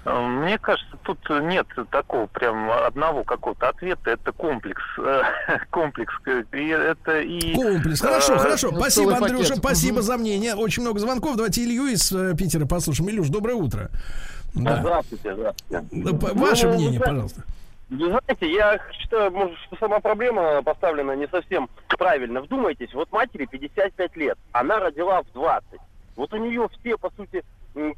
Э, 0.05 0.21
Мне 0.27 0.59
кажется, 0.59 0.97
тут 1.03 1.19
нет 1.31 1.67
такого 1.91 2.27
прям 2.27 2.71
одного 2.71 3.25
какого-то 3.25 3.69
ответа. 3.69 4.11
Это 4.11 4.33
комплекс. 4.33 4.83
э, 4.99 5.23
комплекс. 5.71 6.13
И 6.53 6.69
это 6.69 7.21
и... 7.21 7.55
Комплекс. 7.55 8.01
Хорошо, 8.01 8.35
э, 8.35 8.39
хорошо. 8.39 8.71
ну, 8.71 8.81
Спасибо, 8.81 9.17
Андрюша, 9.17 9.49
пакет. 9.51 9.59
спасибо 9.59 10.03
за 10.03 10.17
мнение. 10.17 10.55
Очень 10.55 10.83
много 10.83 10.99
звонков. 11.01 11.37
Давайте 11.37 11.63
Илью 11.65 11.87
из 11.87 12.09
Питера 12.37 12.67
послушаем. 12.67 13.11
Илюш, 13.11 13.29
доброе 13.29 13.55
утро. 13.55 13.91
Да. 14.55 14.77
Здравствуйте, 14.81 15.35
здравствуйте. 15.35 15.85
Ваше 16.35 16.69
Ну, 16.69 16.75
мнение, 16.75 16.99
вы 17.01 17.05
пожалуйста. 17.05 17.43
Вы 17.91 18.09
знаете, 18.09 18.53
я 18.53 18.79
считаю, 18.93 19.31
может, 19.31 19.57
что 19.67 19.77
сама 19.77 20.01
проблема 20.01 20.63
поставлена 20.63 21.13
не 21.17 21.27
совсем 21.29 21.69
правильно. 21.89 22.41
Вдумайтесь, 22.41 22.93
вот 22.95 23.11
матери 23.13 23.47
55 23.47 24.17
лет, 24.17 24.39
она 24.53 24.79
родила 24.81 25.23
в 25.23 25.33
20. 25.33 25.65
Вот 26.17 26.33
у 26.33 26.37
нее 26.37 26.69
все, 26.81 26.97
по 26.97 27.11
сути, 27.17 27.45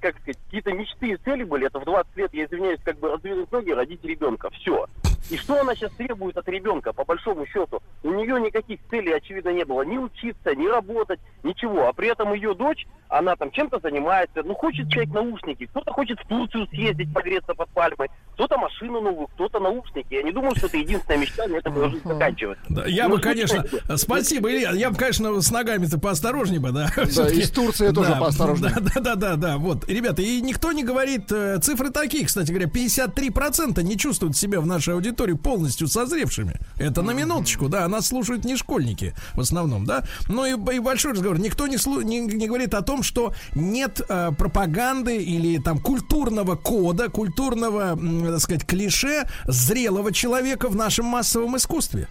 как 0.01 0.17
сказать, 0.17 0.39
какие-то 0.45 0.73
мечты 0.73 1.11
и 1.11 1.17
цели 1.17 1.45
были. 1.45 1.67
Это 1.67 1.81
в 1.81 1.85
20 1.85 2.17
лет, 2.17 2.35
я 2.35 2.45
извиняюсь, 2.47 2.81
как 2.85 2.99
бы 2.99 3.11
раздвинуть 3.11 3.51
ноги, 3.53 3.71
родить 3.71 4.05
ребенка. 4.05 4.51
Все. 4.51 4.87
И 5.31 5.37
что 5.37 5.61
она 5.61 5.75
сейчас 5.75 5.91
требует 5.93 6.37
от 6.37 6.49
ребенка, 6.49 6.93
по 6.93 7.05
большому 7.05 7.47
счету? 7.47 7.81
У 8.03 8.11
нее 8.13 8.41
никаких 8.41 8.79
целей, 8.91 9.13
очевидно, 9.13 9.51
не 9.51 9.65
было. 9.65 9.83
Ни 9.83 9.99
учиться, 9.99 10.55
ни 10.55 10.67
работать, 10.67 11.21
ничего. 11.43 11.89
А 11.89 11.93
при 11.93 12.09
этом 12.09 12.33
ее 12.35 12.55
дочь, 12.55 12.87
она 13.09 13.35
там 13.37 13.51
чем-то 13.51 13.81
занимается. 13.81 14.43
Ну, 14.45 14.55
хочет 14.55 14.89
человек 14.91 15.13
наушники. 15.15 15.67
Кто-то 15.67 15.93
хочет 15.93 16.19
в 16.21 16.27
Турцию 16.29 16.67
съездить, 16.69 17.13
погреться 17.13 17.55
под 17.55 17.69
пальмой. 17.71 18.09
Кто-то 18.35 18.59
машину 18.59 19.01
новую, 19.01 19.27
кто-то 19.29 19.59
наушники. 19.61 20.07
Я 20.15 20.23
не 20.23 20.31
думаю, 20.33 20.55
что 20.57 20.67
это 20.67 20.77
единственная 20.77 21.19
мечта, 21.21 21.47
на 21.49 21.57
этом 21.57 21.75
ее 21.83 21.91
жизнь 21.91 22.07
заканчивается. 22.07 22.65
Да, 22.69 22.85
я 22.87 23.09
Ну, 23.09 23.17
бы, 23.17 23.21
конечно, 23.23 23.65
слушайте, 23.67 23.97
спасибо, 23.97 24.51
Илья. 24.53 24.73
Я 24.73 24.91
бы, 24.91 24.97
конечно, 24.97 25.41
с 25.41 25.51
ногами-то 25.51 25.99
поосторожнее 25.99 26.61
бы, 26.61 26.71
да. 26.73 26.87
Всё-таки- 27.07 27.41
и 27.41 27.43
с 27.43 27.51
Турцией 27.51 27.93
тоже 27.95 28.11
Да, 28.13 28.21
поосторожнее. 28.21 28.73
Да, 28.75 28.81
да, 28.81 29.01
да, 29.01 29.15
да, 29.15 29.37
да. 29.37 29.57
Вот, 29.59 29.89
ребята, 29.89 30.23
и 30.23 30.41
никто 30.41 30.73
не 30.73 30.85
говорит, 30.85 31.33
э, 31.33 31.59
цифры 31.61 31.91
такие, 31.91 32.27
кстати 32.27 32.51
говоря, 32.53 32.69
53% 32.69 33.83
не 33.83 33.97
чувствуют 33.97 34.37
себя 34.37 34.61
в 34.61 34.67
нашей 34.67 34.95
аудитории 34.95 35.16
полностью 35.25 35.89
созревшими. 35.89 36.61
Это 36.79 37.03
на 37.03 37.13
минуточку, 37.13 37.69
да, 37.69 37.87
нас 37.89 38.07
слушают 38.09 38.45
не 38.45 38.57
школьники 38.57 39.15
в 39.35 39.41
основном, 39.41 39.85
да. 39.85 40.05
Ну 40.29 40.45
и, 40.45 40.75
и 40.75 40.79
большой 40.79 41.13
разговор. 41.13 41.39
Никто 41.39 41.67
не, 41.67 41.77
слу- 41.77 42.05
не, 42.05 42.21
не 42.21 42.47
говорит 42.47 42.75
о 42.75 42.83
том, 42.83 43.03
что 43.03 43.33
нет 43.55 44.01
э, 44.09 44.31
пропаганды 44.37 45.17
или 45.17 45.59
там 45.59 45.79
культурного 45.79 46.57
кода, 46.57 47.09
культурного, 47.09 47.93
м, 47.93 48.27
так 48.27 48.41
сказать, 48.41 48.67
клише 48.67 49.29
зрелого 49.45 50.13
человека 50.13 50.69
в 50.69 50.77
нашем 50.77 51.07
массовом 51.07 51.57
искусстве. 51.57 52.09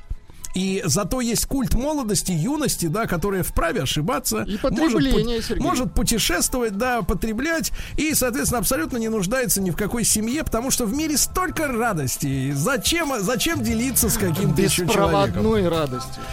И 0.55 0.81
зато 0.85 1.19
есть 1.19 1.45
культ 1.45 1.73
молодости, 1.73 2.31
юности, 2.31 2.87
да, 2.87 3.05
которая 3.05 3.43
вправе 3.43 3.83
ошибаться. 3.83 4.43
И 4.43 4.57
потребление, 4.57 5.41
может, 5.41 5.59
может 5.59 5.93
путешествовать, 5.93 6.77
да, 6.77 7.01
потреблять. 7.01 7.71
И, 7.97 8.13
соответственно, 8.13 8.59
абсолютно 8.59 8.97
не 8.97 9.09
нуждается 9.09 9.61
ни 9.61 9.69
в 9.69 9.75
какой 9.75 10.05
семье, 10.05 10.45
потому 10.45 10.71
что 10.71 10.85
в 10.85 10.93
мире 10.95 11.17
столько 11.17 11.67
радостей. 11.67 12.53
Зачем, 12.53 13.13
зачем 13.19 13.61
делиться 13.61 14.09
с 14.09 14.17
каким-то 14.17 14.61
еще 14.61 14.87
человеком? 14.87 15.43
Беспроводной 15.43 15.67
радостью. 15.67 16.23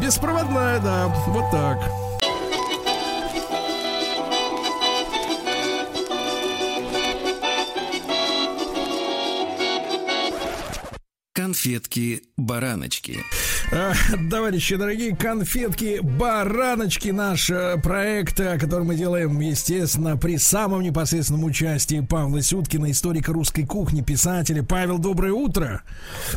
Беспроводная, 0.00 0.80
да, 0.80 1.12
вот 1.26 1.50
так. 1.50 2.13
Конфетки-бараночки. 11.34 13.18
А, 13.72 13.92
Товарищи 14.30 14.76
дорогие, 14.76 15.16
конфетки, 15.16 15.98
бараночки, 16.00 17.08
наш 17.08 17.50
э, 17.50 17.76
проект, 17.82 18.36
который 18.36 18.84
мы 18.84 18.94
делаем, 18.94 19.40
естественно, 19.40 20.16
при 20.16 20.38
самом 20.38 20.82
непосредственном 20.82 21.42
участии 21.44 22.00
Павла 22.08 22.40
Сюткина, 22.40 22.90
историка 22.92 23.32
русской 23.32 23.64
кухни, 23.66 24.00
писателя. 24.00 24.62
Павел, 24.62 24.98
доброе 24.98 25.32
утро. 25.32 25.82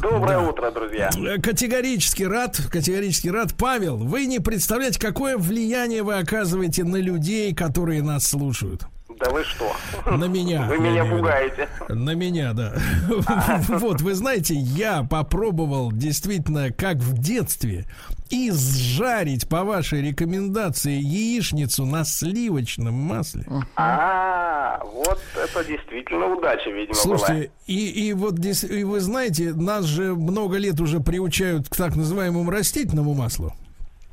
Доброе 0.02 0.40
Да. 0.40 0.50
утро, 0.50 0.72
друзья. 0.72 1.12
Э, 1.16 1.40
Категорически 1.40 2.24
рад, 2.24 2.60
категорически 2.72 3.28
рад. 3.28 3.54
Павел, 3.56 3.98
вы 3.98 4.26
не 4.26 4.40
представляете, 4.40 5.00
какое 5.00 5.38
влияние 5.38 6.02
вы 6.02 6.16
оказываете 6.16 6.84
на 6.84 6.98
людей, 6.98 7.54
которые 7.54 8.02
нас 8.02 8.26
слушают. 8.26 8.88
Да 9.20 9.32
вы 9.32 9.44
что? 9.44 9.72
На 10.06 10.26
меня. 10.26 10.68
Вы 10.68 10.78
меня 10.78 11.06
пугаете. 11.06 11.68
На 11.90 12.14
меня, 12.14 12.54
да. 12.54 12.74
Вот, 13.68 14.02
вы 14.02 14.14
знаете, 14.14 14.54
я 14.54 15.04
попробовал 15.04 15.92
действительно, 15.92 16.72
как 16.72 16.98
в 16.98 17.18
детстве, 17.18 17.86
изжарить 18.30 19.48
по 19.48 19.64
вашей 19.64 20.02
рекомендации 20.02 21.00
яичницу 21.00 21.86
на 21.86 22.04
сливочном 22.04 22.94
масле. 22.94 23.46
А, 23.76 24.82
вот 24.84 25.20
это 25.36 25.64
действительно 25.64 26.28
удача, 26.28 26.70
видимо, 26.70 26.96
Слушайте, 26.96 27.52
и, 27.66 28.10
и 28.10 28.14
вот 28.14 28.38
здесь, 28.38 28.64
и 28.64 28.84
вы 28.84 29.00
знаете, 29.00 29.54
нас 29.54 29.86
же 29.86 30.14
много 30.14 30.58
лет 30.58 30.80
уже 30.80 31.00
приучают 31.00 31.70
к 31.70 31.76
так 31.76 31.96
называемому 31.96 32.52
растительному 32.52 33.14
маслу. 33.14 33.54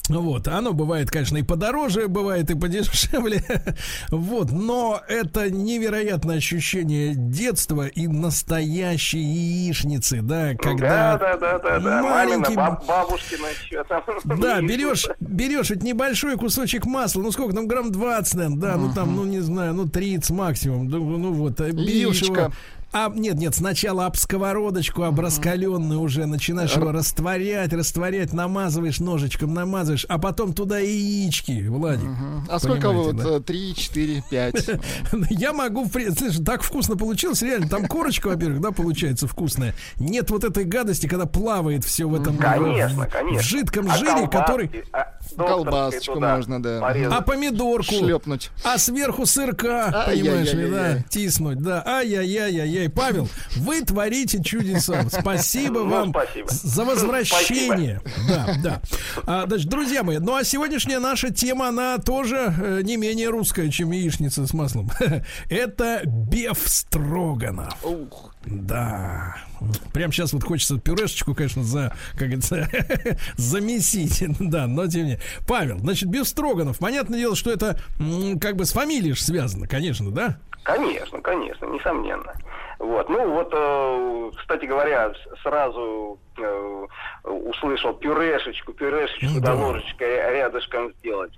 Вот, 0.08 0.48
оно 0.48 0.74
бывает, 0.74 1.10
конечно, 1.10 1.38
и 1.38 1.42
подороже, 1.42 2.08
бывает 2.08 2.50
и 2.50 2.54
подешевле. 2.54 3.42
Вот, 4.10 4.50
но 4.52 5.00
это 5.08 5.50
невероятное 5.50 6.36
ощущение 6.36 7.14
детства 7.14 7.86
и 7.86 8.06
настоящей 8.06 9.20
яичницы, 9.20 10.20
да, 10.20 10.48
была. 10.48 10.56
когда 10.58 11.16
Да, 11.16 11.18
да, 11.18 11.36
да, 11.36 11.58
да, 11.58 11.80
да. 11.80 12.02
маленький 12.02 12.54
Мамина, 12.54 12.70
баб- 12.76 12.86
бабушкина 12.86 13.46
еще 13.46 13.84
там. 13.84 14.02
да, 14.40 14.60
берешь, 14.60 15.06
берешь 15.20 15.70
вот 15.70 15.82
небольшой 15.82 16.36
кусочек 16.36 16.84
масла, 16.84 17.22
ну 17.22 17.32
сколько 17.32 17.54
там, 17.54 17.66
грамм 17.66 17.90
20, 17.90 18.34
наверное, 18.34 18.58
да, 18.58 18.76
ну 18.76 18.92
там, 18.92 19.16
ну 19.16 19.24
не 19.24 19.40
знаю, 19.40 19.72
ну 19.74 19.88
30 19.88 20.30
максимум, 20.30 20.88
ну, 20.88 21.16
ну 21.16 21.32
вот, 21.32 21.60
а 21.60 21.70
берешь 21.72 22.22
его, 22.22 22.52
а, 22.94 23.10
нет, 23.12 23.34
нет, 23.34 23.54
сначала 23.56 24.06
об 24.06 24.16
сковородочку, 24.16 25.02
об 25.02 25.18
раскаленную 25.18 26.00
уже 26.00 26.26
начинаешь 26.26 26.76
его 26.76 26.92
растворять, 26.92 27.72
растворять, 27.72 28.32
намазываешь 28.32 29.00
ножичком, 29.00 29.52
намазываешь, 29.52 30.06
а 30.08 30.18
потом 30.18 30.52
туда 30.52 30.78
яички, 30.78 31.66
Владик. 31.66 32.08
А 32.48 32.58
сколько 32.60 32.92
вот? 32.92 33.16
э, 33.20 33.40
Три, 33.40 33.74
четыре, 33.74 34.22
пять. 34.30 34.70
Я 35.30 35.52
могу, 35.52 35.90
слушай, 36.16 36.44
так 36.44 36.62
вкусно 36.62 36.96
получилось, 36.96 37.42
реально, 37.42 37.68
там 37.68 37.86
корочка, 37.86 38.28
во-первых, 38.28 38.60
да, 38.60 38.70
получается 38.70 39.26
вкусная. 39.26 39.74
Нет 39.96 40.30
вот 40.30 40.44
этой 40.44 40.64
гадости, 40.64 41.08
когда 41.08 41.26
плавает 41.26 41.84
все 41.84 42.08
в 42.08 42.14
этом 42.14 42.36
Конечно, 42.36 43.06
конечно. 43.06 43.40
в 43.40 43.42
жидком 43.44 43.90
А 43.90 43.96
жире, 43.96 44.28
который 44.28 44.70
а, 44.92 45.14
Колбасочку 45.36 46.14
туда 46.14 46.36
можно, 46.36 46.62
да. 46.62 46.80
порезать. 46.80 47.18
а 47.18 47.22
помидорку 47.22 47.94
Шлепнуть. 47.94 48.50
а 48.62 48.78
сверху 48.78 49.26
сырка, 49.26 50.04
понимаешь 50.06 50.52
ли, 50.52 50.70
да, 50.70 51.02
тиснуть, 51.08 51.58
да. 51.62 51.82
Ай-яй-яй-яй-яй. 51.86 52.88
Павел, 52.88 53.28
вы 53.56 53.80
творите 53.82 54.42
чудеса. 54.42 55.04
Спасибо 55.10 55.80
Ну, 55.80 55.88
вам 55.88 56.10
спасибо. 56.10 56.48
за 56.50 56.84
возвращение. 56.84 58.00
Да, 58.28 58.54
да. 58.62 58.80
А, 59.26 59.46
значит, 59.46 59.68
друзья 59.68 60.02
мои, 60.02 60.18
ну 60.18 60.34
а 60.34 60.44
сегодняшняя 60.44 60.98
наша 60.98 61.30
тема, 61.32 61.68
она 61.68 61.98
тоже 61.98 62.54
э, 62.56 62.80
не 62.82 62.96
менее 62.96 63.28
русская, 63.30 63.70
чем 63.70 63.90
яичница 63.90 64.46
с 64.46 64.52
маслом. 64.54 64.90
Это 65.50 66.02
беф 66.04 66.58
строганов. 66.66 67.74
Да. 68.46 69.36
Прям 69.92 70.12
сейчас 70.12 70.32
вот 70.32 70.44
хочется 70.44 70.78
пюрешечку, 70.78 71.34
конечно, 71.34 71.62
за, 71.62 71.94
как 72.12 72.28
говорится, 72.28 72.68
замесить. 73.36 74.24
Да, 74.38 74.66
но 74.66 74.86
тем 74.86 75.02
не 75.02 75.10
менее. 75.10 75.20
Павел, 75.46 75.78
значит, 75.78 76.08
беф 76.08 76.28
строганов. 76.28 76.78
Понятное 76.78 77.18
дело, 77.18 77.36
что 77.36 77.50
это 77.50 77.80
как 78.40 78.56
бы 78.56 78.64
с 78.64 78.72
фамилией 78.72 79.14
ж 79.14 79.20
связано, 79.20 79.66
конечно, 79.66 80.10
да? 80.10 80.38
Конечно, 80.62 81.20
конечно, 81.20 81.66
несомненно. 81.66 82.32
Вот, 82.78 83.08
ну 83.08 83.28
вот, 83.30 83.52
э, 83.52 84.30
кстати 84.36 84.64
говоря, 84.66 85.12
сразу 85.42 86.18
э, 86.36 86.86
услышал 87.24 87.94
пюрешечку, 87.94 88.72
пюрешечку, 88.72 89.40
да, 89.40 89.54
ложечкой 89.54 90.16
рядышком 90.32 90.92
сделать. 90.94 91.32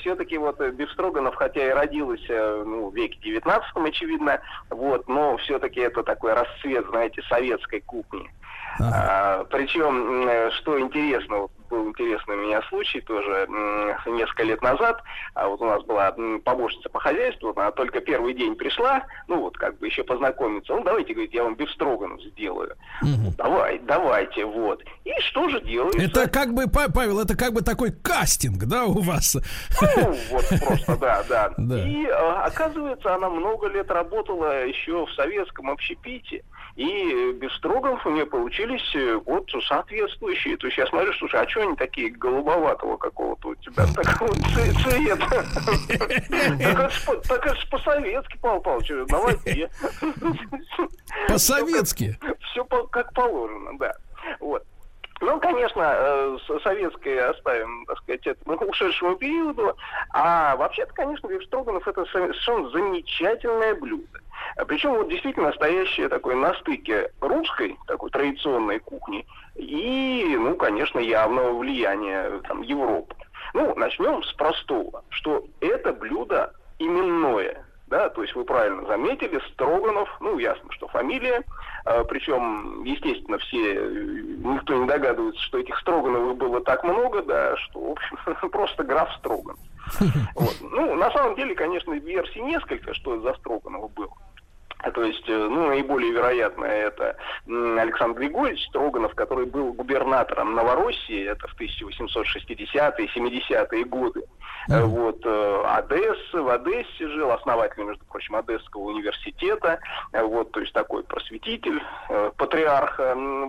все-таки 0.00 0.36
вот 0.38 0.60
э, 0.60 0.70
Бефстроганов, 0.70 1.34
хотя 1.34 1.66
и 1.66 1.70
родился 1.70 2.62
ну, 2.64 2.90
в 2.90 2.94
веке 2.94 3.18
19 3.20 3.68
очевидно, 3.76 4.40
вот, 4.70 5.08
но 5.08 5.36
все-таки 5.38 5.80
это 5.80 6.02
такой 6.02 6.34
расцвет, 6.34 6.86
знаете, 6.88 7.22
советской 7.28 7.80
кухни. 7.80 8.30
А, 8.80 9.44
причем, 9.44 10.50
что 10.58 10.78
интересно, 10.80 11.38
вот 11.38 11.50
был 11.68 11.88
интересный 11.88 12.34
у 12.36 12.46
меня 12.46 12.62
случай 12.68 13.00
тоже 13.00 13.46
несколько 14.06 14.42
лет 14.44 14.62
назад. 14.62 15.02
А 15.34 15.48
вот 15.48 15.60
у 15.60 15.66
нас 15.66 15.82
была 15.84 16.12
помощница 16.44 16.88
по 16.88 17.00
хозяйству, 17.00 17.52
она 17.54 17.70
только 17.72 18.00
первый 18.00 18.34
день 18.34 18.56
пришла, 18.56 19.02
ну 19.26 19.40
вот 19.40 19.56
как 19.56 19.78
бы 19.78 19.86
еще 19.86 20.02
познакомиться. 20.04 20.74
Ну 20.74 20.82
давайте, 20.82 21.12
говорит, 21.12 21.34
я 21.34 21.44
вам 21.44 21.54
бифстроганов 21.56 22.20
сделаю. 22.22 22.74
Давай, 23.36 23.78
давайте, 23.80 24.44
вот. 24.44 24.82
И 25.04 25.12
что 25.20 25.48
же 25.48 25.60
делается? 25.60 26.00
Это 26.00 26.28
как 26.28 26.54
бы, 26.54 26.68
Па- 26.68 26.88
Павел, 26.88 27.20
это 27.20 27.36
как 27.36 27.52
бы 27.52 27.62
такой 27.62 27.92
кастинг, 27.92 28.64
да, 28.64 28.84
у 28.84 29.00
вас? 29.00 29.36
Ну, 29.80 30.16
вот 30.30 30.44
просто, 30.64 30.96
да, 30.96 31.22
да. 31.28 31.52
И 31.58 32.04
э, 32.06 32.10
оказывается, 32.12 33.14
она 33.14 33.28
много 33.28 33.68
лет 33.68 33.90
работала 33.90 34.66
еще 34.66 35.06
в 35.06 35.12
советском 35.12 35.70
общепите. 35.70 36.42
И 36.78 37.32
без 37.32 37.52
строгов 37.56 38.06
у 38.06 38.10
нее 38.10 38.24
получились 38.24 38.94
э, 38.94 39.20
вот 39.26 39.50
соответствующие. 39.66 40.56
То 40.58 40.68
есть 40.68 40.78
я 40.78 40.86
смотрю, 40.86 41.12
слушай, 41.14 41.40
а 41.40 41.48
что 41.48 41.62
они 41.62 41.74
такие 41.74 42.08
голубоватого 42.10 42.96
какого-то 42.96 43.48
у 43.48 43.54
тебя 43.56 43.84
такого 43.86 44.32
цвета? 44.32 45.44
Так 47.28 47.46
это 47.46 47.58
по-советски, 47.68 48.38
Павел 48.40 48.60
Павлович, 48.60 48.92
давайте. 49.08 49.70
По-советски. 51.28 52.16
Все 52.52 52.64
как 52.64 53.12
положено, 53.12 53.76
да. 53.78 53.96
Вот. 54.38 54.62
Ну, 55.20 55.40
конечно, 55.40 55.82
э, 55.82 56.38
советское 56.62 57.30
оставим, 57.30 57.86
так 57.86 57.98
сказать, 57.98 58.24
этому 58.24 58.56
ушедшему 58.56 59.16
периоду. 59.16 59.76
А 60.10 60.54
вообще-то, 60.54 60.92
конечно, 60.92 61.26
Беф 61.26 61.42
Строганов 61.44 61.88
это 61.88 62.04
совершенно 62.04 62.70
замечательное 62.70 63.74
блюдо. 63.74 64.20
А 64.56 64.64
Причем 64.64 64.94
вот 64.94 65.08
действительно 65.08 65.46
настоящее 65.46 66.08
такое 66.08 66.36
на 66.36 66.54
стыке 66.54 67.10
русской, 67.20 67.76
такой 67.86 68.10
традиционной 68.10 68.78
кухни 68.80 69.26
и, 69.56 70.36
ну, 70.38 70.54
конечно, 70.56 70.98
явного 70.98 71.58
влияния 71.58 72.40
там, 72.48 72.62
Европы. 72.62 73.14
Ну, 73.54 73.74
начнем 73.76 74.22
с 74.22 74.32
простого, 74.34 75.04
что 75.10 75.44
это 75.60 75.92
блюдо 75.92 76.52
именное. 76.78 77.64
Да, 77.88 78.10
то 78.10 78.20
есть 78.20 78.34
вы 78.34 78.44
правильно 78.44 78.86
заметили, 78.86 79.40
Строганов, 79.52 80.14
ну, 80.20 80.38
ясно, 80.38 80.70
что 80.72 80.88
фамилия, 80.88 81.42
а, 81.86 82.04
причем, 82.04 82.84
естественно, 82.84 83.38
все, 83.38 83.76
э, 83.76 83.90
никто 84.44 84.74
не 84.74 84.86
догадывается, 84.86 85.42
что 85.44 85.58
этих 85.58 85.78
Строгановых 85.78 86.36
было 86.36 86.60
так 86.60 86.84
много, 86.84 87.22
да, 87.22 87.56
что, 87.56 87.80
в 87.80 87.90
общем, 87.92 88.18
просто 88.50 88.84
граф 88.84 89.10
Строганов. 89.18 89.58
Вот. 90.34 90.54
Ну, 90.60 90.94
на 90.96 91.10
самом 91.12 91.34
деле, 91.36 91.54
конечно, 91.54 91.94
версий 91.94 92.42
несколько, 92.42 92.92
что 92.92 93.14
это 93.14 93.22
за 93.22 93.34
Строганов 93.38 93.90
был. 93.94 94.12
То 94.94 95.02
есть, 95.02 95.28
э, 95.28 95.32
ну, 95.36 95.66
наиболее 95.66 96.12
вероятное 96.12 96.86
это 96.86 97.16
Александр 97.46 98.20
Григорьевич 98.20 98.64
Строганов, 98.68 99.12
который 99.14 99.46
был 99.46 99.72
губернатором 99.72 100.54
Новороссии, 100.54 101.24
это 101.26 101.48
в 101.48 101.60
1860-е, 101.60 103.08
70-е 103.14 103.84
годы. 103.84 104.22
Э, 104.70 104.82
Вот, 104.84 105.20
э, 105.24 105.62
Одесса, 105.66 106.42
в 106.42 106.48
Одессе 106.48 107.08
жил, 107.08 107.30
основатель, 107.32 107.82
между 107.82 108.04
прочим, 108.04 108.36
Одесского 108.36 108.82
университета, 108.82 109.80
вот, 110.12 110.52
то 110.52 110.60
есть 110.60 110.72
такой 110.72 111.02
просветитель, 111.02 111.82
патриарх, 112.36 113.00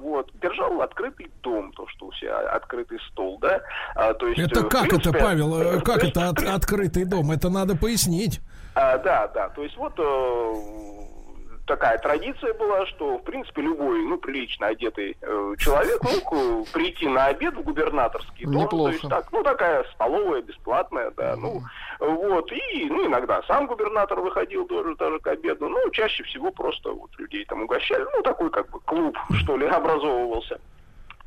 вот, 0.01 0.31
держал 0.41 0.81
открытый 0.81 1.29
дом, 1.43 1.71
то, 1.73 1.87
что 1.89 2.07
у 2.07 2.11
себя 2.13 2.39
открытый 2.39 2.99
стол, 3.11 3.37
да, 3.39 3.61
А, 3.95 4.13
то 4.13 4.27
есть... 4.27 4.39
Это 4.39 4.63
как 4.67 4.85
это, 4.85 4.95
принципе, 4.95 5.19
Павел? 5.19 5.61
э, 5.61 5.77
э, 5.77 5.81
Как 5.81 6.03
это 6.03 6.29
от- 6.29 6.41
открытый 6.43 7.05
дом? 7.05 7.31
Это 7.31 7.49
надо 7.49 7.75
пояснить. 7.77 8.39
а, 8.75 8.97
да, 8.97 9.27
да. 9.27 9.49
То 9.49 9.63
есть 9.63 9.75
вот 9.77 9.93
такая 11.69 11.99
традиция 11.99 12.53
была, 12.55 12.85
что 12.87 13.19
в 13.19 13.23
принципе 13.23 13.61
любой, 13.61 14.01
ну, 14.03 14.17
прилично 14.17 14.67
одетый 14.67 15.15
э, 15.21 15.53
человек 15.59 16.01
мог 16.03 16.33
э, 16.33 16.63
прийти 16.73 17.07
на 17.07 17.25
обед 17.25 17.53
в 17.55 17.61
губернаторский 17.61 18.45
дом. 18.45 18.63
Неплохо. 18.63 18.89
То 18.89 18.97
есть 18.97 19.09
так, 19.09 19.31
ну 19.31 19.43
такая 19.43 19.85
столовая 19.93 20.41
бесплатная, 20.41 21.11
да. 21.11 21.35
Ну 21.35 21.61
вот 21.99 22.51
и 22.51 22.85
ну 22.89 23.05
иногда 23.05 23.43
сам 23.43 23.67
губернатор 23.67 24.19
выходил 24.19 24.65
тоже 24.65 24.95
даже 24.95 25.19
к 25.19 25.27
обеду. 25.27 25.69
Ну 25.69 25.89
чаще 25.91 26.23
всего 26.23 26.51
просто 26.51 26.91
вот 26.91 27.11
людей 27.19 27.45
там 27.45 27.61
угощали. 27.61 28.03
Ну 28.15 28.23
такой 28.23 28.49
как 28.49 28.69
бы 28.71 28.79
клуб 28.79 29.15
что 29.33 29.55
ли 29.55 29.67
образовывался. 29.79 30.59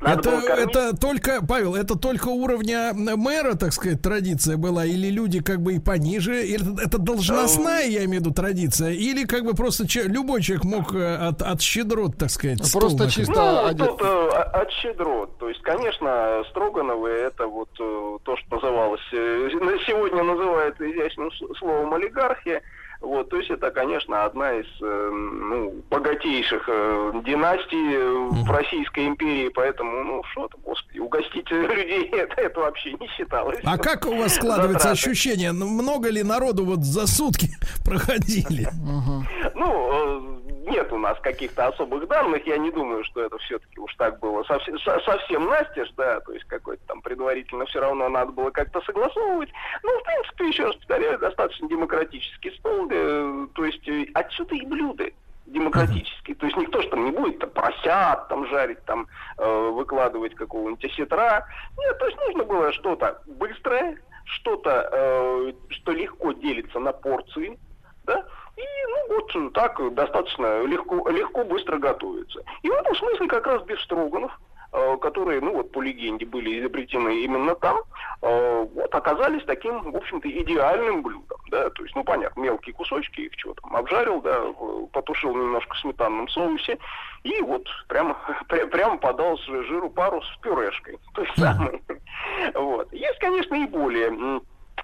Надо 0.03 0.29
это, 0.29 0.53
это 0.53 0.97
только, 0.97 1.45
Павел, 1.45 1.75
это 1.75 1.95
только 1.97 2.27
уровня 2.27 2.91
мэра, 2.93 3.55
так 3.55 3.73
сказать, 3.73 4.01
традиция 4.01 4.57
была, 4.57 4.85
или 4.85 5.07
люди 5.09 5.41
как 5.41 5.61
бы 5.61 5.73
и 5.73 5.79
пониже, 5.79 6.45
или 6.45 6.73
это, 6.73 6.81
это 6.87 6.97
должностная, 6.97 7.85
я 7.87 8.05
имею 8.05 8.21
в 8.21 8.25
виду, 8.25 8.33
традиция, 8.33 8.91
или 8.91 9.25
как 9.25 9.43
бы 9.45 9.53
просто 9.53 9.87
че- 9.87 10.03
любой 10.03 10.41
человек 10.41 10.65
мог 10.65 10.93
э, 10.93 11.15
от, 11.15 11.41
от 11.41 11.61
щедрот, 11.61 12.17
так 12.17 12.29
сказать, 12.29 12.65
стол 12.65 12.81
Просто 12.81 12.97
накрыть? 12.99 13.15
чисто 13.15 13.33
Ну, 13.33 13.65
одет. 13.67 13.87
тут 13.87 14.01
э, 14.01 14.29
от 14.29 14.71
щедрот. 14.71 15.37
То 15.39 15.49
есть, 15.49 15.61
конечно, 15.61 16.43
Строгановы 16.51 17.09
это 17.09 17.47
вот 17.47 17.69
э, 17.79 18.17
то, 18.23 18.35
что 18.37 18.55
называлось, 18.55 19.01
э, 19.13 19.49
на 19.61 19.77
сегодня 19.85 20.23
называется 20.23 20.89
изящным 20.91 21.29
словом 21.59 21.93
олигархия. 21.93 22.61
Вот, 23.03 23.29
то 23.29 23.35
есть 23.35 23.49
это, 23.49 23.69
конечно, 23.69 24.23
одна 24.23 24.53
из 24.53 24.65
э, 24.81 25.09
ну, 25.11 25.83
богатейших 25.89 26.63
э, 26.69 27.21
династий 27.25 27.95
э, 27.95 28.45
в 28.45 28.49
Российской 28.49 29.07
империи, 29.07 29.49
поэтому, 29.49 30.03
ну, 30.05 30.23
что 30.31 30.47
то 30.47 30.57
господи, 30.63 30.99
угостить 30.99 31.51
людей 31.51 32.09
это, 32.13 32.39
это 32.39 32.59
вообще 32.61 32.93
не 32.93 33.07
считалось. 33.09 33.59
А 33.65 33.77
как 33.77 34.05
у 34.05 34.15
вас 34.15 34.35
складывается 34.35 34.87
Затраты. 34.87 35.09
ощущение, 35.09 35.51
ну, 35.51 35.67
много 35.67 36.09
ли 36.09 36.23
народу 36.23 36.63
вот 36.63 36.85
за 36.85 37.05
сутки 37.05 37.49
проходили? 37.85 38.69
Ну, 39.53 40.39
э, 40.42 40.42
нет 40.63 40.91
у 40.91 40.97
нас 40.97 41.19
каких-то 41.19 41.67
особых 41.67 42.07
данных. 42.07 42.45
Я 42.45 42.57
не 42.57 42.71
думаю, 42.71 43.03
что 43.03 43.23
это 43.23 43.37
все-таки 43.39 43.79
уж 43.79 43.93
так 43.95 44.19
было 44.19 44.43
совсем, 44.43 44.79
со- 44.79 44.99
совсем 45.01 45.45
настежь, 45.45 45.91
да, 45.97 46.19
то 46.21 46.33
есть 46.33 46.45
какой-то 46.45 46.81
там 46.87 47.01
предварительно 47.01 47.65
все 47.65 47.79
равно 47.79 48.09
надо 48.09 48.31
было 48.31 48.49
как-то 48.51 48.81
согласовывать. 48.81 49.49
Ну, 49.83 49.99
в 49.99 50.03
принципе, 50.03 50.47
еще 50.47 50.65
раз 50.65 50.75
повторяю, 50.75 51.19
достаточно 51.19 51.67
демократический 51.67 52.51
стол, 52.51 52.87
э, 52.91 53.47
то 53.53 53.65
есть 53.65 53.87
э, 53.87 54.07
отсюда 54.13 54.55
и 54.55 54.65
блюда 54.65 55.05
демократические. 55.45 56.35
То 56.35 56.45
есть 56.45 56.57
никто 56.57 56.81
же 56.81 56.89
там 56.89 57.05
не 57.05 57.11
будет 57.11 57.39
там 57.39 57.49
поросят 57.49 58.27
там 58.29 58.47
жарить, 58.47 58.83
там 58.85 59.07
э, 59.37 59.69
выкладывать 59.69 60.35
какого-нибудь 60.35 60.85
осетра. 60.85 61.45
Нет, 61.77 61.99
то 61.99 62.05
есть 62.05 62.17
нужно 62.17 62.43
было 62.45 62.71
что-то 62.71 63.21
быстрое, 63.25 63.97
что-то, 64.25 64.89
э, 64.91 65.53
что 65.69 65.91
легко 65.91 66.31
делится 66.31 66.79
на 66.79 66.93
порции, 66.93 67.59
да, 68.05 68.25
и 68.55 68.61
ну 68.61 69.15
вот 69.15 69.53
так 69.53 69.93
достаточно 69.93 70.63
легко, 70.63 71.09
легко 71.09 71.43
быстро 71.43 71.77
готовится. 71.77 72.43
И 72.61 72.69
в 72.69 72.73
этом 72.73 72.95
смысле 72.95 73.27
как 73.27 73.47
раз 73.47 73.63
без 73.63 73.79
строганов, 73.81 74.31
э, 74.71 74.97
которые, 74.97 75.41
ну 75.41 75.53
вот 75.53 75.71
по 75.71 75.81
легенде 75.81 76.25
были 76.25 76.59
изобретены 76.59 77.23
именно 77.23 77.55
там, 77.55 77.79
э, 78.21 78.67
вот 78.75 78.93
оказались 78.93 79.43
таким, 79.45 79.91
в 79.91 79.95
общем-то, 79.95 80.29
идеальным 80.29 81.01
блюдом, 81.01 81.39
да, 81.49 81.69
то 81.71 81.83
есть, 81.83 81.95
ну 81.95 82.03
понятно, 82.03 82.41
мелкие 82.41 82.75
кусочки, 82.75 83.21
их 83.21 83.31
что 83.37 83.55
там, 83.55 83.75
обжарил, 83.75 84.21
да, 84.21 84.39
потушил 84.91 85.35
немножко 85.35 85.73
в 85.73 85.79
сметанном 85.79 86.27
соусе, 86.29 86.77
и 87.23 87.41
вот 87.41 87.67
прямо, 87.87 88.15
пря- 88.49 88.67
прямо 88.67 88.97
подал 88.97 89.37
с 89.39 89.45
жиру 89.45 89.89
пару 89.89 90.21
с 90.21 90.37
пюрешкой, 90.41 90.99
той 91.13 91.27
самой. 91.35 91.81
Вот. 92.53 92.91
Есть, 92.91 93.19
конечно, 93.19 93.55
и 93.55 93.65
более 93.65 94.41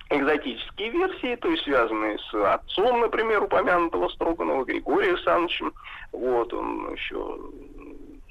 экзотические 0.10 0.90
версии, 0.90 1.36
то 1.36 1.50
есть 1.50 1.64
связанные 1.64 2.18
с 2.20 2.34
отцом, 2.34 3.02
например, 3.02 3.44
упомянутого 3.44 4.10
Строганова, 4.10 4.64
Григорием 4.66 5.16
Александровичем. 5.16 5.74
Вот, 6.12 6.54
он 6.54 6.94
еще 6.94 7.38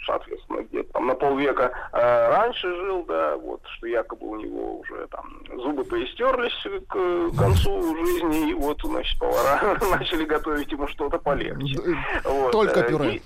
соответственно, 0.09 0.63
где-то 0.63 0.93
там 0.95 1.07
на 1.07 1.15
полвека 1.15 1.71
э, 1.93 2.29
раньше 2.31 2.75
жил, 2.77 3.05
да, 3.05 3.37
вот, 3.37 3.61
что 3.77 3.87
якобы 3.87 4.27
у 4.27 4.37
него 4.37 4.79
уже 4.81 5.07
там 5.09 5.43
зубы 5.63 5.85
поистерлись 5.85 6.67
к 6.89 7.37
концу 7.37 7.95
жизни, 7.97 8.51
и 8.51 8.55
вот, 8.55 8.81
значит, 8.83 9.19
повара 9.19 9.79
начали 9.99 10.25
готовить 10.25 10.73
ему 10.73 10.89
что-то 10.89 11.19
полегче. 11.19 11.79
Вот, 12.25 12.53
Только 12.53 12.81
э, 12.81 12.89
пюре. 12.89 13.17
и- 13.17 13.23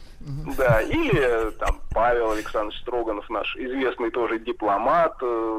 да, 0.56 0.80
или 0.82 1.12
э, 1.48 1.50
там 1.58 1.80
Павел 1.92 2.32
Александрович 2.32 2.78
Строганов, 2.80 3.28
наш 3.30 3.54
известный 3.56 4.10
тоже 4.10 4.38
дипломат 4.38 5.14
э, 5.22 5.58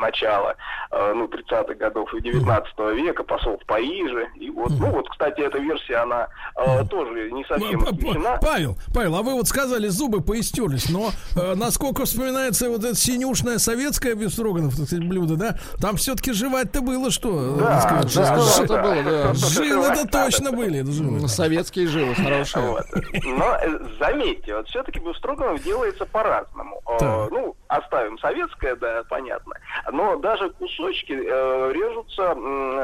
начала 0.00 0.54
э, 0.90 1.12
ну, 1.14 1.26
30-х 1.26 1.74
годов 1.74 2.12
и 2.14 2.20
19 2.20 2.78
века, 2.96 3.22
посол 3.24 3.58
в 3.58 3.66
Париже. 3.66 4.28
И 4.36 4.50
вот, 4.50 4.70
ну 4.78 4.90
вот, 4.90 5.08
кстати, 5.08 5.40
эта 5.40 5.58
версия, 5.58 5.96
она 5.96 6.28
э, 6.56 6.84
тоже 6.90 7.30
не 7.32 7.44
совсем 7.44 7.82
исключена. 7.84 8.38
Павел, 8.40 8.76
Павел, 8.94 9.16
а 9.16 9.22
вы 9.22 9.32
вот 9.34 9.48
сказали, 9.48 9.88
зубы 9.88 10.20
поистерлись, 10.20 10.88
но 10.90 11.10
э, 11.36 11.54
насколько 11.54 12.04
вспоминается 12.04 12.68
вот 12.68 12.84
это 12.84 12.94
синюшное 12.94 13.58
советское 13.58 14.14
без 14.14 14.32
строганов, 14.34 14.76
так 14.76 14.86
сказать, 14.86 15.08
блюдо, 15.08 15.36
да, 15.36 15.56
там 15.80 15.96
все-таки 15.96 16.32
жевать-то 16.32 16.80
было 16.82 17.10
что? 17.10 17.56
Да, 17.56 17.80
так 17.80 18.08
сказать, 18.10 18.14
да, 18.14 18.38
жи- 18.38 18.62
Это 18.64 18.82
было, 18.82 19.02
да. 19.02 19.34
Жилы 19.34 19.64
это 19.64 19.64
Жевать 19.64 19.96
надо. 19.96 20.08
точно 20.24 20.52
были. 20.52 21.26
Советские 21.26 21.86
жилы, 21.88 22.14
хорошие. 22.14 22.64
Вот. 22.66 22.86
Но 23.54 23.58
э, 23.60 23.78
заметьте, 23.98 24.56
вот 24.56 24.68
все-таки 24.68 24.98
Бефстроганов 25.00 25.62
делается 25.62 26.06
по-разному. 26.06 26.80
Э. 27.00 27.28
Ну, 27.30 27.56
оставим 27.68 28.18
советское, 28.18 28.76
да, 28.76 29.02
понятно. 29.08 29.54
Но 29.90 30.16
даже 30.16 30.50
кусочки 30.50 31.12
э, 31.12 31.72
режутся 31.72 32.34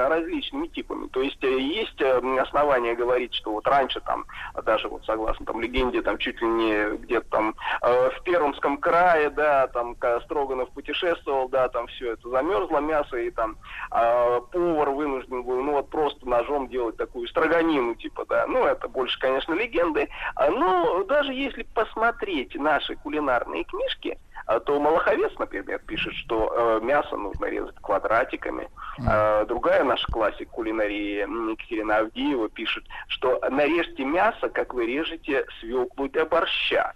различными 0.08 0.66
типами. 0.68 1.08
То 1.08 1.22
есть 1.22 1.42
э, 1.42 1.58
есть 1.58 2.00
основания 2.40 2.94
говорить, 2.94 3.34
что 3.34 3.52
вот 3.52 3.66
раньше 3.66 4.00
там, 4.00 4.24
даже 4.64 4.88
вот 4.88 5.04
согласно 5.04 5.46
там 5.46 5.60
легенде, 5.60 6.02
там 6.02 6.18
чуть 6.18 6.40
ли 6.40 6.48
не 6.48 6.96
где-то 6.98 7.28
там 7.30 7.54
э, 7.82 8.10
в 8.10 8.22
Пермском 8.22 8.78
крае, 8.78 9.30
да, 9.30 9.66
там 9.68 9.96
Строганов 10.24 10.70
путешествовал, 10.70 11.48
да, 11.48 11.68
там 11.68 11.86
все 11.88 12.12
это 12.12 12.28
замерзло 12.28 12.78
мясо, 12.78 13.16
и 13.16 13.30
там 13.30 13.56
э, 13.92 14.40
повар 14.52 14.90
вынужден 14.90 15.42
был, 15.42 15.62
ну 15.62 15.72
вот 15.72 15.90
просто 15.90 16.28
ножом 16.28 16.68
делать 16.68 16.96
такую 16.96 17.28
строганину, 17.28 17.94
типа, 17.94 18.24
да. 18.26 18.46
Ну, 18.46 18.64
это 18.64 18.88
больше, 18.88 19.18
конечно, 19.18 19.54
легенды. 19.54 20.08
А, 20.34 20.50
Но 20.60 21.04
даже 21.04 21.32
если 21.32 21.62
посмотреть 21.62 22.54
наши 22.54 22.94
кулинарные 22.96 23.64
книжки, 23.64 24.18
а, 24.44 24.60
то 24.60 24.78
Малаховец, 24.78 25.32
например, 25.38 25.78
пишет, 25.86 26.12
что 26.12 26.52
э, 26.52 26.84
мясо 26.84 27.16
нужно 27.16 27.46
резать 27.46 27.76
квадратиками. 27.76 28.68
А, 29.06 29.46
другая 29.46 29.84
наша 29.84 30.06
классик 30.12 30.50
кулинарии 30.50 31.20
Екатерина 31.50 31.98
Авдеева 31.98 32.50
пишет, 32.50 32.84
что 33.08 33.40
нарежьте 33.48 34.04
мясо, 34.04 34.50
как 34.50 34.74
вы 34.74 34.84
режете 34.84 35.46
свеклу 35.60 36.10
для 36.10 36.26
борща. 36.26 36.92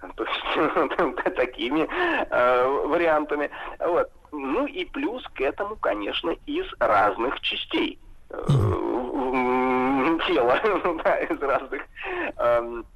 То 0.16 0.24
есть 0.24 1.16
такими 1.36 1.88
э, 1.90 2.66
вариантами. 2.86 3.50
Вот. 3.80 4.12
Ну 4.30 4.66
и 4.66 4.84
плюс 4.84 5.24
к 5.34 5.40
этому, 5.40 5.74
конечно, 5.74 6.36
из 6.46 6.66
разных 6.78 7.40
частей 7.40 7.98
э, 8.30 8.36
тела, 10.28 10.60
да, 11.04 11.16
из 11.18 11.40
разных 11.40 11.82
эм, 12.36 12.86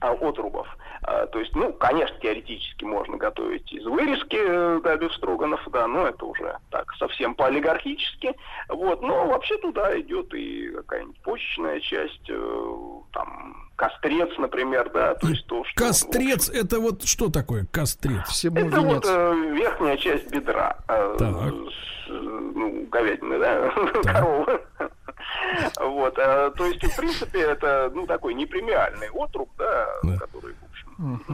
отрубов. 0.00 0.66
А, 1.02 1.26
То 1.26 1.40
есть, 1.40 1.54
ну, 1.54 1.72
конечно, 1.72 2.16
теоретически 2.20 2.84
можно 2.84 3.16
готовить 3.16 3.72
из 3.72 3.84
вырезки, 3.84 4.36
э, 4.38 4.80
да, 4.82 4.96
бифстроганов, 4.96 5.60
да, 5.70 5.86
но 5.86 6.06
это 6.06 6.24
уже 6.24 6.56
так 6.70 6.92
совсем 6.98 7.34
по-олигархически. 7.34 8.34
Вот, 8.68 9.02
но 9.02 9.26
вообще 9.26 9.56
туда 9.58 9.98
идет 10.00 10.32
и 10.34 10.70
какая-нибудь 10.70 11.20
почечная 11.22 11.80
часть, 11.80 12.28
э, 12.28 12.70
там, 13.12 13.70
кострец, 13.76 14.28
например, 14.38 14.90
да, 14.92 15.14
то 15.14 15.28
есть 15.28 15.46
то, 15.46 15.64
что... 15.64 15.84
Кострец, 15.84 16.50
это 16.50 16.80
вот 16.80 17.04
что 17.04 17.30
такое 17.30 17.66
кострец? 17.70 18.44
Это 18.44 18.80
вот 18.80 19.06
э, 19.08 19.34
верхняя 19.54 19.96
часть 19.96 20.30
бедра. 20.30 20.76
э, 20.88 21.16
Так. 21.18 21.34
э, 21.36 21.52
ну, 22.08 22.86
говядины, 22.90 23.38
да, 23.38 23.70
коровы. 24.04 24.60
Вот, 25.80 26.18
э, 26.18 26.50
то 26.56 26.66
есть, 26.66 26.82
в 26.82 26.96
принципе, 26.96 27.40
это, 27.40 27.90
ну, 27.94 28.06
такой 28.06 28.34
непремиальный 28.34 29.08
отруб, 29.12 29.50
да, 29.58 29.88
который, 30.18 30.54
в 30.54 30.70
общем, 30.70 31.24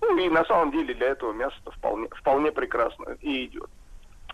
ну, 0.00 0.16
и 0.18 0.28
на 0.28 0.44
самом 0.44 0.70
деле 0.70 0.94
для 0.94 1.08
этого 1.08 1.32
мясо 1.32 1.56
вполне, 1.66 2.08
вполне 2.08 2.52
прекрасно 2.52 3.16
и 3.20 3.46
идет. 3.46 3.70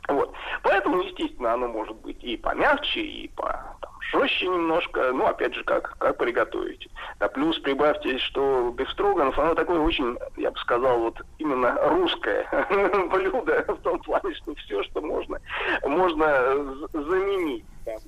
Вот. 0.08 0.32
Поэтому, 0.62 1.02
естественно, 1.02 1.52
оно 1.52 1.68
может 1.68 1.96
быть 1.96 2.22
и 2.24 2.36
помягче, 2.38 3.00
и 3.00 3.28
по 3.28 3.76
там, 3.80 3.92
жестче 4.10 4.48
немножко. 4.48 5.12
Ну, 5.12 5.26
опять 5.26 5.54
же, 5.54 5.62
как, 5.64 5.98
как 5.98 6.16
приготовить. 6.16 6.88
Да, 7.20 7.28
плюс 7.28 7.58
прибавьте, 7.58 8.18
что 8.18 8.70
бифстроганов, 8.70 9.38
оно 9.38 9.54
такое 9.54 9.80
очень, 9.80 10.16
я 10.38 10.50
бы 10.50 10.58
сказал, 10.58 10.98
вот 10.98 11.20
именно 11.38 11.76
русское 11.90 12.46
блюдо, 13.10 13.64
в 13.68 13.82
том 13.82 13.98
плане, 14.00 14.34
что 14.34 14.54
все, 14.54 14.82
что 14.84 15.02
можно, 15.02 15.38
можно 15.82 16.26
заменить. 16.92 17.64
Там, 17.88 18.00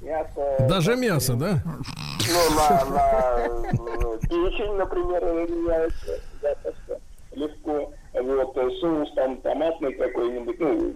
мясо, 0.00 0.56
Даже 0.68 0.96
мясо, 0.96 1.34
да? 1.34 1.62
ну, 1.64 2.54
на, 2.54 2.84
на 2.84 3.46
э, 3.46 4.18
печень, 4.22 4.74
например, 4.76 5.24
меняется 5.50 6.20
достаточно 6.40 7.00
легко. 7.32 7.92
Вот, 8.14 8.56
э, 8.56 8.70
соус 8.80 9.12
там 9.16 9.38
томатный 9.38 9.92
какой-нибудь, 9.94 10.60
ну, 10.60 10.94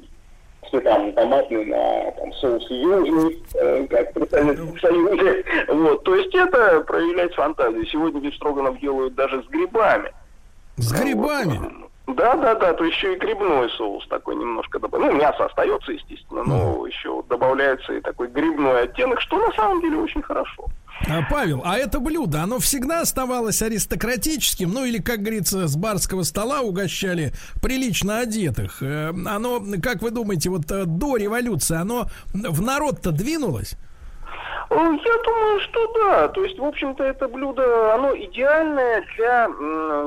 сметанный 0.70 1.12
томатный 1.12 1.64
на 1.64 2.12
там, 2.12 2.32
соус 2.34 2.70
южный, 2.70 3.42
э, 3.54 3.86
как 3.88 4.12
при 4.12 4.28
Советском 4.28 4.78
Союзе. 4.78 5.44
Вот, 5.68 6.04
то 6.04 6.14
есть 6.14 6.32
это 6.32 6.80
проявлять 6.82 7.34
фантазию. 7.34 7.84
Сегодня 7.86 8.20
бифстроганов 8.20 8.78
делают 8.78 9.16
даже 9.16 9.42
с 9.42 9.46
грибами. 9.48 10.12
С 10.76 10.92
грибами? 10.92 11.60
Да, 12.06 12.34
да, 12.36 12.54
да, 12.54 12.74
то 12.74 12.84
еще 12.84 13.14
и 13.14 13.18
грибной 13.18 13.70
соус 13.70 14.06
такой 14.08 14.34
немножко 14.34 14.78
добавляется. 14.78 15.16
Ну, 15.16 15.22
мясо 15.22 15.44
остается, 15.44 15.92
естественно, 15.92 16.42
но 16.44 16.86
еще 16.86 17.22
добавляется 17.28 17.92
и 17.92 18.00
такой 18.00 18.28
грибной 18.28 18.82
оттенок, 18.84 19.20
что 19.20 19.38
на 19.38 19.52
самом 19.54 19.80
деле 19.80 19.98
очень 19.98 20.22
хорошо. 20.22 20.66
А, 21.08 21.20
Павел, 21.30 21.62
а 21.64 21.78
это 21.78 22.00
блюдо, 22.00 22.42
оно 22.42 22.58
всегда 22.58 23.00
оставалось 23.00 23.62
аристократическим, 23.62 24.70
ну 24.70 24.84
или, 24.84 24.98
как 24.98 25.20
говорится, 25.20 25.66
с 25.66 25.76
барского 25.76 26.22
стола 26.22 26.60
угощали 26.60 27.32
прилично 27.62 28.18
одетых. 28.18 28.82
Э, 28.82 29.10
Оно, 29.10 29.62
как 29.82 30.02
вы 30.02 30.10
думаете, 30.10 30.50
вот 30.50 30.70
э, 30.70 30.84
до 30.84 31.16
революции, 31.16 31.76
оно 31.76 32.06
в 32.34 32.62
народ-то 32.62 33.10
двинулось? 33.10 33.76
Э, 34.74 34.96
Я 35.04 35.22
думаю, 35.24 35.60
что 35.60 35.92
да. 35.94 36.28
То 36.28 36.44
есть, 36.44 36.58
в 36.58 36.64
общем-то, 36.64 37.04
это 37.04 37.28
блюдо, 37.28 37.94
оно 37.94 38.16
идеальное 38.16 39.04
для 39.16 39.44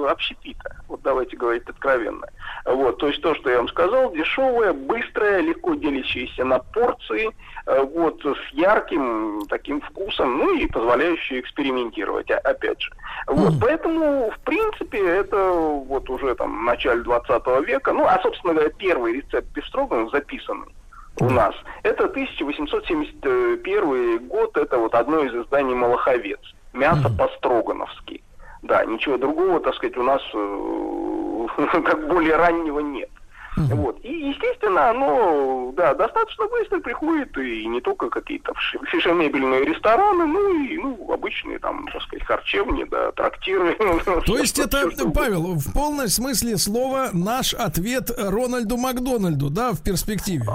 общепита. 0.09 0.75
Вот 0.87 1.01
давайте 1.03 1.37
говорить 1.37 1.63
откровенно. 1.67 2.27
Вот, 2.65 2.97
то 2.97 3.07
есть 3.07 3.21
то, 3.21 3.35
что 3.35 3.49
я 3.49 3.57
вам 3.57 3.67
сказал, 3.67 4.11
дешевое, 4.11 4.73
быстрое, 4.73 5.41
легко 5.41 5.75
делящееся 5.75 6.43
на 6.45 6.59
порции, 6.59 7.29
э, 7.67 7.81
вот, 7.83 8.21
с 8.23 8.53
ярким 8.53 9.45
таким 9.49 9.81
вкусом, 9.81 10.37
ну 10.37 10.53
и 10.55 10.65
позволяющее 10.67 11.39
экспериментировать, 11.41 12.31
а- 12.31 12.37
опять 12.39 12.81
же. 12.81 12.91
Вот, 13.27 13.53
поэтому, 13.61 14.31
в 14.31 14.39
принципе, 14.39 14.99
это 15.05 15.37
вот 15.51 16.09
уже 16.09 16.33
там 16.35 16.59
в 16.59 16.63
начале 16.63 17.01
20 17.01 17.61
века, 17.61 17.93
ну, 17.93 18.05
а, 18.05 18.19
собственно 18.21 18.53
говоря, 18.53 18.69
первый 18.77 19.13
рецепт 19.13 19.47
бифстроганов 19.53 20.11
записанный 20.11 20.73
у 21.19 21.29
нас. 21.29 21.53
Это 21.83 22.05
1871 22.05 24.27
год, 24.27 24.57
это 24.57 24.77
вот 24.77 24.95
одно 24.95 25.19
из 25.19 25.33
изданий 25.33 25.75
«Малаховец». 25.75 26.39
Мясо 26.73 27.09
по-строгановски. 27.09 28.21
Да, 28.61 28.83
ничего 28.83 29.17
другого, 29.17 29.61
так 29.61 29.75
сказать, 29.75 29.95
у 29.97 30.03
нас 30.03 30.21
э, 30.33 31.47
как 31.85 32.07
более 32.07 32.35
раннего 32.35 32.79
нет. 32.79 33.09
Вот. 33.55 33.99
И, 34.03 34.11
естественно, 34.29 34.89
оно, 34.89 35.73
да, 35.75 35.93
достаточно 35.93 36.47
быстро 36.47 36.79
приходит, 36.79 37.37
и 37.37 37.65
не 37.67 37.81
только 37.81 38.09
какие-то 38.09 38.53
фешенебельные 38.91 39.65
рестораны, 39.65 40.25
ну 40.25 40.63
и, 40.63 40.77
ну, 40.77 41.11
обычные 41.11 41.59
там, 41.59 41.85
так 41.91 42.01
сказать, 42.03 42.25
харчевни, 42.25 42.83
да, 42.85 43.11
трактиры. 43.13 43.75
То 44.25 44.37
есть 44.37 44.59
это, 44.59 44.89
Павел, 45.13 45.55
в 45.55 45.73
полном 45.73 46.07
смысле 46.07 46.57
слова 46.57 47.09
наш 47.13 47.53
ответ 47.53 48.11
Рональду 48.17 48.77
Макдональду, 48.77 49.49
да, 49.49 49.71
в 49.71 49.81
перспективе? 49.81 50.45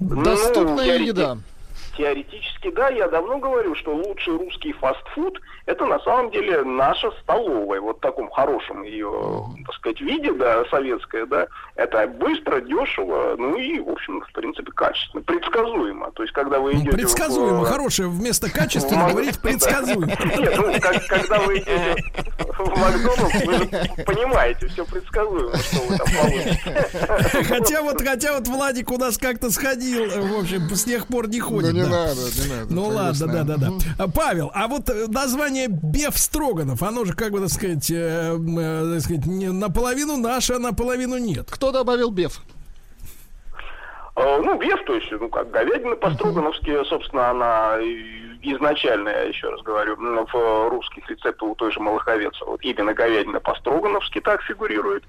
Доступная 0.00 0.98
теорети- 0.98 1.06
еда. 1.06 1.38
Теоретически, 1.98 2.70
да, 2.70 2.88
я 2.90 3.08
давно 3.08 3.38
говорю, 3.38 3.74
что 3.74 3.92
лучший 3.92 4.36
русский 4.36 4.72
фастфуд 4.72 5.40
это 5.66 5.84
на 5.84 5.98
самом 5.98 6.30
деле 6.30 6.62
наша 6.62 7.10
столовая, 7.22 7.80
вот 7.80 7.96
в 7.98 8.00
таком 8.00 8.30
хорошем 8.30 8.84
ее, 8.84 9.44
так 9.66 9.74
сказать, 9.74 10.00
виде, 10.00 10.32
да, 10.32 10.64
советская, 10.70 11.26
да, 11.26 11.48
это 11.74 12.06
быстро, 12.06 12.60
дешево, 12.60 13.34
ну 13.36 13.56
и, 13.58 13.80
в 13.80 13.88
общем, 13.90 14.20
в 14.22 14.32
принципе, 14.32 14.70
качественно, 14.72 15.22
предсказуемо. 15.24 16.12
То 16.12 16.22
есть, 16.22 16.32
когда 16.32 16.60
вы 16.60 16.72
идете... 16.74 16.90
в- 16.90 16.94
Предсказуемо, 16.94 17.64
хорошее, 17.64 18.08
вместо 18.08 18.48
качественно 18.50 19.02
Мак- 19.02 19.10
говорить 19.12 19.40
предсказуемо. 19.40 20.06
Нет, 20.38 20.54
ну, 20.56 20.72
когда 21.08 21.38
вы 21.40 21.58
идете 21.58 22.04
в 22.38 22.68
Макдональдс, 22.78 23.44
вы 23.44 23.52
же 23.54 23.66
понимаете, 24.06 24.68
все 24.68 24.84
предсказуемо, 24.86 25.56
что 25.56 25.80
вы 25.82 25.96
там 25.98 26.06
получите. 26.06 27.44
Хотя 27.48 27.82
вот, 27.82 28.00
хотя 28.02 28.34
вот 28.34 28.46
Владик 28.48 28.90
у 28.92 28.96
нас 28.98 29.18
как-то 29.18 29.50
сходил, 29.50 30.04
э, 30.04 30.20
в 30.20 30.38
общем, 30.40 30.68
с 30.70 30.84
тех 30.84 31.06
пор 31.08 31.28
не 31.28 31.40
ходит. 31.40 31.74
Ну, 31.88 31.94
да. 31.94 32.06
надо, 32.06 32.20
не 32.20 32.54
надо, 32.54 32.74
Ну 32.74 32.82
ладно, 32.88 33.26
да, 33.26 33.42
да, 33.44 33.56
да. 33.56 33.68
А, 33.98 34.08
Павел, 34.08 34.50
а 34.54 34.68
вот 34.68 34.88
э, 34.88 35.06
название 35.08 35.68
Беф 35.68 36.18
Строганов, 36.18 36.82
оно 36.82 37.04
же, 37.04 37.14
как 37.14 37.32
бы, 37.32 37.40
так 37.40 37.50
сказать, 37.50 37.90
э, 37.90 38.36
э, 38.38 38.90
так 38.94 39.02
сказать, 39.02 39.26
не- 39.26 39.52
наполовину 39.52 40.16
наше, 40.16 40.54
а 40.54 40.58
наполовину 40.58 41.18
нет. 41.18 41.48
Кто 41.50 41.72
добавил 41.72 42.10
беф? 42.10 42.40
Ну, 44.16 44.58
беф, 44.58 44.84
то 44.84 44.94
есть, 44.94 45.06
ну, 45.12 45.28
как 45.28 45.50
говядина 45.50 45.94
по-строгановски, 45.94 46.84
собственно, 46.88 47.30
она 47.30 47.78
изначально, 48.42 49.08
я 49.10 49.22
еще 49.22 49.48
раз 49.48 49.60
говорю, 49.62 49.96
в 49.96 50.68
русских 50.70 51.08
рецептах 51.08 51.48
у 51.48 51.54
той 51.54 51.72
же 51.72 51.80
Малаховеца, 51.80 52.44
вот 52.44 52.60
именно 52.62 52.94
говядина 52.94 53.40
по-строгановски 53.40 54.20
так 54.20 54.42
фигурирует. 54.42 55.04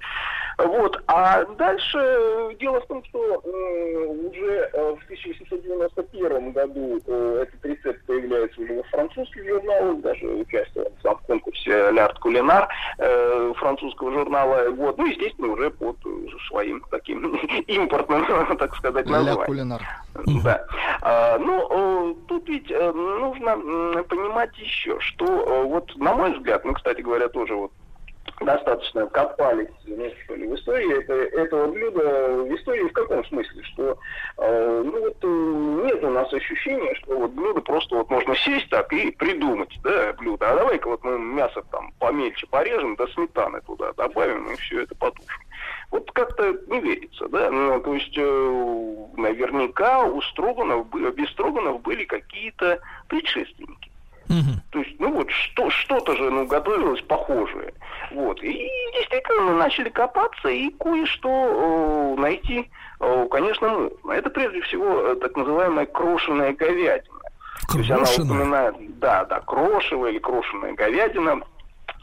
Вот, 0.66 1.02
а 1.06 1.44
дальше 1.56 1.98
э, 1.98 2.54
дело 2.60 2.80
в 2.80 2.86
том, 2.86 3.02
что 3.04 3.18
уже 3.18 4.70
э, 4.72 4.94
в 4.94 5.04
1891 5.04 6.52
году 6.52 7.00
э, 7.06 7.44
этот 7.46 7.64
рецепт 7.64 8.04
появляется 8.06 8.60
уже 8.60 8.74
во 8.74 8.82
французских 8.84 9.48
журналах, 9.48 10.00
даже 10.00 10.26
участвовал 10.26 10.92
сам 11.02 11.16
в 11.16 11.22
конкурсе 11.22 11.90
«Лярд 11.92 12.18
Кулинар» 12.18 12.68
э, 12.98 13.52
французского 13.56 14.12
журнала, 14.12 14.70
вот, 14.70 14.98
ну, 14.98 15.06
естественно, 15.06 15.52
уже 15.52 15.70
под 15.70 15.96
своим 16.48 16.84
таким 16.90 17.34
импортным, 17.66 18.26
так 18.58 18.76
сказать, 18.76 19.06
названием. 19.06 19.46
кулинар. 19.46 19.82
Да. 20.44 20.66
А, 21.00 21.38
ну, 21.38 22.16
тут 22.28 22.48
ведь 22.48 22.70
нужно 22.70 24.02
понимать 24.08 24.56
еще, 24.58 24.98
что 25.00 25.24
вот, 25.66 25.96
на 25.96 26.14
мой 26.14 26.36
взгляд, 26.36 26.64
мы, 26.64 26.74
кстати 26.74 27.00
говоря, 27.00 27.28
тоже 27.28 27.54
вот 27.54 27.72
достаточно 28.40 29.06
копались 29.06 29.68
ну, 29.86 30.10
что 30.24 30.34
ли, 30.34 30.46
в 30.46 30.54
истории 30.54 30.98
это, 30.98 31.12
этого 31.12 31.70
блюда. 31.70 32.42
В 32.44 32.54
истории 32.54 32.88
в 32.88 32.92
каком 32.92 33.24
смысле? 33.26 33.62
Что 33.64 33.98
э, 34.38 34.82
ну, 34.84 35.00
вот, 35.00 35.16
э, 35.22 35.86
нет 35.86 36.02
у 36.04 36.10
нас 36.10 36.32
ощущения, 36.32 36.94
что 36.96 37.18
вот 37.18 37.32
блюдо 37.32 37.60
просто 37.60 37.96
вот 37.96 38.10
можно 38.10 38.34
сесть 38.36 38.68
так 38.70 38.92
и 38.92 39.10
придумать 39.10 39.76
да, 39.82 40.12
блюдо. 40.14 40.50
А 40.50 40.56
давай-ка 40.56 40.88
вот 40.88 41.04
мы 41.04 41.18
мясо 41.18 41.62
там 41.70 41.92
помельче 41.98 42.46
порежем, 42.46 42.96
да 42.96 43.06
сметаны 43.08 43.60
туда 43.62 43.92
добавим 43.92 44.50
и 44.52 44.56
все 44.56 44.82
это 44.82 44.94
потушим. 44.94 45.42
Вот 45.90 46.10
как-то 46.12 46.56
не 46.68 46.80
верится, 46.80 47.28
да. 47.28 47.50
Ну, 47.50 47.80
то 47.80 47.94
есть 47.94 48.16
э, 48.16 49.06
наверняка 49.16 50.04
у 50.04 50.22
Строганов, 50.22 50.88
без 51.14 51.28
Строганов 51.30 51.82
были 51.82 52.04
какие-то 52.04 52.80
предшественники. 53.08 53.89
То 54.70 54.78
есть, 54.80 54.98
ну 54.98 55.12
вот 55.12 55.30
что, 55.30 55.70
что-то 55.70 56.16
же 56.16 56.30
ну, 56.30 56.46
готовилось 56.46 57.02
похожее. 57.02 57.72
Вот. 58.12 58.42
И 58.42 58.68
действительно 58.96 59.42
мы 59.42 59.52
начали 59.54 59.88
копаться 59.88 60.48
и 60.48 60.70
кое-что 60.70 62.16
э, 62.16 62.20
найти, 62.20 62.70
э, 63.00 63.26
конечно, 63.30 63.70
можно. 63.70 63.90
Это 64.12 64.30
прежде 64.30 64.60
всего 64.62 65.00
э, 65.00 65.16
так 65.16 65.36
называемая 65.36 65.86
крошеная 65.86 66.52
говядина. 66.52 67.20
То 67.70 67.78
есть 67.78 67.90
она 67.90 68.04
Крошеная? 68.04 68.26
упоминает, 68.26 68.98
да, 68.98 69.24
да, 69.24 69.40
крошевая 69.40 70.12
или 70.12 70.18
крошеная 70.18 70.72
говядина. 70.74 71.40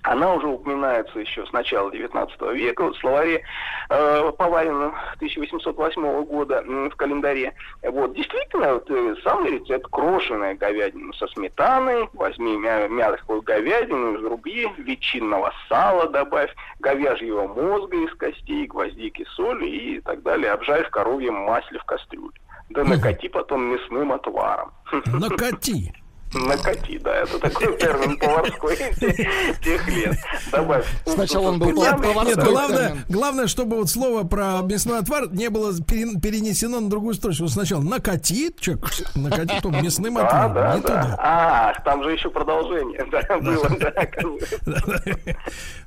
Она 0.07 0.33
уже 0.35 0.47
упоминается 0.47 1.19
еще 1.19 1.45
с 1.45 1.51
начала 1.51 1.91
19 1.91 2.41
века 2.53 2.85
в 2.91 2.95
словаре 2.97 3.43
э, 3.89 4.31
Поварина 4.37 4.87
1808 5.15 6.23
года 6.23 6.63
в 6.65 6.95
календаре. 6.95 7.53
Вот, 7.83 8.13
действительно, 8.15 8.75
вот, 8.75 8.89
э, 8.89 9.15
самый 9.23 9.51
рецепт 9.59 9.85
крошеная 9.91 10.55
говядина 10.55 11.11
со 11.13 11.27
сметаной, 11.27 12.07
возьми 12.13 12.55
мя- 12.57 12.87
мягкую 12.87 13.41
говядину, 13.41 14.17
изруби, 14.17 14.67
ветчинного 14.77 15.51
сала 15.67 16.07
добавь, 16.09 16.53
говяжьего 16.79 17.47
мозга 17.47 17.97
из 17.97 18.13
костей, 18.15 18.65
гвоздики, 18.65 19.25
соли 19.35 19.65
и 19.67 19.99
так 19.99 20.21
далее, 20.23 20.51
обжарь 20.53 20.85
в 20.85 20.89
коровьем 20.89 21.35
масле 21.35 21.79
в 21.79 21.83
кастрюле. 21.83 22.31
Да 22.69 22.83
накати 22.85 23.27
потом 23.27 23.63
мясным 23.73 24.13
отваром. 24.13 24.71
Накати. 25.05 25.93
Накати, 26.33 26.99
да, 26.99 27.15
это 27.15 27.39
такой 27.39 27.77
термин 27.77 28.17
поварской 28.17 28.75
тех 29.63 29.87
лет. 29.87 30.17
Добавь. 30.51 30.85
Сначала 31.05 31.49
он 31.49 31.59
был 31.59 31.69
уксуса, 31.69 31.91
повар- 31.95 32.01
туда. 32.01 32.23
Нет, 32.25 32.35
Поварской 32.35 32.51
главное, 32.51 32.97
главное, 33.09 33.47
чтобы 33.47 33.77
вот 33.77 33.89
слово 33.89 34.23
про 34.23 34.61
мясной 34.61 34.99
отвар 34.99 35.31
не 35.31 35.49
было 35.49 35.73
пере- 35.81 36.19
перенесено 36.19 36.79
на 36.81 36.89
другую 36.89 37.13
строчку. 37.15 37.47
Сначала 37.47 37.81
накати, 37.81 38.51
чек, 38.59 38.79
накати, 39.15 39.55
потом 39.55 39.81
мясным 39.81 40.15
Да, 40.15 40.27
отваром. 40.27 40.53
да, 40.53 40.73
да. 40.75 40.81
туда. 40.81 41.15
А, 41.19 41.73
там 41.85 42.03
же 42.03 42.11
еще 42.11 42.29
продолжение, 42.29 43.05
да, 43.09 43.37
было, 43.39 43.69
да. 43.79 43.93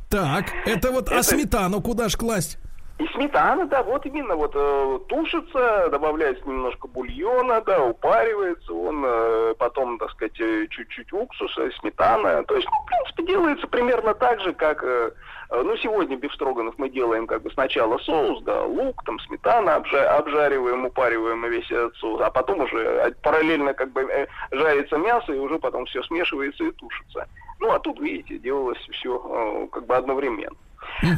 Так, 0.08 0.46
это 0.66 0.90
вот, 0.90 1.08
а 1.12 1.22
сметану 1.22 1.80
куда 1.80 2.08
ж 2.08 2.16
класть? 2.16 2.58
И 3.00 3.06
сметана, 3.14 3.64
да, 3.64 3.82
вот 3.82 4.04
именно 4.04 4.36
вот 4.36 4.52
э, 4.54 4.98
тушится, 5.08 5.88
добавляется 5.90 6.46
немножко 6.46 6.86
бульона, 6.86 7.62
да, 7.62 7.82
упаривается 7.82 8.74
он, 8.74 9.02
э, 9.06 9.54
потом, 9.58 9.96
так 9.96 10.10
сказать, 10.10 10.38
э, 10.38 10.66
чуть-чуть 10.68 11.10
уксуса, 11.10 11.70
сметана. 11.80 12.44
То 12.44 12.56
есть, 12.56 12.68
ну, 12.68 12.76
в 12.82 12.86
принципе, 12.86 13.22
делается 13.22 13.66
примерно 13.68 14.12
так 14.12 14.40
же, 14.40 14.52
как, 14.52 14.84
э, 14.84 15.12
э, 15.48 15.62
ну, 15.62 15.74
сегодня 15.78 16.18
бифстроганов 16.18 16.74
мы 16.76 16.90
делаем 16.90 17.26
как 17.26 17.40
бы 17.40 17.50
сначала 17.52 17.96
соус, 17.96 18.42
да, 18.42 18.64
лук, 18.64 19.02
там, 19.06 19.18
сметана, 19.20 19.76
обжа- 19.78 20.18
обжариваем, 20.18 20.84
упариваем 20.84 21.42
весь 21.46 21.70
этот 21.70 21.96
соус, 21.96 22.20
а 22.20 22.30
потом 22.30 22.60
уже 22.60 22.76
э, 22.76 23.12
параллельно 23.22 23.72
как 23.72 23.92
бы 23.92 24.02
э, 24.02 24.26
жарится 24.50 24.98
мясо, 24.98 25.32
и 25.32 25.38
уже 25.38 25.58
потом 25.58 25.86
все 25.86 26.02
смешивается 26.02 26.64
и 26.64 26.72
тушится. 26.72 27.26
Ну, 27.60 27.72
а 27.72 27.78
тут, 27.78 27.98
видите, 27.98 28.36
делалось 28.36 28.86
все 28.92 29.68
как 29.72 29.86
бы 29.86 29.96
одновременно. 29.96 30.56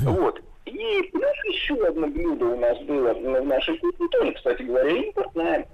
Вот. 0.05 0.41
И 0.65 1.03
плюс 1.13 1.25
еще 1.49 1.75
одно 1.87 2.07
блюдо 2.07 2.47
у 2.47 2.59
нас 2.59 2.79
было 2.81 3.13
в 3.15 3.47
нашей 3.47 3.77
кухне, 3.79 4.09
тоже, 4.09 4.33
кстати 4.33 4.63
говоря, 4.63 4.91
импортное. 4.91 5.67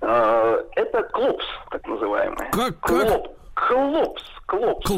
А, 0.00 0.58
Это 0.74 1.02
клопс, 1.04 1.44
так 1.70 1.86
называемый. 1.86 2.50
Как, 2.52 2.80
Клоп. 2.80 3.28
Клопс. 3.54 4.22
клопс. 4.46 4.86
Клопс? 4.88 4.90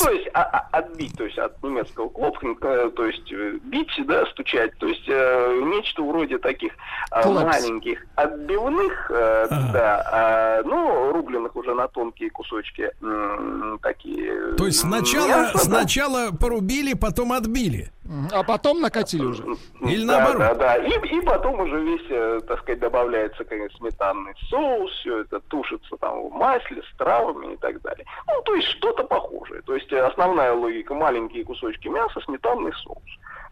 Ну, 0.00 0.04
то 0.06 0.10
есть 0.12 0.28
а- 0.32 0.42
а- 0.42 0.78
отбить, 0.78 1.16
то 1.16 1.24
есть 1.24 1.36
от 1.38 1.62
немецкого 1.62 2.08
клопс, 2.08 2.38
э, 2.42 2.90
то 2.96 3.04
есть 3.06 3.30
э, 3.32 3.58
бить, 3.64 3.90
да, 4.06 4.24
стучать, 4.26 4.72
то 4.78 4.86
есть 4.86 5.04
э, 5.08 5.60
нечто 5.64 6.02
вроде 6.02 6.38
таких 6.38 6.72
э, 7.12 7.28
маленьких 7.28 8.06
отбивных, 8.14 9.10
э, 9.10 9.46
да, 9.72 10.58
э, 10.60 10.62
ну, 10.66 11.12
рубленных 11.12 11.54
уже 11.56 11.74
на 11.74 11.88
тонкие 11.88 12.30
кусочки, 12.30 12.90
м, 13.02 13.78
такие. 13.82 14.54
То 14.56 14.66
есть 14.66 14.80
сначала, 14.80 15.28
мяса, 15.28 15.52
да. 15.54 15.58
сначала 15.60 16.30
порубили, 16.30 16.94
потом 16.94 17.32
отбили. 17.32 17.90
А 18.32 18.42
потом 18.42 18.80
накатили 18.80 19.24
уже. 19.24 19.42
Или 19.82 20.06
да, 20.06 20.18
наоборот. 20.20 20.38
Да, 20.38 20.54
да. 20.54 20.76
И, 20.76 20.90
и 21.08 21.20
потом 21.20 21.60
уже 21.60 21.80
весь, 21.82 22.06
э, 22.08 22.40
так 22.46 22.60
сказать, 22.60 22.80
добавляется, 22.80 23.44
конечно, 23.44 23.76
сметанный 23.78 24.34
соус, 24.48 24.90
все 25.00 25.20
это 25.20 25.40
тушится 25.40 25.96
там 25.98 26.28
в 26.28 26.32
масле 26.32 26.82
с 26.82 26.96
травами 26.96 27.54
и 27.54 27.56
так 27.58 27.80
далее. 27.82 28.06
Ну, 28.26 28.40
то 28.42 28.54
есть 28.54 28.68
что-то 28.68 29.04
похожее. 29.04 29.60
То 29.62 29.74
есть 29.74 29.92
основная 29.92 30.52
логика 30.54 30.94
маленькие 30.94 31.44
кусочки 31.44 31.88
мяса, 31.88 32.20
сметанный 32.20 32.72
соус. 32.82 33.02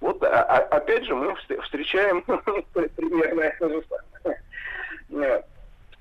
Вот 0.00 0.22
а- 0.22 0.42
а- 0.42 0.76
опять 0.76 1.04
же 1.04 1.14
мы 1.14 1.32
вст- 1.32 1.60
встречаем 1.62 2.22
примерно 2.72 3.40
это 3.42 3.68
же 3.68 3.82
самое. 4.22 5.44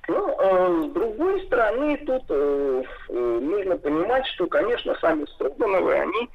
Ну, 0.08 0.38
э, 0.40 0.84
с 0.88 0.94
другой 0.94 1.42
стороны, 1.48 1.98
тут 2.06 2.24
э, 2.30 2.84
э, 3.10 3.40
нужно 3.42 3.76
понимать, 3.78 4.26
что, 4.28 4.46
конечно, 4.46 4.96
сами 5.02 5.26
Строгановы, 5.26 5.94
они, 5.96 6.24
э, 6.24 6.28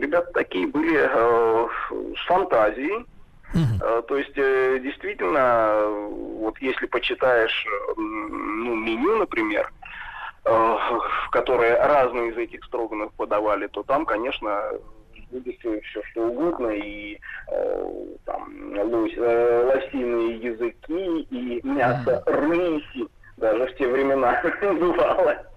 ребята 0.00 0.30
такие 0.32 0.66
были 0.66 0.98
э, 0.98 1.68
с 2.16 2.26
фантазией. 2.26 3.06
Э, 3.80 4.02
То 4.06 4.16
есть, 4.16 4.36
э, 4.36 4.78
действительно, 4.80 5.38
э, 5.38 6.08
вот 6.40 6.58
если 6.60 6.86
почитаешь 6.86 7.66
э, 7.66 7.92
ну, 7.96 8.74
меню, 8.74 9.16
например, 9.16 9.70
э, 10.44 10.50
в 10.50 11.30
которое 11.30 11.76
разные 11.86 12.30
из 12.30 12.36
этих 12.36 12.64
строганов 12.64 13.12
подавали, 13.16 13.66
то 13.68 13.82
там, 13.82 14.04
конечно, 14.04 14.62
будет 15.30 15.58
все 15.60 16.02
что 16.10 16.22
угодно, 16.22 16.68
и 16.68 17.18
э, 17.50 17.90
там 18.24 18.72
лось- 18.74 19.16
э, 19.16 19.64
лосиные 19.64 20.36
языки, 20.36 21.20
и 21.30 21.60
мясо 21.66 22.22
рыси, 22.26 23.08
даже 23.36 23.66
в 23.66 23.76
те 23.76 23.86
времена 23.86 24.42
бывало. 24.62 25.47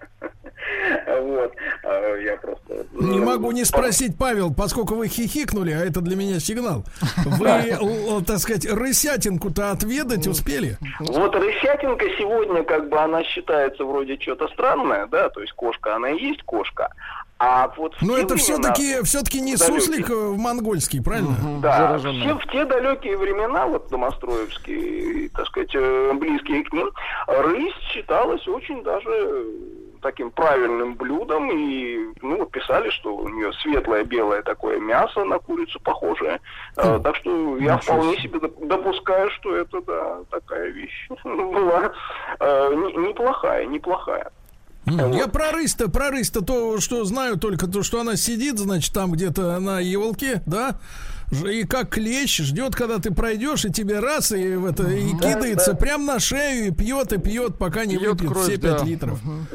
Вот. 1.22 1.54
А 1.84 2.16
Я 2.18 2.38
просто... 2.38 2.86
Не 2.94 3.20
ну, 3.20 3.26
могу 3.26 3.52
не 3.52 3.66
спросить, 3.66 4.18
Павел, 4.18 4.54
поскольку 4.54 4.96
вы 4.96 5.08
хихикнули, 5.08 5.72
а 5.72 5.80
это 5.80 6.02
для 6.02 6.16
меня 6.16 6.40
сигнал. 6.40 6.84
Вы, 7.26 8.24
так 8.26 8.40
сказать, 8.40 8.66
рысятинку-то 8.66 9.72
отведать 9.72 10.28
успели? 10.28 10.78
Вот 11.00 11.36
рысятинка 11.36 12.06
сегодня, 12.18 12.64
как 12.64 12.90
бы 12.90 12.98
она 13.00 13.24
считается 13.24 13.84
вроде 13.86 14.18
что-то 14.20 14.48
странное, 14.50 15.08
да, 15.08 15.30
то 15.30 15.42
есть 15.42 15.54
кошка, 15.54 15.96
она 15.96 16.10
и 16.10 16.22
есть 16.22 16.44
кошка. 16.44 16.90
А 17.44 17.74
вот 17.76 17.96
в 17.96 18.04
Но 18.04 18.18
это 18.18 18.36
все-таки 18.36 19.02
все-таки 19.02 19.42
не 19.42 19.56
далекие- 19.56 19.80
суслик 19.80 20.10
э, 20.12 20.14
в 20.14 20.38
монгольский, 20.38 21.02
правильно? 21.02 21.36
Да, 21.60 21.98
в 21.98 22.02
те, 22.04 22.36
в 22.36 22.52
те 22.52 22.66
далекие 22.66 23.18
времена, 23.18 23.66
вот 23.66 23.90
домостроевские, 23.90 25.30
так 25.30 25.48
сказать, 25.48 25.72
э, 25.74 26.14
близкие 26.14 26.64
к 26.64 26.72
ним, 26.72 26.92
рысь 27.26 27.74
считалась 27.92 28.48
очень 28.48 28.84
даже 28.84 29.48
таким 30.02 30.32
правильным 30.32 30.96
блюдом, 30.96 31.50
и 31.52 31.98
ну, 32.22 32.46
писали, 32.46 32.90
что 32.90 33.16
у 33.16 33.30
нее 33.30 33.52
светлое 33.62 34.04
белое 34.04 34.42
такое 34.42 34.80
мясо 34.80 35.24
на 35.24 35.40
курицу 35.40 35.80
похожее. 35.80 36.40
Э, 36.78 37.00
так 37.04 37.16
что 37.18 37.58
я 37.58 37.78
вполне 37.78 38.18
себе. 38.18 38.40
себе 38.40 38.40
доп- 38.40 38.68
допускаю, 38.68 39.30
что 39.32 39.56
это 39.56 39.82
да, 39.82 40.20
такая 40.30 40.70
вещь 40.70 41.08
была 41.24 41.92
не- 42.40 43.08
неплохая, 43.10 43.66
неплохая. 43.66 44.32
Я 44.86 45.28
про 45.28 45.52
рысь-то, 45.52 45.90
про 45.92 46.10
рысь-то 46.10 46.44
то, 46.44 46.80
что 46.80 47.06
знаю 47.06 47.38
только 47.38 47.68
то, 47.68 47.84
что 47.84 48.02
она 48.02 48.16
сидит, 48.16 48.58
значит, 48.58 48.94
там 48.94 49.12
где-то 49.12 49.60
на 49.60 49.80
елке, 49.80 50.42
да, 50.48 50.76
и 51.32 51.64
как 51.64 51.90
клещ 51.90 52.40
ждет, 52.40 52.76
когда 52.76 53.00
ты 53.00 53.12
пройдешь, 53.12 53.66
и 53.66 53.72
тебе 53.72 54.00
раз, 54.00 54.32
и 54.32 54.56
в 54.56 54.66
это, 54.66 54.84
и 54.90 55.14
Да, 55.14 55.34
кидается 55.36 55.72
да. 55.72 55.78
прям 55.78 56.06
на 56.06 56.20
шею, 56.20 56.68
и 56.68 56.72
пьет, 56.72 57.14
и 57.14 57.18
пьет, 57.18 57.58
пока 57.58 57.86
не 57.86 57.98
Пьет 57.98 58.12
выпьет 58.12 58.30
кровь, 58.32 58.44
все 58.44 58.58
5 58.58 58.62
да. 58.62 58.84
литров. 58.84 59.20
Мгм. 59.24 59.48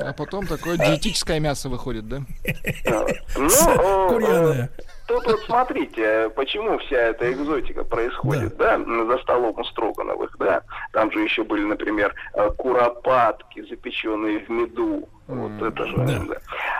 А 0.00 0.12
потом 0.12 0.46
такое 0.46 0.76
диетическое 0.78 1.40
мясо 1.40 1.68
выходит, 1.68 2.08
да? 2.08 2.22
Ну, 3.36 4.20
э, 4.20 4.68
Тут 5.06 5.26
вот 5.26 5.40
смотрите, 5.40 6.30
почему 6.34 6.78
вся 6.78 6.96
эта 6.96 7.30
экзотика 7.30 7.84
происходит, 7.84 8.56
да, 8.56 8.78
за 8.78 9.18
столом 9.18 9.58
у 9.58 9.64
Строгановых, 9.64 10.34
да. 10.38 10.62
Там 10.92 11.12
же 11.12 11.20
еще 11.20 11.44
были, 11.44 11.64
например, 11.64 12.14
э, 12.32 12.50
куропатки, 12.56 13.62
запеченные 13.68 14.40
в 14.40 14.48
меду. 14.48 15.08
Вот 15.26 15.62
это 15.62 15.86
же, 15.86 15.96
да. 15.96 16.36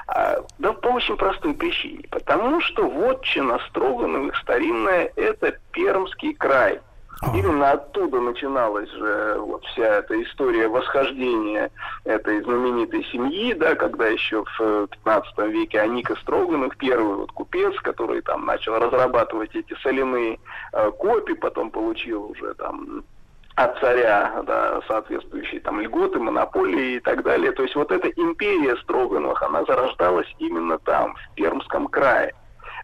А, 0.06 0.36
да 0.58 0.72
по 0.72 0.88
очень 0.88 1.16
простой 1.16 1.54
причине. 1.54 2.04
Потому 2.10 2.60
что 2.60 2.88
вотчина 2.88 3.58
Строгановых 3.70 4.36
старинная– 4.36 5.10
это 5.16 5.54
Пермский 5.72 6.34
край. 6.34 6.80
Именно 7.32 7.72
оттуда 7.72 8.20
начиналась 8.20 8.90
же 8.90 9.36
вот 9.38 9.64
вся 9.66 9.98
эта 9.98 10.20
история 10.22 10.68
восхождения 10.68 11.70
этой 12.04 12.42
знаменитой 12.42 13.04
семьи, 13.04 13.54
да, 13.54 13.74
когда 13.74 14.06
еще 14.06 14.44
в 14.44 14.60
э, 14.60 14.86
15 14.90 15.38
веке 15.50 15.80
Аника 15.80 16.16
Строганов, 16.16 16.76
первый 16.76 17.16
вот 17.16 17.32
купец, 17.32 17.74
который 17.80 18.20
там 18.20 18.44
начал 18.44 18.78
разрабатывать 18.78 19.54
эти 19.54 19.74
соляные 19.82 20.38
э, 20.72 20.90
копи, 20.90 21.34
потом 21.34 21.70
получил 21.70 22.30
уже 22.30 22.54
там 22.54 23.04
от 23.56 23.78
царя 23.78 24.42
да, 24.46 24.80
соответствующие 24.88 25.60
там 25.60 25.80
льготы, 25.80 26.18
монополии 26.18 26.96
и 26.96 27.00
так 27.00 27.22
далее. 27.22 27.52
То 27.52 27.62
есть 27.62 27.76
вот 27.76 27.92
эта 27.92 28.08
империя 28.08 28.76
Строгановых, 28.78 29.42
она 29.42 29.64
зарождалась 29.64 30.32
именно 30.38 30.78
там, 30.78 31.14
в 31.14 31.34
Пермском 31.36 31.86
крае. 31.86 32.34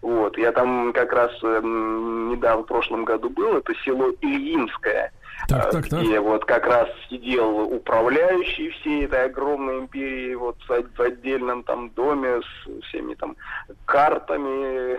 Вот, 0.03 0.39
я 0.39 0.51
там 0.53 0.93
как 0.95 1.13
раз 1.13 1.31
эм, 1.43 2.31
недавно, 2.31 2.63
в 2.63 2.67
прошлом 2.67 3.05
году 3.05 3.29
был, 3.29 3.59
это 3.59 3.75
село 3.85 4.11
Ильинское, 4.23 5.13
Так, 5.47 5.67
э, 5.67 5.71
так, 5.73 5.89
так. 5.89 6.01
где 6.01 6.21
вот 6.21 6.45
как 6.47 6.67
раз 6.67 6.89
сидел 7.11 7.61
управляющий 7.61 8.71
всей 8.71 9.05
этой 9.05 9.27
огромной 9.27 9.81
империи 9.81 10.35
вот 10.35 10.57
в 10.67 11.01
отдельном 11.01 11.63
там 11.65 11.91
доме 11.91 12.41
с 12.41 12.85
всеми 12.87 13.13
там 13.15 13.37
картами, 13.85 14.97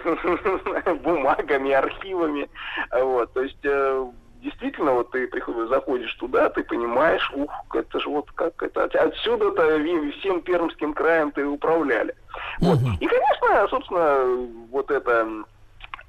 бумагами, 1.02 1.72
архивами, 1.72 2.48
вот, 2.92 3.34
то 3.34 3.42
есть 3.42 3.58
э, 3.64 4.06
действительно, 4.42 4.94
вот 4.94 5.12
ты 5.12 5.28
приходишь, 5.28 5.70
заходишь 5.70 6.14
туда, 6.16 6.50
ты 6.50 6.64
понимаешь, 6.64 7.32
ух, 7.36 7.52
это 7.74 8.00
же 8.00 8.10
вот 8.10 8.32
как 8.32 8.62
это, 8.62 8.84
от- 8.84 8.96
отсюда-то 8.96 9.80
всем 10.20 10.42
Пермским 10.42 10.94
краем 10.94 11.32
ты 11.32 11.46
управляли. 11.46 12.16
Вот. 12.60 12.80
И, 13.00 13.06
конечно, 13.08 13.68
собственно, 13.70 14.48
вот 14.72 14.90
это 14.92 15.28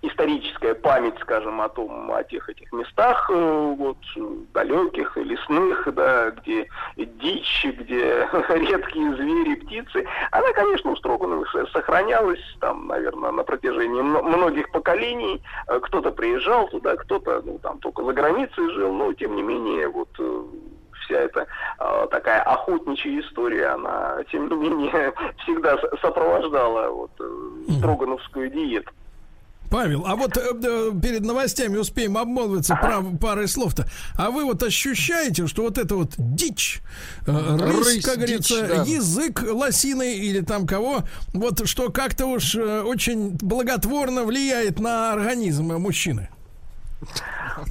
историческая 0.02 0.74
память, 0.74 1.14
скажем, 1.20 1.60
о 1.60 1.68
том, 1.68 2.10
о 2.10 2.22
тех 2.24 2.48
этих 2.48 2.72
местах, 2.72 3.30
э, 3.32 3.74
вот, 3.78 3.96
далеких, 4.52 5.16
лесных, 5.16 5.88
да, 5.94 6.30
где 6.30 6.68
дичь, 6.96 7.64
где 7.78 8.28
редкие 8.48 9.14
звери, 9.14 9.54
птицы, 9.54 10.04
она, 10.32 10.52
конечно, 10.52 10.90
у 10.90 10.96
Строгановых 10.96 11.50
со- 11.52 11.66
сохранялась, 11.66 12.40
там, 12.60 12.88
наверное, 12.88 13.30
на 13.30 13.44
протяжении 13.44 14.00
мно- 14.02 14.22
многих 14.22 14.70
поколений. 14.72 15.40
Э, 15.68 15.78
Кто-то 15.80 16.10
приезжал 16.10 16.68
туда, 16.68 16.96
кто-то, 16.96 17.40
ну, 17.44 17.58
там, 17.58 17.78
только 17.78 18.02
за 18.04 18.12
границей 18.12 18.70
жил, 18.70 18.92
но, 18.92 19.12
тем 19.12 19.36
не 19.36 19.42
менее, 19.42 19.88
вот, 19.88 20.08
э, 20.18 20.42
вся 21.04 21.18
эта 21.20 21.46
э, 21.78 22.06
такая 22.10 22.42
охотничья 22.42 23.20
история, 23.20 23.68
она, 23.68 24.18
тем 24.32 24.48
не 24.48 24.56
менее, 24.56 25.12
всегда 25.38 25.78
сопровождала 26.00 26.90
вот, 26.90 27.10
э, 27.20 27.72
строгановскую 27.78 28.50
диету. 28.50 28.90
Павел, 29.72 30.04
а 30.06 30.16
вот 30.16 30.36
э, 30.36 30.92
перед 31.02 31.22
новостями 31.22 31.78
успеем 31.78 32.18
обмолвиться 32.18 32.76
прав- 32.76 33.18
парой 33.18 33.48
слов-то. 33.48 33.88
А 34.16 34.30
вы 34.30 34.44
вот 34.44 34.62
ощущаете, 34.62 35.46
что 35.46 35.62
вот 35.62 35.78
это 35.78 35.96
вот 35.96 36.12
дичь, 36.18 36.82
э, 37.26 37.56
рысь, 37.58 37.86
Рысь, 37.86 38.04
как 38.04 38.18
дичь, 38.18 38.50
говорится, 38.50 38.66
да. 38.68 38.82
язык 38.84 39.42
лосиный 39.50 40.18
или 40.18 40.40
там 40.42 40.66
кого, 40.66 41.04
вот 41.32 41.66
что 41.66 41.90
как-то 41.90 42.26
уж 42.26 42.54
э, 42.54 42.82
очень 42.82 43.30
благотворно 43.40 44.24
влияет 44.24 44.78
на 44.78 45.14
организм 45.14 45.72
э, 45.72 45.78
мужчины? 45.78 46.28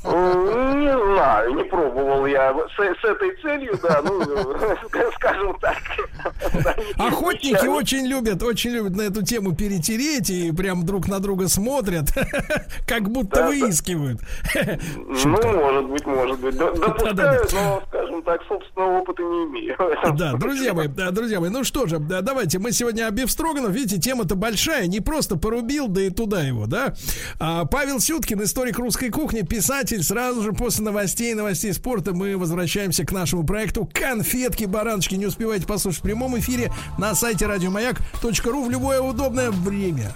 Не 0.04 1.16
знаю, 1.16 1.56
не 1.56 1.64
пробовал 1.64 2.26
я 2.26 2.54
с, 2.54 3.02
с 3.02 3.04
этой 3.04 3.36
целью, 3.42 3.78
да, 3.82 4.02
ну, 4.04 4.22
скажем 5.16 5.58
так. 5.60 5.78
Охотники 6.98 7.66
очень 7.68 8.06
любят, 8.06 8.44
очень 8.44 8.72
любят 8.72 8.96
на 8.96 9.04
эту 9.04 9.24
тему 9.24 9.56
перетереть 9.56 10.30
и 10.30 10.52
прям 10.52 10.86
друг 10.86 11.08
на 11.08 11.20
друга 11.20 11.48
смотрят, 11.48 12.06
как 12.88 13.10
будто 13.10 13.48
выискивают. 13.48 14.20
Ну, 14.96 15.54
может 15.54 15.86
быть, 15.86 16.06
может 16.06 16.40
быть. 16.40 16.58
Д- 16.58 16.74
Допускаю, 16.74 17.48
но, 17.54 17.84
скажем 17.88 18.22
так, 18.24 18.42
собственного 18.48 19.00
опыта 19.00 19.22
не 19.24 19.46
имею. 19.46 19.78
Да, 20.18 20.34
друзья 20.34 20.74
мои, 20.74 20.88
друзья 20.88 21.40
мои, 21.40 21.50
ну 21.50 21.64
что 21.64 21.88
же, 21.88 22.00
да, 22.00 22.22
давайте, 22.22 22.60
мы 22.60 22.72
сегодня 22.72 23.08
о 23.08 23.12
Бефстроганов, 23.12 23.72
видите, 23.72 24.00
тема-то 24.00 24.36
большая, 24.36 24.88
не 24.88 25.00
просто 25.00 25.38
порубил, 25.38 25.88
да 25.88 26.02
и 26.02 26.10
туда 26.10 26.42
его, 26.42 26.68
да. 26.68 26.94
А, 27.40 27.66
Павел 27.66 28.00
Сюткин, 28.00 28.44
историк 28.44 28.78
русской 28.78 29.10
кухни, 29.10 29.21
писатель, 29.28 29.62
писатель. 29.82 30.04
Сразу 30.04 30.42
же 30.42 30.54
после 30.54 30.86
новостей, 30.86 31.34
новостей 31.34 31.74
спорта 31.74 32.14
мы 32.14 32.38
возвращаемся 32.38 33.06
к 33.06 33.12
нашему 33.12 33.44
проекту 33.44 33.90
«Конфетки, 33.92 34.66
бараночки». 34.66 35.16
Не 35.16 35.26
успевайте 35.26 35.66
послушать 35.66 36.00
в 36.00 36.04
прямом 36.04 36.38
эфире 36.40 36.72
на 36.98 37.16
сайте 37.16 37.46
радиомаяк.ру 37.46 38.64
в 38.64 38.70
любое 38.70 39.02
удобное 39.02 39.52
время. 39.52 40.14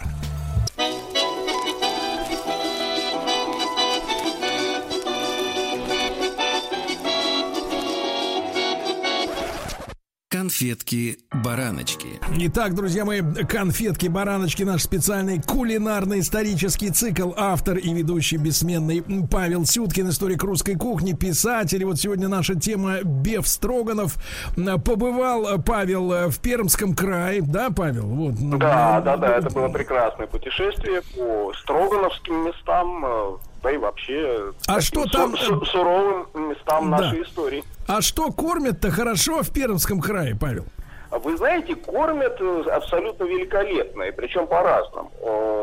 Конфетки-бараночки. 10.56 12.08
Итак, 12.48 12.76
друзья 12.76 13.04
мои, 13.04 13.22
конфетки-бараночки, 13.22 14.64
наш 14.64 14.84
специальный 14.84 15.42
кулинарно-исторический 15.42 16.92
цикл. 16.92 17.34
Автор 17.36 17.76
и 17.78 17.94
ведущий 17.94 18.38
бессменный 18.38 19.04
Павел 19.30 19.66
Сюткин, 19.66 20.08
историк 20.08 20.44
русской 20.44 20.76
кухни, 20.76 21.12
писатель. 21.12 21.82
И 21.82 21.86
вот 21.86 22.00
сегодня 22.00 22.30
наша 22.30 22.56
тема 22.56 23.02
Беф 23.04 23.50
Строганов. 23.50 24.16
Побывал 24.56 25.62
Павел 25.62 26.30
в 26.30 26.40
Пермском 26.40 26.96
крае, 26.96 27.42
да, 27.42 27.70
Павел? 27.70 28.06
Вот. 28.06 28.36
Да, 28.58 29.02
да, 29.02 29.18
да, 29.18 29.38
это 29.38 29.50
было 29.50 29.68
прекрасное 29.68 30.28
путешествие 30.28 31.02
по 31.18 31.52
строгановским 31.60 32.46
местам, 32.46 33.40
да 33.66 33.72
и 33.72 33.78
вообще 33.78 34.54
А 34.68 34.80
что 34.80 35.04
су- 35.04 35.10
там, 35.10 35.36
су- 35.38 35.66
суровым 35.66 36.28
местам 36.50 36.92
Да. 36.92 36.98
нашей 36.98 37.24
истории. 37.24 37.64
А 37.88 38.02
что 38.02 38.32
кормят-то 38.32 38.92
хорошо 38.92 39.42
в 39.42 39.52
Пермском 39.52 40.00
крае, 40.00 40.36
Павел? 40.40 40.66
Вы 41.10 41.38
знаете, 41.38 41.76
кормят 41.76 42.36
э, 42.42 42.64
абсолютно 42.72 43.24
великолепно, 43.24 44.04
и 44.04 44.12
причем 44.12 44.48
по-разному. 44.48 45.12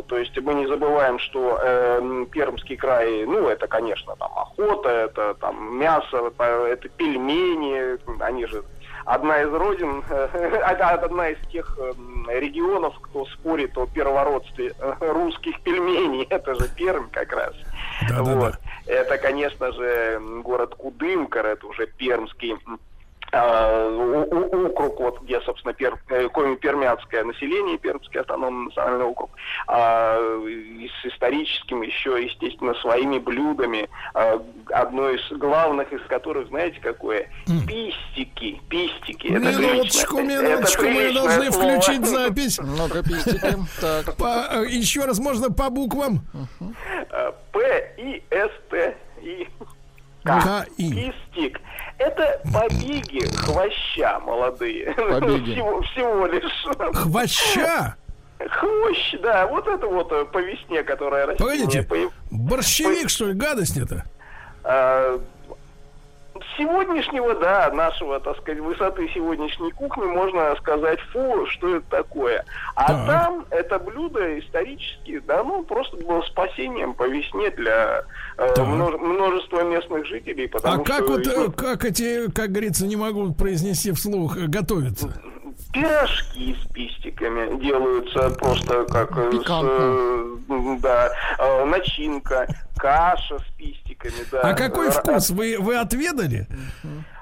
То 0.08 0.18
есть 0.18 0.36
мы 0.40 0.54
не 0.54 0.66
забываем, 0.66 1.18
что 1.20 1.58
э, 1.62 2.26
Пермский 2.32 2.76
край, 2.76 3.24
ну, 3.26 3.46
это, 3.48 3.66
конечно, 3.68 4.16
там 4.16 4.30
охота, 4.36 4.88
это 4.88 5.34
там 5.34 5.78
мясо, 5.78 6.26
это, 6.26 6.44
это 6.66 6.88
пельмени, 6.88 7.98
они 8.22 8.46
же 8.46 8.64
одна 9.04 9.42
из 9.42 9.52
родин, 9.52 10.02
одна 10.64 11.28
из 11.30 11.38
тех 11.48 11.76
эм, 11.78 12.26
регионов, 12.30 12.94
кто 13.02 13.26
спорит 13.26 13.76
о 13.76 13.86
первородстве 13.86 14.72
э, 14.78 14.94
русских 15.12 15.60
пельменей, 15.62 16.24
это 16.30 16.54
же 16.54 16.68
Пермь 16.76 17.08
как 17.10 17.32
раз. 17.32 17.52
Вот. 18.10 18.54
Это, 18.86 19.18
конечно 19.18 19.72
же, 19.72 20.20
город 20.42 20.74
Кудымкар, 20.74 21.46
это 21.46 21.66
уже 21.66 21.86
пермский 21.86 22.56
округ, 23.32 25.00
вот 25.00 25.22
где, 25.22 25.40
собственно, 25.40 25.72
пер, 25.74 25.96
э, 26.08 26.28
коми- 26.28 26.56
пермяцкое 26.56 27.24
население, 27.24 27.78
Пермский 27.78 28.20
автономный 28.20 28.66
национальный 28.66 29.04
округ, 29.06 29.30
а, 29.66 30.18
и 30.46 30.88
с 31.00 31.06
историческим 31.06 31.82
еще, 31.82 32.22
естественно, 32.22 32.74
своими 32.74 33.18
блюдами, 33.18 33.88
а, 34.14 34.42
одно 34.70 35.10
из 35.10 35.20
главных 35.38 35.92
из 35.92 36.02
которых, 36.08 36.48
знаете, 36.48 36.78
какое? 36.80 37.28
Пистики, 37.66 38.60
пистики. 38.68 39.28
Это 39.28 39.38
Минуточку, 39.58 40.16
приличное- 40.16 40.38
это 40.38 40.48
минуточку, 40.50 40.82
мы 40.84 41.12
должны 41.12 41.52
слово. 41.52 41.80
включить 41.80 42.06
запись. 42.06 42.58
Много 42.62 43.02
пистики. 43.02 43.56
Так. 43.80 44.16
По- 44.16 44.46
э, 44.52 44.66
еще 44.68 45.04
раз 45.04 45.18
можно 45.18 45.50
по 45.50 45.70
буквам? 45.70 46.20
Э, 47.10 47.32
П, 47.52 47.94
И, 47.98 48.22
С, 48.30 48.50
Т, 48.70 48.96
И. 49.22 49.48
К. 50.24 50.66
Пистик. 50.76 51.60
Это 52.02 52.40
побеги 52.52 53.24
хвоща 53.36 54.18
молодые. 54.20 54.92
Побеги. 54.96 55.52
Всего, 55.52 55.82
всего 55.82 56.26
лишь. 56.26 56.66
Хвоща? 56.94 57.96
Хвощ, 58.38 59.14
да, 59.22 59.46
вот 59.46 59.68
это 59.68 59.86
вот 59.86 60.10
э, 60.10 60.24
по 60.24 60.38
весне, 60.38 60.82
которая 60.82 61.26
растет. 61.26 61.46
Погодите, 61.46 61.86
борщевик, 62.30 63.08
что 63.08 63.26
ли, 63.26 63.34
гадость 63.34 63.76
это? 63.76 64.04
А, 66.42 66.58
сегодняшнего, 66.58 67.34
да, 67.34 67.70
нашего, 67.72 68.20
так 68.20 68.36
сказать, 68.38 68.60
высоты 68.60 69.08
сегодняшней 69.14 69.70
кухни 69.72 70.04
можно 70.04 70.54
сказать, 70.56 71.00
фу, 71.12 71.46
что 71.46 71.76
это 71.76 71.86
такое. 71.90 72.44
А 72.74 72.86
Так. 72.88 73.06
там 73.06 73.46
это 73.50 73.78
блюдо 73.78 74.38
исторически, 74.38 75.20
да, 75.20 75.42
ну, 75.42 75.62
просто 75.64 75.96
было 75.96 76.22
спасением 76.22 76.94
по 76.94 77.06
весне 77.08 77.50
для 77.50 78.04
э, 78.38 78.54
множе- 78.64 78.98
множества 78.98 79.62
местных 79.62 80.06
жителей, 80.06 80.46
А 80.46 80.48
потому 80.58 80.84
как 80.84 80.96
что 81.04 81.06
вот, 81.08 81.26
э, 81.26 81.50
как 81.56 81.84
эти, 81.84 82.30
как 82.30 82.50
говорится, 82.50 82.86
не 82.86 82.96
могу 82.96 83.32
произнести 83.32 83.92
вслух, 83.92 84.36
э, 84.36 84.46
готовятся? 84.46 85.12
Пирожки 85.72 86.56
с 86.62 86.72
пистиками 86.72 87.60
делаются 87.62 88.30
просто 88.30 88.84
как 88.84 89.10
э, 89.16 89.30
с, 89.32 89.50
э, 89.50 90.76
да, 90.80 91.10
э, 91.38 91.64
начинка, 91.64 92.46
каша 92.76 93.38
с 93.38 93.44
пистиками, 93.56 94.24
да. 94.30 94.40
А 94.42 94.54
какой 94.54 94.90
вкус? 94.90 95.30
Вы, 95.30 95.56
вы 95.58 95.76
отведали? 95.76 96.46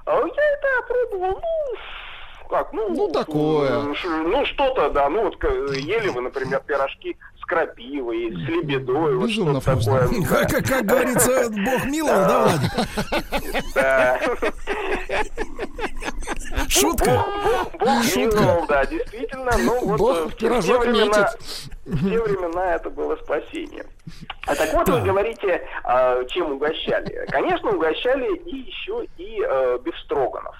А 0.07 0.13
Я 0.13 0.23
это 0.27 0.69
опробовал, 0.85 1.41
ну, 1.41 2.49
как, 2.49 2.73
ну... 2.73 2.89
Ну, 2.95 3.09
такое. 3.13 3.81
Ну, 3.83 4.45
что-то, 4.47 4.91
да, 4.91 5.09
ну, 5.09 5.25
вот 5.25 5.37
к- 5.37 5.47
ели 5.75 6.09
вы, 6.09 6.21
например, 6.23 6.61
пирожки 6.67 7.17
с 7.41 7.45
крапивой, 7.45 8.33
с 8.33 8.49
лебедой, 8.49 9.15
вот 9.17 9.29
Безумно 9.29 9.61
что-то 9.61 9.85
такое. 9.85 10.09
да. 10.09 10.27
Как, 10.29 10.51
как- 10.51 10.67
как 10.67 10.85
говорится, 10.87 11.49
Бог 11.51 11.85
миловал, 11.85 12.27
да, 12.27 12.43
Владик? 12.43 13.75
Да. 13.75 14.21
Шутка? 16.69 17.25
Бог 17.79 18.03
Шутка. 18.05 18.19
миловал, 18.19 18.67
да, 18.67 18.85
действительно, 18.87 19.51
ну 19.59 19.87
вот 19.87 19.99
Бог 19.99 20.17
э, 20.17 20.25
в 20.27 20.37
те 20.37 20.49
времена, 20.49 21.31
те 21.85 22.21
времена 22.21 22.75
это 22.75 22.91
было 22.91 23.17
спасение. 23.17 23.85
А 24.47 24.55
так 24.55 24.73
вот 24.73 24.89
вы 24.89 25.01
говорите, 25.03 25.67
а, 25.85 26.25
чем 26.25 26.53
угощали. 26.53 27.27
Конечно, 27.29 27.71
угощали 27.71 28.37
и 28.37 28.57
еще 28.57 29.07
и 29.17 29.43
э, 29.47 29.79
бифстроганов. 29.85 30.57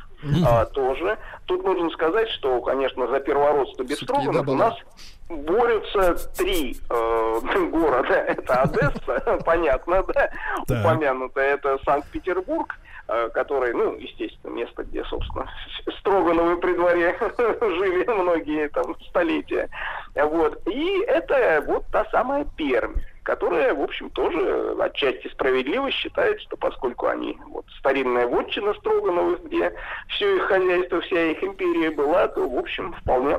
А, 0.47 0.67
тоже. 0.67 1.19
Тут 1.47 1.65
нужно 1.65 1.89
сказать, 1.91 2.29
что, 2.31 2.61
конечно, 2.61 3.07
за 3.09 3.21
первородство 3.21 3.83
бифстроганов 3.83 4.47
у 4.49 4.55
нас 4.55 4.75
борются 5.29 6.15
три 6.37 6.77
э, 6.91 7.41
города. 7.71 8.15
Это 8.29 8.63
Одесса, 8.63 9.39
понятно, 9.45 10.03
да, 10.03 10.31
Так. 10.67 10.85
упомянутая. 10.85 11.55
Это 11.55 11.79
Санкт-Петербург, 11.85 12.75
который, 13.33 13.73
ну, 13.73 13.97
естественно, 13.97 14.53
место, 14.53 14.85
где, 14.85 15.05
собственно, 15.05 15.51
Строгановы 16.01 16.57
при 16.57 16.75
дворе 16.75 17.17
жили 17.39 18.05
многие 18.09 18.69
там 18.69 18.97
столетия. 19.09 19.69
Вот. 20.15 20.61
И 20.69 21.01
это 21.07 21.63
вот 21.67 21.85
та 21.93 22.05
самая 22.07 22.45
Пермь 22.57 22.95
которая, 23.23 23.75
в 23.75 23.83
общем, 23.83 24.11
тоже 24.11 24.75
отчасти 24.81 25.29
справедливо 25.29 25.91
считает, 25.91 26.41
что 26.41 26.57
поскольку 26.57 27.07
они 27.07 27.39
вот 27.51 27.65
старинная 27.79 28.27
вотчина 28.27 28.75
Строгановых, 28.75 29.45
где 29.45 29.73
все 30.09 30.37
их 30.37 30.43
хозяйство, 30.45 31.01
вся 31.01 31.31
их 31.31 31.43
империя 31.45 31.91
была, 31.91 32.27
то, 32.29 32.49
в 32.49 32.59
общем, 32.59 32.93
вполне 32.95 33.39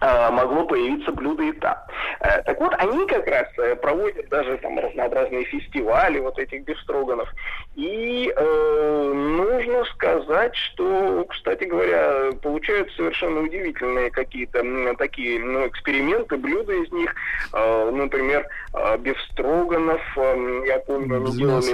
могло 0.00 0.64
появиться 0.66 1.12
блюдо 1.12 1.42
и 1.42 1.52
там. 1.52 1.76
Э, 2.20 2.42
Так 2.42 2.60
вот, 2.60 2.74
они 2.78 3.06
как 3.06 3.26
раз 3.26 3.46
э, 3.58 3.76
проводят 3.76 4.28
даже 4.28 4.56
там 4.58 4.78
разнообразные 4.78 5.44
фестивали 5.44 6.18
вот 6.18 6.38
этих 6.38 6.64
бифстроганов. 6.64 7.28
И 7.74 8.32
э, 8.34 9.12
нужно 9.14 9.84
сказать, 9.86 10.54
что, 10.54 11.24
кстати 11.28 11.64
говоря, 11.64 12.32
получаются 12.42 12.96
совершенно 12.96 13.40
удивительные 13.40 14.10
какие-то 14.10 14.62
такие 14.98 15.40
ну, 15.40 15.66
эксперименты, 15.66 16.36
блюда 16.36 16.72
из 16.72 16.90
них. 16.92 17.14
Э, 17.52 17.90
например, 17.90 18.46
э, 18.74 18.98
бифстроганов, 18.98 20.02
э, 20.16 20.62
я 20.66 20.78
помню, 20.80 21.16
они 21.16 21.32
делали 21.32 21.72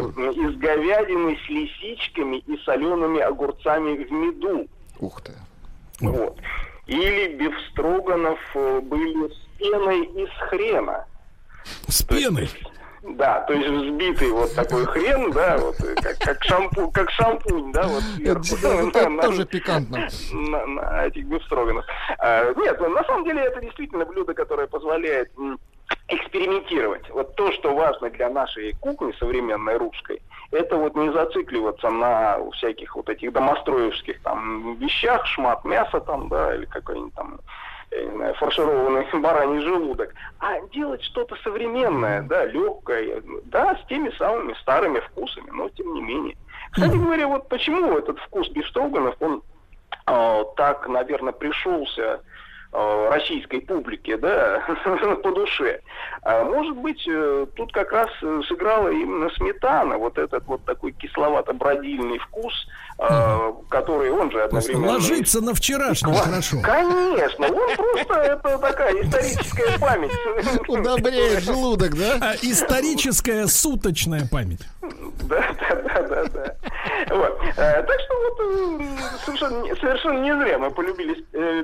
из 0.48 0.56
говядины 0.56 1.38
с 1.44 1.48
лисичками 1.48 2.38
и 2.38 2.56
солеными 2.64 3.20
огурцами 3.20 4.04
в 4.04 4.10
меду. 4.12 4.66
Ух 5.00 5.20
ты. 5.22 5.32
Вот. 6.00 6.36
Или 6.86 7.36
бифстроганов 7.36 8.38
э, 8.54 8.80
были 8.80 9.28
с 9.28 9.38
пеной 9.58 10.04
из 10.04 10.28
хрена. 10.48 11.06
С 11.86 12.02
пеной? 12.02 12.48
Да, 13.02 13.40
то 13.40 13.52
есть 13.52 13.68
взбитый 13.68 14.30
вот 14.30 14.54
такой 14.54 14.84
хрен, 14.86 15.32
да, 15.32 15.58
вот 15.58 15.74
э, 15.80 15.94
как, 16.00 16.18
как, 16.18 16.44
шампу, 16.44 16.90
как 16.92 17.10
шампунь, 17.10 17.72
да, 17.72 17.88
вот 17.88 18.02
сверху. 18.16 18.88
Это, 18.88 19.08
на- 19.08 19.22
тоже 19.22 19.44
пикантно. 19.44 20.08
на, 20.32 20.66
на 20.66 21.06
этих 21.06 21.24
бифстроганов. 21.26 21.84
А, 22.18 22.52
нет, 22.54 22.80
на 22.80 23.04
самом 23.04 23.24
деле 23.24 23.42
это 23.42 23.60
действительно 23.60 24.04
блюдо, 24.04 24.34
которое 24.34 24.68
позволяет 24.68 25.32
экспериментировать. 26.08 27.08
Вот 27.10 27.34
то, 27.36 27.52
что 27.52 27.74
важно 27.74 28.10
для 28.10 28.28
нашей 28.28 28.72
кухни 28.80 29.12
современной 29.18 29.76
русской, 29.76 30.20
это 30.50 30.76
вот 30.76 30.94
не 30.94 31.10
зацикливаться 31.12 31.90
на 31.90 32.38
всяких 32.52 32.94
вот 32.96 33.08
этих 33.08 33.32
домостроевских 33.32 34.20
там 34.22 34.74
вещах, 34.76 35.26
шмат 35.26 35.64
мяса 35.64 36.00
там, 36.00 36.28
да, 36.28 36.54
или 36.54 36.66
какой-нибудь 36.66 37.14
там 37.14 37.40
знаю, 38.14 38.34
фаршированный 38.34 39.06
бараний 39.20 39.60
желудок, 39.60 40.14
а 40.38 40.60
делать 40.72 41.02
что-то 41.02 41.36
современное, 41.42 42.22
да, 42.22 42.44
легкое, 42.46 43.22
да, 43.44 43.76
с 43.76 43.86
теми 43.86 44.10
самыми 44.16 44.54
старыми 44.54 45.00
вкусами, 45.00 45.50
но 45.50 45.68
тем 45.70 45.92
не 45.94 46.02
менее. 46.02 46.36
Кстати 46.70 46.96
говоря, 46.96 47.28
вот 47.28 47.48
почему 47.48 47.98
этот 47.98 48.18
вкус 48.20 48.48
бифстроганов, 48.48 49.16
он 49.20 49.42
э, 50.06 50.44
так, 50.56 50.88
наверное, 50.88 51.32
пришелся 51.32 52.22
российской 52.72 53.60
публике, 53.60 54.16
да, 54.16 54.62
по 55.22 55.30
душе. 55.32 55.80
А 56.22 56.44
может 56.44 56.76
быть, 56.76 57.06
э, 57.06 57.46
тут 57.54 57.72
как 57.72 57.92
раз 57.92 58.08
э, 58.22 58.40
сыграла 58.48 58.88
именно 58.88 59.28
сметана, 59.30 59.98
вот 59.98 60.16
этот 60.16 60.46
вот 60.46 60.64
такой 60.64 60.92
кисловато-бродильный 60.92 62.18
вкус, 62.18 62.54
э, 62.98 63.52
который 63.68 64.10
он 64.10 64.30
же 64.30 64.38
Просто 64.48 64.72
одновременно... 64.72 64.92
ложится 64.92 65.40
на 65.40 65.54
вчерашнее 65.54 66.14
Ква- 66.14 66.24
хорошо. 66.24 66.56
Конечно, 66.62 67.46
он 67.46 67.76
просто 67.76 68.14
это 68.14 68.58
такая 68.58 69.02
историческая 69.02 69.78
память. 69.78 70.12
Удобряет 70.68 71.42
желудок, 71.42 71.94
да? 71.96 72.18
А, 72.20 72.34
Историческая 72.40 73.46
суточная 73.46 74.26
память. 74.30 74.60
Да, 75.32 75.74
да, 75.82 76.02
да, 76.02 76.24
да. 76.26 76.56
Вот. 77.14 77.40
Э, 77.56 77.82
Так 77.82 78.00
что 78.00 78.14
вот 78.20 78.40
э, 78.40 78.86
совершенно, 79.24 79.76
совершенно 79.76 80.18
не 80.20 80.36
зря 80.36 80.58
мы 80.58 80.70
полюбили 80.70 81.24
э. 81.32 81.62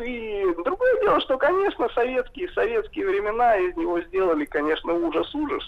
И 0.00 0.44
другое 0.64 1.00
дело, 1.00 1.20
что, 1.20 1.36
конечно, 1.38 1.88
советские 1.94 2.48
советские 2.52 3.06
времена 3.06 3.56
из 3.56 3.76
него 3.76 4.00
сделали, 4.02 4.44
конечно, 4.44 4.92
ужас-ужас. 4.92 5.62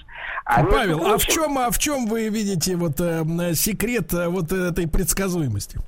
А 0.44 0.62
между 0.62 0.76
Павел, 0.76 1.06
а 1.06 1.18
в 1.18 1.24
чем, 1.26 1.59
а 1.59 1.70
в 1.70 1.78
чем 1.78 2.06
вы 2.06 2.28
видите 2.28 2.76
вот 2.76 3.00
э, 3.00 3.24
секрет 3.55 4.12
э, 4.12 4.28
вот 4.28 4.52
этой 4.52 4.88
предсказуемости? 4.88 5.78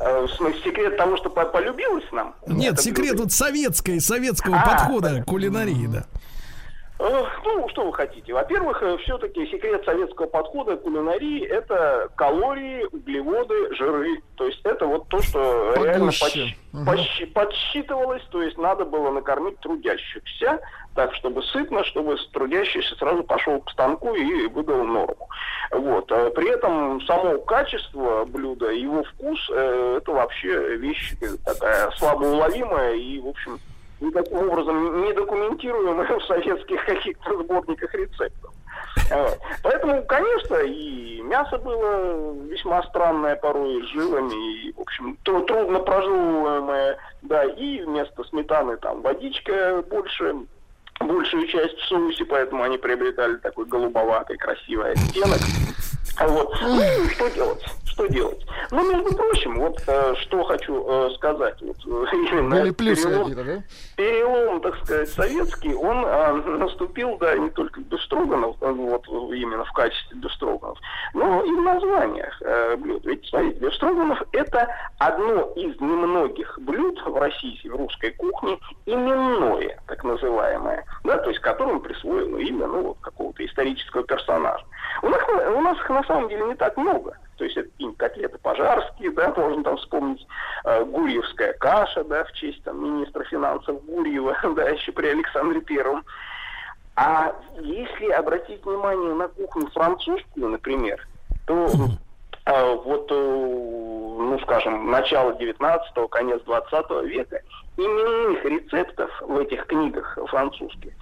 в 0.00 0.28
смысле, 0.36 0.60
секрет 0.62 0.96
того, 0.96 1.16
что 1.16 1.30
по- 1.30 1.46
полюбилось 1.46 2.10
нам? 2.12 2.34
Нет, 2.46 2.80
секрет 2.80 3.18
вот 3.18 3.32
советской, 3.32 4.00
советского 4.00 4.56
А, 4.56 4.66
подхода 4.68 5.22
к 5.22 5.26
кулинарии, 5.26 5.86
да. 5.86 6.04
Э, 7.06 7.24
Ну, 7.44 7.68
что 7.68 7.84
вы 7.84 7.92
хотите? 7.92 8.32
Во-первых, 8.32 8.82
все-таки 9.02 9.46
секрет 9.50 9.84
советского 9.84 10.26
подхода 10.26 10.76
к 10.76 10.82
кулинарии– 10.82 11.44
это 11.48 12.08
калории, 12.16 12.86
углеводы, 12.90 13.74
жиры. 13.74 14.22
То 14.36 14.46
есть 14.46 14.60
это 14.64 14.86
вот 14.86 15.06
то, 15.08 15.20
что 15.20 15.74
реально 15.76 16.10
Погуще. 16.12 16.24
подсч- 16.24 16.54
Мгм. 16.72 16.88
подсч- 16.90 17.32
подсчитывалось. 17.32 18.22
То 18.30 18.42
есть 18.42 18.56
надо 18.56 18.84
было 18.86 19.10
накормить 19.10 19.58
трудящихся 19.60 20.60
так, 20.94 21.14
чтобы 21.14 21.42
сытно, 21.42 21.84
чтобы 21.84 22.16
трудящийся 22.32 22.94
сразу 22.96 23.22
пошел 23.22 23.60
к 23.60 23.70
станку 23.70 24.14
и 24.14 24.46
выдал 24.46 24.84
норму. 24.84 25.28
Вот. 25.72 26.10
А 26.10 26.30
При 26.30 26.48
этом 26.50 27.00
само 27.02 27.38
качество 27.38 28.24
блюда, 28.24 28.70
его 28.70 29.02
вкус 29.04 29.38
э,– 29.52 29.98
это 29.98 30.10
вообще 30.12 30.76
вещь 30.76 31.12
такая 31.44 31.90
слабоуловимая 31.92 32.94
и, 32.94 33.18
в 33.20 33.28
общем, 33.28 33.58
никаким 34.04 34.38
образом 34.38 35.02
не 35.02 35.12
документируемая 35.12 36.18
в 36.18 36.24
советских 36.26 36.84
каких-то 36.84 37.42
сборниках 37.42 37.94
рецептов. 37.94 38.52
Вот. 39.10 39.38
Поэтому, 39.62 40.02
конечно, 40.04 40.56
и 40.56 41.20
мясо 41.22 41.58
было 41.58 42.32
весьма 42.44 42.82
странное 42.84 43.36
порой, 43.36 43.82
с 43.82 43.86
жилами, 43.88 44.66
и, 44.68 44.72
в 44.72 44.80
общем, 44.80 45.16
тру- 45.24 45.42
трудно 45.42 45.80
прожевываемое, 45.80 46.96
да, 47.22 47.44
и 47.44 47.82
вместо 47.82 48.24
сметаны 48.24 48.76
там 48.76 49.02
водичка 49.02 49.82
больше, 49.90 50.36
большую 51.00 51.46
часть 51.48 51.76
в 51.78 51.88
соусе, 51.88 52.24
поэтому 52.24 52.62
они 52.62 52.78
приобретали 52.78 53.36
такой 53.36 53.66
голубоватый 53.66 54.36
красивый 54.36 54.92
оттенок. 54.92 55.40
Вот. 56.20 56.54
Ну, 56.62 56.80
что 57.10 57.28
делать? 57.30 57.64
Что 57.86 58.06
делать? 58.06 58.44
Ну, 58.70 58.90
между 58.90 59.16
прочим, 59.16 59.60
вот 59.60 59.80
э, 59.86 60.14
что 60.22 60.42
хочу 60.44 60.84
э, 60.86 61.10
сказать. 61.14 61.60
Вот, 61.60 61.76
э, 61.86 62.04
именно 62.12 62.56
Были 62.56 62.70
плюсы 62.70 63.08
перелом- 63.08 63.18
какие-то, 63.20 63.44
да? 63.44 63.62
перелом, 63.96 64.60
так 64.60 64.76
сказать, 64.84 65.08
советский, 65.10 65.74
он 65.74 66.04
а, 66.04 66.32
наступил, 66.58 67.16
да, 67.18 67.36
не 67.36 67.50
только 67.50 67.80
в 67.80 67.84
Бестроганов, 67.84 68.56
а, 68.60 68.72
вот 68.72 69.06
именно 69.08 69.64
в 69.64 69.72
качестве 69.72 70.18
Бестроганов, 70.18 70.78
но 71.14 71.44
и 71.44 71.50
в 71.50 71.60
названиях 71.60 72.36
э, 72.42 72.76
блюд. 72.76 73.04
Ведь, 73.04 73.26
смотрите, 73.26 73.60
Бестроганов– 73.60 74.22
это 74.32 74.68
одно 74.98 75.52
из 75.54 75.80
немногих 75.80 76.58
блюд 76.60 77.00
в 77.04 77.16
России, 77.16 77.68
в 77.68 77.76
русской 77.76 78.10
кухне, 78.12 78.58
именное, 78.86 79.80
так 79.86 80.02
называемое, 80.04 80.84
да, 81.04 81.18
то 81.18 81.30
есть 81.30 81.40
которому 81.40 81.80
присвоено 81.80 82.38
имя, 82.38 82.66
ну, 82.66 82.82
вот, 82.82 82.98
какого-то 83.00 83.44
исторического 83.44 84.02
персонажа. 84.04 84.64
У 85.02 85.08
нас, 85.08 85.20
у 85.28 85.60
нас 85.60 85.76
их 85.78 85.88
на 85.90 86.03
самом 86.06 86.28
деле 86.28 86.46
не 86.46 86.54
так 86.54 86.76
много. 86.76 87.16
То 87.36 87.44
есть 87.44 87.56
это 87.56 87.68
какие-нибудь 87.68 87.98
котлеты 87.98 88.38
пожарские, 88.38 89.10
да, 89.12 89.32
можно 89.36 89.64
там 89.64 89.76
вспомнить 89.76 90.26
э, 90.64 90.84
гурьевская 90.84 91.52
каша, 91.54 92.04
да, 92.04 92.24
в 92.24 92.32
честь 92.32 92.62
там 92.62 92.82
министра 92.82 93.24
финансов 93.24 93.84
Гурьева, 93.84 94.36
да, 94.56 94.68
еще 94.68 94.92
при 94.92 95.08
Александре 95.08 95.60
Первом. 95.60 96.04
А 96.96 97.34
если 97.60 98.08
обратить 98.10 98.64
внимание 98.64 99.14
на 99.14 99.28
кухню 99.28 99.68
французскую, 99.70 100.48
например, 100.48 101.06
то 101.46 101.68
э, 102.46 102.74
вот, 102.84 103.10
э, 103.10 103.14
ну, 103.14 104.38
скажем, 104.42 104.90
начало 104.90 105.32
19-го, 105.32 106.08
конец 106.08 106.42
20 106.42 106.90
века, 107.06 107.40
именных 107.76 108.44
рецептов 108.44 109.10
в 109.22 109.38
этих 109.38 109.66
книгах 109.66 110.18
французских 110.28 110.92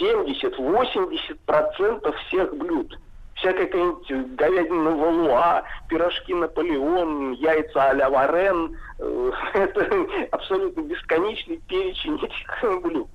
70-80% 0.00 2.14
всех 2.26 2.56
блюд. 2.56 2.98
Всякая 3.34 3.66
какая-нибудь 3.66 4.36
говядина 4.36 4.90
валуа, 4.90 5.62
пирожки 5.88 6.34
Наполеон, 6.34 7.32
яйца 7.32 7.90
а-ля 7.90 8.08
Варен. 8.08 8.76
э, 8.98 9.32
Это 9.54 10.06
абсолютно 10.30 10.82
бесконечный 10.82 11.60
перечень 11.68 12.16
этих 12.16 12.82
блюд. 12.82 13.08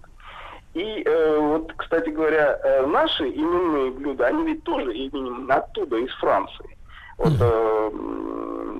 И 0.74 1.04
э, 1.04 1.38
вот, 1.40 1.74
кстати 1.78 2.10
говоря, 2.10 2.60
э, 2.64 2.86
наши 2.86 3.28
именные 3.30 3.91
блюда, 3.91 4.28
они 4.28 4.46
ведь 4.46 4.64
тоже 4.64 4.94
именно 4.94 5.56
оттуда, 5.56 5.98
из 5.98 6.14
Франции. 6.16 6.78
Вот 7.18 7.34
э, 7.40 8.80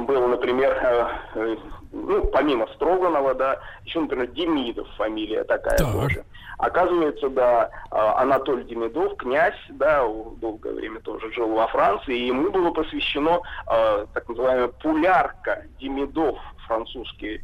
был, 0.00 0.26
например, 0.28 0.72
э, 0.72 1.06
э, 1.34 1.56
ну, 1.92 2.24
помимо 2.26 2.66
Строганова, 2.74 3.34
да, 3.34 3.60
еще, 3.84 4.00
например, 4.00 4.28
Демидов 4.28 4.88
фамилия 4.96 5.44
такая 5.44 5.78
тоже. 5.78 6.24
Оказывается, 6.58 7.28
да, 7.28 7.70
э, 7.90 7.96
Анатолий 7.96 8.64
Демидов, 8.64 9.16
князь, 9.16 9.58
да, 9.70 10.04
долгое 10.40 10.74
время 10.74 11.00
тоже 11.00 11.32
жил 11.32 11.48
во 11.48 11.66
Франции, 11.68 12.16
и 12.16 12.26
ему 12.28 12.50
было 12.50 12.70
посвящено 12.70 13.40
э, 13.70 14.06
так 14.14 14.28
называемая 14.28 14.68
пулярка 14.68 15.64
Демидов, 15.80 16.38
французские 16.66 17.42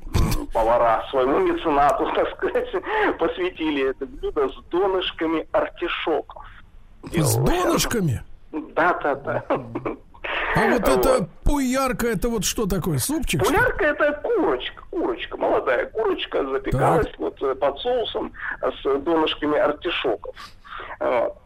повара, 0.53 1.05
своему 1.11 1.41
меценату, 1.41 2.11
так 2.15 2.31
сказать, 2.37 2.71
посвятили 3.19 3.91
это 3.91 4.07
блюдо 4.07 4.49
с 4.49 4.57
донышками 4.71 5.47
артишоков. 5.53 6.45
С 7.13 7.37
донышками? 7.37 8.23
Да, 8.53 8.95
да, 9.03 9.15
да. 9.17 9.45
А 10.55 10.67
вот 10.71 10.89
это 10.89 11.29
пуярка, 11.45 12.09
это 12.09 12.29
вот 12.29 12.45
что 12.45 12.67
такое? 12.67 12.99
Супчик? 12.99 13.45
Пулярка 13.45 13.85
это 13.85 14.13
курочка, 14.23 14.83
курочка, 14.91 15.37
молодая 15.37 15.87
курочка 15.87 16.45
запекалась 16.49 17.13
вот 17.19 17.41
э, 17.43 17.55
под 17.55 17.79
соусом 17.79 18.33
с 18.61 18.83
донышками 18.83 19.59
артишоков. 19.59 20.35
Вот. 21.01 21.37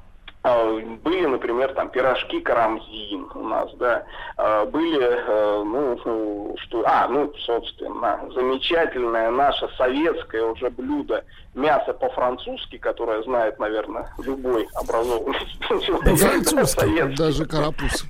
А, 0.44 0.80
Были, 1.04 1.26
например, 1.26 1.72
там 1.74 1.88
пирожки 1.90 2.40
карамзин 2.40 3.28
у 3.34 3.42
нас, 3.44 3.70
да. 3.78 4.04
А, 4.36 4.64
Были, 4.66 5.00
э, 5.00 5.62
ну, 5.64 6.56
что, 6.58 6.82
а, 6.84 7.06
ну, 7.08 7.32
собственно, 7.46 8.20
замечательное 8.34 9.30
наше 9.30 9.68
советское 9.76 10.42
уже 10.42 10.68
блюдо 10.70 11.24
мясо 11.54 11.92
по-французски, 11.92 12.78
которое 12.78 13.22
знает, 13.22 13.58
наверное, 13.58 14.12
любой 14.18 14.66
образованный 14.74 15.38
По-французски, 15.68 16.64
советский. 16.64 17.16
даже 17.16 17.46
карапуз. 17.46 18.04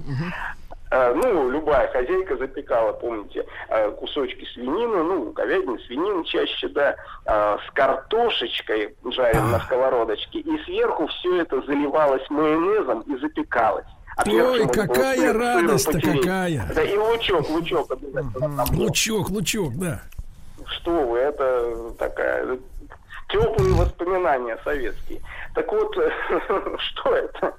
Э, 0.93 1.14
Ну, 1.14 1.48
любая 1.48 1.90
хозяйка 1.90 2.36
запекала, 2.36 2.93
помните, 2.93 3.47
э, 3.70 3.90
кусочки 3.93 4.44
свинины, 4.52 5.02
ну, 5.02 5.32
говядины, 5.32 5.78
свинины 5.86 6.23
чаще, 6.24 6.69
да, 6.69 6.97
э, 7.24 7.56
с 7.66 7.70
картошечкой 7.73 8.94
жареной 9.10 9.52
на 9.52 9.60
сковородочке, 9.60 10.40
и 10.40 10.64
сверху 10.64 11.06
все 11.06 11.40
это 11.40 11.62
заливалось 11.62 12.28
майонезом 12.28 13.01
и 13.02 13.16
запекалось. 13.19 13.86
А 14.19 14.28
Ой, 14.28 14.69
какая 14.69 15.32
радость-то 15.32 15.98
какая. 15.98 16.62
Да, 16.74 16.82
и 16.82 16.98
лучок, 16.98 17.48
лучок 17.48 17.90
обязательно. 17.90 18.64
Лучок, 18.73 19.31
лучок, 19.31 19.73
да. 19.78 20.02
Что 20.66 20.90
вы, 20.90 21.19
это 21.20 21.93
такая 21.98 22.59
теплые 23.31 23.73
воспоминания 23.73 24.59
советские. 24.62 25.20
Так 25.55 25.73
вот, 25.73 25.97
что 26.78 27.14
это 27.14 27.55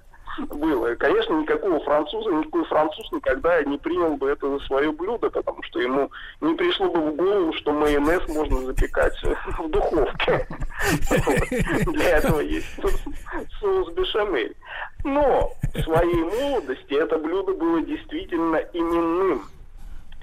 было? 0.50 0.96
Конечно, 0.96 1.34
никакого 1.34 1.80
француза, 1.82 2.32
никакой 2.32 2.66
француз 2.66 3.12
никогда 3.12 3.64
не 3.64 3.78
принял 3.78 4.16
бы 4.18 4.30
это 4.30 4.50
за 4.50 4.66
свое 4.66 4.92
блюдо, 4.92 5.30
потому 5.30 5.62
что 5.64 5.80
ему 5.80 6.12
не 6.42 6.54
пришло 6.56 6.90
бы 6.90 7.12
в 7.12 7.16
голову, 7.16 7.54
что 7.54 7.72
майонез 7.72 8.28
можно 8.30 8.58
запекать 8.62 9.14
в 9.60 9.70
духовке. 9.70 10.48
Для 11.88 12.18
этого 12.18 12.40
есть 12.40 12.68
соус 13.60 13.92
бешамель. 13.94 14.56
Но 15.04 15.52
в 15.74 15.82
своей 15.82 16.24
молодости 16.24 16.94
это 16.94 17.18
блюдо 17.18 17.54
было 17.54 17.82
действительно 17.82 18.58
именным. 18.74 19.46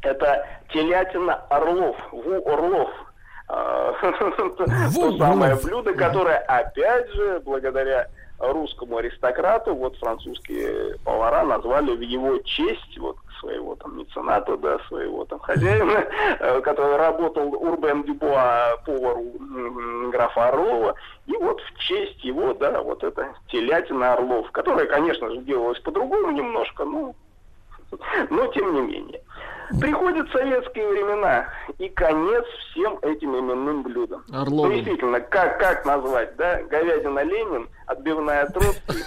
Это 0.03 0.47
телятина 0.73 1.35
орлов, 1.51 1.97
ву 2.13 2.49
орлов. 2.49 2.91
А, 3.49 3.93
То 4.95 5.19
самое 5.19 5.57
блюдо, 5.57 5.93
которое, 5.95 6.39
опять 6.39 7.11
же, 7.13 7.43
благодаря 7.45 8.09
русскому 8.41 8.97
аристократу, 8.99 9.75
вот 9.75 9.97
французские 9.97 10.99
повара 11.05 11.45
назвали 11.45 11.95
в 11.95 12.01
его 12.01 12.39
честь, 12.39 12.99
вот 12.99 13.17
своего 13.41 13.75
там 13.77 13.99
мецената, 13.99 14.57
да, 14.57 14.79
своего 14.89 15.25
там 15.25 15.39
хозяина, 15.41 16.05
э, 16.41 16.61
который 16.61 16.97
работал 16.97 17.55
Урбен 17.55 18.03
Дюбуа 18.05 18.77
повару 18.85 19.25
графа 20.11 20.49
Орлова. 20.49 20.95
И 21.27 21.33
вот 21.37 21.61
в 21.61 21.79
честь 21.79 22.23
его, 22.25 22.55
да, 22.55 22.83
вот 22.83 23.03
это 23.03 23.35
телятина 23.49 24.13
Орлов, 24.13 24.51
которая, 24.53 24.87
конечно 24.87 25.31
же, 25.31 25.39
делалась 25.43 25.81
по-другому 25.81 26.31
немножко, 26.31 26.85
но, 26.85 27.15
но 28.31 28.47
тем 28.49 28.75
не 28.75 28.81
менее. 28.81 29.21
Приходят 29.79 30.29
советские 30.33 30.89
времена, 30.89 31.47
и 31.79 31.89
конец 31.91 32.45
всем 32.71 32.99
этим 33.03 33.39
именным 33.39 33.83
блюдам. 33.83 34.25
Орловым. 34.33 34.71
Ну, 34.71 34.77
действительно, 34.77 35.21
как, 35.21 35.59
как 35.61 35.85
назвать, 35.85 36.35
да? 36.37 36.61
Говядина 36.63 37.23
Ленин, 37.23 37.69
отбивная 37.87 38.47
Троцкий. 38.47 39.05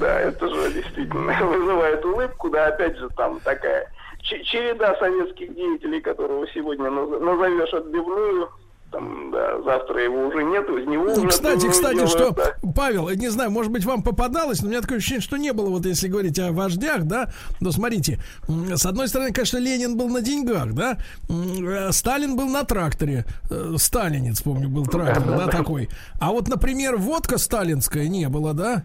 Да, 0.00 0.20
это 0.20 0.48
же 0.48 0.72
действительно 0.72 1.32
вызывает 1.46 2.04
улыбку, 2.04 2.50
да, 2.50 2.66
опять 2.66 2.96
же, 2.96 3.08
там 3.16 3.40
такая 3.40 3.90
че- 4.20 4.42
череда 4.44 4.94
советских 4.96 5.54
деятелей, 5.54 6.00
которого 6.00 6.46
сегодня 6.48 6.88
наз- 6.88 7.18
назовешь 7.20 7.72
отбивную, 7.72 8.50
там, 8.90 9.30
да, 9.30 9.60
завтра 9.62 10.02
его 10.02 10.28
уже 10.28 10.42
нету, 10.44 10.78
из 10.78 10.86
него 10.86 11.04
уже 11.04 11.20
Ну, 11.20 11.28
Кстати, 11.28 11.66
отбивную 11.66 11.72
кстати, 11.72 11.94
делают, 11.94 12.10
что, 12.10 12.30
да. 12.30 12.70
Павел, 12.74 13.08
не 13.10 13.28
знаю, 13.28 13.50
может 13.50 13.70
быть, 13.70 13.84
вам 13.84 14.02
попадалось, 14.02 14.62
но 14.62 14.68
у 14.68 14.70
меня 14.70 14.80
такое 14.80 14.98
ощущение, 14.98 15.20
что 15.20 15.36
не 15.36 15.52
было, 15.52 15.68
вот 15.68 15.84
если 15.84 16.08
говорить 16.08 16.38
о 16.38 16.52
вождях, 16.52 17.04
да, 17.04 17.30
но 17.60 17.70
смотрите, 17.70 18.18
с 18.48 18.86
одной 18.86 19.08
стороны, 19.08 19.32
конечно, 19.32 19.58
Ленин 19.58 19.96
был 19.96 20.08
на 20.08 20.22
деньгах, 20.22 20.72
да, 20.72 20.98
э, 21.28 21.92
Сталин 21.92 22.36
был 22.36 22.46
на 22.48 22.64
тракторе, 22.64 23.24
э, 23.50 23.74
Сталинец, 23.76 24.40
помню, 24.40 24.68
был 24.68 24.86
трактор, 24.86 25.36
да, 25.36 25.46
такой, 25.48 25.88
а 26.20 26.30
вот, 26.32 26.48
например, 26.48 26.96
водка 26.96 27.38
сталинская 27.38 28.08
не 28.08 28.28
было, 28.28 28.54
да? 28.54 28.84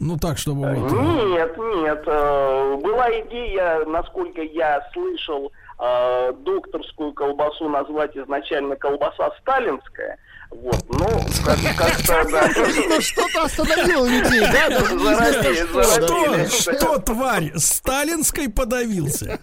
Ну, 0.00 0.16
так, 0.16 0.38
чтобы 0.38 0.60
вот... 0.60 0.92
э, 0.92 0.96
Нет, 0.96 1.56
нет. 1.58 2.04
Была 2.06 3.10
идея, 3.20 3.84
насколько 3.84 4.40
я 4.40 4.80
слышал, 4.94 5.52
докторскую 5.80 7.12
колбасу 7.14 7.68
назвать 7.68 8.16
изначально 8.16 8.76
колбаса 8.76 9.30
сталинская. 9.40 10.18
Вот, 10.50 10.84
ну, 10.88 11.06
как- 11.44 11.58
как-то, 11.76 12.28
да. 12.30 12.50
Ну, 12.88 13.00
что-то 13.00 13.44
остановило 13.44 14.04
людей, 14.06 14.40
да? 14.40 14.68
Заразили, 14.88 15.54
что, 15.64 15.74
да. 15.74 15.84
заразили. 15.84 16.48
Что, 16.48 16.72
что, 16.78 16.98
тварь, 16.98 17.52
сталинской 17.56 18.48
подавился? 18.50 19.38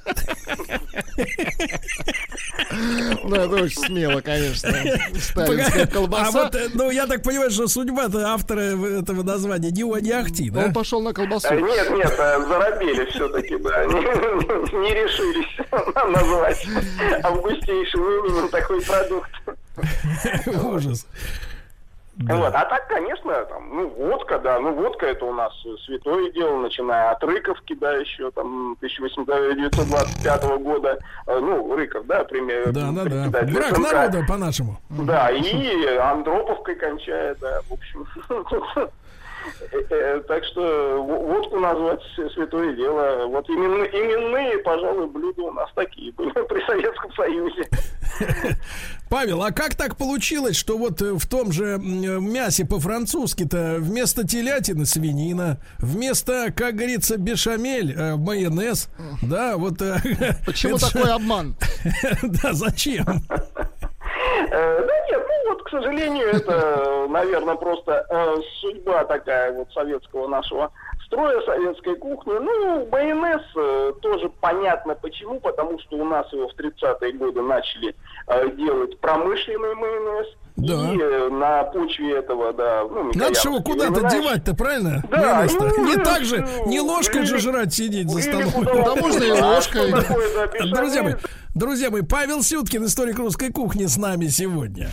Ну, 3.23 3.35
это 3.35 3.63
очень 3.63 3.81
смело, 3.81 4.21
конечно. 4.21 4.69
Сталинская 5.19 5.83
А 5.85 5.87
колбаса. 5.87 6.31
вот, 6.31 6.55
э, 6.55 6.69
ну, 6.73 6.91
я 6.91 7.07
так 7.07 7.23
понимаю, 7.23 7.51
что 7.51 7.67
судьба-то 7.67 8.27
автора 8.33 8.59
этого 8.61 9.23
названия 9.23 9.71
не, 9.71 9.83
не 10.01 10.11
ахти, 10.11 10.49
да? 10.49 10.65
Он 10.65 10.73
пошел 10.73 11.01
на 11.01 11.13
колбасу. 11.13 11.47
Э, 11.53 11.59
Нет, 11.61 11.89
нет, 11.91 12.13
э, 12.17 12.39
заробели 12.47 13.05
все-таки, 13.11 13.57
да. 13.57 13.85
Не 13.85 14.93
решились 14.93 15.67
назвать 16.11 16.65
августейшим 17.23 18.01
именем 18.01 18.49
такой 18.49 18.81
продукт. 18.81 19.29
Ужас. 20.63 21.07
Вот. 22.19 22.53
А 22.55 22.65
так, 22.65 22.87
конечно, 22.87 23.31
там, 23.45 23.69
ну, 23.69 23.89
водка, 23.89 24.39
да, 24.39 24.59
ну, 24.59 24.73
водка 24.73 25.05
это 25.05 25.23
у 25.25 25.33
нас 25.33 25.53
святое 25.85 26.31
дело, 26.31 26.59
начиная 26.61 27.11
от 27.11 27.23
Рыковки, 27.23 27.75
да, 27.75 27.93
еще 27.93 28.31
там 28.31 28.71
1825 28.77 30.43
года, 30.61 30.97
э, 31.27 31.39
ну, 31.39 31.75
Рыков, 31.75 32.07
да, 32.07 32.23
пример. 32.23 32.71
Да, 32.71 32.89
да, 32.91 33.03
да. 33.05 33.43
Брак 33.43 33.75
СНК. 33.75 33.93
народа 33.93 34.25
по-нашему. 34.27 34.79
Да, 34.89 35.29
и 35.29 35.85
Андроповкой 35.97 36.75
кончая, 36.75 37.35
да, 37.39 37.61
в 37.69 37.73
общем. 37.73 38.07
Э, 39.71 39.77
э, 39.89 40.21
Так 40.27 40.43
что 40.45 41.03
водку 41.03 41.59
назвать 41.59 42.01
святое 42.33 42.75
дело. 42.75 43.27
Вот 43.27 43.47
именно, 43.49 43.83
именные, 43.83 44.57
пожалуй, 44.59 45.07
блюда 45.07 45.43
у 45.43 45.51
нас 45.51 45.69
такие 45.75 46.11
были 46.13 46.31
при 46.47 46.65
Советском 46.65 47.13
Союзе. 47.13 47.63
Павел, 49.09 49.43
а 49.43 49.51
как 49.51 49.75
так 49.75 49.95
получилось, 49.95 50.57
что 50.57 50.77
вот 50.77 51.01
э, 51.01 51.13
в 51.13 51.25
том 51.27 51.51
же 51.51 51.77
мясе 51.79 52.65
по-французски-то 52.65 53.77
вместо 53.79 54.27
телятины 54.27 54.85
свинина, 54.85 55.59
вместо, 55.79 56.51
как 56.55 56.75
говорится, 56.75 57.17
бешамель, 57.17 57.95
майонез, 58.17 58.89
да, 59.21 59.57
вот... 59.57 59.77
Почему 60.45 60.77
такой 60.77 61.11
обман? 61.11 61.55
Да, 62.21 62.53
зачем? 62.53 63.05
Э, 64.51 64.85
Да 64.85 64.99
нет, 65.09 65.25
ну 65.27 65.49
вот, 65.49 65.63
к 65.63 65.69
сожалению, 65.69 66.27
это, 66.27 67.07
наверное, 67.09 67.55
просто 67.55 68.05
э, 68.09 68.35
судьба 68.61 69.05
такая 69.05 69.53
вот 69.53 69.71
советского 69.73 70.27
нашего 70.27 70.71
строя, 71.05 71.41
советской 71.41 71.95
кухни. 71.95 72.33
Ну, 72.33 72.87
майонез 72.91 73.41
э, 73.55 73.93
тоже 74.01 74.29
понятно 74.41 74.95
почему, 74.95 75.39
потому 75.39 75.79
что 75.79 75.97
у 75.97 76.05
нас 76.05 76.31
его 76.33 76.47
в 76.47 76.55
30-е 76.55 77.13
годы 77.13 77.41
начали 77.41 77.95
делать 78.55 78.99
промышленный 78.99 79.73
майонез. 79.75 80.27
Да. 80.57 80.91
И 80.91 80.97
э, 80.97 81.29
на 81.29 81.63
почве 81.65 82.17
этого, 82.17 82.51
да, 82.51 82.81
ну, 82.89 83.11
Надо 83.13 83.35
же 83.35 83.49
его 83.49 83.59
Микояновские 83.59 83.61
куда-то 83.61 84.09
девать-то, 84.09 84.55
правильно? 84.55 85.03
Да, 85.11 85.45
ну, 85.53 85.85
Не 85.85 85.95
ну, 85.95 86.03
так 86.03 86.25
же, 86.25 86.47
не 86.65 86.81
ложкой 86.81 87.25
же 87.25 87.37
жрать 87.37 87.73
сидеть 87.73 88.09
за 88.09 88.21
столом. 88.21 88.65
Да 88.65 88.95
можно 88.95 89.23
и 89.23 89.29
А 89.29 89.45
ложкой. 89.45 89.93
Друзья 90.71 91.03
мои, 91.03 91.13
друзья 91.53 91.91
мои, 91.91 92.01
Павел 92.01 92.41
Сюткин, 92.41 92.85
историк 92.85 93.19
русской 93.19 93.51
кухни, 93.51 93.85
с 93.85 93.97
нами 93.97 94.27
сегодня. 94.27 94.89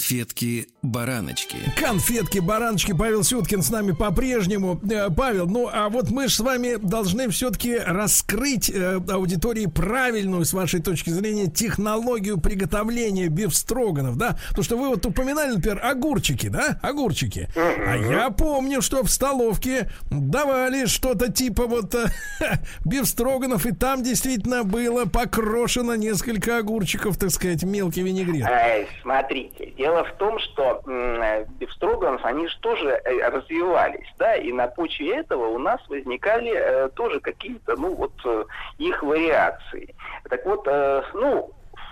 Конфетки-бараночки. 0.00 1.56
Конфетки, 1.76 2.38
бараночки, 2.38 2.92
Павел 2.92 3.22
Сюткин 3.22 3.62
с 3.62 3.70
нами 3.70 3.92
по-прежнему. 3.92 4.80
Э, 4.90 5.10
Павел, 5.14 5.46
ну 5.46 5.68
а 5.70 5.90
вот 5.90 6.10
мы 6.10 6.28
же 6.28 6.34
с 6.34 6.40
вами 6.40 6.76
должны 6.76 7.28
все-таки 7.28 7.76
раскрыть 7.76 8.70
э, 8.70 8.98
аудитории 9.10 9.66
правильную, 9.66 10.46
с 10.46 10.54
вашей 10.54 10.80
точки 10.80 11.10
зрения, 11.10 11.48
технологию 11.48 12.40
приготовления 12.40 13.28
бифстроганов, 13.28 14.16
да? 14.16 14.38
Потому 14.48 14.64
что 14.64 14.78
вы 14.78 14.88
вот 14.88 15.04
упоминали, 15.04 15.52
например, 15.52 15.80
огурчики, 15.84 16.48
да? 16.48 16.80
Огурчики. 16.82 17.48
А 17.54 17.96
я 17.96 18.30
помню, 18.30 18.80
что 18.80 19.02
в 19.02 19.10
столовке 19.10 19.90
давали 20.10 20.86
что-то 20.86 21.30
типа 21.30 21.66
вот 21.66 21.94
э, 21.94 22.06
бифстроганов, 22.86 23.66
и 23.66 23.72
там 23.72 24.02
действительно 24.02 24.64
было 24.64 25.04
покрошено 25.04 25.94
несколько 25.94 26.56
огурчиков, 26.56 27.18
так 27.18 27.30
сказать, 27.30 27.62
мелкий 27.64 28.02
винегрет. 28.02 28.48
Эй, 28.48 28.88
смотрите, 29.02 29.72
дело 29.76 29.89
в 30.04 30.12
том, 30.12 30.38
что 30.38 30.82
бифстроганов, 31.58 32.24
они 32.24 32.48
же 32.48 32.58
тоже 32.60 33.00
э, 33.04 33.28
развивались, 33.28 34.08
да, 34.18 34.36
и 34.36 34.52
на 34.52 34.66
почве 34.66 35.16
этого 35.16 35.46
у 35.46 35.58
нас 35.58 35.80
возникали 35.88 36.52
э, 36.54 36.88
тоже 36.90 37.20
какие-то, 37.20 37.76
ну, 37.76 37.94
вот, 37.94 38.12
э, 38.24 38.44
их 38.78 39.02
вариации. 39.02 39.94
Так 40.28 40.44
вот, 40.46 40.66
э, 40.66 41.02
ну, 41.14 41.50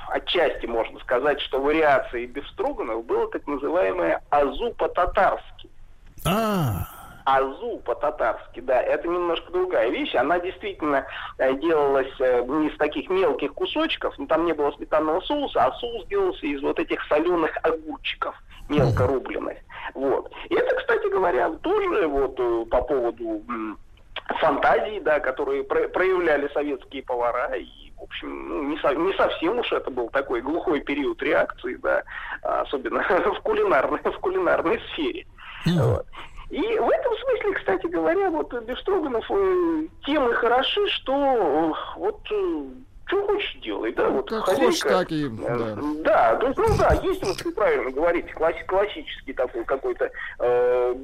отчасти 0.08 0.66
можно 0.66 0.98
сказать, 1.00 1.40
что 1.40 1.60
вариацией 1.60 2.26
бифстроганов 2.26 3.04
было 3.04 3.30
так 3.30 3.46
называемое 3.46 4.22
азу 4.30 4.72
по-татарски. 4.74 5.70
А, 6.26 6.86
Азу 7.36 7.78
по-татарски, 7.84 8.60
да, 8.60 8.80
это 8.80 9.06
немножко 9.06 9.52
другая 9.52 9.90
вещь. 9.90 10.14
Она 10.14 10.38
действительно 10.40 11.06
э, 11.38 11.54
делалась 11.54 12.12
э, 12.20 12.42
не 12.46 12.68
из 12.68 12.76
таких 12.78 13.10
мелких 13.10 13.52
кусочков, 13.54 14.14
ну, 14.18 14.26
там 14.26 14.46
не 14.46 14.52
было 14.54 14.70
сметанного 14.72 15.20
соуса, 15.20 15.64
а 15.66 15.72
соус 15.72 16.06
делался 16.06 16.46
из 16.46 16.62
вот 16.62 16.78
этих 16.78 17.04
соленых 17.06 17.56
огурчиков, 17.62 18.34
мелко 18.68 19.06
рубленных. 19.06 19.58
Вот. 19.94 20.30
И 20.48 20.54
это, 20.54 20.74
кстати 20.76 21.08
говоря, 21.10 21.50
тоже 21.50 22.06
вот 22.06 22.34
э, 22.38 22.64
по 22.70 22.80
поводу 22.82 23.42
фантазии, 24.40 25.00
да, 25.00 25.20
которые 25.20 25.64
про- 25.64 25.88
проявляли 25.88 26.48
советские 26.54 27.02
повара 27.02 27.54
и 27.56 27.66
в 27.98 28.02
общем, 28.04 28.48
ну, 28.48 28.62
не, 28.62 28.78
со- 28.78 28.94
не 28.94 29.12
совсем 29.14 29.58
уж 29.58 29.72
это 29.72 29.90
был 29.90 30.08
такой 30.10 30.40
глухой 30.40 30.80
период 30.80 31.20
реакции, 31.20 31.74
да, 31.82 32.04
а, 32.42 32.60
особенно 32.60 33.02
в 33.34 33.40
кулинарной, 33.40 33.98
в 34.04 34.18
кулинарной 34.20 34.80
сфере. 34.92 35.26
Вот. 35.66 36.06
И 36.50 36.60
в 36.60 36.88
этом 36.88 37.16
смысле, 37.18 37.52
кстати 37.54 37.86
говоря, 37.86 38.30
вот 38.30 38.52
Бефстроганов 38.64 39.24
э, 39.30 39.86
тем 40.06 40.30
и 40.30 40.34
хороши, 40.34 40.86
что 40.88 41.74
вот 41.96 42.20
э, 42.30 42.64
что 43.06 43.26
хочешь 43.26 43.58
делай, 43.62 43.92
да, 43.92 44.08
вот 44.08 44.28
Как 44.30 44.44
хозяйка, 44.44 44.66
хочешь, 44.66 44.80
так 44.80 45.12
и, 45.12 45.26
э, 45.26 45.28
да. 45.28 45.76
да, 46.04 46.36
то 46.36 46.46
есть, 46.46 46.58
ну 46.58 46.66
да, 46.78 46.94
есть, 47.02 47.26
вот 47.26 47.42
вы 47.42 47.52
правильно 47.52 47.90
говорите, 47.90 48.32
класс- 48.34 48.64
классический 48.66 49.32
такой 49.32 49.64
какой-то 49.64 50.10
э, 50.38 50.94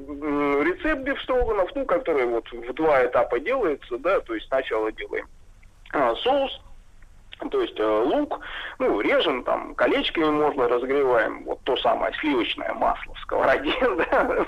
рецепт 0.63 1.01
бифстроганов, 1.01 1.69
ну, 1.75 1.85
который 1.85 2.25
вот 2.25 2.51
в 2.51 2.73
два 2.73 3.05
этапа 3.05 3.39
делается, 3.39 3.97
да, 3.99 4.19
то 4.21 4.33
есть 4.33 4.47
сначала 4.47 4.91
делаем 4.91 5.27
а, 5.93 6.15
соус, 6.15 6.59
То 7.51 7.61
есть 7.61 7.79
э, 7.79 7.85
лук, 7.85 8.39
ну, 8.79 9.01
режем, 9.01 9.43
там, 9.43 9.75
колечками 9.75 10.29
можно 10.29 10.67
разогреваем, 10.67 11.43
вот 11.43 11.59
то 11.63 11.75
самое 11.77 12.13
сливочное 12.15 12.73
масло 12.73 13.13
в 13.13 13.19
сковороде, 13.19 13.73
да, 14.11 14.45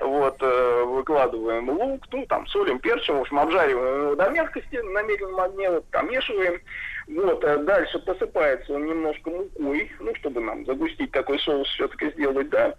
вот, 0.00 0.36
э, 0.40 0.84
выкладываем 0.84 1.68
лук, 1.68 2.04
ну, 2.10 2.26
там, 2.26 2.46
солим, 2.46 2.78
перчим, 2.78 3.18
в 3.18 3.20
общем, 3.20 3.38
обжариваем 3.38 4.16
до 4.16 4.30
мягкости 4.30 4.76
на 4.76 5.02
медленном 5.02 5.40
огне, 5.40 5.70
вот, 5.70 5.84
помешиваем, 5.90 6.60
вот, 7.08 7.44
а 7.44 7.58
дальше 7.58 7.98
посыпается 7.98 8.74
он 8.74 8.86
немножко 8.86 9.30
мукой, 9.30 9.92
ну, 10.00 10.14
чтобы 10.16 10.40
нам 10.40 10.64
загустить 10.64 11.12
такой 11.12 11.38
соус 11.38 11.68
все-таки 11.68 12.10
сделать, 12.12 12.48
да, 12.48 12.74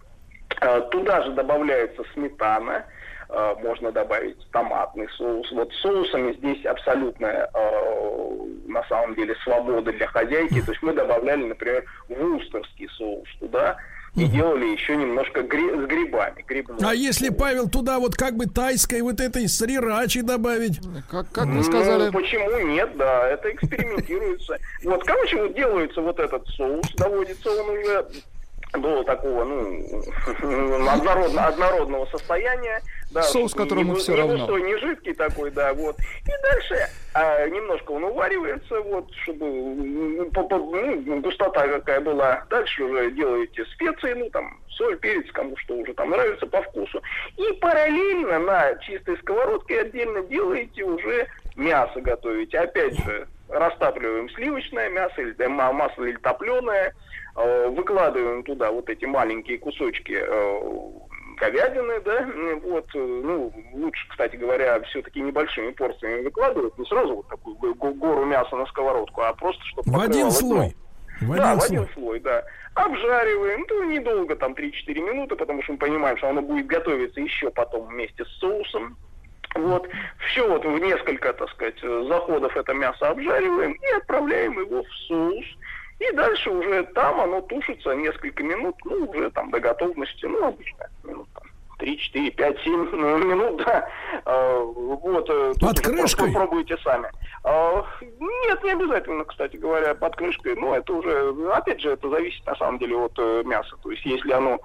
Туда 0.92 1.22
же 1.24 1.32
добавляется 1.32 2.04
сметана, 2.14 2.86
э, 3.34 3.56
можно 3.62 3.92
добавить 3.92 4.38
томатный 4.52 5.08
соус. 5.18 5.52
Вот 5.52 5.72
соусами 5.82 6.34
здесь 6.34 6.66
абсолютная 6.66 7.50
э, 7.54 8.46
на 8.68 8.84
самом 8.86 9.16
деле 9.16 9.36
свобода 9.44 9.92
для 9.92 10.08
хозяйки. 10.08 10.62
То 10.62 10.72
есть 10.72 10.84
мы 10.84 10.94
добавляли, 10.94 11.46
например, 11.46 11.84
вустерский 12.08 12.88
соус 12.90 13.28
туда 13.40 13.78
и 14.16 14.26
делали 14.26 14.66
еще 14.66 14.96
немножко 14.96 15.42
гри- 15.42 15.72
с 15.72 15.88
грибами. 15.88 16.44
грибной. 16.48 16.78
А 16.84 16.94
если, 16.94 17.30
Павел, 17.30 17.68
туда 17.68 17.98
вот 17.98 18.16
как 18.16 18.36
бы 18.36 18.46
тайской 18.46 19.02
вот 19.02 19.20
этой 19.20 19.48
срирачи 19.48 20.22
добавить? 20.22 20.80
Как, 21.10 21.32
как 21.32 21.46
Ну, 21.46 21.64
почему 22.12 22.60
нет, 22.68 22.96
да, 22.96 23.28
это 23.30 23.52
экспериментируется. 23.52 24.58
Вот, 24.84 25.04
короче, 25.04 25.42
вот 25.42 25.56
делается 25.56 26.02
вот 26.02 26.20
этот 26.20 26.48
соус, 26.50 26.92
доводится 26.96 27.50
он 27.50 27.70
уже 27.72 28.06
до 28.74 29.04
такого, 29.04 29.44
ну, 29.44 29.84
однородно, 30.90 31.48
однородного 31.48 32.06
состояния. 32.08 32.82
Да, 33.12 33.22
Соус, 33.22 33.54
которому 33.54 33.94
не, 33.94 34.00
всё 34.00 34.14
не 34.14 34.18
равно. 34.20 34.38
густой, 34.38 34.64
не 34.64 34.76
жидкий 34.78 35.14
такой, 35.14 35.52
да, 35.52 35.74
вот. 35.74 35.96
И 36.00 36.32
дальше 36.42 36.88
а, 37.14 37.48
немножко 37.48 37.92
он 37.92 38.04
уваривается, 38.06 38.82
вот, 38.82 39.12
чтобы 39.24 40.30
по- 40.34 40.44
по- 40.44 40.58
ну, 40.58 41.20
густота 41.22 41.68
какая 41.68 42.02
была. 42.02 42.44
Дальше 42.50 42.84
уже 42.84 43.12
делаете 43.12 43.64
специи, 43.74 44.14
ну, 44.14 44.30
там, 44.32 44.60
соль, 44.70 44.98
перец, 44.98 45.32
кому 45.32 45.56
что 45.58 45.76
уже 45.76 45.94
там 45.94 46.10
нравится 46.10 46.48
по 46.48 46.62
вкусу. 46.64 47.02
И 47.38 47.54
параллельно 47.62 48.40
на 48.40 48.76
чистой 48.80 49.16
сковородке 49.18 49.82
отдельно 49.82 50.24
делаете 50.24 50.84
уже 50.84 51.28
мясо 51.56 52.02
готовите. 52.02 52.58
Опять 52.58 52.96
же, 53.06 53.28
растапливаем 53.50 54.28
сливочное 54.32 54.90
мясо, 54.90 55.22
или 55.22 55.46
масло 55.48 56.04
или 56.06 56.18
топленое, 56.18 56.94
выкладываем 57.36 58.44
туда 58.44 58.72
вот 58.72 58.90
эти 58.90 59.06
маленькие 59.06 59.58
кусочки 59.58 60.16
э, 60.20 60.62
говядины, 61.38 62.00
да, 62.02 62.28
вот, 62.64 62.86
э, 62.94 63.00
ну, 63.00 63.52
лучше, 63.74 64.08
кстати 64.10 64.36
говоря, 64.36 64.80
все-таки 64.84 65.20
небольшими 65.22 65.72
порциями 65.72 66.22
выкладывать, 66.24 66.78
не 66.78 66.86
сразу 66.86 67.16
вот 67.16 67.28
такую 67.28 67.56
го- 67.56 67.74
го- 67.74 67.94
гору 67.94 68.26
мяса 68.26 68.56
на 68.56 68.66
сковородку, 68.68 69.22
а 69.22 69.34
просто 69.34 69.64
чтобы 69.66 69.92
В 69.92 70.00
один 70.00 70.30
слой. 70.32 70.76
В 71.22 71.36
да, 71.36 71.52
один 71.54 71.60
в 71.60 71.62
слой. 71.64 71.78
один 71.80 71.94
слой, 71.94 72.20
да. 72.20 72.44
Обжариваем, 72.76 73.66
ну, 73.70 73.84
недолго, 73.84 74.36
там, 74.36 74.54
3-4 74.54 75.00
минуты, 75.00 75.36
потому 75.36 75.62
что 75.64 75.74
мы 75.74 75.78
понимаем, 75.80 76.18
что 76.18 76.30
оно 76.30 76.42
будет 76.42 76.68
готовиться 76.68 77.20
еще 77.20 77.50
потом 77.52 77.88
вместе 77.88 78.26
с 78.26 78.40
соусом. 78.40 78.98
Вот, 79.56 79.88
все 80.32 80.48
вот 80.48 80.66
в 80.66 80.80
несколько, 80.80 81.32
так 81.34 81.48
сказать, 81.52 81.76
э, 81.84 82.06
заходов 82.08 82.56
это 82.58 82.74
мясо 82.74 83.10
обжариваем 83.10 83.74
и 83.74 83.98
отправляем 83.98 84.60
его 84.60 84.82
в 84.84 84.90
соус. 85.08 85.46
И 86.04 86.12
дальше 86.16 86.50
уже 86.50 86.84
там 86.96 87.22
оно 87.22 87.42
тушится 87.42 87.94
несколько 87.94 88.44
минут, 88.44 88.76
ну, 88.84 89.06
уже 89.06 89.32
там 89.32 89.52
до 89.52 89.60
готовности, 89.60 90.26
ну, 90.26 90.48
обычно 90.48 90.90
минут 91.04 91.30
там 91.34 91.44
3, 91.80 91.98
4, 91.98 92.32
5, 92.32 92.58
7 92.64 92.90
ну, 92.92 93.18
минут, 93.18 93.64
да. 93.66 93.88
А, 94.26 94.60
вот. 94.64 95.30
э, 95.30 95.54
Под 95.60 95.80
крышкой? 95.80 96.32
Попробуйте 96.32 96.78
сами. 96.84 97.08
А, 97.44 97.84
Нет, 98.20 98.64
не 98.64 98.72
обязательно, 98.72 99.26
кстати 99.26 99.58
говоря, 99.58 99.94
под 99.96 100.16
крышкой. 100.16 100.56
Ну, 100.56 100.74
это 100.74 100.94
уже, 100.94 101.34
опять 101.54 101.82
же, 101.82 101.92
это 101.92 102.10
зависит 102.10 102.46
на 102.46 102.56
самом 102.56 102.80
деле 102.80 102.96
от 102.96 103.14
э, 103.18 103.44
мяса. 103.46 103.76
То 103.82 103.92
есть, 103.92 104.06
если 104.06 104.32
оно, 104.32 104.60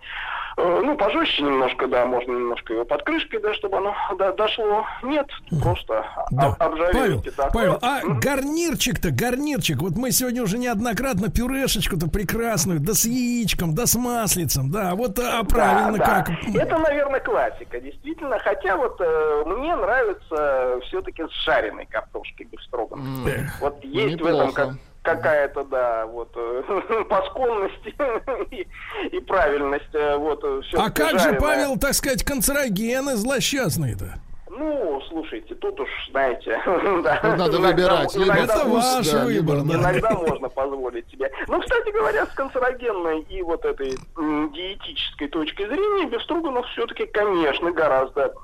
э, 0.58 0.80
ну, 0.84 0.96
пожестче 0.96 1.42
немножко, 1.42 1.88
да, 1.88 2.06
можно 2.06 2.32
немножко 2.32 2.74
его 2.74 2.84
под 2.84 3.02
крышкой, 3.02 3.40
да, 3.40 3.52
чтобы 3.54 3.78
оно 3.78 3.94
до- 4.16 4.32
дошло. 4.34 4.84
Нет, 5.02 5.26
просто 5.62 6.04
Да. 6.30 6.46
об- 6.48 6.62
обжариваете. 6.62 7.32
Павел, 7.32 7.32
да. 7.36 7.50
Павел, 7.52 7.78
а 7.82 8.00
гарнирчик-то, 8.20 9.10
гарнирчик, 9.10 9.78
вот 9.78 9.96
мы 9.96 10.12
сегодня 10.12 10.42
уже 10.42 10.58
неоднократно 10.58 11.28
пюрешечку-то 11.30 12.08
прекрасную, 12.08 12.78
да 12.80 12.94
с 12.94 13.04
яичком, 13.04 13.74
да 13.74 13.86
с 13.86 13.96
маслицем, 13.96 14.70
да, 14.70 14.94
вот 14.94 15.18
а 15.18 15.42
правильно 15.44 15.98
Да, 15.98 16.04
да. 16.06 16.24
как? 16.24 16.30
Это, 16.54 16.78
наверное, 16.78 16.97
классика, 17.20 17.80
действительно. 17.80 18.38
Хотя 18.38 18.76
вот 18.76 19.00
э, 19.00 19.42
мне 19.46 19.74
нравится 19.76 20.78
все-таки 20.86 21.22
с 21.24 21.44
жареной 21.44 21.86
картошкой 21.86 22.46
бефстроганом. 22.46 23.26
Вот 23.60 23.82
есть 23.84 24.20
в 24.20 24.26
этом 24.26 24.52
как- 24.52 24.66
неплохо. 24.68 24.78
какая-то, 25.02 25.64
да, 25.64 26.06
вот 26.06 26.30
э, 26.36 27.04
посконность 27.08 27.86
и, 28.50 28.66
и 29.12 29.20
правильность. 29.20 29.94
э, 29.94 30.16
Вот, 30.16 30.42
э, 30.44 30.58
А 30.58 30.62
всё-таки 30.62 30.92
как 31.02 31.10
же, 31.12 31.18
жареная. 31.18 31.40
Павел, 31.40 31.78
так 31.78 31.94
сказать, 31.94 32.22
канцерогены 32.24 33.16
злосчастные-то? 33.16 34.14
Ну, 34.50 35.00
слушайте, 35.08 35.54
тут 35.54 35.78
уж, 35.80 35.88
знаете, 36.10 36.60
да, 37.02 37.20
надо 37.36 37.58
выбирать, 37.58 38.16
иногда 38.16 38.54
Это 38.54 38.64
ваш 38.66 39.10
да, 39.10 39.24
выбор, 39.24 39.62
да. 39.62 39.74
Иногда 39.74 40.10
можно 40.10 40.48
позволить 40.48 41.08
себе. 41.10 41.30
Ну, 41.46 41.60
кстати 41.60 41.90
говоря, 41.90 42.26
с 42.26 42.30
канцерогенной 42.30 43.20
и 43.22 43.42
вот 43.42 43.64
этой 43.64 43.90
диетической 44.16 45.28
точки 45.28 45.66
зрения 45.66 46.06
бефстроганов 46.06 46.66
все-таки, 46.68 47.06
конечно, 47.06 47.70
гораздо 47.72 48.34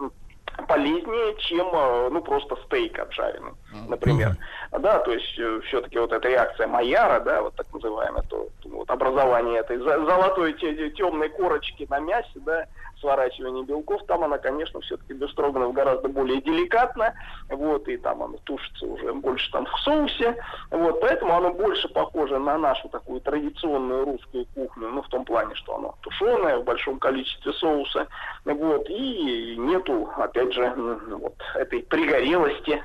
полезнее, 0.68 1.36
чем, 1.38 1.68
э, 1.72 2.08
ну, 2.10 2.22
просто 2.22 2.56
стейк 2.66 2.98
обжаренный, 2.98 3.52
например. 3.88 4.36
Да, 4.70 5.00
то 5.00 5.12
есть 5.12 5.64
все-таки 5.66 5.98
вот 5.98 6.12
эта 6.12 6.28
реакция 6.28 6.66
Майяра, 6.66 7.20
да, 7.20 7.42
вот 7.42 7.54
так 7.54 7.66
называемая, 7.72 8.22
то, 8.22 8.48
то 8.62 8.68
вот 8.68 8.90
образование 8.90 9.60
этой 9.60 9.78
золотой 9.78 10.52
темной 10.52 11.28
корочки 11.30 11.86
на 11.90 11.98
мясе, 11.98 12.28
да, 12.36 12.66
сворачивание 13.00 13.64
белков, 13.64 14.02
там 14.06 14.24
она, 14.24 14.38
конечно, 14.38 14.80
все-таки 14.80 15.12
бефстроганов 15.12 15.72
гораздо 15.72 16.08
более 16.08 16.40
деликатна, 16.40 17.14
вот, 17.48 17.88
и 17.88 17.96
там 17.96 18.22
оно 18.22 18.36
тушится 18.44 18.86
уже 18.86 19.12
больше 19.14 19.50
там 19.50 19.66
в 19.66 19.78
соусе, 19.80 20.36
вот, 20.70 21.00
поэтому 21.00 21.34
оно 21.34 21.52
больше 21.52 21.88
похоже 21.88 22.38
на 22.38 22.58
нашу 22.58 22.88
такую 22.88 23.20
традиционную 23.20 24.04
русскую 24.04 24.46
кухню, 24.54 24.88
ну, 24.88 25.02
в 25.02 25.08
том 25.08 25.24
плане, 25.24 25.54
что 25.54 25.76
оно 25.76 25.94
тушеное 26.02 26.58
в 26.58 26.64
большом 26.64 26.98
количестве 26.98 27.52
соуса, 27.52 28.06
вот, 28.44 28.88
и 28.88 29.56
нету, 29.58 30.10
опять 30.16 30.52
же, 30.52 30.72
вот, 31.08 31.34
этой 31.54 31.82
пригорелости, 31.82 32.82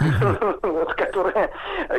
вот, 0.62 0.94
которая, 0.94 1.52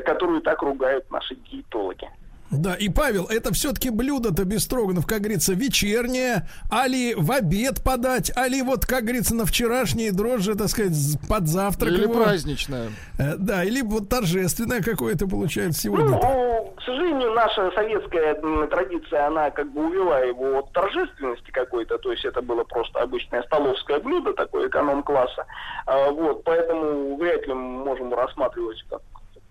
которую 0.06 0.42
так 0.42 0.62
ругают 0.62 1.10
наши 1.12 1.36
диетологи. 1.36 2.10
Да, 2.52 2.76
и 2.76 2.88
Павел, 2.90 3.26
это 3.26 3.52
все-таки 3.54 3.90
блюдо-то 3.90 4.44
без 4.46 4.64
строганов, 4.64 5.08
как 5.08 5.22
говорится, 5.22 5.54
вечернее, 5.54 6.48
али 6.70 7.16
в 7.16 7.32
обед 7.32 7.84
подать, 7.84 8.32
али 8.38 8.62
вот, 8.62 8.86
как 8.86 9.04
говорится, 9.04 9.34
на 9.34 9.46
вчерашние 9.46 10.12
дрожжи, 10.12 10.56
так 10.56 10.68
сказать, 10.68 10.94
под 11.28 11.48
завтрак. 11.48 11.94
Или 11.94 12.04
его. 12.04 12.14
праздничное. 12.14 12.90
Э, 13.18 13.36
Да, 13.38 13.64
или 13.64 13.82
вот 13.82 14.10
торжественное 14.10 14.82
какое-то 14.82 15.28
получается 15.28 15.82
сегодня. 15.82 16.10
Ну, 16.10 16.74
к 16.78 16.82
сожалению, 16.84 17.32
наша 17.32 17.72
советская 17.72 18.36
традиция, 18.68 19.28
она 19.28 19.50
как 19.50 19.72
бы 19.72 19.88
увела 19.88 20.20
его 20.20 20.60
от 20.60 20.72
торжественности 20.74 21.50
какой-то, 21.52 21.98
то 21.98 22.12
есть 22.12 22.26
это 22.26 22.42
было 22.42 22.64
просто 22.64 23.00
обычное 23.00 23.42
столовское 23.44 24.00
блюдо, 24.00 24.34
такое 24.34 24.68
эконом-класса. 24.68 25.46
А, 25.86 26.12
вот, 26.12 26.44
поэтому 26.44 27.18
вряд 27.18 27.48
ли 27.48 27.54
мы 27.54 27.84
можем 27.84 28.14
рассматривать 28.14 28.84
как 28.90 29.02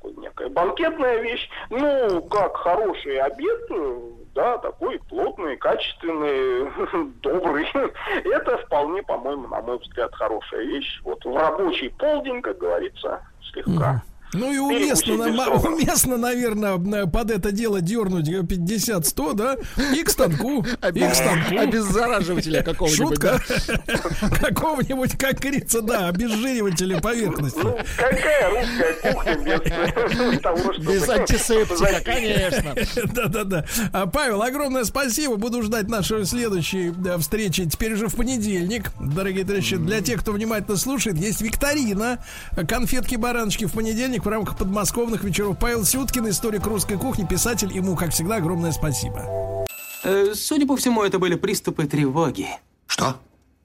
такой 0.03 0.15
некая 0.23 0.49
банкетная 0.49 1.19
вещь. 1.19 1.49
Ну, 1.71 2.23
как 2.23 2.57
хороший 2.57 3.19
обед, 3.19 3.61
э, 3.71 4.01
да, 4.35 4.59
такой 4.59 5.01
плотный, 5.09 5.57
качественный, 5.57 6.71
добрый. 7.23 7.67
Это 8.25 8.59
вполне, 8.59 9.03
по-моему, 9.03 9.49
на 9.49 9.61
мой 9.61 9.79
взгляд, 9.79 10.15
хорошая 10.15 10.63
вещь. 10.63 11.01
Вот 11.05 11.25
в 11.25 11.37
рабочий 11.37 11.91
полдень, 11.91 12.43
как 12.43 12.59
говорится, 12.59 13.21
слегка. 13.53 14.03
Ну 14.35 14.53
и 14.53 14.59
уместно, 14.59 15.17
на- 15.29 15.49
уместно, 15.51 16.17
наверное, 16.17 17.07
под 17.07 17.31
это 17.31 17.53
дело 17.53 17.81
дернуть 17.81 18.29
50-100, 18.29 19.35
да? 19.35 19.57
И 19.95 20.03
к 20.03 20.11
станку. 20.11 20.65
И 20.95 21.01
к 21.01 21.15
станку. 21.15 21.59
Обеззараживателя 21.59 22.63
какого-нибудь, 22.63 23.09
Шутка. 23.09 23.41
Какого-нибудь, 24.41 25.19
как 25.19 25.41
говорится, 25.41 25.83
да, 25.83 26.09
обезжиривателя 26.09 27.01
поверхности. 27.01 27.61
Ну, 27.63 27.77
какая 27.97 28.51
русская 28.51 29.13
кухня 29.13 29.37
без 29.37 30.41
того, 30.41 30.73
чтобы... 30.73 30.93
Без 30.93 31.09
антисептика, 31.09 32.01
конечно. 32.05 32.75
Да-да-да. 33.15 33.65
А, 33.93 34.07
Павел, 34.07 34.43
огромное 34.43 34.85
спасибо. 34.85 35.37
Буду 35.37 35.63
ждать 35.63 35.89
нашей 35.89 36.25
следующей 36.25 36.91
да, 36.91 37.19
встречи. 37.19 37.69
Теперь 37.69 37.95
уже 37.95 38.09
в 38.09 38.17
понедельник. 38.17 38.91
Дорогие 39.01 39.45
товарищи, 39.45 39.77
для 39.77 40.01
тех, 40.01 40.21
кто 40.21 40.33
внимательно 40.33 40.77
слушает, 40.77 41.17
есть 41.19 41.43
викторина. 41.43 42.25
Конфетки-бараночки 42.57 43.67
в 43.67 43.73
понедельник 43.73 44.22
в 44.25 44.29
рамках 44.29 44.57
подмосковных 44.57 45.25
вечеров. 45.25 45.57
Павел 45.59 45.85
Сюткин, 45.85 46.29
историк 46.29 46.67
русской 46.67 46.97
кухни, 46.97 47.25
писатель. 47.25 47.73
Ему, 47.73 47.97
как 47.97 48.11
всегда, 48.13 48.37
огромное 48.37 48.73
спасибо. 48.73 49.67
Э, 50.05 50.33
Судя 50.35 50.67
по 50.67 50.77
всему, 50.77 51.03
это 51.03 51.19
были 51.19 51.35
приступы 51.35 51.87
тревоги. 51.87 52.49
Что? 52.87 53.17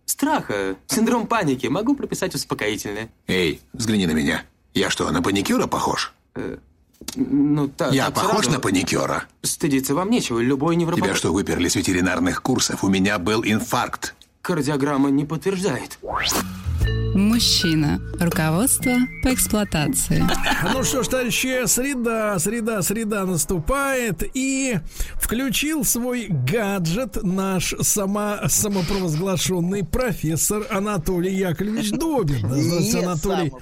Страха, 0.06 0.76
синдром 0.88 1.28
паники. 1.28 1.68
Могу 1.68 1.96
прописать 1.96 2.34
успокоительное. 2.36 3.10
Эй, 3.28 3.62
взгляни 3.74 4.08
на 4.08 4.12
меня. 4.12 4.44
Я 4.74 4.90
что, 4.90 5.10
на 5.12 5.22
паникюра 5.22 5.68
похож? 5.68 6.14
Э, 6.36 6.58
Ну, 7.16 7.68
так, 7.68 7.94
Я 7.94 8.06
так 8.06 8.16
похож 8.16 8.46
сразу. 8.46 8.52
на 8.52 8.60
паникера? 8.60 9.26
Стыдиться 9.44 9.94
вам 9.96 10.10
нечего, 10.10 10.40
любой 10.40 10.76
невропат... 10.76 11.04
Тебя 11.04 11.16
что, 11.16 11.34
выперли 11.34 11.68
с 11.68 11.76
ветеринарных 11.76 12.42
курсов? 12.42 12.84
У 12.84 12.88
меня 12.90 13.18
был 13.20 13.44
инфаркт. 13.44 14.16
Кардиограмма 14.42 15.10
не 15.10 15.26
подтверждает. 15.26 16.00
Мужчина. 17.16 18.00
Руководство 18.20 18.94
по 19.24 19.34
эксплуатации. 19.34 20.24
Ну 20.74 20.84
что 20.84 21.04
ж, 21.04 21.08
товарищи, 21.08 21.66
среда, 21.68 22.38
среда, 22.40 22.82
среда 22.82 23.26
наступает. 23.26 24.24
И 24.34 24.80
включил 25.16 25.84
свой 25.84 26.28
гаджет 26.30 27.24
наш 27.24 27.74
само, 27.82 28.38
самопровозглашенный 28.48 29.84
профессор 29.84 30.66
Анатолий 30.70 31.34
Яковлевич 31.36 31.92
Добин. 31.92 32.40
Здравствуйте, 32.50 33.00
Анатолий. 33.06 33.54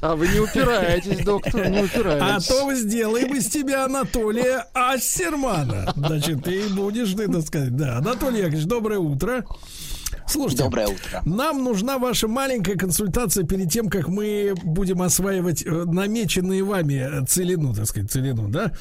А 0.00 0.14
вы 0.14 0.28
не 0.28 0.38
упираетесь, 0.40 1.24
доктор, 1.24 1.68
не 1.68 1.80
А 1.80 1.84
упираетесь. 1.84 2.46
то 2.46 2.66
вы 2.66 2.76
сделаем 2.76 3.34
из 3.34 3.48
тебя 3.48 3.84
Анатолия 3.84 4.66
Ассермана. 4.72 5.92
Значит, 5.96 6.44
ты 6.44 6.68
будешь, 6.68 7.12
ты, 7.14 7.26
так 7.28 7.42
сказать, 7.42 7.76
да. 7.76 7.98
Анатолий 7.98 8.38
Яковлевич, 8.38 8.66
доброе 8.66 8.98
утро. 9.00 9.44
Слушайте, 10.30 10.62
Доброе 10.64 10.86
утро. 10.86 11.22
нам 11.24 11.64
нужна 11.64 11.98
ваша 11.98 12.28
маленькая 12.28 12.76
консультация 12.76 13.44
перед 13.44 13.70
тем, 13.70 13.88
как 13.88 14.06
мы 14.06 14.54
будем 14.62 15.02
осваивать 15.02 15.64
э, 15.66 15.70
намеченные 15.70 16.62
вами 16.62 17.24
целину, 17.26 17.74
так 17.74 17.86
сказать, 17.86 18.10
целину, 18.10 18.48
да? 18.48 18.72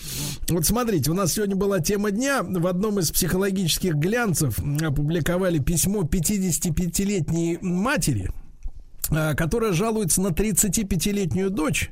Вот 0.49 0.65
смотрите, 0.65 1.09
у 1.09 1.15
нас 1.15 1.33
сегодня 1.33 1.55
была 1.55 1.79
тема 1.79 2.11
дня. 2.11 2.43
В 2.43 2.67
одном 2.67 2.99
из 2.99 3.11
психологических 3.11 3.95
глянцев 3.95 4.59
опубликовали 4.81 5.57
письмо 5.57 6.03
55-летней 6.03 7.57
матери, 7.61 8.31
которая 9.35 9.73
жалуется 9.73 10.21
на 10.21 10.29
35-летнюю 10.29 11.49
дочь, 11.49 11.91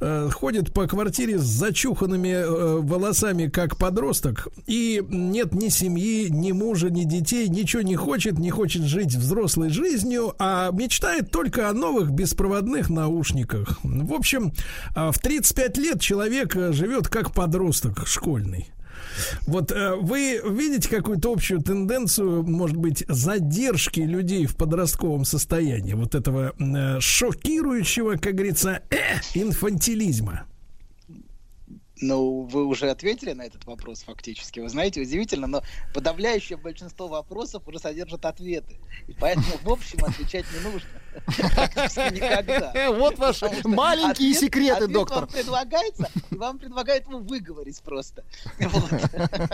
э, 0.00 0.28
ходит 0.32 0.72
по 0.72 0.86
квартире 0.86 1.38
с 1.38 1.42
зачуханными 1.42 2.28
э, 2.28 2.80
волосами, 2.80 3.46
как 3.46 3.76
подросток, 3.76 4.48
и 4.66 5.02
нет 5.08 5.52
ни 5.54 5.68
семьи, 5.68 6.28
ни 6.30 6.52
мужа, 6.52 6.90
ни 6.90 7.04
детей, 7.04 7.48
ничего 7.48 7.82
не 7.82 7.96
хочет, 7.96 8.38
не 8.38 8.50
хочет 8.50 8.82
жить 8.82 9.14
взрослой 9.14 9.70
жизнью, 9.70 10.34
а 10.38 10.70
мечтает 10.72 11.30
только 11.30 11.68
о 11.68 11.72
новых 11.72 12.10
беспроводных 12.10 12.90
наушниках. 12.90 13.78
В 13.82 14.12
общем, 14.12 14.52
э, 14.94 15.10
в 15.12 15.18
35 15.18 15.78
лет 15.78 16.00
человек 16.00 16.56
э, 16.56 16.72
живет 16.72 17.08
как 17.08 17.32
подросток 17.32 18.06
школьный. 18.06 18.68
Вот 19.46 19.72
э, 19.72 19.94
вы 19.96 20.40
видите 20.44 20.88
какую-то 20.88 21.32
общую 21.32 21.60
тенденцию, 21.60 22.42
может 22.42 22.76
быть, 22.76 23.04
задержки 23.08 24.00
людей 24.00 24.46
в 24.46 24.56
подростковом 24.56 25.24
состоянии, 25.24 25.94
вот 25.94 26.14
этого 26.14 26.52
э, 26.58 27.00
шокирующего, 27.00 28.16
как 28.16 28.34
говорится, 28.34 28.82
э, 28.90 28.96
инфантилизма? 29.34 30.44
Ну, 32.00 32.42
вы 32.42 32.64
уже 32.64 32.88
ответили 32.90 33.32
на 33.32 33.42
этот 33.42 33.64
вопрос 33.66 34.02
фактически. 34.02 34.60
Вы 34.60 34.68
знаете, 34.68 35.00
удивительно, 35.02 35.46
но 35.46 35.62
подавляющее 35.92 36.56
большинство 36.56 37.08
вопросов 37.08 37.62
уже 37.66 37.78
содержат 37.78 38.24
ответы. 38.24 38.78
И 39.06 39.12
поэтому, 39.12 39.46
в 39.62 39.70
общем, 39.70 40.04
отвечать 40.04 40.46
не 40.52 40.60
нужно. 40.70 40.88
Практически 41.54 42.14
никогда. 42.14 42.72
Вот 43.00 43.18
ваши 43.18 43.46
маленькие 43.64 44.30
ответ- 44.32 44.40
секреты, 44.40 44.72
ответ 44.84 44.92
доктор. 44.92 45.18
вам 45.20 45.28
предлагается, 45.28 46.10
и 46.30 46.34
вам 46.36 46.58
предлагают 46.58 47.06
его 47.06 47.18
выговорить 47.18 47.80
просто. 47.82 48.24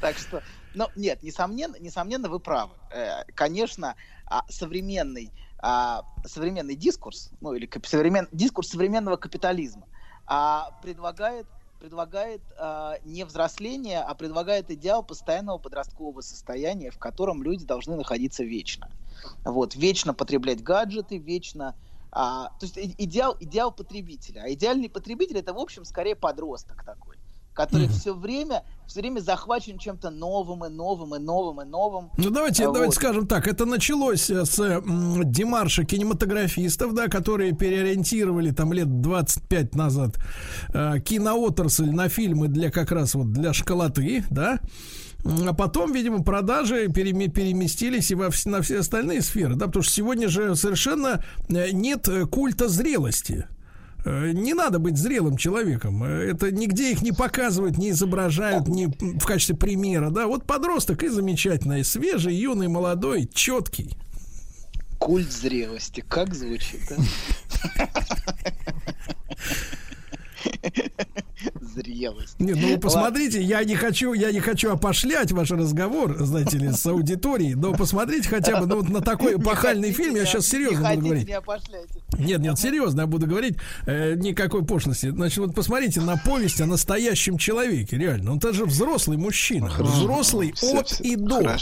Так 0.00 0.18
что, 0.18 0.42
ну, 0.74 0.88
нет, 0.96 1.22
несомненно, 1.22 1.76
несомненно, 1.78 2.28
вы 2.28 2.38
правы. 2.40 2.72
Э, 2.90 3.24
Конечно, 3.34 3.94
а, 4.26 4.44
современный, 4.50 5.30
а, 5.58 6.02
современный 6.26 6.74
дискурс, 6.74 7.30
ну, 7.40 7.54
или 7.54 7.66
современ- 7.66 8.28
дискурс 8.32 8.68
современного 8.68 9.16
капитализма 9.16 9.86
а, 10.30 10.70
предлагает 10.82 11.46
предлагает 11.80 12.42
а, 12.58 12.98
не 13.04 13.24
взросление, 13.24 14.02
а 14.02 14.14
предлагает 14.14 14.70
идеал 14.70 15.02
постоянного 15.02 15.56
подросткового 15.56 16.20
состояния, 16.20 16.90
в 16.90 16.98
котором 16.98 17.42
люди 17.42 17.64
должны 17.64 17.96
находиться 17.96 18.44
вечно. 18.44 18.90
Вот, 19.44 19.74
вечно 19.74 20.12
потреблять 20.12 20.62
гаджеты, 20.62 21.16
вечно... 21.16 21.74
а, 22.12 22.50
то 22.58 22.66
есть 22.66 22.76
идеал, 22.76 23.34
идеал 23.40 23.72
потребителя. 23.72 24.42
А 24.42 24.52
идеальный 24.52 24.90
потребитель 24.90 25.38
это, 25.38 25.54
в 25.54 25.58
общем, 25.58 25.86
скорее 25.86 26.16
подросток 26.16 26.84
такой, 26.84 27.09
который 27.66 27.86
Мгм. 27.88 27.94
все 27.94 28.14
время, 28.14 28.62
все 28.86 29.00
время 29.00 29.20
захвачен 29.20 29.78
чем-то 29.78 30.10
новым 30.10 30.64
и 30.64 30.68
новым 30.68 31.14
и 31.14 31.18
новым 31.18 31.60
и 31.60 31.64
новым. 31.64 32.10
Ну 32.16 32.30
давайте, 32.30 32.64
А, 32.64 32.66
давайте 32.66 32.86
вот. 32.86 32.94
скажем 32.94 33.26
так, 33.26 33.46
это 33.46 33.66
началось 33.66 34.30
э, 34.30 34.44
с 34.44 34.58
м, 34.58 35.22
демарша 35.30 35.84
кинематографистов, 35.84 36.94
да, 36.94 37.08
которые 37.08 37.52
переориентировали 37.52 38.50
там 38.50 38.72
лет 38.72 39.00
25 39.00 39.74
назад 39.74 40.18
э, 40.72 41.00
киноотрасль 41.00 41.90
на 41.90 42.08
фильмы 42.08 42.48
для 42.48 42.70
как 42.70 42.92
раз 42.92 43.14
вот 43.14 43.32
для 43.32 43.52
школоты, 43.52 44.24
да. 44.30 44.58
А 45.46 45.52
потом, 45.52 45.92
видимо, 45.92 46.22
продажи 46.22 46.86
переме- 46.86 47.28
переместились 47.28 48.10
и 48.10 48.14
во 48.14 48.28
вс- 48.28 48.48
на 48.48 48.62
все 48.62 48.78
остальные 48.78 49.20
сферы, 49.20 49.54
да, 49.54 49.66
потому 49.66 49.82
что 49.82 49.92
сегодня 49.92 50.28
же 50.28 50.56
совершенно 50.56 51.22
э, 51.50 51.72
нет 51.72 52.08
э, 52.08 52.24
культа 52.24 52.68
зрелости. 52.68 53.46
Э, 54.04 54.30
Не 54.32 54.54
надо 54.54 54.78
быть 54.78 54.96
зрелым 54.96 55.36
человеком. 55.36 56.02
Э, 56.04 56.30
Это 56.30 56.50
нигде 56.50 56.92
их 56.92 57.02
не 57.02 57.12
показывают, 57.12 57.78
не 57.78 57.90
изображают 57.90 58.68
не 58.68 58.86
в 58.86 59.24
качестве 59.24 59.56
примера. 59.56 60.10
Да, 60.10 60.26
вот 60.26 60.44
подросток 60.44 61.02
и 61.02 61.08
замечательный, 61.08 61.84
свежий, 61.84 62.34
юный, 62.34 62.68
молодой, 62.68 63.28
четкий. 63.32 63.96
Культ 64.98 65.32
зрелости. 65.32 66.04
Как 66.06 66.34
звучит, 66.34 66.80
да? 66.90 67.86
Зрелость. 71.80 72.38
Не, 72.38 72.52
ну 72.52 72.78
посмотрите, 72.78 73.42
я 73.42 73.64
не 73.64 73.74
хочу, 73.74 74.12
я 74.12 74.32
не 74.32 74.40
хочу 74.40 74.70
опошлять 74.70 75.32
ваш 75.32 75.50
разговор, 75.50 76.16
знаете 76.24 76.58
ли, 76.58 76.72
с 76.72 76.84
аудиторией, 76.86 77.54
но 77.54 77.72
посмотрите 77.72 78.28
хотя 78.28 78.60
бы 78.60 78.66
ну, 78.66 78.76
вот 78.76 78.88
на 78.88 79.00
такой 79.00 79.34
эпохальный 79.36 79.92
фильм, 79.92 80.16
я 80.16 80.26
сейчас 80.26 80.46
серьезно 80.46 80.94
буду 80.94 81.06
говорить. 81.06 81.28
Не. 81.28 82.24
Нет, 82.24 82.40
нет, 82.40 82.58
серьезно, 82.58 83.02
я 83.02 83.06
буду 83.06 83.26
говорить 83.26 83.56
э, 83.86 84.14
никакой 84.16 84.64
пошлости. 84.64 85.10
Значит, 85.10 85.38
вот 85.38 85.54
посмотрите 85.54 86.00
на 86.00 86.16
повесть 86.16 86.60
о 86.60 86.66
настоящем 86.66 87.38
человеке, 87.38 87.96
реально. 87.96 88.32
Он 88.32 88.38
даже 88.38 88.64
взрослый 88.64 89.16
мужчина, 89.16 89.70
взрослый 89.78 90.54
от 90.62 91.00
и 91.00 91.16
до. 91.16 91.56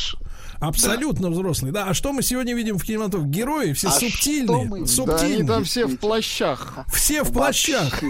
Абсолютно 0.60 1.30
взрослый. 1.30 1.70
Да, 1.72 1.84
а 1.86 1.94
что 1.94 2.12
мы 2.12 2.22
сегодня 2.22 2.54
видим 2.54 2.78
в 2.78 2.82
кинематографе? 2.84 3.30
Герои 3.30 3.72
все 3.74 3.88
А 3.88 3.90
что 3.92 4.00
субтильные, 4.10 4.64
мы- 4.66 4.86
субтильные. 4.86 5.28
Да 5.28 5.36
они 5.38 5.46
там 5.46 5.64
все 5.64 5.86
в 5.86 5.96
плащах. 5.98 6.78
Все 6.92 7.22
в 7.22 7.32
плащах. 7.32 8.00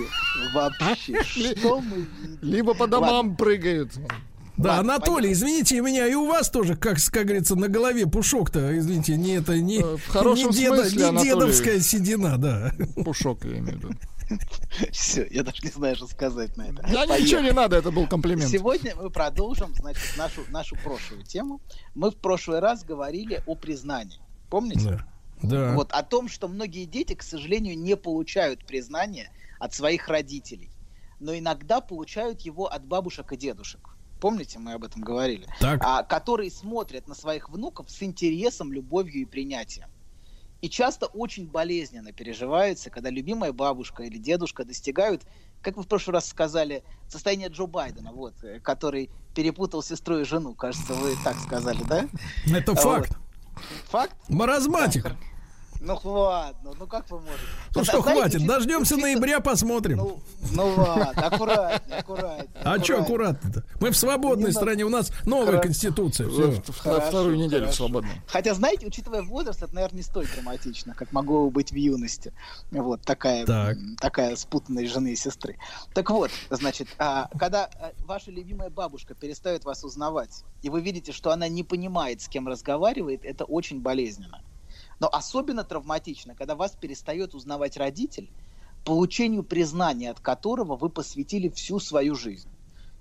Вообще, 0.55 1.23
что 1.59 1.81
мы? 1.81 2.07
Либо 2.41 2.75
по 2.75 2.87
домам 2.87 3.37
прыгают. 3.37 3.93
Да, 4.57 4.79
Анатолий, 4.79 5.33
извините 5.33 5.81
меня, 5.81 6.07
и 6.09 6.15
у 6.15 6.27
вас 6.27 6.51
тоже, 6.51 6.75
как, 6.75 6.99
как 7.13 7.27
говорится, 7.27 7.55
на 7.55 7.69
голове 7.69 8.07
пушок-то, 8.09 8.77
извините, 8.77 9.17
не 9.17 9.37
это 9.37 9.57
не, 9.59 9.79
Э, 9.81 9.97
В 10.09 10.15
не, 10.35 10.51
деда- 10.53 10.77
смысле, 10.83 10.97
не 10.99 11.03
Анатолий. 11.05 11.31
дедовская 11.31 11.81
седина, 11.81 12.39
да. 12.39 12.73
Пушок, 13.05 13.45
я 13.45 13.59
имею 13.59 13.79
в 13.79 13.83
виду. 13.85 13.91
Все, 14.93 15.27
я 15.31 15.43
даже 15.43 15.63
не 15.63 15.71
знаю, 15.71 15.97
что 15.97 16.07
сказать 16.07 16.57
на 16.57 16.63
это. 16.63 16.83
Да 16.83 17.07
Поехали. 17.07 17.23
ничего 17.23 17.41
не 17.41 17.53
надо, 17.53 17.77
это 17.77 17.91
был 17.91 18.07
комплимент. 18.07 18.51
Сегодня 18.51 18.95
мы 18.97 19.11
продолжим, 19.11 19.75
значит, 19.75 20.17
нашу, 20.17 20.45
нашу 20.51 20.77
прошлую 20.77 21.25
тему. 21.25 21.61
Мы 21.95 22.11
в 22.11 22.17
прошлый 22.17 22.61
раз 22.61 22.85
говорили 22.85 23.43
о 23.47 23.55
признании. 23.55 24.21
Помните? 24.51 25.03
Да. 25.43 25.75
Вот 25.75 25.93
о 25.93 26.03
том, 26.03 26.29
что 26.29 26.49
многие 26.49 26.85
дети, 26.85 27.15
к 27.15 27.23
сожалению, 27.23 27.79
не 27.79 27.97
получают 27.97 28.65
признания 28.65 29.31
от 29.59 29.75
своих 29.75 30.09
родителей, 30.09 30.71
но 31.21 31.37
иногда 31.37 31.81
получают 31.81 32.43
его 32.43 32.67
от 32.67 32.85
бабушек 32.85 33.33
и 33.33 33.37
дедушек. 33.37 33.97
Помните, 34.21 34.59
мы 34.59 34.73
об 34.73 34.85
этом 34.85 35.03
говорили? 35.03 35.47
Так. 35.61 35.81
А, 35.85 36.03
которые 36.03 36.51
смотрят 36.51 37.07
на 37.07 37.15
своих 37.15 37.51
внуков 37.51 37.89
с 37.89 38.03
интересом, 38.03 38.73
любовью 38.73 39.23
и 39.23 39.25
принятием. 39.25 39.89
И 40.61 40.69
часто 40.69 41.07
очень 41.07 41.47
болезненно 41.47 42.13
переживается, 42.13 42.91
когда 42.91 43.11
любимая 43.11 43.53
бабушка 43.53 44.03
или 44.03 44.19
дедушка 44.19 44.65
достигают, 44.65 45.23
как 45.63 45.77
вы 45.77 45.85
в 45.85 45.87
прошлый 45.89 46.15
раз 46.15 46.29
сказали, 46.29 46.83
состояния 47.09 47.49
Джо 47.49 47.67
Байдена, 47.67 48.13
вот, 48.13 48.35
э, 48.43 48.59
который 48.61 49.11
перепутал 49.35 49.83
сестру 49.83 50.19
и 50.19 50.25
жену, 50.25 50.55
кажется, 50.55 50.95
вы 50.95 51.15
так 51.23 51.39
сказали, 51.39 51.83
да? 51.85 52.09
Это 52.53 52.73
А, 52.73 52.75
факт. 52.75 53.11
вот. 53.55 53.63
Факт? 53.91 54.17
Маразматик. 54.29 55.15
Ну 55.81 55.99
ладно, 56.05 56.73
ну 56.79 56.87
как 56.87 57.09
вы 57.11 57.21
можете? 57.21 57.45
Ну 57.75 57.85
что, 57.85 58.03
хватит, 58.03 58.45
дождемся 58.47 58.95
учиться- 58.95 58.97
ноября, 58.97 59.41
посмотрим. 59.41 59.99
Ну 60.53 60.75
ладно, 60.77 61.11
аккуратнее, 61.11 61.99
аккуратнее. 61.99 62.49
а 62.65 62.83
что 62.83 62.99
аккуратно-то? 63.01 63.65
Мы 63.81 63.91
в 63.91 63.97
свободной 63.97 64.47
Не 64.49 64.53
стране, 64.53 64.85
у 64.85 64.89
нас 64.89 65.13
новая 65.25 65.59
конституция. 65.59 66.29
Вторую 66.29 67.37
неделю 67.37 67.67
хорошо. 67.67 67.77
свободно. 67.77 68.11
Хотя, 68.27 68.55
знаете, 68.55 68.87
учитывая 68.87 69.23
возраст, 69.23 69.63
это, 69.63 69.75
наверное, 69.75 69.99
не 69.99 70.03
столь 70.03 70.27
драматично, 70.27 70.95
как 70.95 71.13
могло 71.13 71.45
бы 71.45 71.51
быть 71.51 71.71
в 71.71 71.77
юности. 71.77 72.33
Вот 72.71 73.03
такая, 73.03 73.47
такая 74.01 74.37
спутанность 74.37 74.93
жены 74.93 75.13
и 75.13 75.17
сестры. 75.17 75.59
Так 75.95 76.11
вот, 76.11 76.31
значит, 76.51 76.89
а, 76.99 77.29
когда 77.39 77.65
а, 77.65 77.93
ваша 78.05 78.31
любимая 78.31 78.71
бабушка 78.71 79.15
перестает 79.15 79.65
вас 79.65 79.85
узнавать, 79.85 80.45
и 80.63 80.71
вы 80.71 80.81
видите, 80.81 81.13
что 81.13 81.31
она 81.31 81.49
не 81.49 81.63
понимает, 81.63 82.21
с 82.21 82.29
кем 82.29 82.49
разговаривает, 82.49 83.25
это 83.25 83.45
очень 83.45 83.81
болезненно. 83.81 84.41
Но 85.01 85.09
особенно 85.09 85.65
травматично, 85.65 86.35
когда 86.35 86.57
вас 86.57 86.77
перестает 86.77 87.35
узнавать 87.35 87.77
родитель, 87.77 88.31
получению 88.85 89.45
признания, 89.45 90.11
от 90.11 90.21
которого 90.21 90.77
вы 90.77 90.91
посвятили 90.91 91.49
всю 91.49 91.79
свою 91.79 92.15
жизнь. 92.15 92.51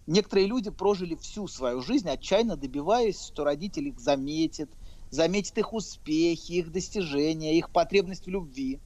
Некоторые 0.05 0.47
люди 0.47 0.69
прожили 0.69 1.15
всю 1.15 1.47
свою 1.47 1.81
жизнь, 1.81 2.09
отчаянно 2.09 2.55
добиваясь, 2.55 3.21
что 3.21 3.43
родители 3.43 3.89
их 3.89 3.99
заметят, 3.99 4.69
заметят 5.09 5.57
их 5.57 5.73
успехи, 5.73 6.53
их 6.53 6.71
достижения, 6.71 7.57
их 7.57 7.71
потребность 7.71 8.25
в 8.25 8.29
любви. 8.29 8.79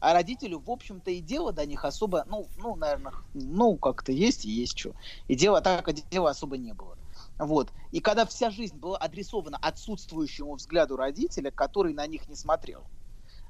А 0.00 0.12
родителю, 0.12 0.60
в 0.60 0.70
общем-то, 0.70 1.10
и 1.10 1.20
дело 1.20 1.52
до 1.52 1.64
них 1.64 1.84
особо, 1.84 2.24
ну, 2.26 2.50
ну 2.56 2.76
наверное, 2.76 3.12
ну, 3.32 3.78
как-то 3.78 4.12
есть 4.12 4.44
и 4.44 4.50
есть 4.50 4.78
что. 4.78 4.94
И 5.28 5.34
дела 5.34 5.60
так, 5.60 5.88
а 5.88 5.92
дела 5.92 6.30
особо 6.30 6.58
не 6.58 6.74
было. 6.74 6.96
Вот. 7.38 7.72
И 7.90 8.00
когда 8.00 8.26
вся 8.26 8.50
жизнь 8.50 8.76
была 8.76 8.96
адресована 8.98 9.58
отсутствующему 9.58 10.54
взгляду 10.54 10.96
родителя, 10.96 11.50
который 11.50 11.92
на 11.92 12.06
них 12.06 12.28
не 12.28 12.36
смотрел, 12.36 12.86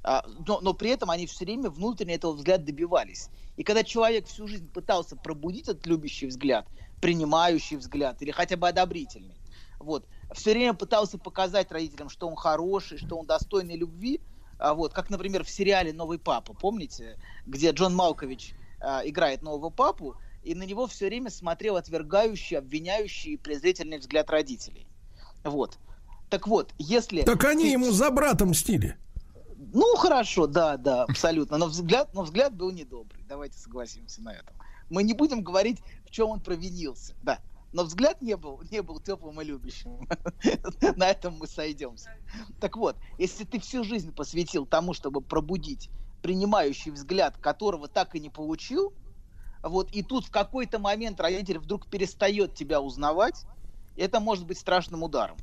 а, 0.02 0.24
но, 0.47 0.61
но 0.61 0.74
при 0.74 0.90
этом 0.90 1.11
они 1.11 1.27
все 1.27 1.44
время 1.44 1.70
внутренне 1.70 2.15
этого 2.15 2.32
взгляда 2.32 2.65
добивались. 2.65 3.31
И 3.56 3.62
когда 3.62 3.82
человек 3.85 4.27
всю 4.27 4.47
жизнь 4.47 4.69
пытался 4.70 5.16
пробудить 5.16 5.69
этот 5.69 5.86
любящий 5.86 6.27
взгляд, 6.27 6.66
принимающий 7.01 7.77
взгляд 7.77 8.20
или 8.23 8.31
хотя 8.31 8.56
бы 8.56 8.69
одобрительный, 8.69 9.36
вот, 9.78 10.06
все 10.32 10.52
время 10.52 10.74
пытался 10.74 11.19
показать 11.19 11.70
родителям, 11.70 12.09
что 12.09 12.28
он 12.28 12.36
хороший, 12.36 12.98
что 12.98 13.16
он 13.19 13.27
достойный 13.27 13.77
любви, 13.77 14.20
а, 14.59 14.74
вот, 14.74 14.93
как, 14.93 15.11
например, 15.11 15.44
в 15.44 15.51
сериале 15.51 15.93
«Новый 15.93 16.19
папа», 16.19 16.55
помните, 16.55 17.19
где 17.47 17.70
Джон 17.70 17.94
Малкович 17.94 18.55
а, 18.81 19.02
играет 19.05 19.43
нового 19.43 19.70
папу, 19.70 20.16
и 20.45 20.55
на 20.55 20.65
него 20.65 20.87
все 20.87 21.07
время 21.07 21.31
смотрел 21.31 21.77
отвергающий, 21.77 22.59
обвиняющий 22.59 23.33
и 23.33 23.37
презрительный 23.37 23.99
взгляд 23.99 24.31
родителей. 24.31 24.87
Вот. 25.43 25.79
Так 26.31 26.47
вот, 26.47 26.73
если... 26.79 27.23
Так 27.23 27.45
они 27.45 27.71
ему 27.71 27.91
за 27.91 28.11
братом 28.11 28.51
мстили. 28.51 28.97
Ну, 29.73 29.97
хорошо, 29.97 30.47
да, 30.47 30.77
да, 30.77 31.05
абсолютно. 31.05 31.57
Но 31.59 31.66
взгляд, 31.66 32.12
но 32.15 32.23
взгляд 32.23 32.55
был 32.55 32.71
недобрый. 32.71 33.25
Давайте 33.29 33.59
согласимся 33.59 34.23
на 34.23 34.33
этом. 34.33 34.55
Мы 34.91 35.03
не 35.03 35.15
будем 35.15 35.43
говорить, 35.43 35.79
в 36.07 36.11
чем 36.11 36.29
он 36.29 36.41
провинился. 36.41 37.15
Да. 37.23 37.41
Но 37.73 37.83
взгляд 37.83 38.23
не 38.23 38.37
был, 38.37 38.62
не 38.71 38.83
был 38.83 39.01
теплым 39.01 39.41
и 39.41 39.45
любящим. 39.45 40.09
На 40.97 41.09
этом 41.09 41.39
мы 41.39 41.49
сойдемся. 41.49 42.11
Так 42.61 42.77
вот, 42.77 42.97
если 43.19 43.45
ты 43.45 43.59
всю 43.59 43.83
жизнь 43.83 44.15
посвятил 44.15 44.65
тому, 44.65 44.95
чтобы 44.95 45.21
пробудить 45.21 45.91
принимающий 46.23 46.93
взгляд, 46.93 47.37
которого 47.39 47.89
так 47.89 48.15
и 48.15 48.21
не 48.21 48.31
получил, 48.31 48.93
вот, 49.65 49.91
и 49.93 50.03
тут 50.03 50.27
в 50.27 50.31
какой-то 50.31 50.78
момент 50.78 51.19
родитель 51.20 51.59
вдруг 51.59 51.86
перестает 51.86 52.55
тебя 52.55 52.82
узнавать, 52.82 53.47
это 53.97 54.20
может 54.20 54.47
быть 54.47 54.59
страшным 54.59 55.03
ударом. 55.03 55.39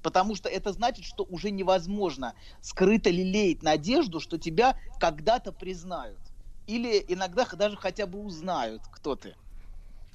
Потому 0.00 0.36
что 0.36 0.48
это 0.48 0.72
значит, 0.72 1.04
что 1.04 1.24
уже 1.24 1.50
невозможно 1.50 2.34
скрыто 2.60 3.10
лелеять 3.10 3.64
надежду, 3.64 4.20
что 4.20 4.38
тебя 4.38 4.76
когда-то 5.00 5.50
признают. 5.50 6.20
Или 6.68 7.04
иногда 7.08 7.44
даже 7.44 7.76
хотя 7.76 8.06
бы 8.06 8.20
узнают, 8.20 8.82
кто 8.92 9.16
ты. 9.16 9.34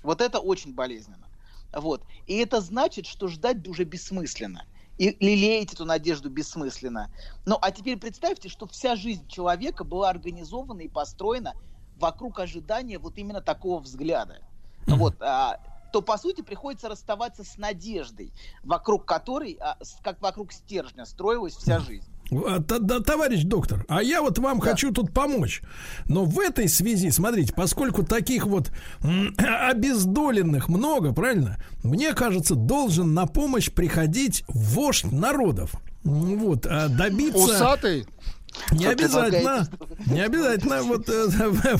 Вот 0.04 0.22
это 0.22 0.40
очень 0.40 0.74
болезненно. 0.74 1.28
Вот. 1.74 2.06
И 2.28 2.38
это 2.38 2.62
значит, 2.62 3.08
что 3.08 3.28
ждать 3.28 3.68
уже 3.68 3.84
бессмысленно. 3.84 4.66
И 4.98 5.18
лелеять 5.20 5.74
эту 5.74 5.84
надежду 5.84 6.30
бессмысленно. 6.30 7.14
Ну, 7.46 7.58
а 7.62 7.72
теперь 7.72 7.98
представьте, 7.98 8.48
что 8.48 8.68
вся 8.68 8.96
жизнь 8.96 9.28
человека 9.28 9.84
была 9.84 10.10
организована 10.10 10.82
и 10.82 10.88
построена 10.88 11.56
вокруг 12.02 12.40
ожидания 12.40 12.98
вот 12.98 13.18
именно 13.18 13.42
такого 13.42 13.80
взгляда. 13.80 14.40
Вот, 14.88 15.16
а, 15.22 15.60
то 15.94 16.02
по 16.02 16.18
сути 16.18 16.42
приходится 16.42 16.90
расставаться 16.90 17.44
с 17.44 17.58
надеждой, 17.58 18.34
вокруг 18.64 19.06
которой, 19.06 19.58
а, 19.62 19.78
с, 19.82 19.98
как 20.02 20.22
вокруг 20.22 20.52
стержня, 20.52 21.06
строилась 21.06 21.56
вся 21.56 21.80
жизнь. 21.80 22.08
А, 22.32 22.60
да, 22.60 23.02
товарищ 23.02 23.44
доктор, 23.44 23.86
а 23.90 24.02
я 24.02 24.22
вот 24.22 24.40
вам 24.40 24.60
да. 24.60 24.70
хочу 24.70 24.92
тут 24.92 25.14
помочь. 25.14 25.62
Но 26.06 26.24
в 26.24 26.40
этой 26.40 26.70
связи, 26.70 27.10
смотрите, 27.12 27.54
поскольку 27.54 28.04
таких 28.04 28.46
вот 28.46 28.72
обездоленных 29.38 30.70
много, 30.70 31.14
правильно? 31.14 31.62
Мне 31.84 32.14
кажется, 32.14 32.56
должен 32.56 33.14
на 33.14 33.28
помощь 33.28 33.70
приходить 33.70 34.44
вождь 34.48 35.12
народов. 35.12 35.74
Вот, 36.04 36.66
а 36.66 36.88
добиться... 36.88 37.38
Усатый? 37.38 38.08
Не 38.72 38.86
обязательно, 38.86 39.68
не 40.08 40.22
обязательно, 40.22 40.84
вот 40.84 41.08
э, 41.10 41.28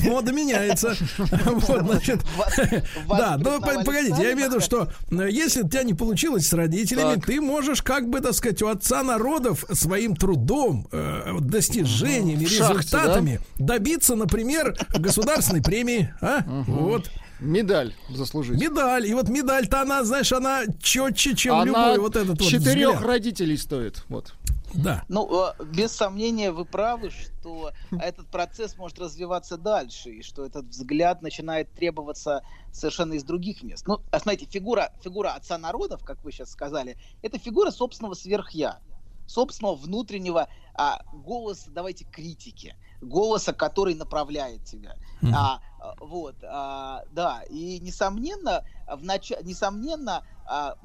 мода 0.08 0.32
меняется. 0.32 0.94
Вот, 1.44 1.82
значит, 1.82 2.20
да, 3.08 3.36
но 3.36 3.60
погодите, 3.60 4.16
я 4.22 4.32
имею 4.32 4.48
в 4.48 4.52
виду, 4.52 4.60
что 4.60 4.88
э, 5.10 5.28
если 5.30 5.62
у 5.62 5.68
тебя 5.68 5.82
не 5.82 5.94
получилось 5.94 6.48
с 6.48 6.52
родителями, 6.52 7.20
ты 7.20 7.40
можешь, 7.40 7.82
как 7.82 8.08
бы, 8.08 8.20
так 8.20 8.34
сказать, 8.34 8.62
у 8.62 8.68
отца 8.68 9.02
народов 9.02 9.64
своим 9.72 10.16
трудом, 10.16 10.88
э, 10.92 11.36
достижениями, 11.40 12.44
результатами 12.44 13.40
добиться, 13.58 14.14
например, 14.14 14.76
государственной 14.94 15.62
премии, 15.62 16.12
а? 16.20 16.42
Вот. 16.66 17.10
Медаль 17.42 17.94
заслужить. 18.08 18.60
Медаль. 18.60 19.06
И 19.06 19.14
вот 19.14 19.28
медаль-то 19.28 19.82
она, 19.82 20.04
знаешь, 20.04 20.32
она 20.32 20.62
четче, 20.80 21.34
чем 21.34 21.54
она 21.56 21.64
любой 21.64 21.98
вот 21.98 22.16
этот 22.16 22.40
вот 22.40 22.48
четырех 22.48 23.02
родителей 23.02 23.56
стоит. 23.56 24.04
Вот. 24.08 24.34
Да. 24.74 25.04
Ну, 25.08 25.28
э, 25.30 25.64
без 25.64 25.92
сомнения, 25.92 26.50
вы 26.50 26.64
правы, 26.64 27.10
что 27.10 27.72
этот 27.90 28.26
процесс 28.28 28.76
может 28.76 28.98
развиваться 28.98 29.56
дальше, 29.56 30.10
и 30.10 30.22
что 30.22 30.44
этот 30.44 30.66
взгляд 30.66 31.22
начинает 31.22 31.72
требоваться 31.72 32.44
совершенно 32.72 33.14
из 33.14 33.24
других 33.24 33.62
мест. 33.62 33.86
Ну, 33.86 34.00
а 34.10 34.18
знаете, 34.18 34.46
фигура, 34.46 34.92
фигура 35.02 35.30
отца 35.30 35.58
народов, 35.58 36.04
как 36.04 36.22
вы 36.24 36.32
сейчас 36.32 36.50
сказали, 36.50 36.96
это 37.22 37.38
фигура 37.38 37.70
собственного 37.70 38.14
сверхя, 38.14 38.80
собственного 39.26 39.76
внутреннего 39.76 40.48
а, 40.74 41.02
голоса, 41.12 41.70
давайте, 41.70 42.04
критики, 42.04 42.76
голоса, 43.00 43.52
который 43.52 43.94
направляет 43.94 44.64
тебя. 44.64 44.96
Mm-hmm. 45.22 45.32
А, 45.34 45.60
вот, 46.00 46.36
а, 46.42 47.02
да, 47.10 47.42
и 47.48 47.78
несомненно, 47.80 48.64
в 48.86 49.04
нач... 49.04 49.30
несомненно, 49.42 50.24
а, 50.46 50.76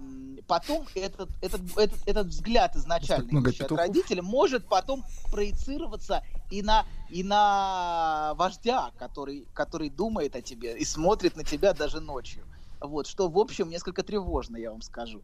потом 0.48 0.86
этот, 0.96 1.30
этот, 1.42 1.62
этот, 1.78 2.08
этот 2.08 2.28
взгляд 2.28 2.76
изначальный 2.76 3.40
от 3.40 3.72
родителя 3.72 4.22
может 4.22 4.68
потом 4.68 5.04
проецироваться 5.32 6.24
и 6.50 6.62
на, 6.62 6.86
и 7.10 7.24
на 7.24 8.34
вождя, 8.36 8.92
который, 8.98 9.48
который 9.54 9.90
думает 9.90 10.36
о 10.36 10.42
тебе 10.42 10.78
и 10.78 10.86
смотрит 10.86 11.36
на 11.36 11.44
тебя 11.44 11.74
даже 11.74 12.00
ночью. 12.00 12.46
Вот, 12.80 13.08
что, 13.08 13.28
в 13.28 13.38
общем, 13.40 13.70
несколько 13.70 14.04
тревожно, 14.04 14.58
я 14.58 14.72
вам 14.72 14.82
скажу. 14.82 15.22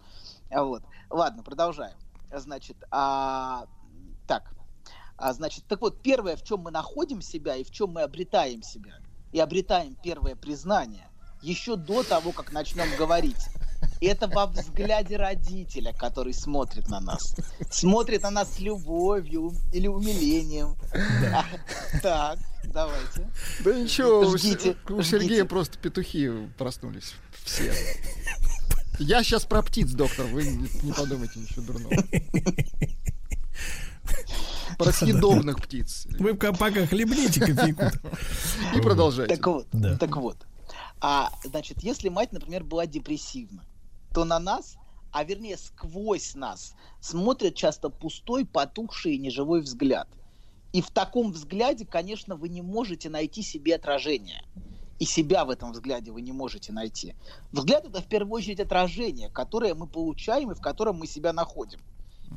Вот. 0.50 0.84
Ладно, 1.10 1.44
продолжаем. 1.44 1.96
Значит, 2.36 2.78
а, 2.90 3.68
так, 4.28 4.54
а, 5.18 5.34
значит, 5.34 5.66
так 5.68 5.82
вот, 5.82 6.02
первое, 6.02 6.36
в 6.36 6.44
чем 6.44 6.62
мы 6.62 6.72
находим 6.72 7.22
себя 7.22 7.56
и 7.56 7.64
в 7.64 7.72
чем 7.72 7.92
мы 7.92 8.02
обретаем 8.02 8.64
себя, 8.64 8.94
и 9.32 9.40
обретаем 9.40 9.96
первое 10.04 10.36
признание, 10.36 11.08
еще 11.42 11.76
до 11.76 12.04
того, 12.04 12.32
как 12.32 12.52
начнем 12.52 12.88
говорить, 12.98 13.50
это 14.02 14.28
во 14.28 14.48
взгляде 14.48 15.18
родителя, 15.18 15.94
который 15.94 16.34
смотрит 16.34 16.90
на 16.90 17.00
нас. 17.00 17.36
Смотрит 17.70 18.24
на 18.24 18.32
нас 18.32 18.56
с 18.56 18.60
любовью 18.60 19.54
или 19.72 19.88
умилением. 19.88 20.76
Да. 21.22 21.46
Так, 22.02 22.40
давайте. 22.66 23.30
Да 23.64 23.74
ничего, 23.74 24.22
у, 24.22 24.96
у 24.98 25.04
Сергея 25.04 25.46
просто 25.46 25.78
петухи 25.78 26.32
проснулись. 26.58 27.14
Все. 27.44 27.74
Я 29.00 29.24
сейчас 29.24 29.46
про 29.46 29.62
птиц, 29.64 29.92
доктор, 29.92 30.26
вы 30.28 30.46
не 30.46 30.92
подумайте 30.92 31.40
ничего 31.40 31.64
дурного. 31.64 32.04
Про 34.78 34.92
съедобных 34.92 35.62
птиц. 35.62 36.08
Вы 36.20 36.36
пока 36.36 36.86
хлебните 36.86 37.40
кофейку. 37.40 37.86
И 38.76 38.82
продолжайте. 38.82 39.36
Так 39.36 39.48
вот, 39.48 39.68
так 40.00 40.16
вот. 40.18 40.38
А, 41.00 41.30
значит, 41.44 41.84
если 41.84 42.10
мать, 42.10 42.32
например, 42.32 42.64
была 42.64 42.86
депрессивна, 42.86 43.66
то 44.14 44.26
на 44.26 44.40
нас, 44.40 44.78
а 45.12 45.24
вернее 45.24 45.58
сквозь 45.58 46.36
нас, 46.36 46.76
смотрит 47.00 47.56
часто 47.56 47.90
пустой, 47.90 48.46
потухший 48.46 49.16
и 49.16 49.20
неживой 49.20 49.62
взгляд. 49.62 50.08
И 50.72 50.82
в 50.82 50.90
таком 50.90 51.32
взгляде, 51.32 51.86
конечно, 51.86 52.36
вы 52.36 52.50
не 52.50 52.62
можете 52.62 53.10
найти 53.10 53.42
себе 53.42 53.76
отражение. 53.76 54.44
И 55.00 55.06
себя 55.06 55.44
в 55.46 55.50
этом 55.50 55.72
взгляде 55.72 56.12
вы 56.12 56.22
не 56.22 56.32
можете 56.32 56.72
найти. 56.72 57.16
Взгляд 57.52 57.86
это 57.86 58.02
в 58.02 58.06
первую 58.06 58.34
очередь 58.34 58.60
отражение, 58.60 59.30
которое 59.30 59.76
мы 59.76 59.88
получаем 59.88 60.52
и 60.52 60.56
в 60.56 60.62
котором 60.62 60.98
мы 60.98 61.08
себя 61.08 61.34
находим. 61.34 61.80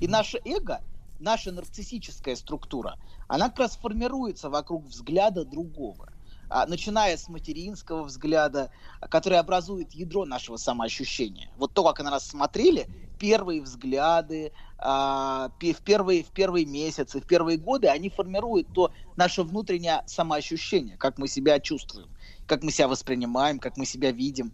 И 0.00 0.08
наше 0.08 0.40
эго, 0.44 0.80
наша 1.20 1.52
нарциссическая 1.52 2.36
структура, 2.36 2.98
она 3.28 3.48
как 3.48 3.60
раз 3.60 3.76
формируется 3.76 4.50
вокруг 4.50 4.86
взгляда 4.86 5.44
другого. 5.44 6.12
А, 6.48 6.66
начиная 6.66 7.16
с 7.16 7.28
материнского 7.28 8.04
взгляда, 8.04 8.70
который 9.10 9.38
образует 9.38 9.92
ядро 9.92 10.24
нашего 10.24 10.56
самоощущения. 10.56 11.50
Вот 11.56 11.72
то, 11.72 11.82
как 11.82 11.98
на 12.04 12.10
нас 12.10 12.26
смотрели, 12.26 12.86
первые 13.18 13.62
взгляды, 13.62 14.52
а, 14.78 15.50
в, 15.60 15.82
первые, 15.82 16.22
в 16.22 16.30
первые 16.30 16.64
месяцы, 16.64 17.20
в 17.20 17.26
первые 17.26 17.58
годы, 17.58 17.88
они 17.88 18.10
формируют 18.10 18.68
то 18.72 18.92
наше 19.16 19.42
внутреннее 19.42 20.02
самоощущение, 20.06 20.96
как 20.96 21.18
мы 21.18 21.26
себя 21.26 21.58
чувствуем, 21.58 22.08
как 22.46 22.62
мы 22.62 22.70
себя 22.70 22.88
воспринимаем, 22.88 23.58
как 23.58 23.76
мы 23.76 23.84
себя 23.84 24.12
видим. 24.12 24.52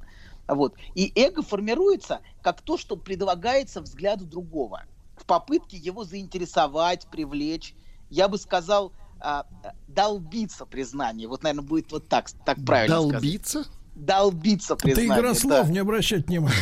Вот. 0.49 0.75
И 0.95 1.13
эго 1.15 1.43
формируется 1.43 2.21
как 2.41 2.63
то, 2.63 2.79
что 2.79 2.97
предлагается 2.97 3.83
взгляду 3.83 4.25
другого, 4.25 4.85
в 5.17 5.27
попытке 5.27 5.77
его 5.77 6.05
заинтересовать, 6.05 7.07
привлечь. 7.11 7.75
Я 8.11 8.29
бы 8.29 8.39
сказал, 8.39 8.93
а, 9.23 9.47
долбиться 9.89 10.67
признание. 10.67 11.29
Вот, 11.29 11.43
наверное, 11.43 11.67
будет 11.67 11.93
вот 11.93 12.09
так, 12.09 12.31
так 12.45 12.59
правильно 12.65 12.97
сказать. 12.97 13.13
Долбиться? 13.13 13.65
Долбиться 13.95 14.77
Ты 14.77 14.95
признание. 14.95 15.19
игра 15.19 15.35
да. 15.65 15.71
не 15.71 15.79
обращать 15.79 16.27
внимания. 16.27 16.57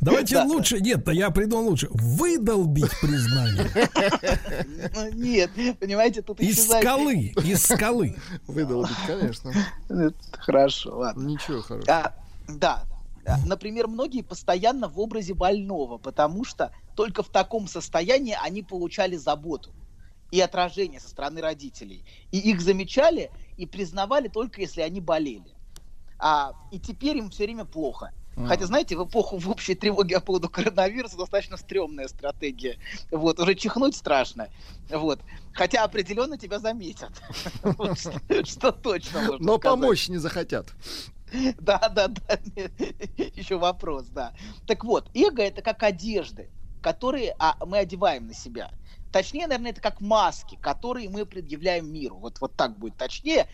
Давайте 0.00 0.42
лучше, 0.42 0.80
нет, 0.80 1.06
я 1.08 1.30
придумал 1.30 1.68
лучше. 1.70 1.88
Выдолбить 1.92 2.90
признание. 3.00 3.70
Ну, 4.94 5.12
Нет, 5.12 5.50
понимаете, 5.78 6.22
тут 6.22 6.40
Из 6.40 6.58
исчезает- 6.58 6.84
скалы, 6.84 7.14
из 7.44 7.62
скалы. 7.64 8.16
Выдолбить, 8.46 8.96
конечно. 9.06 9.52
Хорошо, 10.32 10.98
ладно. 10.98 11.26
Ничего 11.28 11.62
хорошего. 11.62 11.92
А, 11.92 12.12
да. 12.48 12.84
А, 13.24 13.36
Например, 13.46 13.86
многие 13.86 14.22
постоянно 14.22 14.88
в 14.88 14.98
образе 14.98 15.34
больного, 15.34 15.98
потому 15.98 16.44
что 16.44 16.72
только 16.96 17.22
в 17.22 17.28
таком 17.28 17.68
состоянии 17.68 18.36
они 18.42 18.62
получали 18.62 19.16
заботу 19.16 19.72
и 20.30 20.40
отражение 20.40 20.98
со 21.00 21.08
стороны 21.08 21.40
родителей. 21.40 22.04
И 22.32 22.38
их 22.38 22.60
замечали 22.60 23.30
и 23.56 23.66
признавали 23.66 24.28
только 24.28 24.60
если 24.60 24.80
они 24.80 25.00
болели. 25.00 25.54
А, 26.18 26.52
и 26.70 26.78
теперь 26.78 27.18
им 27.18 27.30
все 27.30 27.44
время 27.44 27.64
плохо. 27.64 28.12
Хотя, 28.46 28.66
знаете, 28.66 28.96
в 28.96 29.06
эпоху 29.06 29.36
в 29.36 29.50
общей 29.50 29.74
тревоги 29.74 30.14
по 30.14 30.20
поводу 30.20 30.48
коронавируса 30.48 31.18
достаточно 31.18 31.58
стрёмная 31.58 32.08
стратегия. 32.08 32.78
Вот, 33.10 33.38
уже 33.38 33.54
чихнуть 33.54 33.94
страшно. 33.94 34.48
Вот. 34.88 35.20
Хотя 35.52 35.84
определенно 35.84 36.38
тебя 36.38 36.58
заметят. 36.58 37.10
Что 38.44 38.72
точно 38.72 39.20
можно 39.20 39.46
Но 39.46 39.58
помочь 39.58 40.08
не 40.08 40.16
захотят. 40.16 40.72
Да, 41.60 41.88
да, 41.88 42.08
да. 42.08 42.38
Еще 43.34 43.56
вопрос, 43.56 44.06
да. 44.08 44.32
Так 44.66 44.84
вот, 44.84 45.10
эго 45.14 45.42
это 45.42 45.62
как 45.62 45.82
одежды, 45.82 46.50
которые 46.82 47.34
а, 47.38 47.56
мы 47.64 47.78
одеваем 47.78 48.26
на 48.26 48.34
себя. 48.34 48.70
Точнее, 49.12 49.46
наверное, 49.46 49.72
это 49.72 49.80
как 49.82 50.00
маски, 50.00 50.56
которые 50.56 51.10
мы 51.10 51.26
предъявляем 51.26 51.92
миру. 51.92 52.16
Вот, 52.16 52.40
вот 52.40 52.54
так 52.56 52.78
будет 52.78 52.96
точнее. 52.96 53.46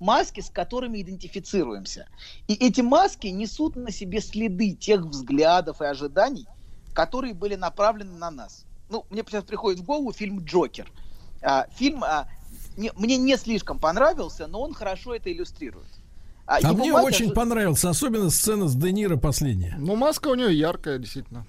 Маски, 0.00 0.40
с 0.40 0.48
которыми 0.48 1.02
идентифицируемся. 1.02 2.08
И 2.48 2.54
эти 2.54 2.80
маски 2.80 3.26
несут 3.26 3.76
на 3.76 3.90
себе 3.90 4.20
следы 4.20 4.72
тех 4.74 5.02
взглядов 5.02 5.82
и 5.82 5.84
ожиданий, 5.84 6.46
которые 6.94 7.34
были 7.34 7.56
направлены 7.56 8.16
на 8.16 8.30
нас. 8.30 8.64
Ну, 8.88 9.04
мне 9.10 9.22
сейчас 9.26 9.44
приходит 9.44 9.80
в 9.80 9.84
голову 9.84 10.12
фильм 10.12 10.44
«Джокер». 10.44 10.90
А, 11.42 11.66
фильм 11.76 12.02
а, 12.04 12.26
не- 12.76 12.92
мне 12.96 13.18
не 13.18 13.36
слишком 13.36 13.78
понравился, 13.78 14.46
но 14.46 14.62
он 14.62 14.72
хорошо 14.72 15.14
это 15.14 15.30
иллюстрирует. 15.30 16.01
А 16.46 16.60
его 16.60 16.74
мне 16.74 16.92
мать 16.92 17.04
очень 17.04 17.32
понравился, 17.32 17.90
особенно 17.90 18.30
сцена 18.30 18.68
с 18.68 18.74
Де 18.74 18.92
Ниро 18.92 19.16
последняя. 19.16 19.76
Ну, 19.78 19.96
маска 19.96 20.28
у 20.28 20.34
нее 20.34 20.56
яркая, 20.56 20.98
действительно. 20.98 21.46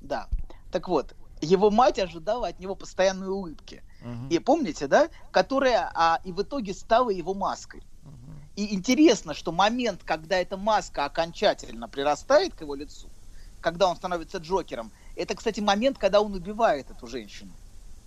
Да. 0.00 0.28
Так 0.72 0.88
вот, 0.88 1.14
его 1.40 1.70
мать 1.70 1.98
ожидала 1.98 2.48
от 2.48 2.58
него 2.58 2.74
постоянной 2.74 3.28
улыбки. 3.28 3.82
И 4.28 4.38
помните, 4.38 4.86
да? 4.86 5.08
Которая 5.30 5.90
а, 5.94 6.20
и 6.24 6.32
в 6.32 6.42
итоге 6.42 6.74
стала 6.74 7.10
его 7.10 7.32
маской. 7.32 7.82
И 8.56 8.74
интересно, 8.74 9.34
что 9.34 9.50
момент, 9.50 10.02
когда 10.04 10.36
эта 10.36 10.56
маска 10.56 11.06
окончательно 11.06 11.88
прирастает 11.88 12.54
к 12.54 12.60
его 12.60 12.74
лицу, 12.74 13.08
когда 13.60 13.88
он 13.88 13.96
становится 13.96 14.38
Джокером, 14.38 14.92
это, 15.16 15.34
кстати, 15.34 15.60
момент, 15.60 15.98
когда 15.98 16.20
он 16.20 16.34
убивает 16.34 16.90
эту 16.90 17.06
женщину. 17.06 17.50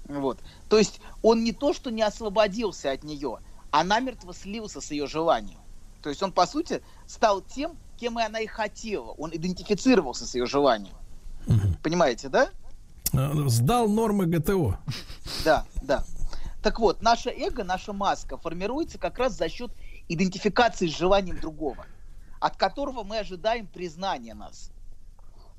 Вот. 0.06 0.40
То 0.70 0.78
есть 0.78 1.02
он 1.22 1.44
не 1.44 1.52
то, 1.52 1.74
что 1.74 1.90
не 1.90 2.02
освободился 2.02 2.92
от 2.92 3.04
нее, 3.04 3.40
а 3.72 3.84
намертво 3.84 4.34
слился 4.34 4.80
с 4.80 4.92
ее 4.92 5.08
желанием. 5.08 5.60
То 6.08 6.12
есть 6.12 6.24
он, 6.24 6.32
по 6.32 6.48
сути, 6.48 6.82
стал 7.06 7.42
тем, 7.42 7.78
кем 7.98 8.18
и 8.18 8.24
она 8.24 8.40
и 8.40 8.48
хотела. 8.48 9.12
Он 9.18 9.30
идентифицировался 9.34 10.26
с 10.26 10.36
ее 10.36 10.46
желанием. 10.46 10.96
Понимаете, 11.84 12.30
да? 12.30 12.48
Э, 13.12 13.34
Сдал 13.48 13.90
нормы 13.90 14.26
ГТО. 14.26 14.80
Да, 15.44 15.66
да. 15.82 16.06
Так 16.64 16.80
вот, 16.80 17.02
наше 17.02 17.30
эго, 17.30 17.66
наша 17.66 17.92
маска 17.92 18.38
формируется 18.38 18.98
как 18.98 19.18
раз 19.18 19.34
за 19.34 19.50
счет 19.50 19.70
идентификации 20.08 20.88
с 20.88 20.98
желанием 20.98 21.42
другого, 21.42 21.86
от 22.40 22.56
которого 22.56 23.04
мы 23.04 23.18
ожидаем 23.18 23.68
признания 23.68 24.34
нас. 24.34 24.72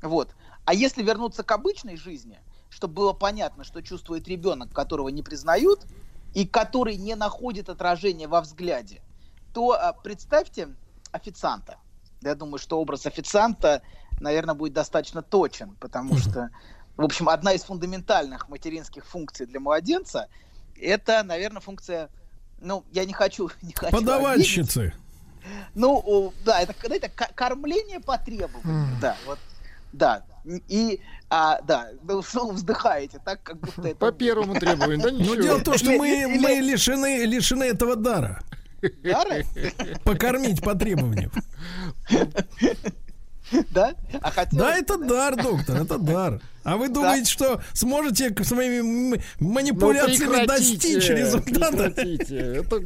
Вот. 0.01 0.35
А 0.65 0.73
если 0.73 1.03
вернуться 1.03 1.43
к 1.43 1.53
обычной 1.53 1.99
жизни, 1.99 2.41
чтобы 2.71 2.95
было 2.95 3.13
понятно, 3.13 3.65
что 3.65 3.83
чувствует 3.83 4.27
ребенок, 4.27 4.73
которого 4.73 5.11
не 5.11 5.23
признают, 5.23 5.85
и 6.33 6.47
который 6.47 6.97
не 6.97 7.17
находит 7.17 7.69
отражения 7.69 8.29
во 8.29 8.41
взгляде, 8.41 9.03
то 9.53 9.73
а, 9.73 9.93
представьте 9.93 10.69
официанта. 11.13 11.77
Я 12.21 12.35
думаю, 12.35 12.59
что 12.59 12.81
образ 12.81 13.07
официанта, 13.07 13.83
наверное, 14.21 14.55
будет 14.55 14.73
достаточно 14.73 15.23
точен, 15.23 15.77
потому 15.81 16.17
что, 16.19 16.51
в 16.97 17.05
общем, 17.05 17.29
одна 17.29 17.53
из 17.53 17.63
фундаментальных 17.63 18.49
материнских 18.49 19.05
функций 19.07 19.47
для 19.47 19.61
младенца 19.61 20.29
это, 20.81 21.23
наверное, 21.23 21.61
функция, 21.61 22.09
ну, 22.61 22.85
я 22.93 23.05
не 23.05 23.13
хочу, 23.13 23.51
не 23.63 23.73
хочу 23.73 23.89
обидеть. 23.97 24.07
Подавальщицы. 24.07 24.95
Ну, 25.75 26.03
о, 26.05 26.33
да, 26.45 26.61
это, 26.61 26.75
это 26.83 27.09
ко- 27.09 27.31
кормление 27.35 28.01
по 28.01 28.19
требованию, 28.19 28.97
да, 29.01 29.17
вот, 29.27 29.39
да. 29.93 30.25
И, 30.69 31.01
а, 31.31 31.61
да, 31.63 31.91
вы 32.03 32.23
снова 32.23 32.53
вздыхаете, 32.53 33.21
так, 33.25 33.43
как 33.43 33.59
будто 33.59 33.89
это... 33.89 33.97
По 33.97 34.13
первому 34.13 34.55
требованию, 34.59 34.99
да 34.99 35.11
Ну, 35.11 35.19
ничего. 35.19 35.35
дело 35.37 35.59
в 35.59 35.63
том, 35.63 35.77
что 35.79 35.91
мы, 35.93 36.27
мы 36.27 36.51
лишены, 36.61 37.25
лишены 37.25 37.65
этого 37.65 37.97
дара. 37.97 38.43
Дара? 39.03 39.43
Покормить 40.05 40.63
по 40.63 40.75
требованию. 40.75 41.31
Да? 43.71 43.95
А 44.21 44.31
хотелось 44.31 44.59
Да, 44.59 44.77
это 44.77 44.99
дар, 44.99 45.37
доктор, 45.37 45.83
это 45.83 45.99
дар. 45.99 46.41
А 46.65 46.77
вы 46.77 46.89
думаете, 46.89 47.31
что 47.31 47.63
сможете 47.73 48.31
к 48.31 48.45
своими 48.45 49.23
манипуляциями 49.41 50.41
Ну, 50.41 50.47
достичь 50.47 51.09
результата? 51.09 51.85
Это 52.03 52.83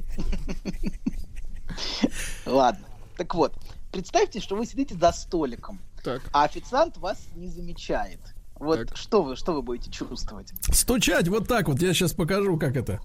Ладно. 2.47 2.87
Так 3.17 3.35
вот, 3.35 3.55
представьте, 3.91 4.41
что 4.41 4.57
вы 4.57 4.67
сидите 4.67 4.95
за 4.95 5.11
столиком, 5.13 5.81
так. 6.05 6.23
а 6.33 6.45
официант 6.45 6.97
вас 6.99 7.19
не 7.35 7.49
замечает. 7.49 8.21
Вот 8.55 8.97
что 8.97 9.23
вы, 9.23 9.35
что 9.37 9.55
вы 9.55 9.63
будете 9.63 9.91
чувствовать? 9.91 10.53
Стучать 10.73 11.27
вот 11.29 11.49
так 11.49 11.67
вот, 11.69 11.83
я 11.83 11.93
сейчас 11.93 12.13
покажу, 12.13 12.57
как 12.59 12.77
это. 12.77 13.01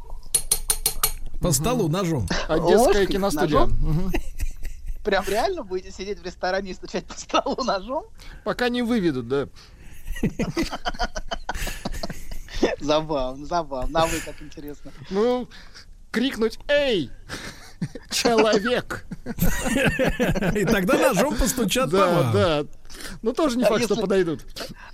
По 1.41 1.51
столу 1.51 1.87
ножом. 1.87 2.27
Одесская 2.47 2.77
Ложкой, 2.77 3.07
киностудия. 3.07 3.59
ножом? 3.59 4.11
Прям 5.03 5.23
реально 5.27 5.63
будете 5.63 5.91
сидеть 5.91 6.19
в 6.19 6.25
ресторане 6.25 6.71
и 6.71 6.73
стучать 6.73 7.05
по 7.05 7.13
столу 7.17 7.63
ножом? 7.63 8.05
Пока 8.43 8.69
не 8.69 8.81
выведут, 8.81 9.27
да. 9.27 9.47
Забавно, 12.79 13.45
забавно. 13.45 14.01
А 14.03 14.07
вы 14.07 14.19
как 14.19 14.41
интересно. 14.41 14.91
Ну, 15.09 15.47
крикнуть 16.11 16.59
«Эй! 16.67 17.11
Человек!» 18.09 19.05
И 20.55 20.65
тогда 20.65 20.97
ножом 20.97 21.35
постучат 21.35 21.91
по 21.91 21.97
Да, 21.97 22.31
да. 22.33 22.65
Ну, 23.21 23.33
тоже 23.33 23.57
не 23.57 23.63
А 23.63 23.67
факт, 23.67 23.83
что 23.85 23.95
подойдут. 23.95 24.43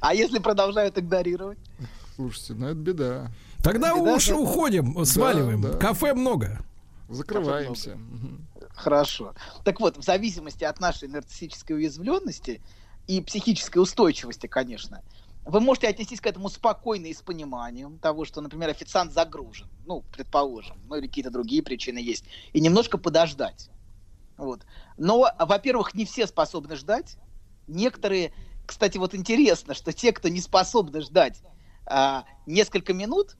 А 0.01 0.13
если 0.13 0.39
продолжают 0.39 0.97
игнорировать? 0.97 1.59
Слушайте, 2.15 2.53
ну 2.53 2.67
это 2.67 2.75
беда. 2.75 3.31
Тогда 3.63 3.95
Беда, 3.95 4.13
уж 4.13 4.27
да? 4.27 4.37
уходим, 4.37 5.05
сваливаем. 5.05 5.61
да. 5.61 5.77
Кафе 5.77 6.13
много. 6.13 6.59
Закрываемся. 7.09 7.97
Хорошо. 8.75 9.33
Так 9.63 9.79
вот, 9.79 9.97
в 9.97 10.03
зависимости 10.03 10.63
от 10.63 10.79
нашей 10.79 11.07
нарциссической 11.07 11.77
уязвленности 11.77 12.61
и 13.07 13.21
психической 13.21 13.81
устойчивости, 13.81 14.47
конечно, 14.47 15.01
вы 15.45 15.59
можете 15.59 15.87
отнестись 15.87 16.21
к 16.21 16.27
этому 16.27 16.49
спокойно 16.49 17.05
и 17.07 17.13
с 17.13 17.21
пониманием 17.21 17.99
того, 17.99 18.25
что, 18.25 18.41
например, 18.41 18.69
официант 18.69 19.13
загружен, 19.13 19.69
ну, 19.85 20.03
предположим, 20.11 20.77
ну 20.87 20.95
или 20.95 21.07
какие-то 21.07 21.31
другие 21.31 21.61
причины 21.61 21.99
есть, 21.99 22.25
и 22.53 22.59
немножко 22.59 22.97
подождать. 22.97 23.69
Вот. 24.37 24.65
Но, 24.97 25.27
во-первых, 25.39 25.93
не 25.93 26.05
все 26.05 26.27
способны 26.27 26.75
ждать. 26.75 27.17
Некоторые, 27.67 28.33
кстати, 28.65 28.97
вот 28.97 29.13
интересно, 29.13 29.73
что 29.73 29.93
те, 29.93 30.11
кто 30.11 30.27
не 30.29 30.41
способны 30.41 31.01
ждать 31.01 31.41
а, 31.85 32.25
несколько 32.45 32.93
минут, 32.93 33.35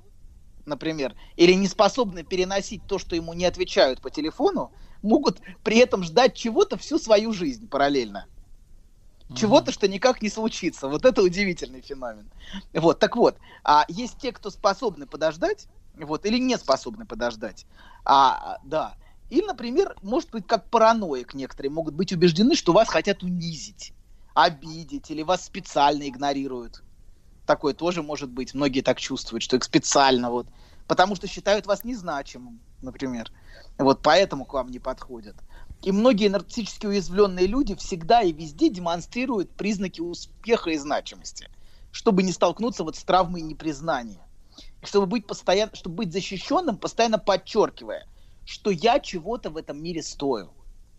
например, 0.66 1.16
или 1.36 1.54
не 1.54 1.68
способны 1.68 2.24
переносить 2.24 2.86
то, 2.88 3.00
что 3.00 3.16
ему 3.16 3.34
не 3.34 3.46
отвечают 3.46 4.02
по 4.02 4.10
телефону, 4.10 4.72
могут 5.02 5.42
при 5.64 5.78
этом 5.78 6.04
ждать 6.04 6.36
чего-то 6.36 6.78
всю 6.78 7.00
свою 7.00 7.34
жизнь 7.34 7.68
параллельно. 7.70 8.28
Чего-то, 9.34 9.72
что 9.72 9.88
никак 9.88 10.22
не 10.22 10.30
случится. 10.30 10.88
Вот 10.88 11.06
это 11.06 11.24
удивительный 11.24 11.82
феномен. 11.82 12.30
Вот, 12.74 13.00
так 13.00 13.16
вот, 13.16 13.40
а 13.64 13.86
есть 13.88 14.18
те, 14.20 14.32
кто 14.32 14.52
способны 14.52 15.08
подождать, 15.08 15.68
вот, 15.96 16.26
или 16.26 16.38
не 16.38 16.58
способны 16.58 17.06
подождать. 17.06 17.66
А, 18.06 18.60
да. 18.64 18.96
Или, 19.30 19.46
например, 19.46 19.96
может 20.02 20.30
быть, 20.32 20.46
как 20.46 20.70
параноик 20.70 21.34
некоторые 21.34 21.72
могут 21.72 21.96
быть 21.96 22.12
убеждены, 22.12 22.56
что 22.56 22.74
вас 22.74 22.90
хотят 22.90 23.24
унизить, 23.24 23.94
обидеть, 24.36 25.10
или 25.10 25.24
вас 25.24 25.46
специально 25.46 26.08
игнорируют. 26.08 26.84
Такое 27.46 27.74
тоже 27.74 28.04
может 28.04 28.30
быть. 28.30 28.54
Многие 28.54 28.82
так 28.82 29.00
чувствуют, 29.00 29.44
что 29.44 29.56
их 29.58 29.64
специально 29.64 30.30
вот. 30.32 30.48
Потому 30.88 31.16
что 31.16 31.28
считают 31.28 31.66
вас 31.66 31.84
незначимым, 31.84 32.60
например. 32.82 33.32
Вот 33.78 34.02
поэтому 34.02 34.46
к 34.46 34.54
вам 34.54 34.70
не 34.70 34.80
подходят. 34.80 35.36
И 35.82 35.92
многие 35.92 36.30
нарциссически 36.30 36.86
уязвленные 36.86 37.48
люди 37.48 37.76
всегда 37.76 38.22
и 38.22 38.32
везде 38.32 38.70
демонстрируют 38.70 39.52
признаки 39.52 40.02
успеха 40.02 40.70
и 40.72 40.78
значимости. 40.78 41.50
чтобы 41.94 42.24
не 42.24 42.32
столкнуться 42.32 42.84
вот 42.84 42.98
с 42.98 43.04
травмой 43.04 43.42
непризнания. 43.42 44.28
И 44.82 44.86
чтобы 44.86 45.06
быть 45.06 45.28
постоянно, 45.28 45.74
чтобы 45.76 45.98
быть 45.98 46.12
защищенным, 46.12 46.76
постоянно 46.78 47.20
подчеркивая, 47.20 48.08
что 48.46 48.72
я 48.72 49.00
чего-то 49.00 49.52
в 49.52 49.58
этом 49.58 49.82
мире 49.82 50.02
стою. 50.02 50.52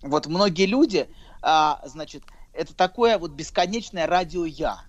Вот 0.02 0.26
многие 0.26 0.66
люди, 0.66 1.08
а, 1.42 1.82
значит, 1.84 2.22
это 2.52 2.74
такое 2.74 3.18
вот 3.18 3.32
бесконечное 3.32 4.06
радио 4.06 4.44
я, 4.44 4.82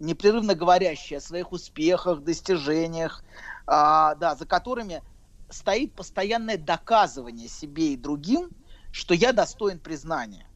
непрерывно 0.00 0.54
говорящее 0.54 1.18
о 1.18 1.22
своих 1.22 1.52
успехах, 1.52 2.22
достижениях, 2.22 3.22
а, 3.66 4.14
да, 4.16 4.34
за 4.34 4.46
которыми 4.46 5.02
стоит 5.50 5.94
постоянное 5.94 6.56
доказывание 6.56 7.48
себе 7.48 7.92
и 7.92 7.96
другим, 7.96 8.50
что 8.90 9.14
я 9.14 9.32
достоин 9.32 9.78
признания. 9.78 10.46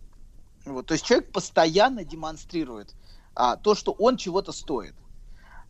Вот, 0.65 0.87
то 0.87 0.95
есть 0.95 1.05
человек 1.05 1.31
постоянно 1.31 2.05
демонстрирует 2.05 2.95
а, 3.35 3.57
то, 3.57 3.75
что 3.75 3.93
он 3.93 4.17
чего-то 4.17 4.53
стоит. 4.53 4.95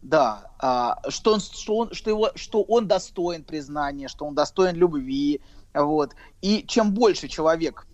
Да, 0.03 0.53
а, 0.59 1.01
что, 1.09 1.33
он, 1.33 1.41
что, 1.41 1.77
он, 1.77 1.93
что, 1.93 2.11
его, 2.11 2.31
что 2.35 2.63
он 2.63 2.87
достоин 2.87 3.43
признания, 3.43 4.09
что 4.09 4.27
он 4.27 4.35
достоин 4.35 4.77
любви. 4.77 5.41
Вот. 5.73 6.15
И 6.43 6.65
чем 6.67 6.93
больше 6.93 7.27
человек 7.27 7.87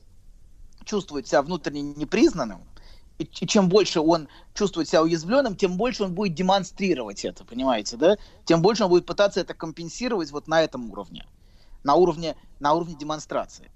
чувствует 0.84 1.28
себя 1.28 1.40
внутренне 1.42 1.82
непризнанным, 1.82 2.64
чем 3.24 3.68
больше 3.68 4.00
он 4.00 4.28
чувствует 4.54 4.88
себя 4.88 5.02
уязвленным, 5.02 5.56
тем 5.56 5.76
больше 5.76 6.04
он 6.04 6.14
будет 6.14 6.34
демонстрировать 6.34 7.24
это, 7.24 7.44
понимаете, 7.44 7.96
да? 7.96 8.16
Тем 8.44 8.62
больше 8.62 8.84
он 8.84 8.90
будет 8.90 9.06
пытаться 9.06 9.40
это 9.40 9.54
компенсировать 9.54 10.30
вот 10.30 10.48
на 10.48 10.62
этом 10.62 10.90
уровне, 10.90 11.26
на 11.82 11.94
уровне, 11.94 12.36
на 12.60 12.74
уровне 12.74 12.94
демонстрации. 12.94 13.70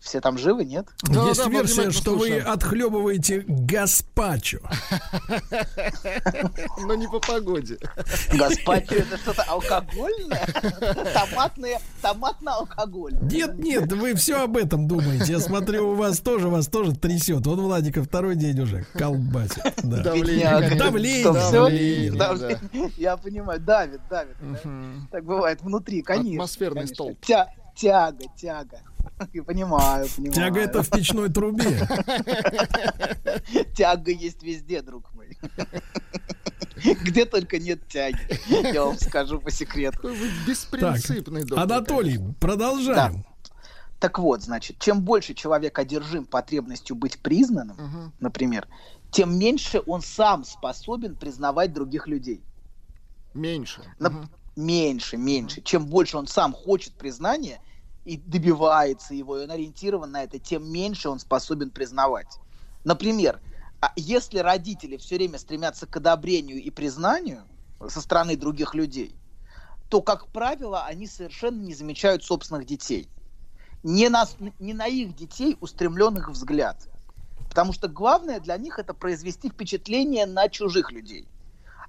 Все 0.00 0.20
там 0.20 0.38
живы, 0.38 0.64
нет? 0.64 0.86
Есть 1.08 1.46
версия, 1.48 1.90
что 1.90 2.16
вы 2.16 2.38
отхлебываете 2.38 3.44
гаспачо. 3.46 4.60
Но 6.78 6.94
не 6.94 7.08
по 7.08 7.18
погоде. 7.18 7.78
Гаспачо 8.32 8.94
это 8.94 9.18
что-то 9.18 9.42
алкогольное? 9.42 10.46
Томатное, 11.12 11.80
томатно-алкоголь. 12.00 13.14
Нет, 13.22 13.58
нет, 13.58 13.92
вы 13.92 14.14
все 14.14 14.42
об 14.44 14.56
этом 14.56 14.86
думаете. 14.86 15.32
Я 15.32 15.40
смотрю, 15.40 15.90
у 15.90 15.94
вас 15.94 16.20
тоже, 16.20 16.48
вас 16.48 16.68
тоже 16.68 16.94
трясет. 16.94 17.44
Вот 17.46 17.58
Владика 17.58 18.02
второй 18.02 18.36
день 18.36 18.60
уже 18.60 18.84
колбасит. 18.94 19.62
Да. 19.82 20.02
Давление. 20.02 20.76
Давление. 20.76 21.24
Давление, 21.24 22.12
Давление. 22.12 22.92
Я 22.96 23.16
понимаю, 23.16 23.60
давит, 23.60 24.00
давит. 24.08 24.36
да. 24.40 24.58
Так 25.10 25.24
бывает 25.24 25.60
внутри, 25.62 26.02
конечно. 26.02 26.34
Атмосферный 26.44 26.74
конечно. 26.82 26.94
столб. 26.94 27.18
Тя- 27.22 27.48
Тяга, 27.74 28.24
тяга. 28.36 28.80
Понимаю, 29.16 30.06
понимаю. 30.16 30.32
Тяга 30.32 30.60
это 30.60 30.82
в 30.82 30.90
печной 30.90 31.28
трубе. 31.28 31.64
Тяга 33.76 34.10
есть 34.10 34.42
везде, 34.42 34.82
друг 34.82 35.12
мой. 35.14 35.36
Где 37.02 37.24
только 37.24 37.58
нет 37.58 37.86
тяги. 37.88 38.18
Я 38.72 38.84
вам 38.84 38.96
скажу 38.98 39.40
по 39.40 39.50
секрету. 39.50 39.98
Вы 40.02 40.30
беспринципный 40.46 41.42
доктор. 41.44 41.60
Анатолий, 41.64 42.20
продолжаем. 42.40 43.24
Так 43.98 44.20
вот, 44.20 44.42
значит, 44.42 44.78
чем 44.78 45.02
больше 45.02 45.34
человек 45.34 45.76
одержим 45.78 46.24
потребностью 46.24 46.94
быть 46.94 47.18
признанным, 47.18 47.76
Мгм. 47.76 48.12
например, 48.20 48.68
тем 49.10 49.36
меньше 49.36 49.82
он 49.86 50.02
сам 50.02 50.44
способен 50.44 51.16
признавать 51.16 51.72
других 51.72 52.06
людей. 52.06 52.40
Меньше. 53.34 53.82
Нап- 53.98 54.28
Меньше, 54.54 55.16
меньше. 55.16 55.62
Чем 55.62 55.86
больше 55.86 56.16
он 56.16 56.28
сам 56.28 56.52
хочет 56.52 56.92
признания 56.94 57.60
и 58.08 58.16
добивается 58.16 59.12
его, 59.12 59.38
и 59.38 59.44
он 59.44 59.50
ориентирован 59.50 60.10
на 60.12 60.22
это, 60.22 60.38
тем 60.38 60.66
меньше 60.72 61.10
он 61.10 61.18
способен 61.18 61.70
признавать. 61.70 62.38
Например, 62.82 63.38
а 63.82 63.92
если 63.96 64.38
родители 64.38 64.96
все 64.96 65.16
время 65.16 65.38
стремятся 65.38 65.86
к 65.86 65.94
одобрению 65.98 66.62
и 66.62 66.70
признанию 66.70 67.44
со 67.86 68.00
стороны 68.00 68.34
других 68.34 68.74
людей, 68.74 69.14
то, 69.90 70.00
как 70.00 70.28
правило, 70.28 70.86
они 70.86 71.06
совершенно 71.06 71.60
не 71.60 71.74
замечают 71.74 72.24
собственных 72.24 72.64
детей. 72.64 73.10
Не 73.82 74.08
на, 74.08 74.24
не 74.58 74.72
на 74.72 74.86
их 74.86 75.14
детей 75.14 75.58
устремленных 75.60 76.30
взгляд. 76.30 76.88
Потому 77.50 77.74
что 77.74 77.88
главное 77.88 78.40
для 78.40 78.56
них 78.56 78.78
это 78.78 78.94
произвести 78.94 79.50
впечатление 79.50 80.24
на 80.24 80.48
чужих 80.48 80.92
людей. 80.92 81.28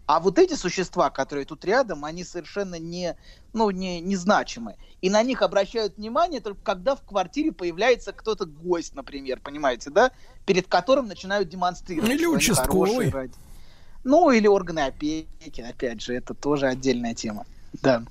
А 0.10 0.20
вот 0.20 0.40
эти 0.40 0.56
существа, 0.56 1.12
которые 1.12 1.46
тут 1.46 1.64
рядом, 1.66 2.04
они 2.04 2.24
совершенно 2.24 2.80
не, 2.80 3.16
ну, 3.54 3.70
не, 3.70 4.02
незначимы. 4.02 4.76
И 5.02 5.10
на 5.12 5.22
них 5.22 5.44
обращают 5.44 5.98
внимание 5.98 6.42
только 6.42 6.60
когда 6.64 6.96
в 6.96 7.04
квартире 7.04 7.52
появляется 7.52 8.12
кто-то 8.12 8.48
гость, 8.48 8.96
например, 8.96 9.40
понимаете, 9.40 9.92
да? 9.92 10.10
Перед 10.48 10.68
которым 10.68 11.06
начинают 11.06 11.48
демонстрировать. 11.48 12.10
Или 12.10 12.26
участковый. 12.26 12.90
хорошие 12.90 13.32
Ну, 14.04 14.32
или 14.32 14.48
органы 14.48 14.80
опеки, 14.80 15.62
опять 15.62 16.02
же, 16.02 16.16
это 16.16 16.34
тоже 16.34 16.66
отдельная 16.66 17.14
тема. 17.14 17.46
Да. 17.84 18.04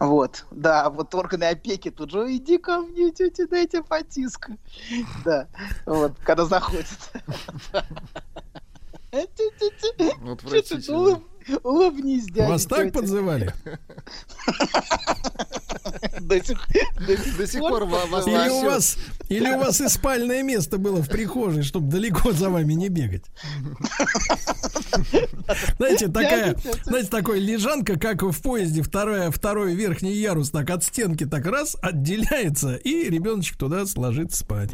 Вот, 0.00 0.44
да, 0.50 0.90
вот 0.90 1.14
органы 1.14 1.44
опеки 1.44 1.90
тут 1.90 2.10
же, 2.10 2.20
«Ой, 2.20 2.36
иди 2.36 2.58
ко 2.58 2.76
мне, 2.82 3.10
тетя, 3.10 3.46
дайте 3.46 3.82
потиску. 3.82 4.58
Да, 5.24 5.48
вот, 5.86 6.12
когда 6.26 6.44
заходит. 6.44 6.88
Отвратительно. 9.12 10.96
Улыб- 10.96 11.22
Улыбнись, 11.64 12.26
дядя. 12.26 12.48
Вас 12.48 12.66
так 12.66 12.92
подзывали? 12.92 13.52
До 16.20 16.44
сих, 16.44 16.58
До 17.38 17.46
сих 17.46 17.60
пор 17.60 17.84
ва- 17.84 18.06
вас 18.06 18.26
Или 18.26 18.48
у 18.48 18.64
вас, 18.64 18.96
или 19.28 19.50
у 19.50 19.58
вас 19.58 19.80
и 19.80 19.88
спальное 19.88 20.42
место 20.42 20.78
было 20.78 21.02
в 21.02 21.08
прихожей, 21.08 21.62
чтобы 21.62 21.90
далеко 21.90 22.32
за 22.32 22.50
вами 22.50 22.74
не 22.74 22.88
бегать. 22.88 23.24
Знаете, 25.78 26.08
такая, 26.08 26.56
знаете, 26.84 27.08
такой 27.08 27.40
лежанка, 27.40 27.98
как 27.98 28.22
в 28.22 28.42
поезде, 28.42 28.82
второй, 28.82 29.30
второй 29.30 29.74
верхний 29.74 30.12
ярус, 30.12 30.50
так 30.50 30.70
от 30.70 30.84
стенки 30.84 31.24
так 31.26 31.46
раз 31.46 31.76
отделяется, 31.80 32.74
и 32.76 33.08
ребеночек 33.08 33.56
туда 33.56 33.86
сложит 33.86 34.34
спать. 34.34 34.70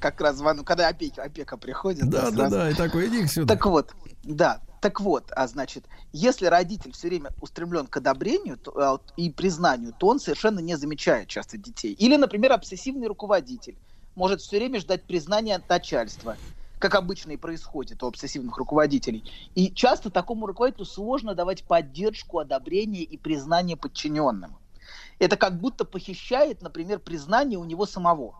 Как 0.00 0.20
раз 0.20 0.42
когда 0.64 0.88
опека, 0.88 1.22
опека 1.22 1.56
приходит. 1.56 2.08
Да, 2.08 2.30
да, 2.30 2.48
да, 2.48 2.70
и 2.70 2.74
такой, 2.74 3.08
иди 3.08 3.26
сюда. 3.26 3.54
Так 3.54 3.66
вот, 3.66 3.94
да, 4.24 4.60
так 4.84 5.00
вот, 5.00 5.32
а 5.34 5.46
значит, 5.46 5.88
если 6.12 6.44
родитель 6.44 6.92
все 6.92 7.08
время 7.08 7.30
устремлен 7.40 7.86
к 7.86 7.96
одобрению 7.96 8.58
то, 8.58 8.70
а, 8.76 9.00
и 9.16 9.30
признанию, 9.30 9.94
то 9.94 10.08
он 10.08 10.20
совершенно 10.20 10.58
не 10.58 10.76
замечает 10.76 11.28
часто 11.28 11.56
детей. 11.56 11.94
Или, 11.94 12.16
например, 12.16 12.52
обсессивный 12.52 13.06
руководитель 13.06 13.78
может 14.14 14.42
все 14.42 14.58
время 14.58 14.80
ждать 14.80 15.06
признания 15.06 15.56
от 15.56 15.66
начальства, 15.70 16.36
как 16.78 16.96
обычно 16.96 17.30
и 17.30 17.38
происходит 17.38 18.02
у 18.02 18.08
обсессивных 18.08 18.58
руководителей. 18.58 19.24
И 19.54 19.74
часто 19.74 20.10
такому 20.10 20.44
руководителю 20.44 20.84
сложно 20.84 21.34
давать 21.34 21.64
поддержку, 21.64 22.38
одобрение 22.40 23.04
и 23.04 23.16
признание 23.16 23.78
подчиненным. 23.78 24.58
Это 25.18 25.38
как 25.38 25.58
будто 25.58 25.86
похищает, 25.86 26.60
например, 26.60 26.98
признание 26.98 27.58
у 27.58 27.64
него 27.64 27.86
самого. 27.86 28.34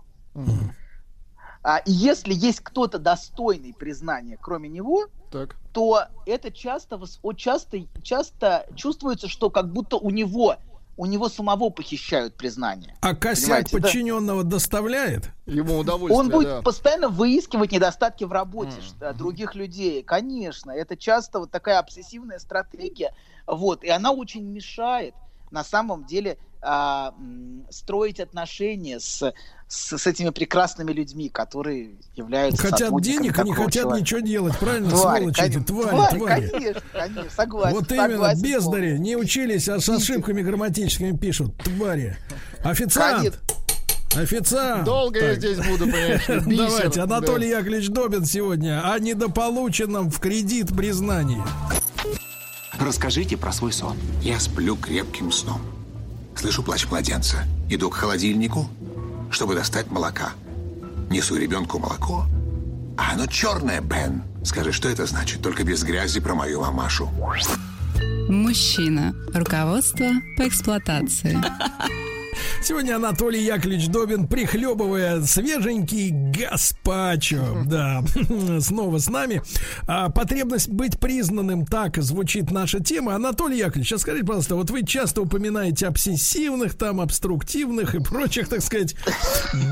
А, 1.62 1.78
и 1.78 1.90
если 1.90 2.34
есть 2.34 2.60
кто-то 2.60 2.98
достойный 2.98 3.72
признания, 3.72 4.36
кроме 4.38 4.68
него, 4.68 5.06
Так. 5.34 5.56
то 5.72 6.06
это 6.26 6.52
часто, 6.52 7.00
часто, 7.36 7.78
часто 8.04 8.66
чувствуется, 8.76 9.26
что 9.28 9.50
как 9.50 9.72
будто 9.72 9.96
у 9.96 10.10
него, 10.10 10.54
у 10.96 11.06
него 11.06 11.28
самого 11.28 11.70
похищают 11.70 12.36
признание. 12.36 12.96
А 13.00 13.16
косяк 13.16 13.46
Понимаете, 13.46 13.76
да? 13.76 13.82
подчиненного 13.82 14.44
доставляет? 14.44 15.30
Ему 15.46 15.78
удовольствие, 15.78 16.20
Он 16.20 16.30
будет 16.30 16.48
да. 16.48 16.62
постоянно 16.62 17.08
выискивать 17.08 17.72
недостатки 17.72 18.22
в 18.22 18.30
работе 18.30 18.80
что- 18.80 19.12
других 19.12 19.56
людей. 19.56 20.04
Конечно, 20.04 20.70
это 20.70 20.96
часто 20.96 21.40
вот 21.40 21.50
такая 21.50 21.80
обсессивная 21.80 22.38
стратегия, 22.38 23.12
вот, 23.44 23.82
и 23.82 23.88
она 23.88 24.12
очень 24.12 24.44
мешает 24.44 25.16
на 25.50 25.64
самом 25.64 26.04
деле 26.04 26.38
а, 26.66 27.12
строить 27.70 28.20
отношения 28.20 28.98
с, 29.00 29.34
с, 29.74 29.98
с 29.98 30.06
этими 30.06 30.30
прекрасными 30.30 30.92
людьми, 30.92 31.28
которые 31.28 31.90
являются 32.14 32.62
Хотят 32.62 33.00
денег 33.02 33.38
и 33.38 33.42
не 33.42 33.52
хотят 33.52 33.72
человека. 33.82 34.00
ничего 34.00 34.20
делать, 34.20 34.58
правильно? 34.58 34.90
Твари, 34.90 35.18
Сволочи 35.20 35.40
эти, 35.40 35.52
конечно, 35.54 35.64
твари, 35.64 35.90
твари, 35.90 36.18
твари. 36.18 36.48
Конечно, 36.48 36.82
конечно, 36.92 37.30
согласен. 37.36 37.76
Вот 37.78 37.92
именно, 37.92 38.08
согласен 38.10 38.42
бездари, 38.42 38.98
не 38.98 39.16
учились, 39.16 39.68
а 39.68 39.80
с 39.80 39.88
ошибками 39.88 40.42
грамматическими 40.42 41.16
пишут. 41.16 41.56
Твари. 41.58 42.16
Официант! 42.62 43.40
Официант! 44.16 44.84
Долго 44.84 45.18
я 45.18 45.34
здесь 45.34 45.58
буду, 45.58 45.86
понимаешь, 45.86 46.28
бисер. 46.46 46.68
Давайте, 46.68 47.00
Анатолий 47.00 47.50
Да. 47.50 47.58
Яковлевич 47.58 47.88
Добин 47.88 48.24
сегодня 48.24 48.88
о 48.92 48.98
недополученном 49.00 50.08
в 50.10 50.20
кредит 50.20 50.68
признании. 50.68 51.42
Расскажите 52.80 53.36
про 53.36 53.52
свой 53.52 53.72
сон. 53.72 53.96
Я 54.22 54.38
сплю 54.38 54.76
крепким 54.76 55.32
сном. 55.32 55.60
Слышу 56.36 56.62
плач 56.62 56.86
младенца. 56.88 57.38
Иду 57.70 57.88
к 57.90 57.94
холодильнику, 57.94 58.68
чтобы 59.34 59.56
достать 59.56 59.90
молока. 59.90 60.32
Несу 61.10 61.36
ребенку 61.36 61.78
молоко, 61.80 62.26
а 62.96 63.12
оно 63.14 63.26
черное, 63.26 63.80
Бен. 63.80 64.22
Скажи, 64.44 64.72
что 64.72 64.88
это 64.88 65.06
значит? 65.06 65.42
Только 65.42 65.64
без 65.64 65.82
грязи 65.82 66.20
про 66.20 66.34
мою 66.34 66.60
мамашу. 66.60 67.10
Мужчина. 68.28 69.12
Руководство 69.34 70.06
по 70.38 70.46
эксплуатации. 70.46 71.36
Сегодня 72.62 72.96
Анатолий 72.96 73.42
Яковлевич 73.44 73.88
Добин, 73.88 74.26
прихлебывая 74.26 75.22
свеженький 75.22 76.10
гаспачо, 76.10 77.62
да, 77.66 78.02
снова 78.60 78.98
с 78.98 79.08
нами. 79.08 79.42
А, 79.86 80.08
потребность 80.10 80.68
быть 80.68 80.98
признанным, 80.98 81.66
так 81.66 81.96
звучит 82.02 82.50
наша 82.50 82.80
тема. 82.80 83.14
Анатолий 83.14 83.58
Яковлевич, 83.58 83.92
а 83.92 83.98
скажите, 83.98 84.24
пожалуйста, 84.26 84.56
вот 84.56 84.70
вы 84.70 84.84
часто 84.84 85.22
упоминаете 85.22 85.86
обсессивных, 85.86 86.74
там, 86.76 87.00
обструктивных 87.00 87.94
и 87.94 88.00
прочих, 88.00 88.48
так 88.48 88.62
сказать, 88.62 88.94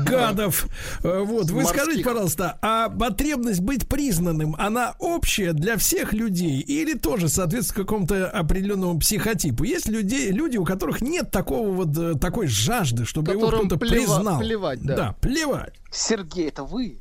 гадов. 0.05 0.67
Э, 1.03 1.23
Вот, 1.25 1.49
вы 1.49 1.63
Морских. 1.63 1.81
скажите, 1.81 2.03
пожалуйста, 2.03 2.57
а 2.61 2.89
потребность 2.89 3.61
быть 3.61 3.87
признанным, 3.87 4.55
она 4.57 4.95
общая 4.99 5.53
для 5.53 5.77
всех 5.77 6.13
людей 6.13 6.59
или 6.59 6.93
тоже 6.93 7.29
соответствует 7.29 7.87
какому-то 7.87 8.29
определенному 8.29 8.99
психотипу? 8.99 9.63
Есть 9.63 9.87
людей, 9.87 10.31
люди, 10.31 10.57
у 10.57 10.65
которых 10.65 11.01
нет 11.01 11.31
такого 11.31 11.69
вот 11.71 11.97
э, 11.97 12.13
такой 12.19 12.47
жажды, 12.53 13.05
чтобы 13.05 13.33
его 13.33 13.47
кто-то 13.47 13.75
плева- 13.75 13.89
признал. 13.89 14.39
плевать, 14.39 14.81
да. 14.81 15.15
плевать. 15.21 15.73
Сергей, 15.91 16.49
это 16.49 16.63
вы? 16.63 16.99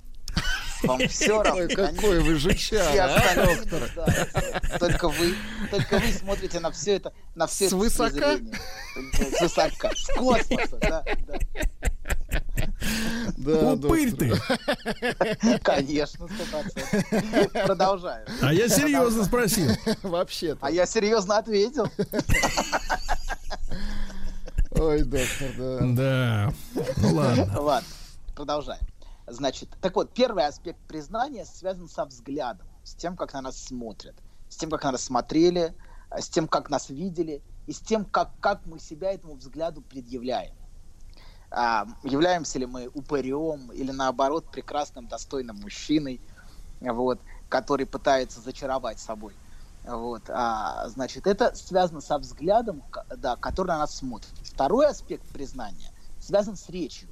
Вам 0.82 0.98
все 1.08 1.42
равно. 1.42 1.62
Ой, 1.62 1.68
какой 1.68 2.20
вы 2.20 2.34
жучара, 2.36 2.90
Все 2.90 3.00
а, 3.02 3.56
да, 3.96 4.78
Только 4.78 5.08
вы, 5.08 5.34
только 5.70 5.98
вы 5.98 6.12
смотрите 6.12 6.60
на 6.60 6.70
все 6.70 6.96
это, 6.96 7.12
на 7.34 7.46
все 7.46 7.68
с 7.68 7.70
презрением. 7.70 8.52
С 9.12 9.40
высока, 9.40 9.90
с 9.94 10.06
космоса, 10.16 10.78
да, 10.80 11.04
да. 11.26 11.38
Да, 13.36 13.72
Упырь 13.72 14.12
ты. 14.12 14.32
Конечно. 15.62 16.28
Продолжаем. 17.52 18.26
А 18.40 18.52
я 18.52 18.68
серьезно 18.68 19.24
спросил. 19.24 19.70
Вообще-то. 20.02 20.58
А 20.60 20.70
я 20.70 20.86
серьезно 20.86 21.38
ответил. 21.38 21.88
Ой, 24.74 25.02
доктор, 25.02 25.50
да. 25.58 25.78
Да. 25.94 26.52
Ну 26.96 27.14
ладно. 27.14 27.46
Ладно, 27.60 27.88
продолжаем. 28.34 28.82
Значит, 29.26 29.68
так 29.80 29.94
вот, 29.96 30.12
первый 30.14 30.46
аспект 30.46 30.80
признания 30.88 31.44
связан 31.44 31.88
со 31.88 32.04
взглядом, 32.04 32.66
с 32.82 32.94
тем, 32.94 33.16
как 33.16 33.34
на 33.34 33.42
нас 33.42 33.56
смотрят, 33.56 34.14
с 34.48 34.56
тем, 34.56 34.70
как 34.70 34.84
на 34.84 34.92
нас 34.92 35.04
смотрели, 35.04 35.74
с 36.10 36.28
тем, 36.28 36.48
как 36.48 36.70
нас 36.70 36.88
видели, 36.88 37.42
и 37.66 37.72
с 37.72 37.80
тем, 37.80 38.04
как, 38.04 38.30
как 38.40 38.66
мы 38.66 38.78
себя 38.78 39.12
этому 39.12 39.34
взгляду 39.34 39.82
предъявляем. 39.82 40.54
А, 41.50 41.86
являемся 42.02 42.58
ли 42.58 42.66
мы 42.66 42.88
упырем 42.94 43.70
или 43.72 43.90
наоборот 43.90 44.50
прекрасным, 44.50 45.06
достойным 45.06 45.56
мужчиной, 45.56 46.20
вот, 46.80 47.20
который 47.48 47.86
пытается 47.86 48.40
зачаровать 48.40 48.98
собой. 48.98 49.34
Вот, 49.84 50.30
а, 50.30 50.88
значит, 50.88 51.26
это 51.26 51.54
связано 51.56 52.00
со 52.00 52.18
взглядом, 52.18 52.84
да, 53.16 53.36
который 53.36 53.68
на 53.68 53.78
нас 53.78 53.96
смотрит. 53.96 54.32
Второй 54.42 54.86
аспект 54.86 55.26
признания 55.32 55.90
связан 56.18 56.56
с 56.56 56.68
речью. 56.68 57.08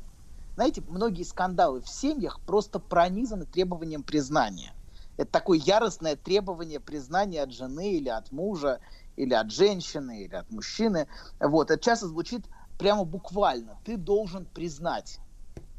Знаете, 0.55 0.82
многие 0.86 1.24
скандалы 1.24 1.81
в 1.81 1.89
семьях 1.89 2.40
просто 2.47 2.78
пронизаны 2.78 3.47
требованием 3.47 4.05
признания. 4.05 4.73
Это 5.16 5.31
такое 5.32 5.58
яростное 5.58 6.16
требование 6.16 6.81
признания 6.81 7.42
от 7.42 7.52
жены 7.52 7.94
или 7.94 8.08
от 8.08 8.31
мужа, 8.31 8.81
или 9.16 9.34
от 9.34 9.50
женщины, 9.50 10.23
или 10.23 10.34
от 10.34 10.50
мужчины. 10.50 11.08
Вот. 11.40 11.70
Это 11.70 11.82
часто 11.82 12.08
звучит 12.08 12.47
прямо 12.78 13.05
буквально. 13.05 13.78
Ты 13.84 13.97
должен 13.97 14.47
признать. 14.47 15.18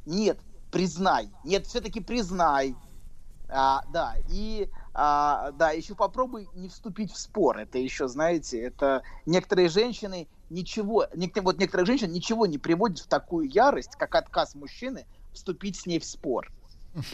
Нет, 0.05 0.39
признай. 0.71 1.31
Нет, 1.43 1.67
все-таки 1.67 2.01
признай. 2.01 2.75
А, 3.49 3.83
да, 3.91 4.15
и 4.27 4.69
а, 4.93 5.51
да, 5.51 5.71
еще 5.71 5.95
попробуй 5.95 6.49
не 6.53 6.67
вступить 6.67 7.11
в 7.11 7.17
спор. 7.17 7.57
Это 7.57 7.77
еще, 7.77 8.07
знаете, 8.07 8.61
это 8.61 9.03
некоторые 9.25 9.69
женщины 9.69 10.27
ничего, 10.49 11.05
нек- 11.13 11.41
вот 11.41 11.59
некоторые 11.59 11.85
женщины 11.85 12.11
ничего 12.11 12.45
не 12.45 12.57
приводят 12.57 12.99
в 12.99 13.07
такую 13.07 13.49
ярость, 13.49 13.95
как 13.97 14.15
отказ 14.15 14.55
мужчины 14.55 15.07
вступить 15.31 15.77
с 15.77 15.85
ней 15.85 15.99
в 15.99 16.05
спор. 16.05 16.51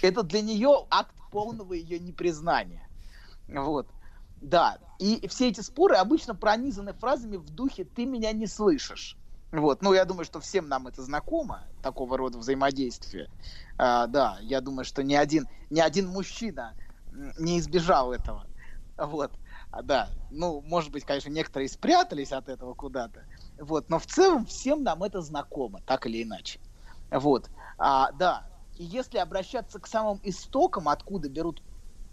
Это 0.02 0.24
для 0.24 0.42
нее 0.42 0.88
акт 0.90 1.16
полного 1.32 1.74
ее 1.74 2.00
непризнания. 2.00 2.88
Вот. 3.48 3.88
Да. 4.42 4.78
И 5.00 5.28
все 5.28 5.50
эти 5.50 5.62
споры 5.62 5.96
обычно 5.96 6.36
пронизаны 6.36 6.94
фразами 6.94 7.38
в 7.38 7.50
духе 7.50 7.86
«ты 7.86 8.06
меня 8.06 8.32
не 8.32 8.48
слышишь». 8.48 9.18
Вот. 9.52 9.82
Ну, 9.82 9.94
я 9.94 10.04
думаю, 10.06 10.26
что 10.26 10.40
всем 10.40 10.68
нам 10.68 10.88
это 10.88 11.02
знакомо, 11.04 11.64
такого 11.82 12.18
рода 12.18 12.38
взаимодействие. 12.38 13.30
А, 13.78 14.08
да, 14.08 14.40
я 14.42 14.62
думаю, 14.62 14.84
что 14.84 15.04
ни 15.04 15.14
один, 15.14 15.48
ни 15.70 15.80
один 15.80 16.08
мужчина 16.08 16.76
не 17.38 17.60
избежал 17.60 18.14
этого. 18.14 18.46
Вот. 18.98 19.32
А, 19.72 19.82
да. 19.82 20.10
Ну, 20.30 20.62
может 20.62 20.92
быть, 20.92 21.06
конечно, 21.06 21.30
некоторые 21.30 21.70
спрятались 21.70 22.32
от 22.32 22.50
этого 22.50 22.74
куда-то. 22.74 23.26
Вот. 23.60 23.90
Но 23.90 24.00
в 24.00 24.06
целом 24.06 24.46
всем 24.46 24.84
нам 24.84 25.04
это 25.04 25.22
знакомо, 25.22 25.82
так 25.86 26.06
или 26.06 26.24
иначе. 26.24 26.60
Вот. 27.12 27.50
А, 27.78 28.12
да. 28.14 28.48
И 28.76 28.84
если 28.84 29.18
обращаться 29.18 29.80
к 29.80 29.88
самым 29.88 30.20
истокам, 30.24 30.88
откуда 30.90 31.30
берут 31.30 31.64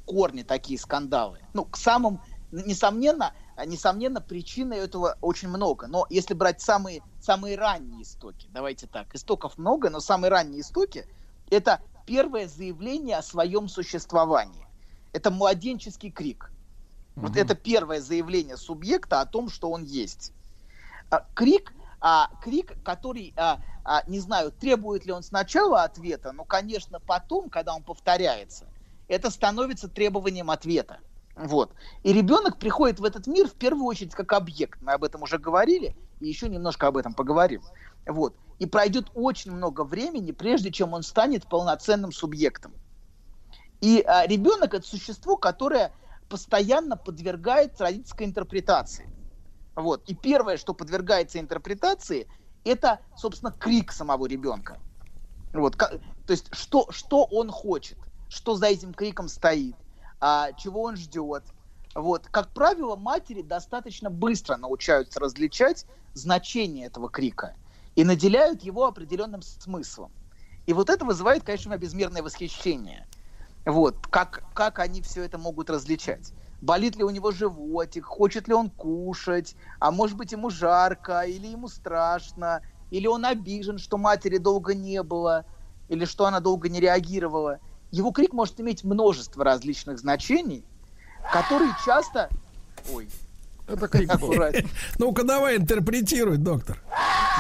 корни 0.05 0.43
такие 0.43 0.79
скандалы, 0.79 1.41
ну, 1.53 1.65
к 1.65 1.77
самым, 1.77 2.21
несомненно, 2.51 3.33
несомненно, 3.67 4.21
причины 4.21 4.75
этого 4.75 5.17
очень 5.21 5.49
много. 5.49 5.87
Но 5.87 6.07
если 6.11 6.35
брать 6.35 6.61
самые, 6.61 7.03
самые 7.21 7.57
ранние 7.57 8.03
истоки, 8.03 8.49
давайте 8.51 8.87
так, 8.87 9.15
истоков 9.15 9.59
много, 9.59 9.91
но 9.91 10.01
самые 10.01 10.31
ранние 10.31 10.61
истоки– 10.61 11.07
это 11.51 11.81
первое 12.07 12.49
заявление 12.49 13.17
о 13.17 13.23
своем 13.23 13.69
существовании. 13.69 14.64
Это 15.15 15.31
младенческий 15.31 16.11
крик. 16.11 16.51
Вот 17.15 17.37
это 17.37 17.55
первое 17.55 18.01
заявление 18.01 18.57
субъекта 18.57 19.21
о 19.21 19.27
том, 19.27 19.49
что 19.49 19.71
он 19.71 19.85
есть. 19.85 20.33
А, 21.09 21.25
крик, 21.35 21.73
а, 22.01 22.29
крик, 22.43 22.75
который, 22.83 23.33
а, 23.37 23.61
а, 23.85 24.03
не 24.09 24.19
знаю, 24.19 24.51
требует 24.51 25.07
ли 25.07 25.13
он 25.13 25.23
сначала 25.23 25.85
ответа, 25.85 26.33
но, 26.33 26.45
конечно, 26.45 26.99
потом, 26.99 27.49
когда 27.49 27.77
он 27.77 27.85
повторяется, 27.85 28.67
это 29.07 29.31
становится 29.31 29.89
требованием 29.89 30.51
ответа. 30.51 30.99
Вот. 31.37 31.71
И 32.03 32.13
ребенок 32.13 32.59
приходит 32.59 32.99
в 32.99 33.05
этот 33.05 33.29
мир 33.29 33.47
в 33.47 33.55
первую 33.55 33.87
очередь 33.87 34.15
как 34.15 34.33
объект. 34.33 34.83
Мы 34.83 34.93
об 34.93 35.05
этом 35.05 35.23
уже 35.23 35.39
говорили, 35.39 35.95
и 36.19 36.27
еще 36.27 36.49
немножко 36.49 36.89
об 36.89 36.97
этом 36.97 37.15
поговорим. 37.15 37.63
Вот. 38.05 38.35
И 38.59 38.67
пройдет 38.67 39.13
очень 39.15 39.53
много 39.53 39.85
времени, 39.85 40.33
прежде 40.33 40.73
чем 40.73 40.93
он 40.93 41.05
станет 41.05 41.47
полноценным 41.47 42.11
субъектом. 42.11 42.73
И 43.85 44.01
а, 44.07 44.27
ребенок 44.27 44.73
это 44.73 44.87
существо, 44.87 45.37
которое 45.37 45.93
постоянно 46.31 46.97
подвергается 46.97 47.85
родительской 47.85 48.25
интерпретации. 48.25 49.11
Вот. 49.77 50.09
И 50.09 50.15
первое, 50.15 50.57
что 50.57 50.73
подвергается 50.73 51.39
интерпретации, 51.39 52.27
это, 52.65 53.01
собственно, 53.15 53.53
крик 53.53 53.93
самого 53.93 54.25
ребенка. 54.25 54.81
Вот. 55.53 55.77
ка- 55.77 56.01
То 56.25 56.33
есть, 56.33 56.49
что, 56.55 56.87
что 56.89 57.25
он 57.25 57.51
хочет, 57.51 57.99
что 58.29 58.55
за 58.55 58.69
этим 58.69 58.95
криком 58.95 59.29
стоит, 59.29 59.77
а, 60.19 60.55
чего 60.55 60.81
он 60.81 60.97
ждет. 60.97 61.45
Вот. 61.95 62.27
Как 62.31 62.55
правило, 62.55 62.97
матери 62.97 63.43
достаточно 63.43 64.09
быстро 64.09 64.57
научаются 64.57 65.21
различать 65.21 65.85
значение 66.15 66.87
этого 66.87 67.11
крика 67.11 67.55
и 67.97 68.05
наделяют 68.05 68.63
его 68.63 68.87
определенным 68.87 69.43
смыслом. 69.43 70.11
И 70.65 70.73
вот 70.73 70.89
это 70.89 71.05
вызывает, 71.05 71.45
конечно, 71.45 71.77
безмерное 71.77 72.23
восхищение. 72.23 73.07
Вот, 73.65 74.07
как, 74.09 74.45
как 74.55 74.79
они 74.79 75.01
все 75.01 75.23
это 75.23 75.39
могут 75.39 75.71
различать. 75.71 76.33
Болит 76.61 76.97
ли 76.97 77.05
у 77.05 77.11
него 77.11 77.31
животик, 77.31 78.05
хочет 78.05 78.49
ли 78.49 78.55
он 78.55 78.71
кушать, 78.71 79.55
а 79.81 79.91
может 79.91 80.17
быть 80.17 80.33
ему 80.33 80.51
жарко, 80.51 81.23
или 81.23 81.47
ему 81.47 81.69
страшно, 81.69 82.63
или 82.91 83.07
он 83.07 83.25
обижен, 83.25 83.79
что 83.79 83.99
матери 83.99 84.39
долго 84.39 84.75
не 84.75 85.03
было, 85.03 85.45
или 85.89 86.05
что 86.05 86.27
она 86.27 86.41
долго 86.41 86.69
не 86.69 86.81
реагировала. 86.81 87.59
Его 87.91 88.13
крик 88.13 88.33
может 88.33 88.61
иметь 88.61 88.85
множество 88.85 89.45
различных 89.45 89.99
значений, 89.99 90.65
которые 91.33 91.73
часто... 91.85 92.29
Ой, 92.93 93.09
Это 93.67 93.89
крик 93.89 94.19
был. 94.19 94.35
Ну-ка 94.99 95.25
давай 95.25 95.57
интерпретируй, 95.57 96.37
доктор. 96.37 96.79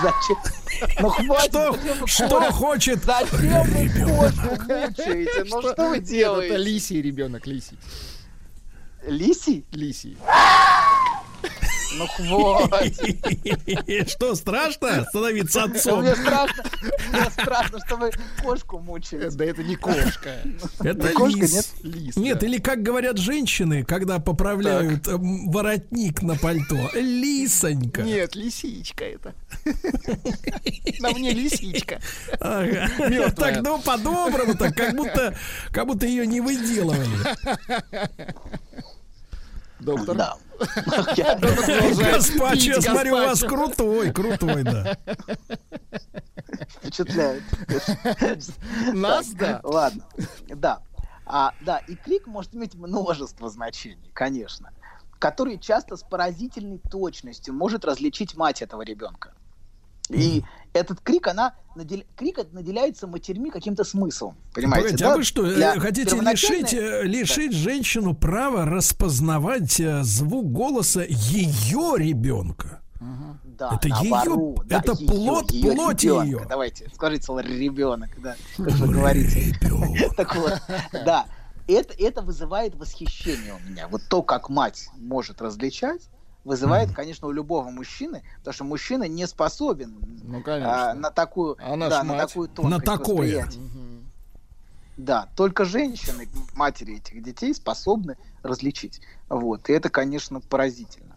Зачем? 0.02 0.36
Ну 1.00 1.08
хватит. 1.10 1.50
Что, 1.50 2.06
что 2.06 2.40
хочет 2.52 3.04
Зачем 3.04 3.28
вы 3.30 3.90
мучаете? 4.88 5.44
Ну 5.44 5.60
что 5.62 5.88
вы 5.90 6.00
делаете? 6.00 6.54
это 6.54 6.56
лисий 6.62 7.02
ребенок, 7.02 7.46
лисий. 7.46 7.78
Лисий? 9.06 9.64
Лисий. 9.72 10.16
Ну 11.96 12.06
хватит. 12.06 14.08
Что, 14.10 14.34
страшно 14.34 15.04
становиться 15.08 15.64
отцом? 15.64 16.02
Мне 16.02 16.14
страшно, 16.14 16.64
мне 17.12 17.30
страшно, 17.30 17.78
что 17.86 17.96
вы 17.96 18.10
кошку 18.42 18.78
мучаете. 18.78 19.30
Да 19.30 19.44
это 19.44 19.62
не 19.62 19.76
кошка. 19.76 20.38
Это 20.80 21.08
кошка, 21.10 21.40
лис. 21.40 21.52
нет? 21.52 21.66
Лис. 21.82 22.16
Нет, 22.16 22.38
да. 22.38 22.46
или 22.46 22.58
как 22.58 22.82
говорят 22.82 23.18
женщины, 23.18 23.84
когда 23.84 24.18
поправляют 24.18 25.06
эм, 25.08 25.50
воротник 25.50 26.22
на 26.22 26.36
пальто. 26.36 26.90
Лисонька. 26.94 28.02
Нет, 28.02 28.34
лисичка 28.34 29.04
это. 29.04 29.34
На 31.00 31.10
мне 31.10 31.32
лисичка. 31.32 32.00
Так, 32.38 33.62
ну, 33.62 33.80
по-доброму, 33.80 34.54
так, 34.54 34.76
как 34.76 34.94
будто, 34.94 35.36
как 35.70 35.86
будто 35.86 36.06
ее 36.06 36.26
не 36.26 36.40
выделывали. 36.40 37.06
Доктор. 39.80 40.16
Да. 40.16 40.36
Гаспачо, 41.96 42.72
я 42.72 42.80
смотрю, 42.82 43.14
у 43.14 43.18
вас 43.18 43.40
крутой, 43.40 44.12
крутой, 44.12 44.62
да. 44.62 44.96
Впечатляет. 46.68 47.42
Нас, 48.92 49.28
да. 49.30 49.60
Ладно, 49.62 50.04
да. 50.48 50.80
А, 51.26 51.52
да, 51.62 51.78
и 51.78 51.94
крик 51.94 52.26
может 52.26 52.54
иметь 52.54 52.74
множество 52.74 53.48
значений, 53.48 54.10
конечно, 54.12 54.72
которые 55.18 55.58
часто 55.58 55.96
с 55.96 56.02
поразительной 56.02 56.80
точностью 56.90 57.54
может 57.54 57.84
различить 57.84 58.36
мать 58.36 58.60
этого 58.62 58.82
ребенка. 58.82 59.33
И 60.10 60.42
этот 60.72 61.00
крик, 61.00 61.28
она 61.28 61.54
надел- 61.76 62.02
крик 62.16 62.38
наделяется 62.52 63.06
матерьми 63.06 63.50
каким-то 63.50 63.84
смыслом, 63.84 64.36
понимаете? 64.52 64.82
Погодите, 64.88 65.04
да? 65.04 65.12
а 65.14 65.16
вы 65.16 65.22
что, 65.24 65.46
э, 65.46 65.54
Для 65.54 65.80
хотите 65.80 66.10
первоначальной- 66.10 66.60
лишить, 66.62 66.74
э, 66.74 67.02
лишить 67.04 67.52
женщину 67.52 68.14
права 68.14 68.64
распознавать 68.66 69.80
э, 69.80 70.02
звук 70.02 70.52
голоса 70.52 71.02
ее 71.08 71.94
ребенка? 71.96 72.80
Да, 73.58 73.78
Это 73.80 73.88
наоборот, 73.88 74.66
да, 74.66 74.78
это 74.80 74.92
её- 74.92 75.06
плод 75.06 75.50
её 75.52 75.74
плоти 75.74 76.06
ребёнка. 76.06 76.26
её. 76.26 76.46
Давайте, 76.48 76.90
скажите 76.92 77.22
слово 77.24 77.40
ребенок, 77.40 78.10
да, 78.20 78.34
как 78.56 78.72
вы 78.72 78.88
говорите. 78.92 79.54
Так 80.16 80.34
вот, 80.34 80.60
да, 80.92 81.26
это, 81.68 81.94
это 81.96 82.22
вызывает 82.22 82.74
восхищение 82.74 83.54
у 83.54 83.70
меня. 83.70 83.86
Вот 83.86 84.02
то, 84.10 84.22
как 84.22 84.48
мать 84.48 84.88
может 84.98 85.40
различать, 85.40 86.08
вызывает, 86.44 86.92
конечно, 86.92 87.26
у 87.28 87.32
любого 87.32 87.70
мужчины, 87.70 88.22
потому 88.38 88.54
что 88.54 88.64
мужчина 88.64 89.08
не 89.08 89.26
способен 89.26 89.96
Ну, 90.22 90.42
конечно. 90.42 90.90
а, 90.90 90.94
на 90.94 91.10
такую, 91.10 91.56
Она 91.58 91.86
ж 91.86 91.90
да, 91.90 92.02
на 92.04 92.18
такую 92.18 92.48
На 92.48 92.54
тонкость 92.54 92.84
такое. 92.84 93.16
восприятия. 93.16 93.60
Да, 94.96 95.28
только 95.34 95.64
женщины, 95.64 96.28
матери 96.54 96.96
этих 96.96 97.22
детей, 97.22 97.52
способны 97.54 98.16
различить. 98.42 99.00
Вот. 99.28 99.68
И 99.68 99.72
это, 99.72 99.88
конечно, 99.88 100.40
поразительно. 100.40 101.16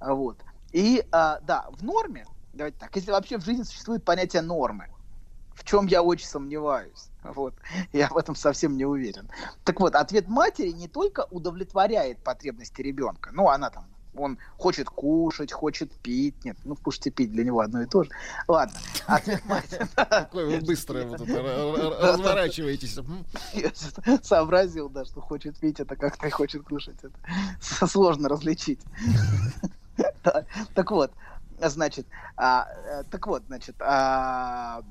А 0.00 0.14
Вот. 0.14 0.38
И 0.72 1.04
а, 1.12 1.40
да, 1.42 1.66
в 1.72 1.82
норме, 1.84 2.24
давайте 2.54 2.78
так, 2.78 2.94
если 2.96 3.10
вообще 3.10 3.38
в 3.38 3.44
жизни 3.44 3.64
существует 3.64 4.02
понятие 4.04 4.42
нормы, 4.42 4.88
в 5.54 5.64
чем 5.64 5.86
я 5.86 6.02
очень 6.02 6.26
сомневаюсь. 6.26 7.08
Вот. 7.24 7.52
Я 7.92 8.08
в 8.08 8.16
этом 8.16 8.36
совсем 8.36 8.76
не 8.76 8.84
уверен. 8.84 9.28
Так 9.64 9.80
вот, 9.80 9.94
ответ 9.96 10.28
матери 10.28 10.68
не 10.70 10.86
только 10.88 11.26
удовлетворяет 11.30 12.18
потребности 12.22 12.80
ребенка, 12.80 13.30
ну, 13.32 13.48
она 13.48 13.68
там, 13.70 13.84
он 14.18 14.38
хочет 14.56 14.88
кушать, 14.88 15.52
хочет 15.52 15.92
пить, 15.92 16.44
нет, 16.44 16.56
ну, 16.64 16.76
кушать 16.76 17.06
и 17.08 17.10
пить 17.10 17.32
для 17.32 17.44
него 17.44 17.60
одно 17.60 17.82
и 17.82 17.86
то 17.86 18.04
же. 18.04 18.10
Ладно. 18.46 18.76
Какой 19.96 20.46
вы 20.46 20.60
быстро 20.60 21.02
разворачиваетесь. 21.02 22.98
Сообразил, 24.22 24.88
да, 24.88 25.04
что 25.04 25.20
хочет 25.20 25.58
пить, 25.58 25.80
это 25.80 25.96
как-то 25.96 26.26
и 26.26 26.30
хочет 26.30 26.64
кушать. 26.64 26.96
Это 27.02 27.86
сложно 27.86 28.28
различить. 28.28 28.80
Так 30.74 30.92
вот, 30.92 31.10
значит, 31.60 32.06
а, 32.36 32.68
э, 32.70 33.02
так 33.10 33.26
вот, 33.26 33.42
значит, 33.48 33.74
а, 33.80 34.82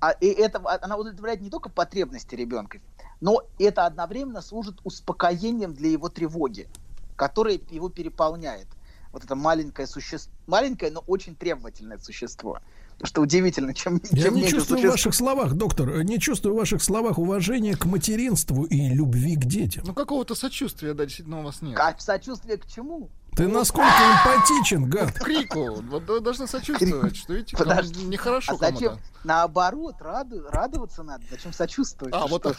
а, 0.00 0.10
и 0.12 0.26
это, 0.26 0.60
она 0.82 0.96
удовлетворяет 0.96 1.40
не 1.40 1.50
только 1.50 1.68
потребности 1.68 2.34
ребенка, 2.34 2.80
но 3.20 3.42
это 3.60 3.86
одновременно 3.86 4.42
служит 4.42 4.80
успокоением 4.82 5.74
для 5.74 5.90
его 5.90 6.08
тревоги, 6.08 6.68
которая 7.16 7.58
его 7.70 7.88
переполняет. 7.88 8.66
Вот 9.12 9.24
это 9.24 9.34
маленькое 9.34 9.86
существо, 9.86 10.32
маленькое, 10.46 10.90
но 10.90 11.00
очень 11.06 11.34
требовательное 11.36 11.98
существо. 11.98 12.58
Потому 12.92 13.06
что 13.08 13.20
удивительно, 13.22 13.74
чем, 13.74 14.00
Я 14.10 14.22
чем 14.24 14.34
не 14.36 14.42
чувствую 14.42 14.60
в 14.60 14.66
существо- 14.80 14.90
ваших 14.90 15.14
словах, 15.14 15.52
доктор, 15.54 16.02
не 16.04 16.18
чувствую 16.18 16.54
в 16.54 16.58
ваших 16.58 16.82
словах 16.82 17.18
уважения 17.18 17.74
к 17.76 17.84
материнству 17.84 18.64
и 18.64 18.88
любви 18.90 19.36
к 19.36 19.44
детям. 19.44 19.84
Ну, 19.86 19.92
какого-то 19.92 20.34
сочувствия, 20.34 20.94
да, 20.94 21.04
действительно, 21.04 21.40
у 21.40 21.42
вас 21.42 21.60
нет. 21.62 21.78
А 21.78 21.94
сочувствие 21.98 22.56
к 22.58 22.66
чему? 22.66 23.10
Ты 23.36 23.48
насколько 23.48 23.88
эмпатичен, 23.88 24.88
гад? 24.90 25.12
Крику. 25.14 25.80
Вот 25.82 26.04
вы 26.06 26.20
должны 26.20 26.46
сочувствовать, 26.46 27.16
что 27.16 27.32
видите, 27.32 27.56
Подожди. 27.56 28.04
нехорошо 28.04 28.52
А 28.52 28.56
зачем? 28.56 28.90
кому-то. 28.90 28.98
Наоборот, 29.24 29.96
раду- 30.00 30.44
радоваться 30.50 31.02
надо. 31.02 31.24
Зачем 31.30 31.52
сочувствовать? 31.52 32.14
А, 32.14 32.26
вот 32.26 32.42
так. 32.42 32.56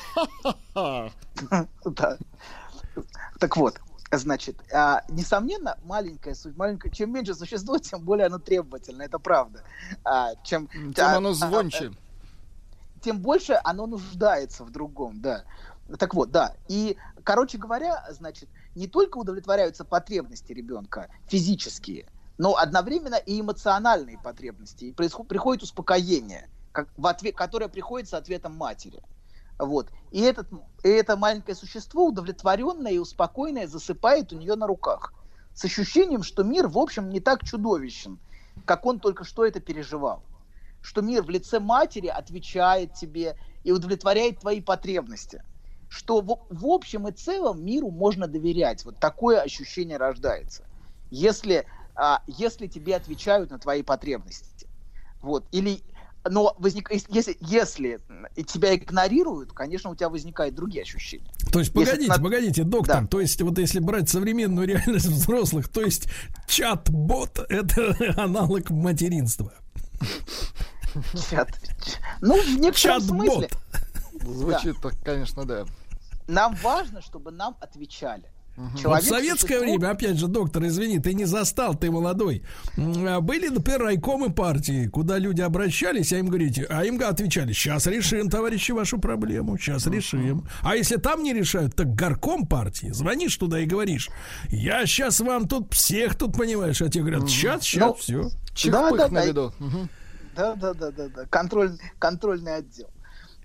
Да. 1.85 2.17
Так 3.39 3.57
вот, 3.57 3.79
значит, 4.17 4.57
а, 4.73 5.03
несомненно, 5.09 5.77
маленькое 5.83 6.35
суть, 6.35 6.55
маленькое, 6.57 6.93
чем 6.93 7.11
меньше 7.11 7.33
существо, 7.35 7.77
тем 7.79 8.01
более 8.01 8.27
оно 8.27 8.39
требовательно, 8.39 9.03
это 9.03 9.19
правда. 9.19 9.63
А, 10.03 10.35
чем, 10.43 10.67
Тем 10.67 11.05
а, 11.05 11.15
оно 11.17 11.29
а, 11.29 11.33
звонче. 11.33 11.91
тем 13.01 13.19
больше 13.19 13.59
оно 13.63 13.87
нуждается 13.87 14.63
в 14.63 14.71
другом, 14.71 15.21
да. 15.21 15.43
Так 15.99 16.13
вот, 16.13 16.31
да. 16.31 16.55
И, 16.69 16.97
короче 17.23 17.57
говоря, 17.57 18.03
значит, 18.11 18.49
не 18.75 18.87
только 18.87 19.17
удовлетворяются 19.17 19.83
потребности 19.83 20.53
ребенка 20.53 21.09
физические, 21.27 22.05
но 22.37 22.55
одновременно 22.55 23.15
и 23.15 23.39
эмоциональные 23.41 24.17
потребности. 24.17 24.85
И 24.85 24.91
происход- 24.93 25.27
приходит 25.27 25.63
успокоение, 25.63 26.49
как, 26.71 26.87
в 26.97 27.05
ответ, 27.07 27.35
которое 27.35 27.67
приходит 27.67 28.09
с 28.09 28.13
ответом 28.13 28.55
матери. 28.55 29.01
Вот. 29.65 29.89
И, 30.11 30.21
этот, 30.21 30.47
и 30.83 30.89
это 30.89 31.15
маленькое 31.17 31.55
существо, 31.55 32.07
удовлетворенное 32.07 32.91
и 32.91 32.97
успокоенное, 32.97 33.67
засыпает 33.67 34.33
у 34.33 34.37
нее 34.37 34.55
на 34.55 34.67
руках. 34.67 35.13
С 35.53 35.65
ощущением, 35.65 36.23
что 36.23 36.43
мир, 36.43 36.67
в 36.67 36.77
общем, 36.77 37.09
не 37.09 37.19
так 37.19 37.43
чудовищен, 37.43 38.19
как 38.65 38.85
он 38.85 38.99
только 38.99 39.23
что 39.23 39.45
это 39.45 39.59
переживал. 39.59 40.23
Что 40.81 41.01
мир 41.01 41.23
в 41.23 41.29
лице 41.29 41.59
матери 41.59 42.07
отвечает 42.07 42.93
тебе 42.93 43.37
и 43.63 43.71
удовлетворяет 43.71 44.39
твои 44.39 44.61
потребности. 44.61 45.43
Что 45.89 46.21
в, 46.21 46.45
в 46.49 46.65
общем 46.65 47.07
и 47.07 47.11
целом 47.11 47.63
миру 47.63 47.91
можно 47.91 48.27
доверять. 48.27 48.83
Вот 48.83 48.99
такое 48.99 49.39
ощущение 49.39 49.97
рождается. 49.97 50.63
Если, 51.09 51.65
а, 51.95 52.21
если 52.27 52.67
тебе 52.67 52.95
отвечают 52.95 53.51
на 53.51 53.59
твои 53.59 53.83
потребности. 53.83 54.67
Вот. 55.21 55.45
Или 55.51 55.83
но 56.29 56.55
возник, 56.57 56.89
если, 56.91 57.37
если 57.41 57.99
тебя 58.45 58.75
игнорируют, 58.75 59.51
конечно, 59.53 59.89
у 59.89 59.95
тебя 59.95 60.09
возникают 60.09 60.55
другие 60.55 60.83
ощущения. 60.83 61.31
То 61.51 61.59
есть, 61.59 61.71
Если 61.75 61.91
погодите, 61.91 62.07
на- 62.11 62.23
погодите, 62.23 62.63
доктор, 62.63 63.07
то 63.07 63.19
есть, 63.19 63.41
вот 63.41 63.57
если 63.57 63.79
брать 63.79 64.09
современную 64.09 64.67
реальность 64.67 65.07
взрослых, 65.07 65.67
то 65.69 65.81
есть, 65.81 66.07
чат-бот— 66.47 67.39
это 67.49 67.95
аналог 68.21 68.69
материнства. 68.69 69.53
Чат. 71.29 71.49
Ну, 72.21 72.41
в 72.41 72.59
некотором 72.59 73.01
Чат-бот. 73.01 73.25
смысле. 73.25 73.49
Звучит 74.23 74.77
так, 74.81 74.93
конечно, 75.03 75.45
да. 75.45 75.65
Нам 76.27 76.55
важно, 76.61 77.01
чтобы 77.01 77.31
нам 77.31 77.57
отвечали. 77.59 78.23
Вот 78.55 78.79
Человек 78.79 79.03
в 79.03 79.07
советское 79.07 79.59
существо- 79.59 79.77
время, 79.77 79.89
опять 79.89 80.17
же, 80.17 80.27
доктор, 80.27 80.65
извини, 80.65 80.99
ты 80.99 81.13
не 81.15 81.25
застал, 81.25 81.73
ты 81.75 81.89
молодой. 81.89 82.43
А 82.77 83.19
Были, 83.19 83.49
например, 83.49 83.81
райкомы 83.81 84.31
партии, 84.31 84.87
куда 84.87 85.17
люди 85.17 85.41
обращались, 85.41 86.13
а 86.13 86.17
им 86.19 86.27
говорите, 86.27 86.65
а 86.69 86.85
им 86.85 87.01
отвечали, 87.03 87.51
сейчас 87.53 87.87
решим, 87.87 88.29
товарищи, 88.29 88.71
вашу 88.71 88.99
проблему, 88.99 89.57
сейчас 89.57 89.87
решим. 89.87 90.45
А 90.61 90.75
если 90.75 90.97
там 90.97 91.23
не 91.23 91.33
решают, 91.33 91.75
так 91.75 91.95
горком 91.95 92.45
партии, 92.45 92.91
звонишь 92.91 93.35
туда 93.37 93.59
и 93.59 93.65
говоришь, 93.65 94.09
я 94.49 94.85
сейчас 94.85 95.19
вам 95.19 95.47
тут 95.47 95.73
всех 95.73 96.15
тут, 96.15 96.37
понимаешь, 96.37 96.81
а 96.81 96.89
тебе 96.89 97.05
говорят, 97.05 97.29
сейчас, 97.29 97.63
сейчас, 97.63 97.87
Ну, 97.87 97.93
все. 97.95 98.29
Да, 98.69 98.91
да, 98.91 99.07
да. 99.07 99.25
виду. 99.25 99.53
Да, 100.35 100.55
да, 100.55 100.73
да, 100.73 100.91
да, 100.91 101.07
да. 101.09 101.25
Контроль, 101.29 101.77
контрольный 101.99 102.57
отдел. 102.57 102.87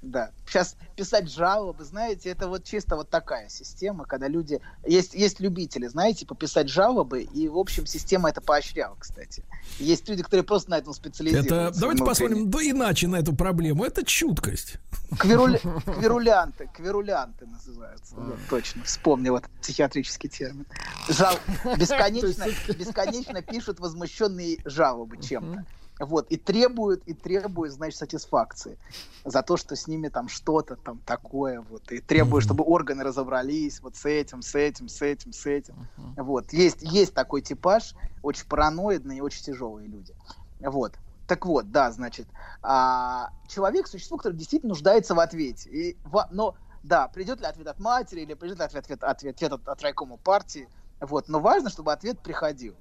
Да. 0.02 0.30
Сейчас 0.46 0.76
писать 0.96 1.30
жалобы, 1.30 1.84
знаете, 1.84 2.30
это 2.30 2.48
вот 2.48 2.64
чисто 2.64 2.96
вот 2.96 3.10
такая 3.10 3.48
система, 3.48 4.04
когда 4.04 4.28
люди... 4.28 4.60
Есть, 4.86 5.14
есть 5.14 5.40
любители, 5.40 5.86
знаете, 5.86 6.26
пописать 6.26 6.68
жалобы, 6.68 7.22
и, 7.22 7.48
в 7.48 7.58
общем, 7.58 7.86
система 7.86 8.30
это 8.30 8.40
поощряла, 8.40 8.96
кстати. 8.98 9.44
Есть 9.78 10.08
люди, 10.08 10.22
которые 10.22 10.44
просто 10.44 10.70
на 10.70 10.78
этом 10.78 10.92
специализируются. 10.92 11.54
Это, 11.54 11.80
давайте 11.80 12.02
внутренне. 12.02 12.06
посмотрим 12.06 12.50
да, 12.50 12.58
иначе 12.62 13.08
на 13.08 13.16
эту 13.16 13.34
проблему. 13.34 13.84
Это 13.84 14.04
чуткость. 14.04 14.76
Квируля- 15.12 15.60
Квирулянты, 15.98 16.68
квирулянты 16.74 17.46
называются. 17.46 18.14
Да, 18.16 18.32
точно, 18.48 18.84
вспомнил 18.84 19.36
этот 19.36 19.50
психиатрический 19.60 20.28
термин. 20.28 20.66
Жал... 21.08 21.38
Бесконечно, 21.76 22.46
бесконечно 22.72 23.42
пишут 23.42 23.80
возмущенные 23.80 24.58
жалобы 24.64 25.20
чем-то. 25.22 25.64
Вот, 26.00 26.28
и 26.30 26.36
требуют, 26.36 27.02
и 27.06 27.14
требуют, 27.14 27.72
значит, 27.72 27.98
сатисфакции 27.98 28.78
за 29.24 29.42
то, 29.42 29.56
что 29.56 29.74
с 29.74 29.88
ними 29.88 30.08
там 30.08 30.28
что-то 30.28 30.76
там 30.76 31.00
такое, 31.04 31.60
вот, 31.60 31.90
и 31.90 32.00
требуют, 32.00 32.44
чтобы 32.44 32.64
органы 32.64 33.02
разобрались 33.02 33.82
вот 33.82 33.96
с 33.96 34.04
этим, 34.04 34.42
с 34.42 34.54
этим, 34.54 34.88
с 34.88 35.02
этим, 35.02 35.32
с 35.32 35.44
этим. 35.46 35.74
Вот, 36.16 36.52
есть, 36.52 36.82
есть 36.82 37.14
такой 37.14 37.42
типаж, 37.42 37.94
очень 38.22 38.46
параноидные 38.46 39.18
и 39.18 39.20
очень 39.20 39.42
тяжелые 39.42 39.88
люди. 39.88 40.14
Вот. 40.60 40.98
Так 41.26 41.44
вот, 41.44 41.70
да, 41.70 41.90
значит, 41.90 42.28
а, 42.62 43.30
человек 43.48 43.86
существо, 43.86 44.16
которое 44.16 44.36
действительно 44.36 44.70
нуждается 44.70 45.14
в 45.14 45.20
ответе. 45.20 45.68
И, 45.68 45.98
во- 46.04 46.28
но, 46.30 46.54
да, 46.82 47.08
придет 47.08 47.40
ли 47.40 47.46
ответ 47.46 47.66
от 47.66 47.78
матери 47.80 48.20
или 48.22 48.34
придет 48.34 48.58
ли 48.58 48.64
ответ, 48.64 48.84
ответ, 48.84 49.04
ответ 49.04 49.52
от, 49.52 49.68
от 49.68 49.82
райкома 49.82 50.16
партии, 50.16 50.68
вот, 51.00 51.28
но 51.28 51.40
важно, 51.40 51.70
чтобы 51.70 51.92
ответ 51.92 52.22
приходил. 52.22 52.76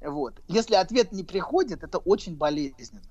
Вот. 0.00 0.40
Если 0.48 0.74
ответ 0.74 1.12
не 1.12 1.24
приходит, 1.24 1.82
это 1.82 1.98
очень 1.98 2.36
болезненно. 2.36 3.02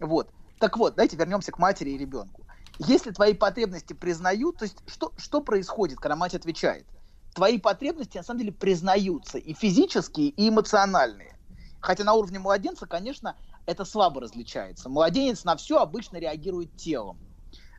Вот. 0.00 0.30
Так 0.58 0.76
вот, 0.76 0.94
давайте 0.94 1.16
вернемся 1.16 1.52
к 1.52 1.58
матери 1.58 1.90
и 1.90 1.98
ребенку. 1.98 2.44
Если 2.78 3.10
твои 3.10 3.34
потребности 3.34 3.92
признают, 3.92 4.58
то 4.58 4.64
есть 4.64 4.78
что, 4.86 5.12
что 5.16 5.40
происходит, 5.40 5.98
когда 5.98 6.16
мать 6.16 6.34
отвечает? 6.34 6.86
Твои 7.34 7.58
потребности 7.58 8.18
на 8.18 8.22
самом 8.22 8.40
деле 8.40 8.52
признаются 8.52 9.38
и 9.38 9.54
физические, 9.54 10.28
и 10.28 10.48
эмоциональные. 10.48 11.36
Хотя 11.80 12.04
на 12.04 12.14
уровне 12.14 12.38
младенца, 12.38 12.86
конечно, 12.86 13.36
это 13.66 13.84
слабо 13.84 14.20
различается. 14.20 14.88
Младенец 14.88 15.44
на 15.44 15.56
все 15.56 15.78
обычно 15.78 16.18
реагирует 16.18 16.76
телом. 16.76 17.18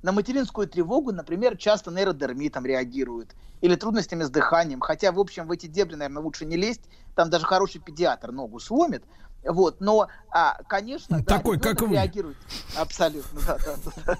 На 0.03 0.11
материнскую 0.11 0.67
тревогу, 0.67 1.13
например, 1.13 1.57
часто 1.57 1.89
нейродермитом 1.89 2.65
реагирует 2.65 3.35
или 3.61 3.75
трудностями 3.75 4.23
с 4.23 4.29
дыханием. 4.29 4.81
Хотя, 4.81 5.13
в 5.13 5.19
общем, 5.19 5.47
в 5.47 5.51
эти 5.51 5.67
дебри, 5.67 5.95
наверное, 5.95 6.21
лучше 6.21 6.45
не 6.45 6.57
лезть. 6.57 6.81
Там 7.15 7.29
даже 7.29 7.45
хороший 7.45 7.79
педиатр 7.79 8.31
ногу 8.33 8.59
сломит. 8.59 9.03
Вот, 9.45 9.79
но, 9.79 10.07
а, 10.29 10.61
конечно, 10.67 11.19
да, 11.19 11.37
Такой, 11.37 11.57
как 11.59 11.81
вы. 11.81 11.93
реагирует. 11.93 12.37
Абсолютно, 12.77 13.41
да, 13.45 13.57
да, 13.65 13.75
да. 14.05 14.17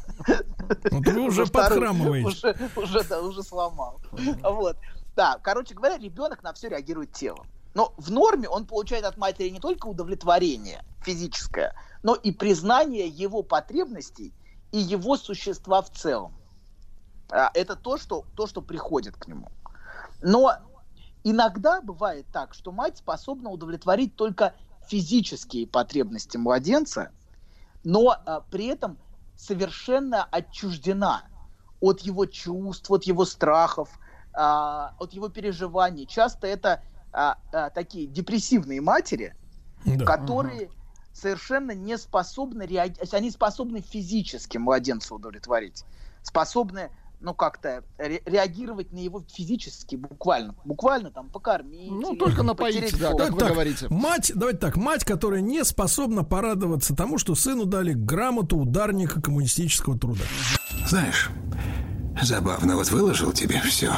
Вот 0.91 1.05
вы 1.05 1.21
уже 1.21 1.45
подхрамываете. 1.47 2.27
Уже, 2.27 2.55
уже, 2.75 3.03
да, 3.03 3.21
уже 3.21 3.43
сломал. 3.43 4.01
Вот. 4.41 4.77
Да, 5.15 5.37
короче 5.41 5.75
говоря, 5.75 5.97
ребенок 5.97 6.43
на 6.43 6.53
все 6.53 6.69
реагирует 6.69 7.11
телом. 7.11 7.45
Но 7.73 7.93
в 7.97 8.09
норме 8.09 8.47
он 8.47 8.65
получает 8.65 9.03
от 9.03 9.17
матери 9.17 9.49
не 9.49 9.59
только 9.59 9.87
удовлетворение 9.87 10.83
физическое, 11.03 11.73
но 12.03 12.15
и 12.15 12.31
признание 12.31 13.07
его 13.07 13.43
потребностей 13.43 14.33
и 14.74 14.80
его 14.80 15.16
существа 15.18 15.82
в 15.84 15.92
целом. 15.92 16.34
А, 17.32 17.52
Это 17.53 17.76
то, 17.76 17.98
что, 17.98 18.26
то, 18.35 18.48
что 18.48 18.61
приходит 18.61 19.16
к 19.16 19.27
нему. 19.27 19.50
Но 20.22 20.56
иногда 21.24 21.80
бывает 21.82 22.26
так, 22.32 22.53
что 22.56 22.72
мать 22.72 22.98
способна 22.98 23.50
удовлетворить 23.50 24.16
только 24.16 24.56
физические 24.88 25.68
потребности 25.68 26.38
младенца, 26.38 27.11
но 27.84 28.18
а, 28.26 28.42
при 28.42 28.66
этом 28.66 28.98
совершенно 29.35 30.24
отчуждена 30.24 31.22
от 31.80 32.02
его 32.02 32.26
чувств, 32.26 32.90
от 32.90 33.03
его 33.03 33.26
страхов, 33.26 34.00
а, 34.34 34.95
от 34.98 35.14
его 35.14 35.30
переживаний. 35.30 36.08
Часто 36.08 36.48
это 36.48 36.82
а, 37.11 37.38
а, 37.52 37.69
такие 37.69 38.08
депрессивные 38.08 38.82
матери, 38.82 39.35
Да. 39.85 40.03
которые 40.06 40.72
совершенно 41.24 41.72
не 41.72 41.98
способны 41.98 42.64
реагировать, 42.64 43.14
они 43.14 43.32
способны 43.32 43.82
физически 43.82 44.58
младенца 44.58 45.16
удовлетворить, 45.16 45.85
способны 46.22 46.90
ну 47.22 47.34
как-то 47.34 47.85
ре- 47.98 48.22
реагировать 48.26 48.92
на 48.92 48.98
его 48.98 49.24
физически, 49.32 49.95
буквально, 49.95 50.56
буквально 50.66 51.10
там 51.10 51.30
покормить, 51.30 51.90
Ну, 51.90 52.11
или 52.11 52.19
только 52.19 52.43
напоить, 52.43 52.76
потереть 52.76 53.00
да, 53.00 53.14
как 53.14 53.32
вы 53.32 53.40
Так, 53.40 53.50
говорите. 53.53 53.88
Мать, 53.90 54.34
давайте 54.35 54.60
так, 54.60 54.76
мать, 54.76 55.06
которая 55.06 55.40
не 55.40 55.64
способна 55.64 56.26
порадоваться 56.26 56.93
тому, 56.93 57.18
что 57.18 57.34
сыну 57.35 57.64
дали 57.64 57.93
грамоту 57.93 58.58
ударника 58.58 59.22
коммунистического 59.22 59.98
труда. 59.98 60.24
Знаешь, 60.90 61.30
забавно, 62.22 62.76
вот 62.76 62.92
выложил 62.92 63.32
тебе 63.32 63.61
все, 63.61 63.93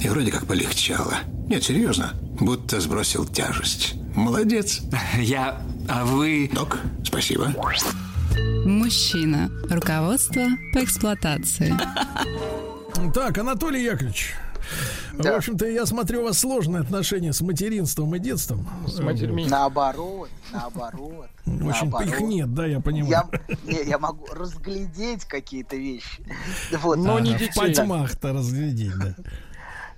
и 0.00 0.08
вроде 0.08 0.30
как 0.30 0.46
полегчало. 0.46 1.14
Нет, 1.48 1.64
серьезно, 1.64 2.14
будто 2.40 2.80
сбросил 2.80 3.24
тяжесть. 3.26 3.94
Молодец. 4.14 4.82
Я... 5.18 5.60
А 5.88 6.04
вы... 6.04 6.50
Док, 6.52 6.78
спасибо. 7.04 7.54
Мужчина. 8.64 9.50
Руководство 9.70 10.46
по 10.72 10.84
эксплуатации. 10.84 11.74
Так, 13.14 13.38
Анатолий 13.38 13.84
Яковлевич. 13.84 14.34
В 15.12 15.26
общем-то, 15.26 15.66
я 15.66 15.86
смотрю, 15.86 16.20
у 16.20 16.24
вас 16.24 16.38
сложные 16.38 16.82
отношения 16.82 17.32
с 17.32 17.40
материнством 17.40 18.14
и 18.14 18.18
детством. 18.18 18.68
С 18.86 18.98
матерьми. 19.00 19.46
Наоборот, 19.48 20.28
наоборот. 20.52 21.28
В 21.44 21.68
общем, 21.68 21.90
наоборот. 21.90 22.08
их 22.08 22.20
нет, 22.20 22.54
да, 22.54 22.66
я 22.66 22.80
понимаю. 22.80 23.10
Я, 23.10 23.28
не, 23.64 23.88
я 23.88 23.98
могу 23.98 24.26
разглядеть 24.26 25.24
какие-то 25.24 25.76
вещи. 25.76 26.22
Вот. 26.82 26.98
Ага, 26.98 27.38
В 27.38 27.54
потьмах-то 27.54 28.32
разглядеть, 28.32 28.96
да. 28.98 29.14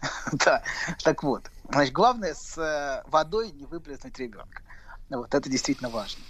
Да, 0.32 0.62
так 1.04 1.22
вот. 1.22 1.50
Значит, 1.70 1.92
главное 1.92 2.34
с 2.34 2.56
э, 2.58 3.02
водой 3.06 3.52
не 3.52 3.66
выплеснуть 3.66 4.18
ребенка. 4.18 4.62
Вот, 5.10 5.34
это 5.34 5.50
действительно 5.50 5.90
важно. 5.90 6.24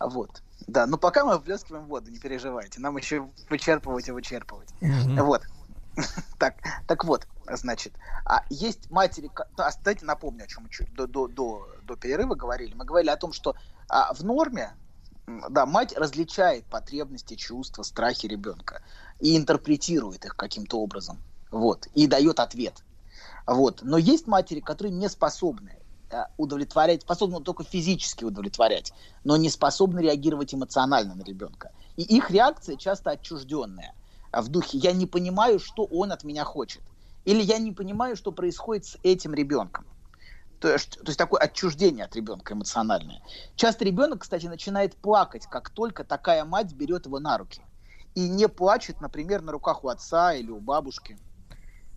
Вот. 0.00 0.42
Да, 0.66 0.86
но 0.86 0.98
пока 0.98 1.24
мы 1.24 1.38
вплескиваем 1.38 1.86
воду, 1.86 2.10
не 2.10 2.18
переживайте. 2.18 2.80
Нам 2.80 2.96
еще 2.96 3.30
вычерпывать 3.48 4.08
и 4.08 4.12
вычерпывать. 4.12 4.74
Мгм. 4.80 5.24
Вот. 5.24 5.42
Так, 6.38 6.56
так 6.86 7.04
вот, 7.04 7.28
значит, 7.46 7.94
а 8.24 8.44
есть 8.50 8.90
матери, 8.90 9.28
ко- 9.28 9.46
а, 9.56 9.70
давайте 9.84 10.04
напомню, 10.04 10.44
о 10.44 10.46
чем 10.48 10.64
мы 10.64 10.68
чуть 10.68 10.92
до, 10.92 11.06
до, 11.06 11.28
до, 11.28 11.68
до 11.82 11.96
перерыва 11.96 12.34
говорили. 12.34 12.74
Мы 12.74 12.84
говорили 12.84 13.10
о 13.10 13.16
том, 13.16 13.32
что 13.32 13.54
а, 13.88 14.12
в 14.12 14.24
норме, 14.24 14.76
да, 15.26 15.66
мать 15.66 15.96
различает 15.96 16.66
потребности, 16.68 17.36
чувства, 17.36 17.84
страхи 17.84 18.26
ребенка 18.26 18.82
и 19.20 19.36
интерпретирует 19.36 20.24
их 20.24 20.34
каким-то 20.36 20.80
образом, 20.80 21.22
вот, 21.52 21.86
и 21.94 22.08
дает 22.08 22.40
ответ, 22.40 22.84
вот. 23.46 23.80
Но 23.82 23.98
есть 23.98 24.26
матери, 24.26 24.60
которые 24.60 24.94
не 24.94 25.08
способны 25.08 25.78
э, 26.10 26.24
удовлетворять, 26.36 27.02
способны 27.02 27.40
только 27.40 27.64
физически 27.64 28.24
удовлетворять, 28.24 28.92
но 29.24 29.36
не 29.36 29.50
способны 29.50 30.00
реагировать 30.00 30.54
эмоционально 30.54 31.14
на 31.14 31.22
ребенка. 31.22 31.72
И 31.96 32.02
их 32.02 32.30
реакция 32.30 32.76
часто 32.76 33.10
отчужденная 33.10 33.94
а 34.34 34.42
в 34.42 34.48
духе 34.48 34.78
«я 34.78 34.92
не 34.92 35.06
понимаю, 35.06 35.58
что 35.58 35.84
он 35.84 36.12
от 36.12 36.24
меня 36.24 36.44
хочет». 36.44 36.82
Или 37.24 37.40
«я 37.40 37.58
не 37.58 37.72
понимаю, 37.72 38.16
что 38.16 38.32
происходит 38.32 38.84
с 38.84 38.98
этим 39.02 39.32
ребенком». 39.32 39.86
То 40.60 40.72
есть, 40.72 40.98
то 40.98 41.06
есть 41.06 41.18
такое 41.18 41.40
отчуждение 41.40 42.04
от 42.04 42.16
ребенка 42.16 42.54
эмоциональное. 42.54 43.22
Часто 43.54 43.84
ребенок, 43.84 44.22
кстати, 44.22 44.46
начинает 44.46 44.96
плакать, 44.96 45.46
как 45.46 45.70
только 45.70 46.04
такая 46.04 46.44
мать 46.44 46.72
берет 46.72 47.06
его 47.06 47.18
на 47.20 47.38
руки. 47.38 47.62
И 48.14 48.28
не 48.28 48.48
плачет, 48.48 49.00
например, 49.00 49.42
на 49.42 49.52
руках 49.52 49.84
у 49.84 49.88
отца 49.88 50.34
или 50.34 50.50
у 50.50 50.60
бабушки. 50.60 51.18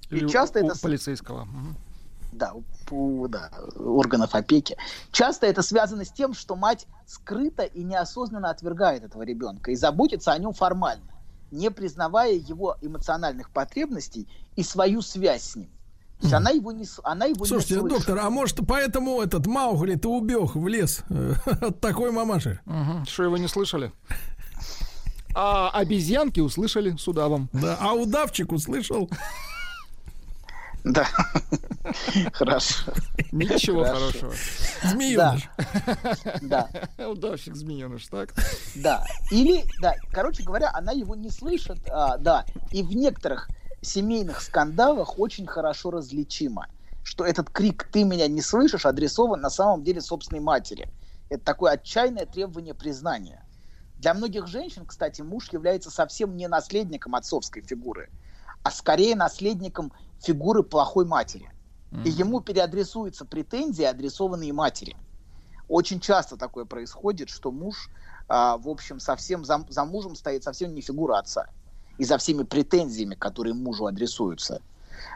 И 0.09 0.15
Или 0.17 0.27
часто 0.27 0.59
у- 0.59 0.65
это... 0.65 0.73
у 0.75 0.79
полицейского. 0.81 1.47
Да, 2.31 2.53
у- 2.91 3.27
да, 3.27 3.49
органов 3.77 4.35
опеки. 4.35 4.77
Часто 5.11 5.47
это 5.47 5.61
связано 5.61 6.05
с 6.05 6.11
тем, 6.11 6.33
что 6.33 6.55
мать 6.55 6.85
скрыто 7.05 7.63
и 7.63 7.83
неосознанно 7.83 8.49
отвергает 8.49 9.03
этого 9.03 9.23
ребенка 9.23 9.71
и 9.71 9.75
заботится 9.75 10.33
о 10.33 10.37
нем 10.37 10.53
формально, 10.53 11.11
не 11.51 11.71
признавая 11.71 12.33
его 12.33 12.77
эмоциональных 12.81 13.49
потребностей 13.49 14.27
и 14.55 14.63
свою 14.63 15.01
связь 15.01 15.43
с 15.43 15.55
ним. 15.55 15.69
То 16.19 16.23
есть 16.23 16.33
она 16.33 16.49
его 16.49 16.71
не, 16.71 16.85
она 17.03 17.25
его 17.25 17.45
Слушайте, 17.45 17.75
не 17.75 17.79
слышит. 17.81 17.97
доктор, 17.99 18.19
а 18.25 18.29
может 18.31 18.59
поэтому 18.67 19.21
этот 19.21 19.45
Маугли-то 19.45 20.09
убег 20.09 20.55
в 20.55 20.67
лес 20.67 21.03
э, 21.09 21.33
от 21.61 21.79
такой 21.79 22.11
мамаши? 22.11 22.59
Что, 23.07 23.23
его 23.23 23.37
не 23.37 23.47
слышали? 23.47 23.91
А 25.39 25.69
обезьянки 25.69 26.39
услышали 26.39 26.95
с 26.97 27.07
удавом. 27.07 27.47
Да, 27.53 27.77
а 27.79 27.93
удавчик 27.93 28.51
услышал. 28.51 29.07
Да. 30.88 31.06
Хорошо. 32.33 32.93
Ничего 33.32 33.83
хорошего. 33.83 34.33
Змееныш. 34.83 35.49
Да. 36.41 36.69
Удавщик 36.98 37.56
змееныш, 37.56 38.07
так? 38.07 38.33
Да. 38.75 39.06
Или, 39.32 39.64
да, 39.82 39.95
короче 40.11 40.43
говоря, 40.43 40.72
она 40.74 40.91
его 40.91 41.16
не 41.16 41.30
слышит, 41.30 41.77
а, 41.90 42.17
да. 42.17 42.45
И 42.72 42.83
в 42.83 42.95
некоторых 42.95 43.49
семейных 43.82 44.41
скандалах 44.41 45.19
очень 45.19 45.48
хорошо 45.48 45.91
различимо, 45.91 46.67
что 47.03 47.25
этот 47.25 47.49
крик 47.49 47.88
«ты 47.91 48.03
меня 48.03 48.27
не 48.27 48.41
слышишь» 48.41 48.85
адресован 48.85 49.41
на 49.41 49.49
самом 49.49 49.83
деле 49.83 50.01
собственной 50.01 50.41
матери. 50.41 50.90
Это 51.30 51.43
такое 51.43 51.74
отчаянное 51.74 52.25
требование 52.25 52.74
признания. 52.74 53.45
Для 53.98 54.14
многих 54.14 54.48
женщин, 54.48 54.85
кстати, 54.85 55.22
муж 55.22 55.51
является 55.51 55.90
совсем 55.90 56.38
не 56.38 56.48
наследником 56.48 57.16
отцовской 57.16 57.61
фигуры, 57.61 58.09
а 58.64 58.72
скорее 58.72 59.16
наследником 59.16 59.91
фигуры 60.21 60.63
плохой 60.63 61.05
матери. 61.05 61.51
И 62.03 62.09
ему 62.09 62.41
переадресуются 62.41 63.25
претензии, 63.25 63.83
адресованные 63.83 64.51
матери. 64.51 64.95
Очень 65.69 65.99
часто 65.99 66.37
такое 66.37 66.65
происходит, 66.65 67.29
что 67.29 67.51
муж, 67.51 67.89
а, 68.27 68.57
в 68.57 68.67
общем, 68.67 68.99
совсем 68.99 69.45
за, 69.45 69.65
за 69.69 69.85
мужем 69.85 70.15
стоит 70.15 70.43
совсем 70.43 70.73
не 70.73 70.81
фигура 70.81 71.17
отца. 71.17 71.47
И 71.97 72.03
за 72.03 72.17
всеми 72.17 72.43
претензиями, 72.43 73.15
которые 73.15 73.53
мужу 73.53 73.85
адресуются. 73.85 74.61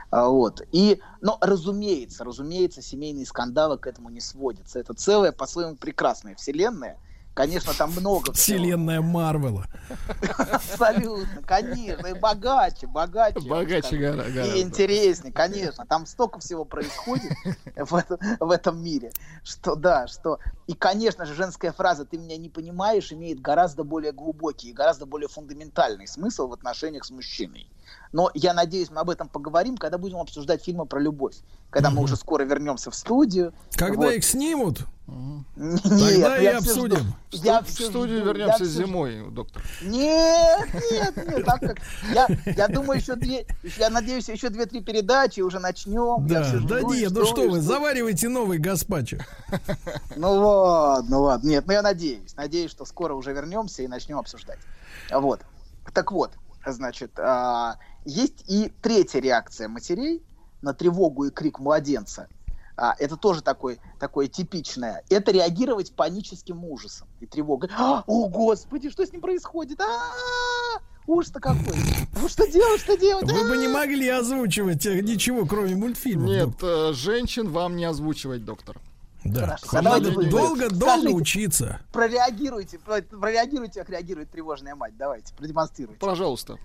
А, 0.09 0.29
Вот. 0.29 0.61
И, 0.71 0.99
но, 1.21 1.37
разумеется, 1.41 2.23
разумеется, 2.23 2.81
семейные 2.81 3.25
скандалы 3.25 3.77
к 3.77 3.87
этому 3.87 4.09
не 4.09 4.21
сводятся. 4.21 4.79
Это 4.79 4.93
целая, 4.93 5.31
по-своему, 5.31 5.75
прекрасная 5.75 6.35
вселенная. 6.35 6.97
Конечно, 7.33 7.73
там 7.73 7.91
много 7.91 8.33
всего. 8.33 8.57
Вселенная 8.57 9.01
Марвела. 9.01 9.65
Абсолютно, 10.37 11.41
конечно. 11.45 12.07
И 12.07 12.13
богаче, 12.13 12.87
богаче. 12.87 13.39
Богаче 13.39 13.97
гора- 13.97 14.29
гораздо. 14.29 14.57
И 14.57 14.61
интереснее, 14.61 15.31
конечно. 15.31 15.85
Там 15.85 16.05
столько 16.05 16.39
всего 16.39 16.65
происходит 16.65 17.31
в, 17.75 18.03
в 18.39 18.51
этом 18.51 18.83
мире, 18.83 19.11
что 19.43 19.75
да, 19.75 20.07
что... 20.07 20.39
И, 20.67 20.73
конечно 20.73 21.25
же, 21.25 21.33
женская 21.33 21.71
фраза 21.71 22.05
«ты 22.05 22.17
меня 22.17 22.37
не 22.37 22.49
понимаешь» 22.49 23.11
имеет 23.11 23.41
гораздо 23.41 23.83
более 23.83 24.11
глубокий 24.11 24.69
и 24.69 24.73
гораздо 24.73 25.05
более 25.05 25.27
фундаментальный 25.27 26.07
смысл 26.07 26.47
в 26.47 26.53
отношениях 26.53 27.05
с 27.05 27.11
мужчиной. 27.11 27.67
Но 28.11 28.29
я 28.33 28.53
надеюсь, 28.53 28.89
мы 28.91 28.99
об 29.01 29.09
этом 29.09 29.29
поговорим, 29.29 29.77
когда 29.77 29.97
будем 29.97 30.17
обсуждать 30.17 30.63
фильмы 30.63 30.85
про 30.85 30.99
любовь. 30.99 31.35
Когда 31.69 31.89
мы 31.89 32.01
уже 32.01 32.17
скоро 32.17 32.43
вернемся 32.43 32.91
в 32.91 32.95
студию. 32.95 33.53
Когда 33.75 34.07
Вот. 34.07 34.13
их 34.13 34.25
снимут, 34.25 34.79
Нет, 35.55 35.81
Тогда 35.83 36.37
и 36.37 36.43
я 36.43 36.59
жду. 36.59 36.69
обсудим. 36.71 37.13
Я 37.31 37.61
В 37.61 37.69
студию 37.69 38.19
жду, 38.21 38.27
вернемся 38.27 38.49
я 38.49 38.53
всё 38.55 38.65
жду. 38.65 38.85
зимой, 38.85 39.29
доктор. 39.31 39.61
Нет, 39.81 40.67
нет, 40.91 41.15
нет, 41.27 41.45
так 41.45 41.59
как 41.59 41.77
я, 42.13 42.27
я 42.57 42.67
думаю, 42.67 42.99
еще 42.99 43.15
две, 43.15 43.45
я 43.77 43.89
надеюсь, 43.89 44.27
еще 44.29 44.49
две-три 44.49 44.81
передачи 44.81 45.39
и 45.39 45.43
уже 45.43 45.59
начнем. 45.59 46.25
Да, 46.27 46.39
да 46.39 46.43
жду, 46.79 46.93
и 46.93 47.01
нет, 47.01 47.11
ну 47.11 47.25
что 47.25 47.43
и 47.43 47.47
вы, 47.49 47.57
жду. 47.59 47.67
заваривайте 47.67 48.27
новый 48.29 48.57
гаспачо. 48.57 49.17
Ну 50.15 50.31
ладно, 50.33 51.17
ладно. 51.19 51.47
Нет, 51.49 51.65
ну 51.67 51.73
я 51.73 51.81
надеюсь. 51.81 52.35
Надеюсь, 52.35 52.71
что 52.71 52.85
скоро 52.85 53.13
уже 53.13 53.31
вернемся 53.33 53.83
и 53.83 53.87
начнем 53.87 54.17
обсуждать. 54.17 54.59
Вот. 55.11 55.41
Так 55.93 56.11
вот, 56.11 56.31
значит, 56.65 57.17
а, 57.19 57.77
есть 58.05 58.43
и 58.47 58.71
третья 58.81 59.19
реакция 59.19 59.67
матерей 59.67 60.23
на 60.61 60.73
тревогу 60.73 61.25
и 61.25 61.31
крик 61.31 61.59
младенца. 61.59 62.27
А, 62.77 62.95
это 62.99 63.17
тоже 63.17 63.41
такое, 63.41 63.77
такое 63.99 64.27
типичное. 64.27 65.03
Это 65.09 65.31
реагировать 65.31 65.95
паническим 65.95 66.63
ужасом 66.65 67.07
и 67.19 67.25
тревогой. 67.25 67.69
«А, 67.77 68.03
О, 68.07 68.27
Господи, 68.27 68.89
что 68.89 69.05
с 69.05 69.11
ним 69.11 69.21
происходит? 69.21 69.79
А, 69.81 70.11
Ужас-то 71.07 71.39
какой. 71.39 71.75
Ну 72.21 72.29
что 72.29 72.47
делать, 72.47 72.81
что 72.81 72.95
делать? 72.95 73.29
Вы 73.31 73.49
бы 73.49 73.57
не 73.57 73.67
могли 73.67 74.07
озвучивать 74.07 74.85
э, 74.85 75.01
ничего, 75.01 75.45
кроме 75.45 75.75
мультфильмов. 75.75 76.29
Нет, 76.29 76.49
э, 76.61 76.93
женщин 76.93 77.49
вам 77.49 77.75
не 77.75 77.85
озвучивать, 77.85 78.45
доктор. 78.45 78.79
Да. 79.23 79.57
Хорошо, 79.61 79.81
Надо 79.81 80.11
долго, 80.29 80.69
долго 80.69 80.75
скажите. 80.75 81.09
учиться. 81.13 81.79
Прореагируйте, 81.91 82.79
про- 82.79 83.01
прореагируйте, 83.01 83.79
как 83.81 83.89
реагирует 83.89 84.31
тревожная 84.31 84.75
мать. 84.75 84.97
Давайте, 84.97 85.33
продемонстрируйте. 85.35 85.99
Пожалуйста. 85.99 86.57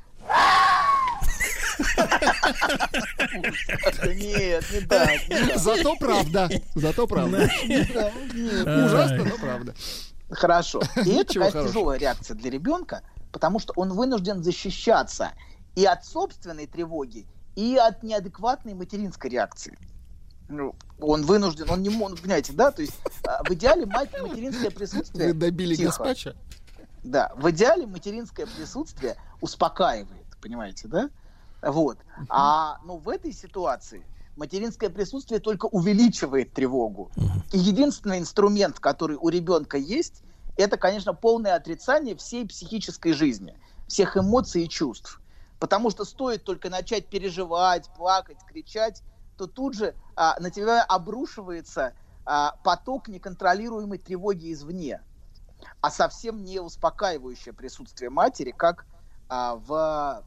Нет, 4.06 4.64
не 4.72 4.80
так. 4.86 5.10
Зато 5.56 5.96
правда. 5.96 6.48
Зато 6.74 7.06
правда. 7.06 7.48
Ужасно, 7.64 9.24
но 9.24 9.36
правда. 9.38 9.74
Хорошо. 10.30 10.80
И 11.04 11.10
это, 11.10 11.34
хорошего. 11.38 11.68
тяжелая 11.68 11.98
реакция 11.98 12.34
для 12.34 12.50
ребенка, 12.50 13.02
потому 13.32 13.58
что 13.60 13.72
он 13.76 13.92
вынужден 13.92 14.42
защищаться 14.42 15.32
и 15.76 15.84
от 15.84 16.04
собственной 16.04 16.66
тревоги, 16.66 17.26
и 17.54 17.76
от 17.76 18.02
неадекватной 18.02 18.74
материнской 18.74 19.30
реакции. 19.30 19.78
Ну, 20.48 20.74
он 21.00 21.22
вынужден, 21.22 21.68
он 21.70 21.82
не 21.82 21.88
может, 21.88 22.20
понимаете, 22.20 22.52
да? 22.52 22.70
То 22.70 22.82
есть 22.82 22.94
а, 23.26 23.42
в 23.42 23.50
идеале 23.52 23.86
мать 23.86 24.10
материнское 24.20 24.70
присутствие... 24.70 25.28
Вы 25.28 25.34
добили 25.34 25.74
Тихо. 25.74 25.88
гаспача? 25.88 26.36
Да, 27.02 27.32
в 27.36 27.50
идеале 27.50 27.86
материнское 27.86 28.46
присутствие 28.46 29.16
успокаивает, 29.40 30.26
понимаете, 30.40 30.88
да? 30.88 31.10
Вот. 31.62 31.98
А, 32.28 32.78
ну, 32.84 32.98
в 32.98 33.08
этой 33.08 33.32
ситуации 33.32 34.04
материнское 34.36 34.90
присутствие 34.90 35.40
только 35.40 35.66
увеличивает 35.66 36.52
тревогу. 36.52 37.10
И 37.52 37.58
единственный 37.58 38.18
инструмент, 38.18 38.78
который 38.78 39.16
у 39.20 39.28
ребенка 39.28 39.78
есть, 39.78 40.22
это, 40.56 40.76
конечно, 40.76 41.12
полное 41.12 41.54
отрицание 41.54 42.16
всей 42.16 42.46
психической 42.46 43.12
жизни, 43.12 43.58
всех 43.88 44.16
эмоций 44.16 44.64
и 44.64 44.68
чувств. 44.68 45.20
Потому 45.58 45.90
что 45.90 46.04
стоит 46.04 46.44
только 46.44 46.70
начать 46.70 47.06
переживать, 47.06 47.88
плакать, 47.96 48.38
кричать, 48.46 49.02
то 49.36 49.46
тут 49.46 49.74
же 49.74 49.94
а, 50.14 50.38
на 50.40 50.50
тебя 50.50 50.82
обрушивается 50.82 51.94
а, 52.24 52.52
поток 52.62 53.08
неконтролируемой 53.08 53.98
тревоги 53.98 54.52
извне 54.52 55.02
а 55.80 55.90
совсем 55.90 56.44
не 56.44 56.60
успокаивающее 56.60 57.54
присутствие 57.54 58.10
матери, 58.10 58.50
как 58.50 58.86
а, 59.28 59.56
в, 59.56 60.24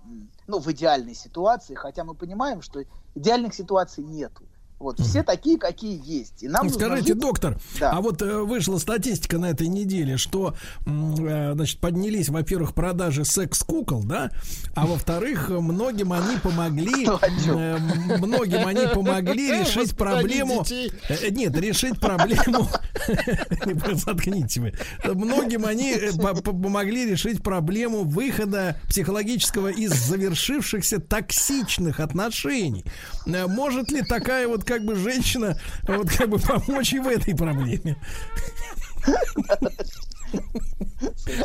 ну, 0.48 0.60
в 0.60 0.72
идеальной 0.72 1.16
ситуации, 1.16 1.76
хотя 1.76 2.04
мы 2.04 2.16
понимаем, 2.16 2.62
что 2.62 2.84
идеальных 3.16 3.54
ситуаций 3.54 4.04
нету. 4.04 4.49
Вот, 4.80 5.00
все 5.02 5.24
такие, 5.24 5.58
какие 5.58 6.02
есть. 6.06 6.42
И 6.42 6.48
нам 6.48 6.70
Скажите, 6.70 7.08
жить- 7.14 7.20
доктор, 7.20 7.58
Да. 7.80 7.92
а 7.92 8.02
вот 8.02 8.22
э, 8.22 8.40
вышла 8.44 8.78
статистика 8.78 9.38
на 9.38 9.48
этой 9.50 9.68
неделе, 9.68 10.16
что 10.18 10.54
э, 10.86 11.52
значит, 11.54 11.80
поднялись, 11.80 12.30
во-первых, 12.30 12.74
продажи 12.74 13.26
секс-кукол, 13.26 14.04
да, 14.04 14.32
а 14.76 14.86
во-вторых, 14.88 15.50
э, 15.50 15.60
многим 15.60 16.14
они 16.14 16.38
помогли, 16.42 17.06
э, 17.48 17.78
многим 18.20 18.66
они 18.66 18.88
помогли 18.94 19.52
решить 19.60 19.98
проблему, 19.98 20.64
детей. 20.64 20.94
э, 21.10 21.30
нет, 21.30 21.58
решить 21.58 22.00
проблему, 22.00 22.70
заткните 23.94 24.62
вы, 24.62 24.74
многим 25.14 25.66
они 25.66 25.92
э, 25.92 26.14
по- 26.14 26.36
по- 26.36 26.54
помогли 26.54 27.06
решить 27.06 27.44
проблему 27.44 28.04
выхода 28.04 28.78
психологического 28.88 29.68
из 29.70 29.92
завершившихся 29.94 31.00
токсичных 31.00 32.00
отношений. 32.00 32.86
Э, 33.26 33.48
Может 33.48 33.92
ли 33.92 34.02
такая 34.04 34.48
вот 34.48 34.64
как 34.70 34.86
бы 34.86 34.94
женщина 34.96 35.60
вот 35.88 36.12
как 36.12 36.30
бы 36.30 36.38
помочь 36.38 36.94
и 36.94 37.00
в 37.00 37.08
этой 37.08 37.36
проблеме? 37.36 37.98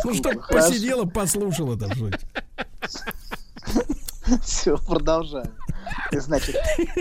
Ну, 0.05 0.23
Хорошо. 0.23 0.43
посидела, 0.51 1.05
послушала 1.07 1.78
там 1.78 1.91
что-нибудь. 1.93 2.20
Все, 4.43 4.77
продолжаем. 4.77 5.55
Значит, 6.12 6.57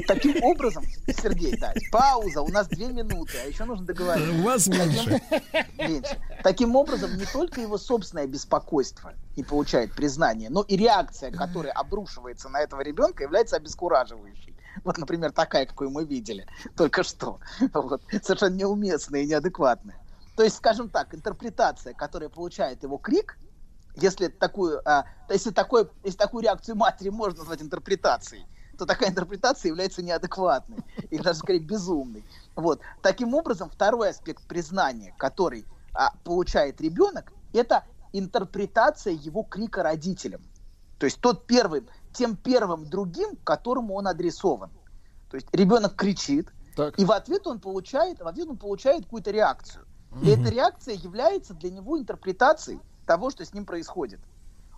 таким 0.07 0.41
образом, 0.43 0.85
Сергей, 1.07 1.57
да, 1.57 1.73
пауза, 1.91 2.41
у 2.41 2.47
нас 2.49 2.67
две 2.67 2.87
минуты, 2.87 3.33
а 3.43 3.47
еще 3.47 3.65
нужно 3.65 3.85
договорить. 3.85 4.29
У 4.29 4.43
вас 4.43 4.67
меньше. 4.67 5.21
меньше. 5.77 6.17
Таким 6.41 6.75
образом, 6.75 7.17
не 7.17 7.25
только 7.25 7.59
его 7.59 7.77
собственное 7.77 8.27
беспокойство 8.27 9.13
не 9.35 9.43
получает 9.43 9.93
признания, 9.93 10.49
но 10.49 10.61
и 10.61 10.77
реакция, 10.77 11.31
которая 11.31 11.73
обрушивается 11.73 12.47
на 12.49 12.61
этого 12.61 12.81
ребенка, 12.81 13.23
является 13.23 13.57
обескураживающей. 13.57 14.52
Вот, 14.83 14.97
например, 14.97 15.31
такая, 15.31 15.65
какую 15.65 15.89
мы 15.89 16.05
видели 16.05 16.45
только 16.75 17.03
что. 17.03 17.39
Вот. 17.73 18.01
Совершенно 18.23 18.55
неуместная 18.55 19.21
и 19.21 19.27
неадекватная. 19.27 19.99
То 20.35 20.43
есть, 20.43 20.57
скажем 20.57 20.89
так, 20.89 21.13
интерпретация, 21.13 21.93
которая 21.93 22.29
получает 22.29 22.83
его 22.83 22.97
крик, 22.97 23.37
если 23.95 24.27
такую, 24.27 24.81
а, 24.89 25.05
если, 25.29 25.51
такой, 25.51 25.89
если 26.03 26.17
такую 26.17 26.43
реакцию 26.43 26.75
матери 26.75 27.09
можно 27.09 27.39
назвать 27.39 27.61
интерпретацией, 27.61 28.45
то 28.77 28.85
такая 28.85 29.09
интерпретация 29.09 29.69
является 29.69 30.01
неадекватной 30.01 30.79
или 31.11 31.21
даже 31.21 31.39
скорее 31.39 31.59
безумной. 31.59 32.25
Вот. 32.55 32.81
Таким 33.01 33.35
образом, 33.35 33.69
второй 33.69 34.09
аспект 34.09 34.43
признания, 34.47 35.13
который 35.19 35.65
а, 35.93 36.11
получает 36.23 36.81
ребенок, 36.81 37.31
это 37.53 37.83
интерпретация 38.13 39.13
его 39.13 39.43
крика 39.43 39.83
родителям. 39.83 40.41
То 40.97 41.05
есть 41.05 41.19
тот 41.19 41.45
первым, 41.45 41.87
тем 42.13 42.35
первым 42.35 42.85
другим, 42.85 43.35
которому 43.43 43.95
он 43.95 44.07
адресован. 44.07 44.69
То 45.29 45.35
есть 45.35 45.47
ребенок 45.51 45.95
кричит, 45.95 46.49
и 46.97 47.05
в 47.05 47.11
ответ 47.11 47.47
он 47.47 47.59
получает, 47.59 48.21
в 48.21 48.27
ответ 48.27 48.47
он 48.49 48.57
получает 48.57 49.03
какую-то 49.03 49.31
реакцию. 49.31 49.85
И 50.21 50.29
эта 50.29 50.49
реакция 50.49 50.95
является 50.95 51.53
для 51.53 51.71
него 51.71 51.97
интерпретацией 51.97 52.79
того, 53.07 53.31
что 53.31 53.43
с 53.43 53.53
ним 53.53 53.65
происходит. 53.65 54.19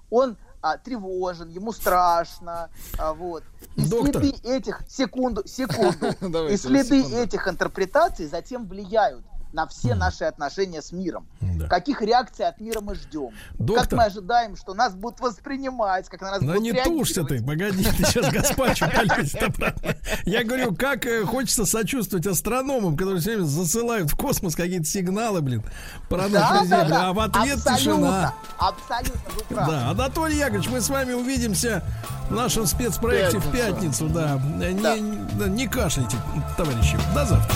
Он 0.09 0.37
а, 0.61 0.77
тревожен, 0.77 1.49
ему 1.49 1.71
страшно, 1.73 2.69
а, 2.97 3.13
вот. 3.13 3.43
И 3.75 3.87
Доктор. 3.89 4.23
следы 4.23 4.37
этих 4.47 4.81
секунду, 4.87 5.45
секунду, 5.47 6.47
и 6.49 6.57
следы 6.57 7.03
этих 7.03 7.47
интерпретаций 7.47 8.27
затем 8.27 8.67
влияют 8.67 9.25
на 9.55 9.65
все 9.67 9.95
наши 9.95 10.25
отношения 10.25 10.81
с 10.81 10.91
миром. 10.91 11.25
Каких 11.69 12.01
реакций 12.01 12.45
от 12.45 12.59
мира 12.59 12.81
мы 12.81 12.95
ждем? 12.95 13.29
Как 13.57 13.65
Доктор. 13.65 13.97
мы 13.97 14.03
ожидаем, 14.05 14.55
что 14.57 14.73
нас 14.73 14.93
будут 14.93 15.21
воспринимать, 15.21 16.09
как 16.09 16.21
на 16.21 16.31
нас 16.31 16.39
Да 16.41 16.47
будут 16.47 16.61
не 16.61 16.73
тушься 16.83 17.23
ты, 17.23 17.41
погоди, 17.43 17.83
ты 17.83 18.05
сейчас 18.05 18.31
гаспачо 18.31 18.87
полезет 18.93 19.41
обратно. 19.41 19.95
Я 20.25 20.43
говорю, 20.43 20.75
как 20.75 21.05
э, 21.05 21.23
хочется 21.23 21.65
сочувствовать 21.65 22.27
астрономам, 22.27 22.97
которые 22.97 23.21
все 23.21 23.31
время 23.31 23.45
засылают 23.45 24.11
в 24.11 24.17
космос 24.17 24.55
какие-то 24.55 24.85
сигналы, 24.85 25.41
блин, 25.41 25.63
про 26.09 26.27
Да, 26.27 26.51
нашу 26.51 26.69
да, 26.69 26.77
Землю, 26.81 26.89
да. 26.93 27.09
а 27.09 27.13
в 27.13 27.19
ответ 27.19 27.59
тишина. 27.63 28.33
Абсолютно. 28.57 29.15
Да, 29.49 29.89
Анатолий 29.91 30.37
Яковлевич, 30.37 30.69
мы 30.69 30.81
с 30.81 30.89
вами 30.89 31.13
увидимся 31.13 31.81
в 32.29 32.33
нашем 32.33 32.65
спецпроекте 32.65 33.39
в 33.39 33.51
пятницу, 33.51 34.09
да. 34.09 34.41
Да, 34.59 35.47
не 35.47 35.67
кашляйте, 35.67 36.17
товарищи. 36.57 36.97
До 37.13 37.25
завтра. 37.25 37.55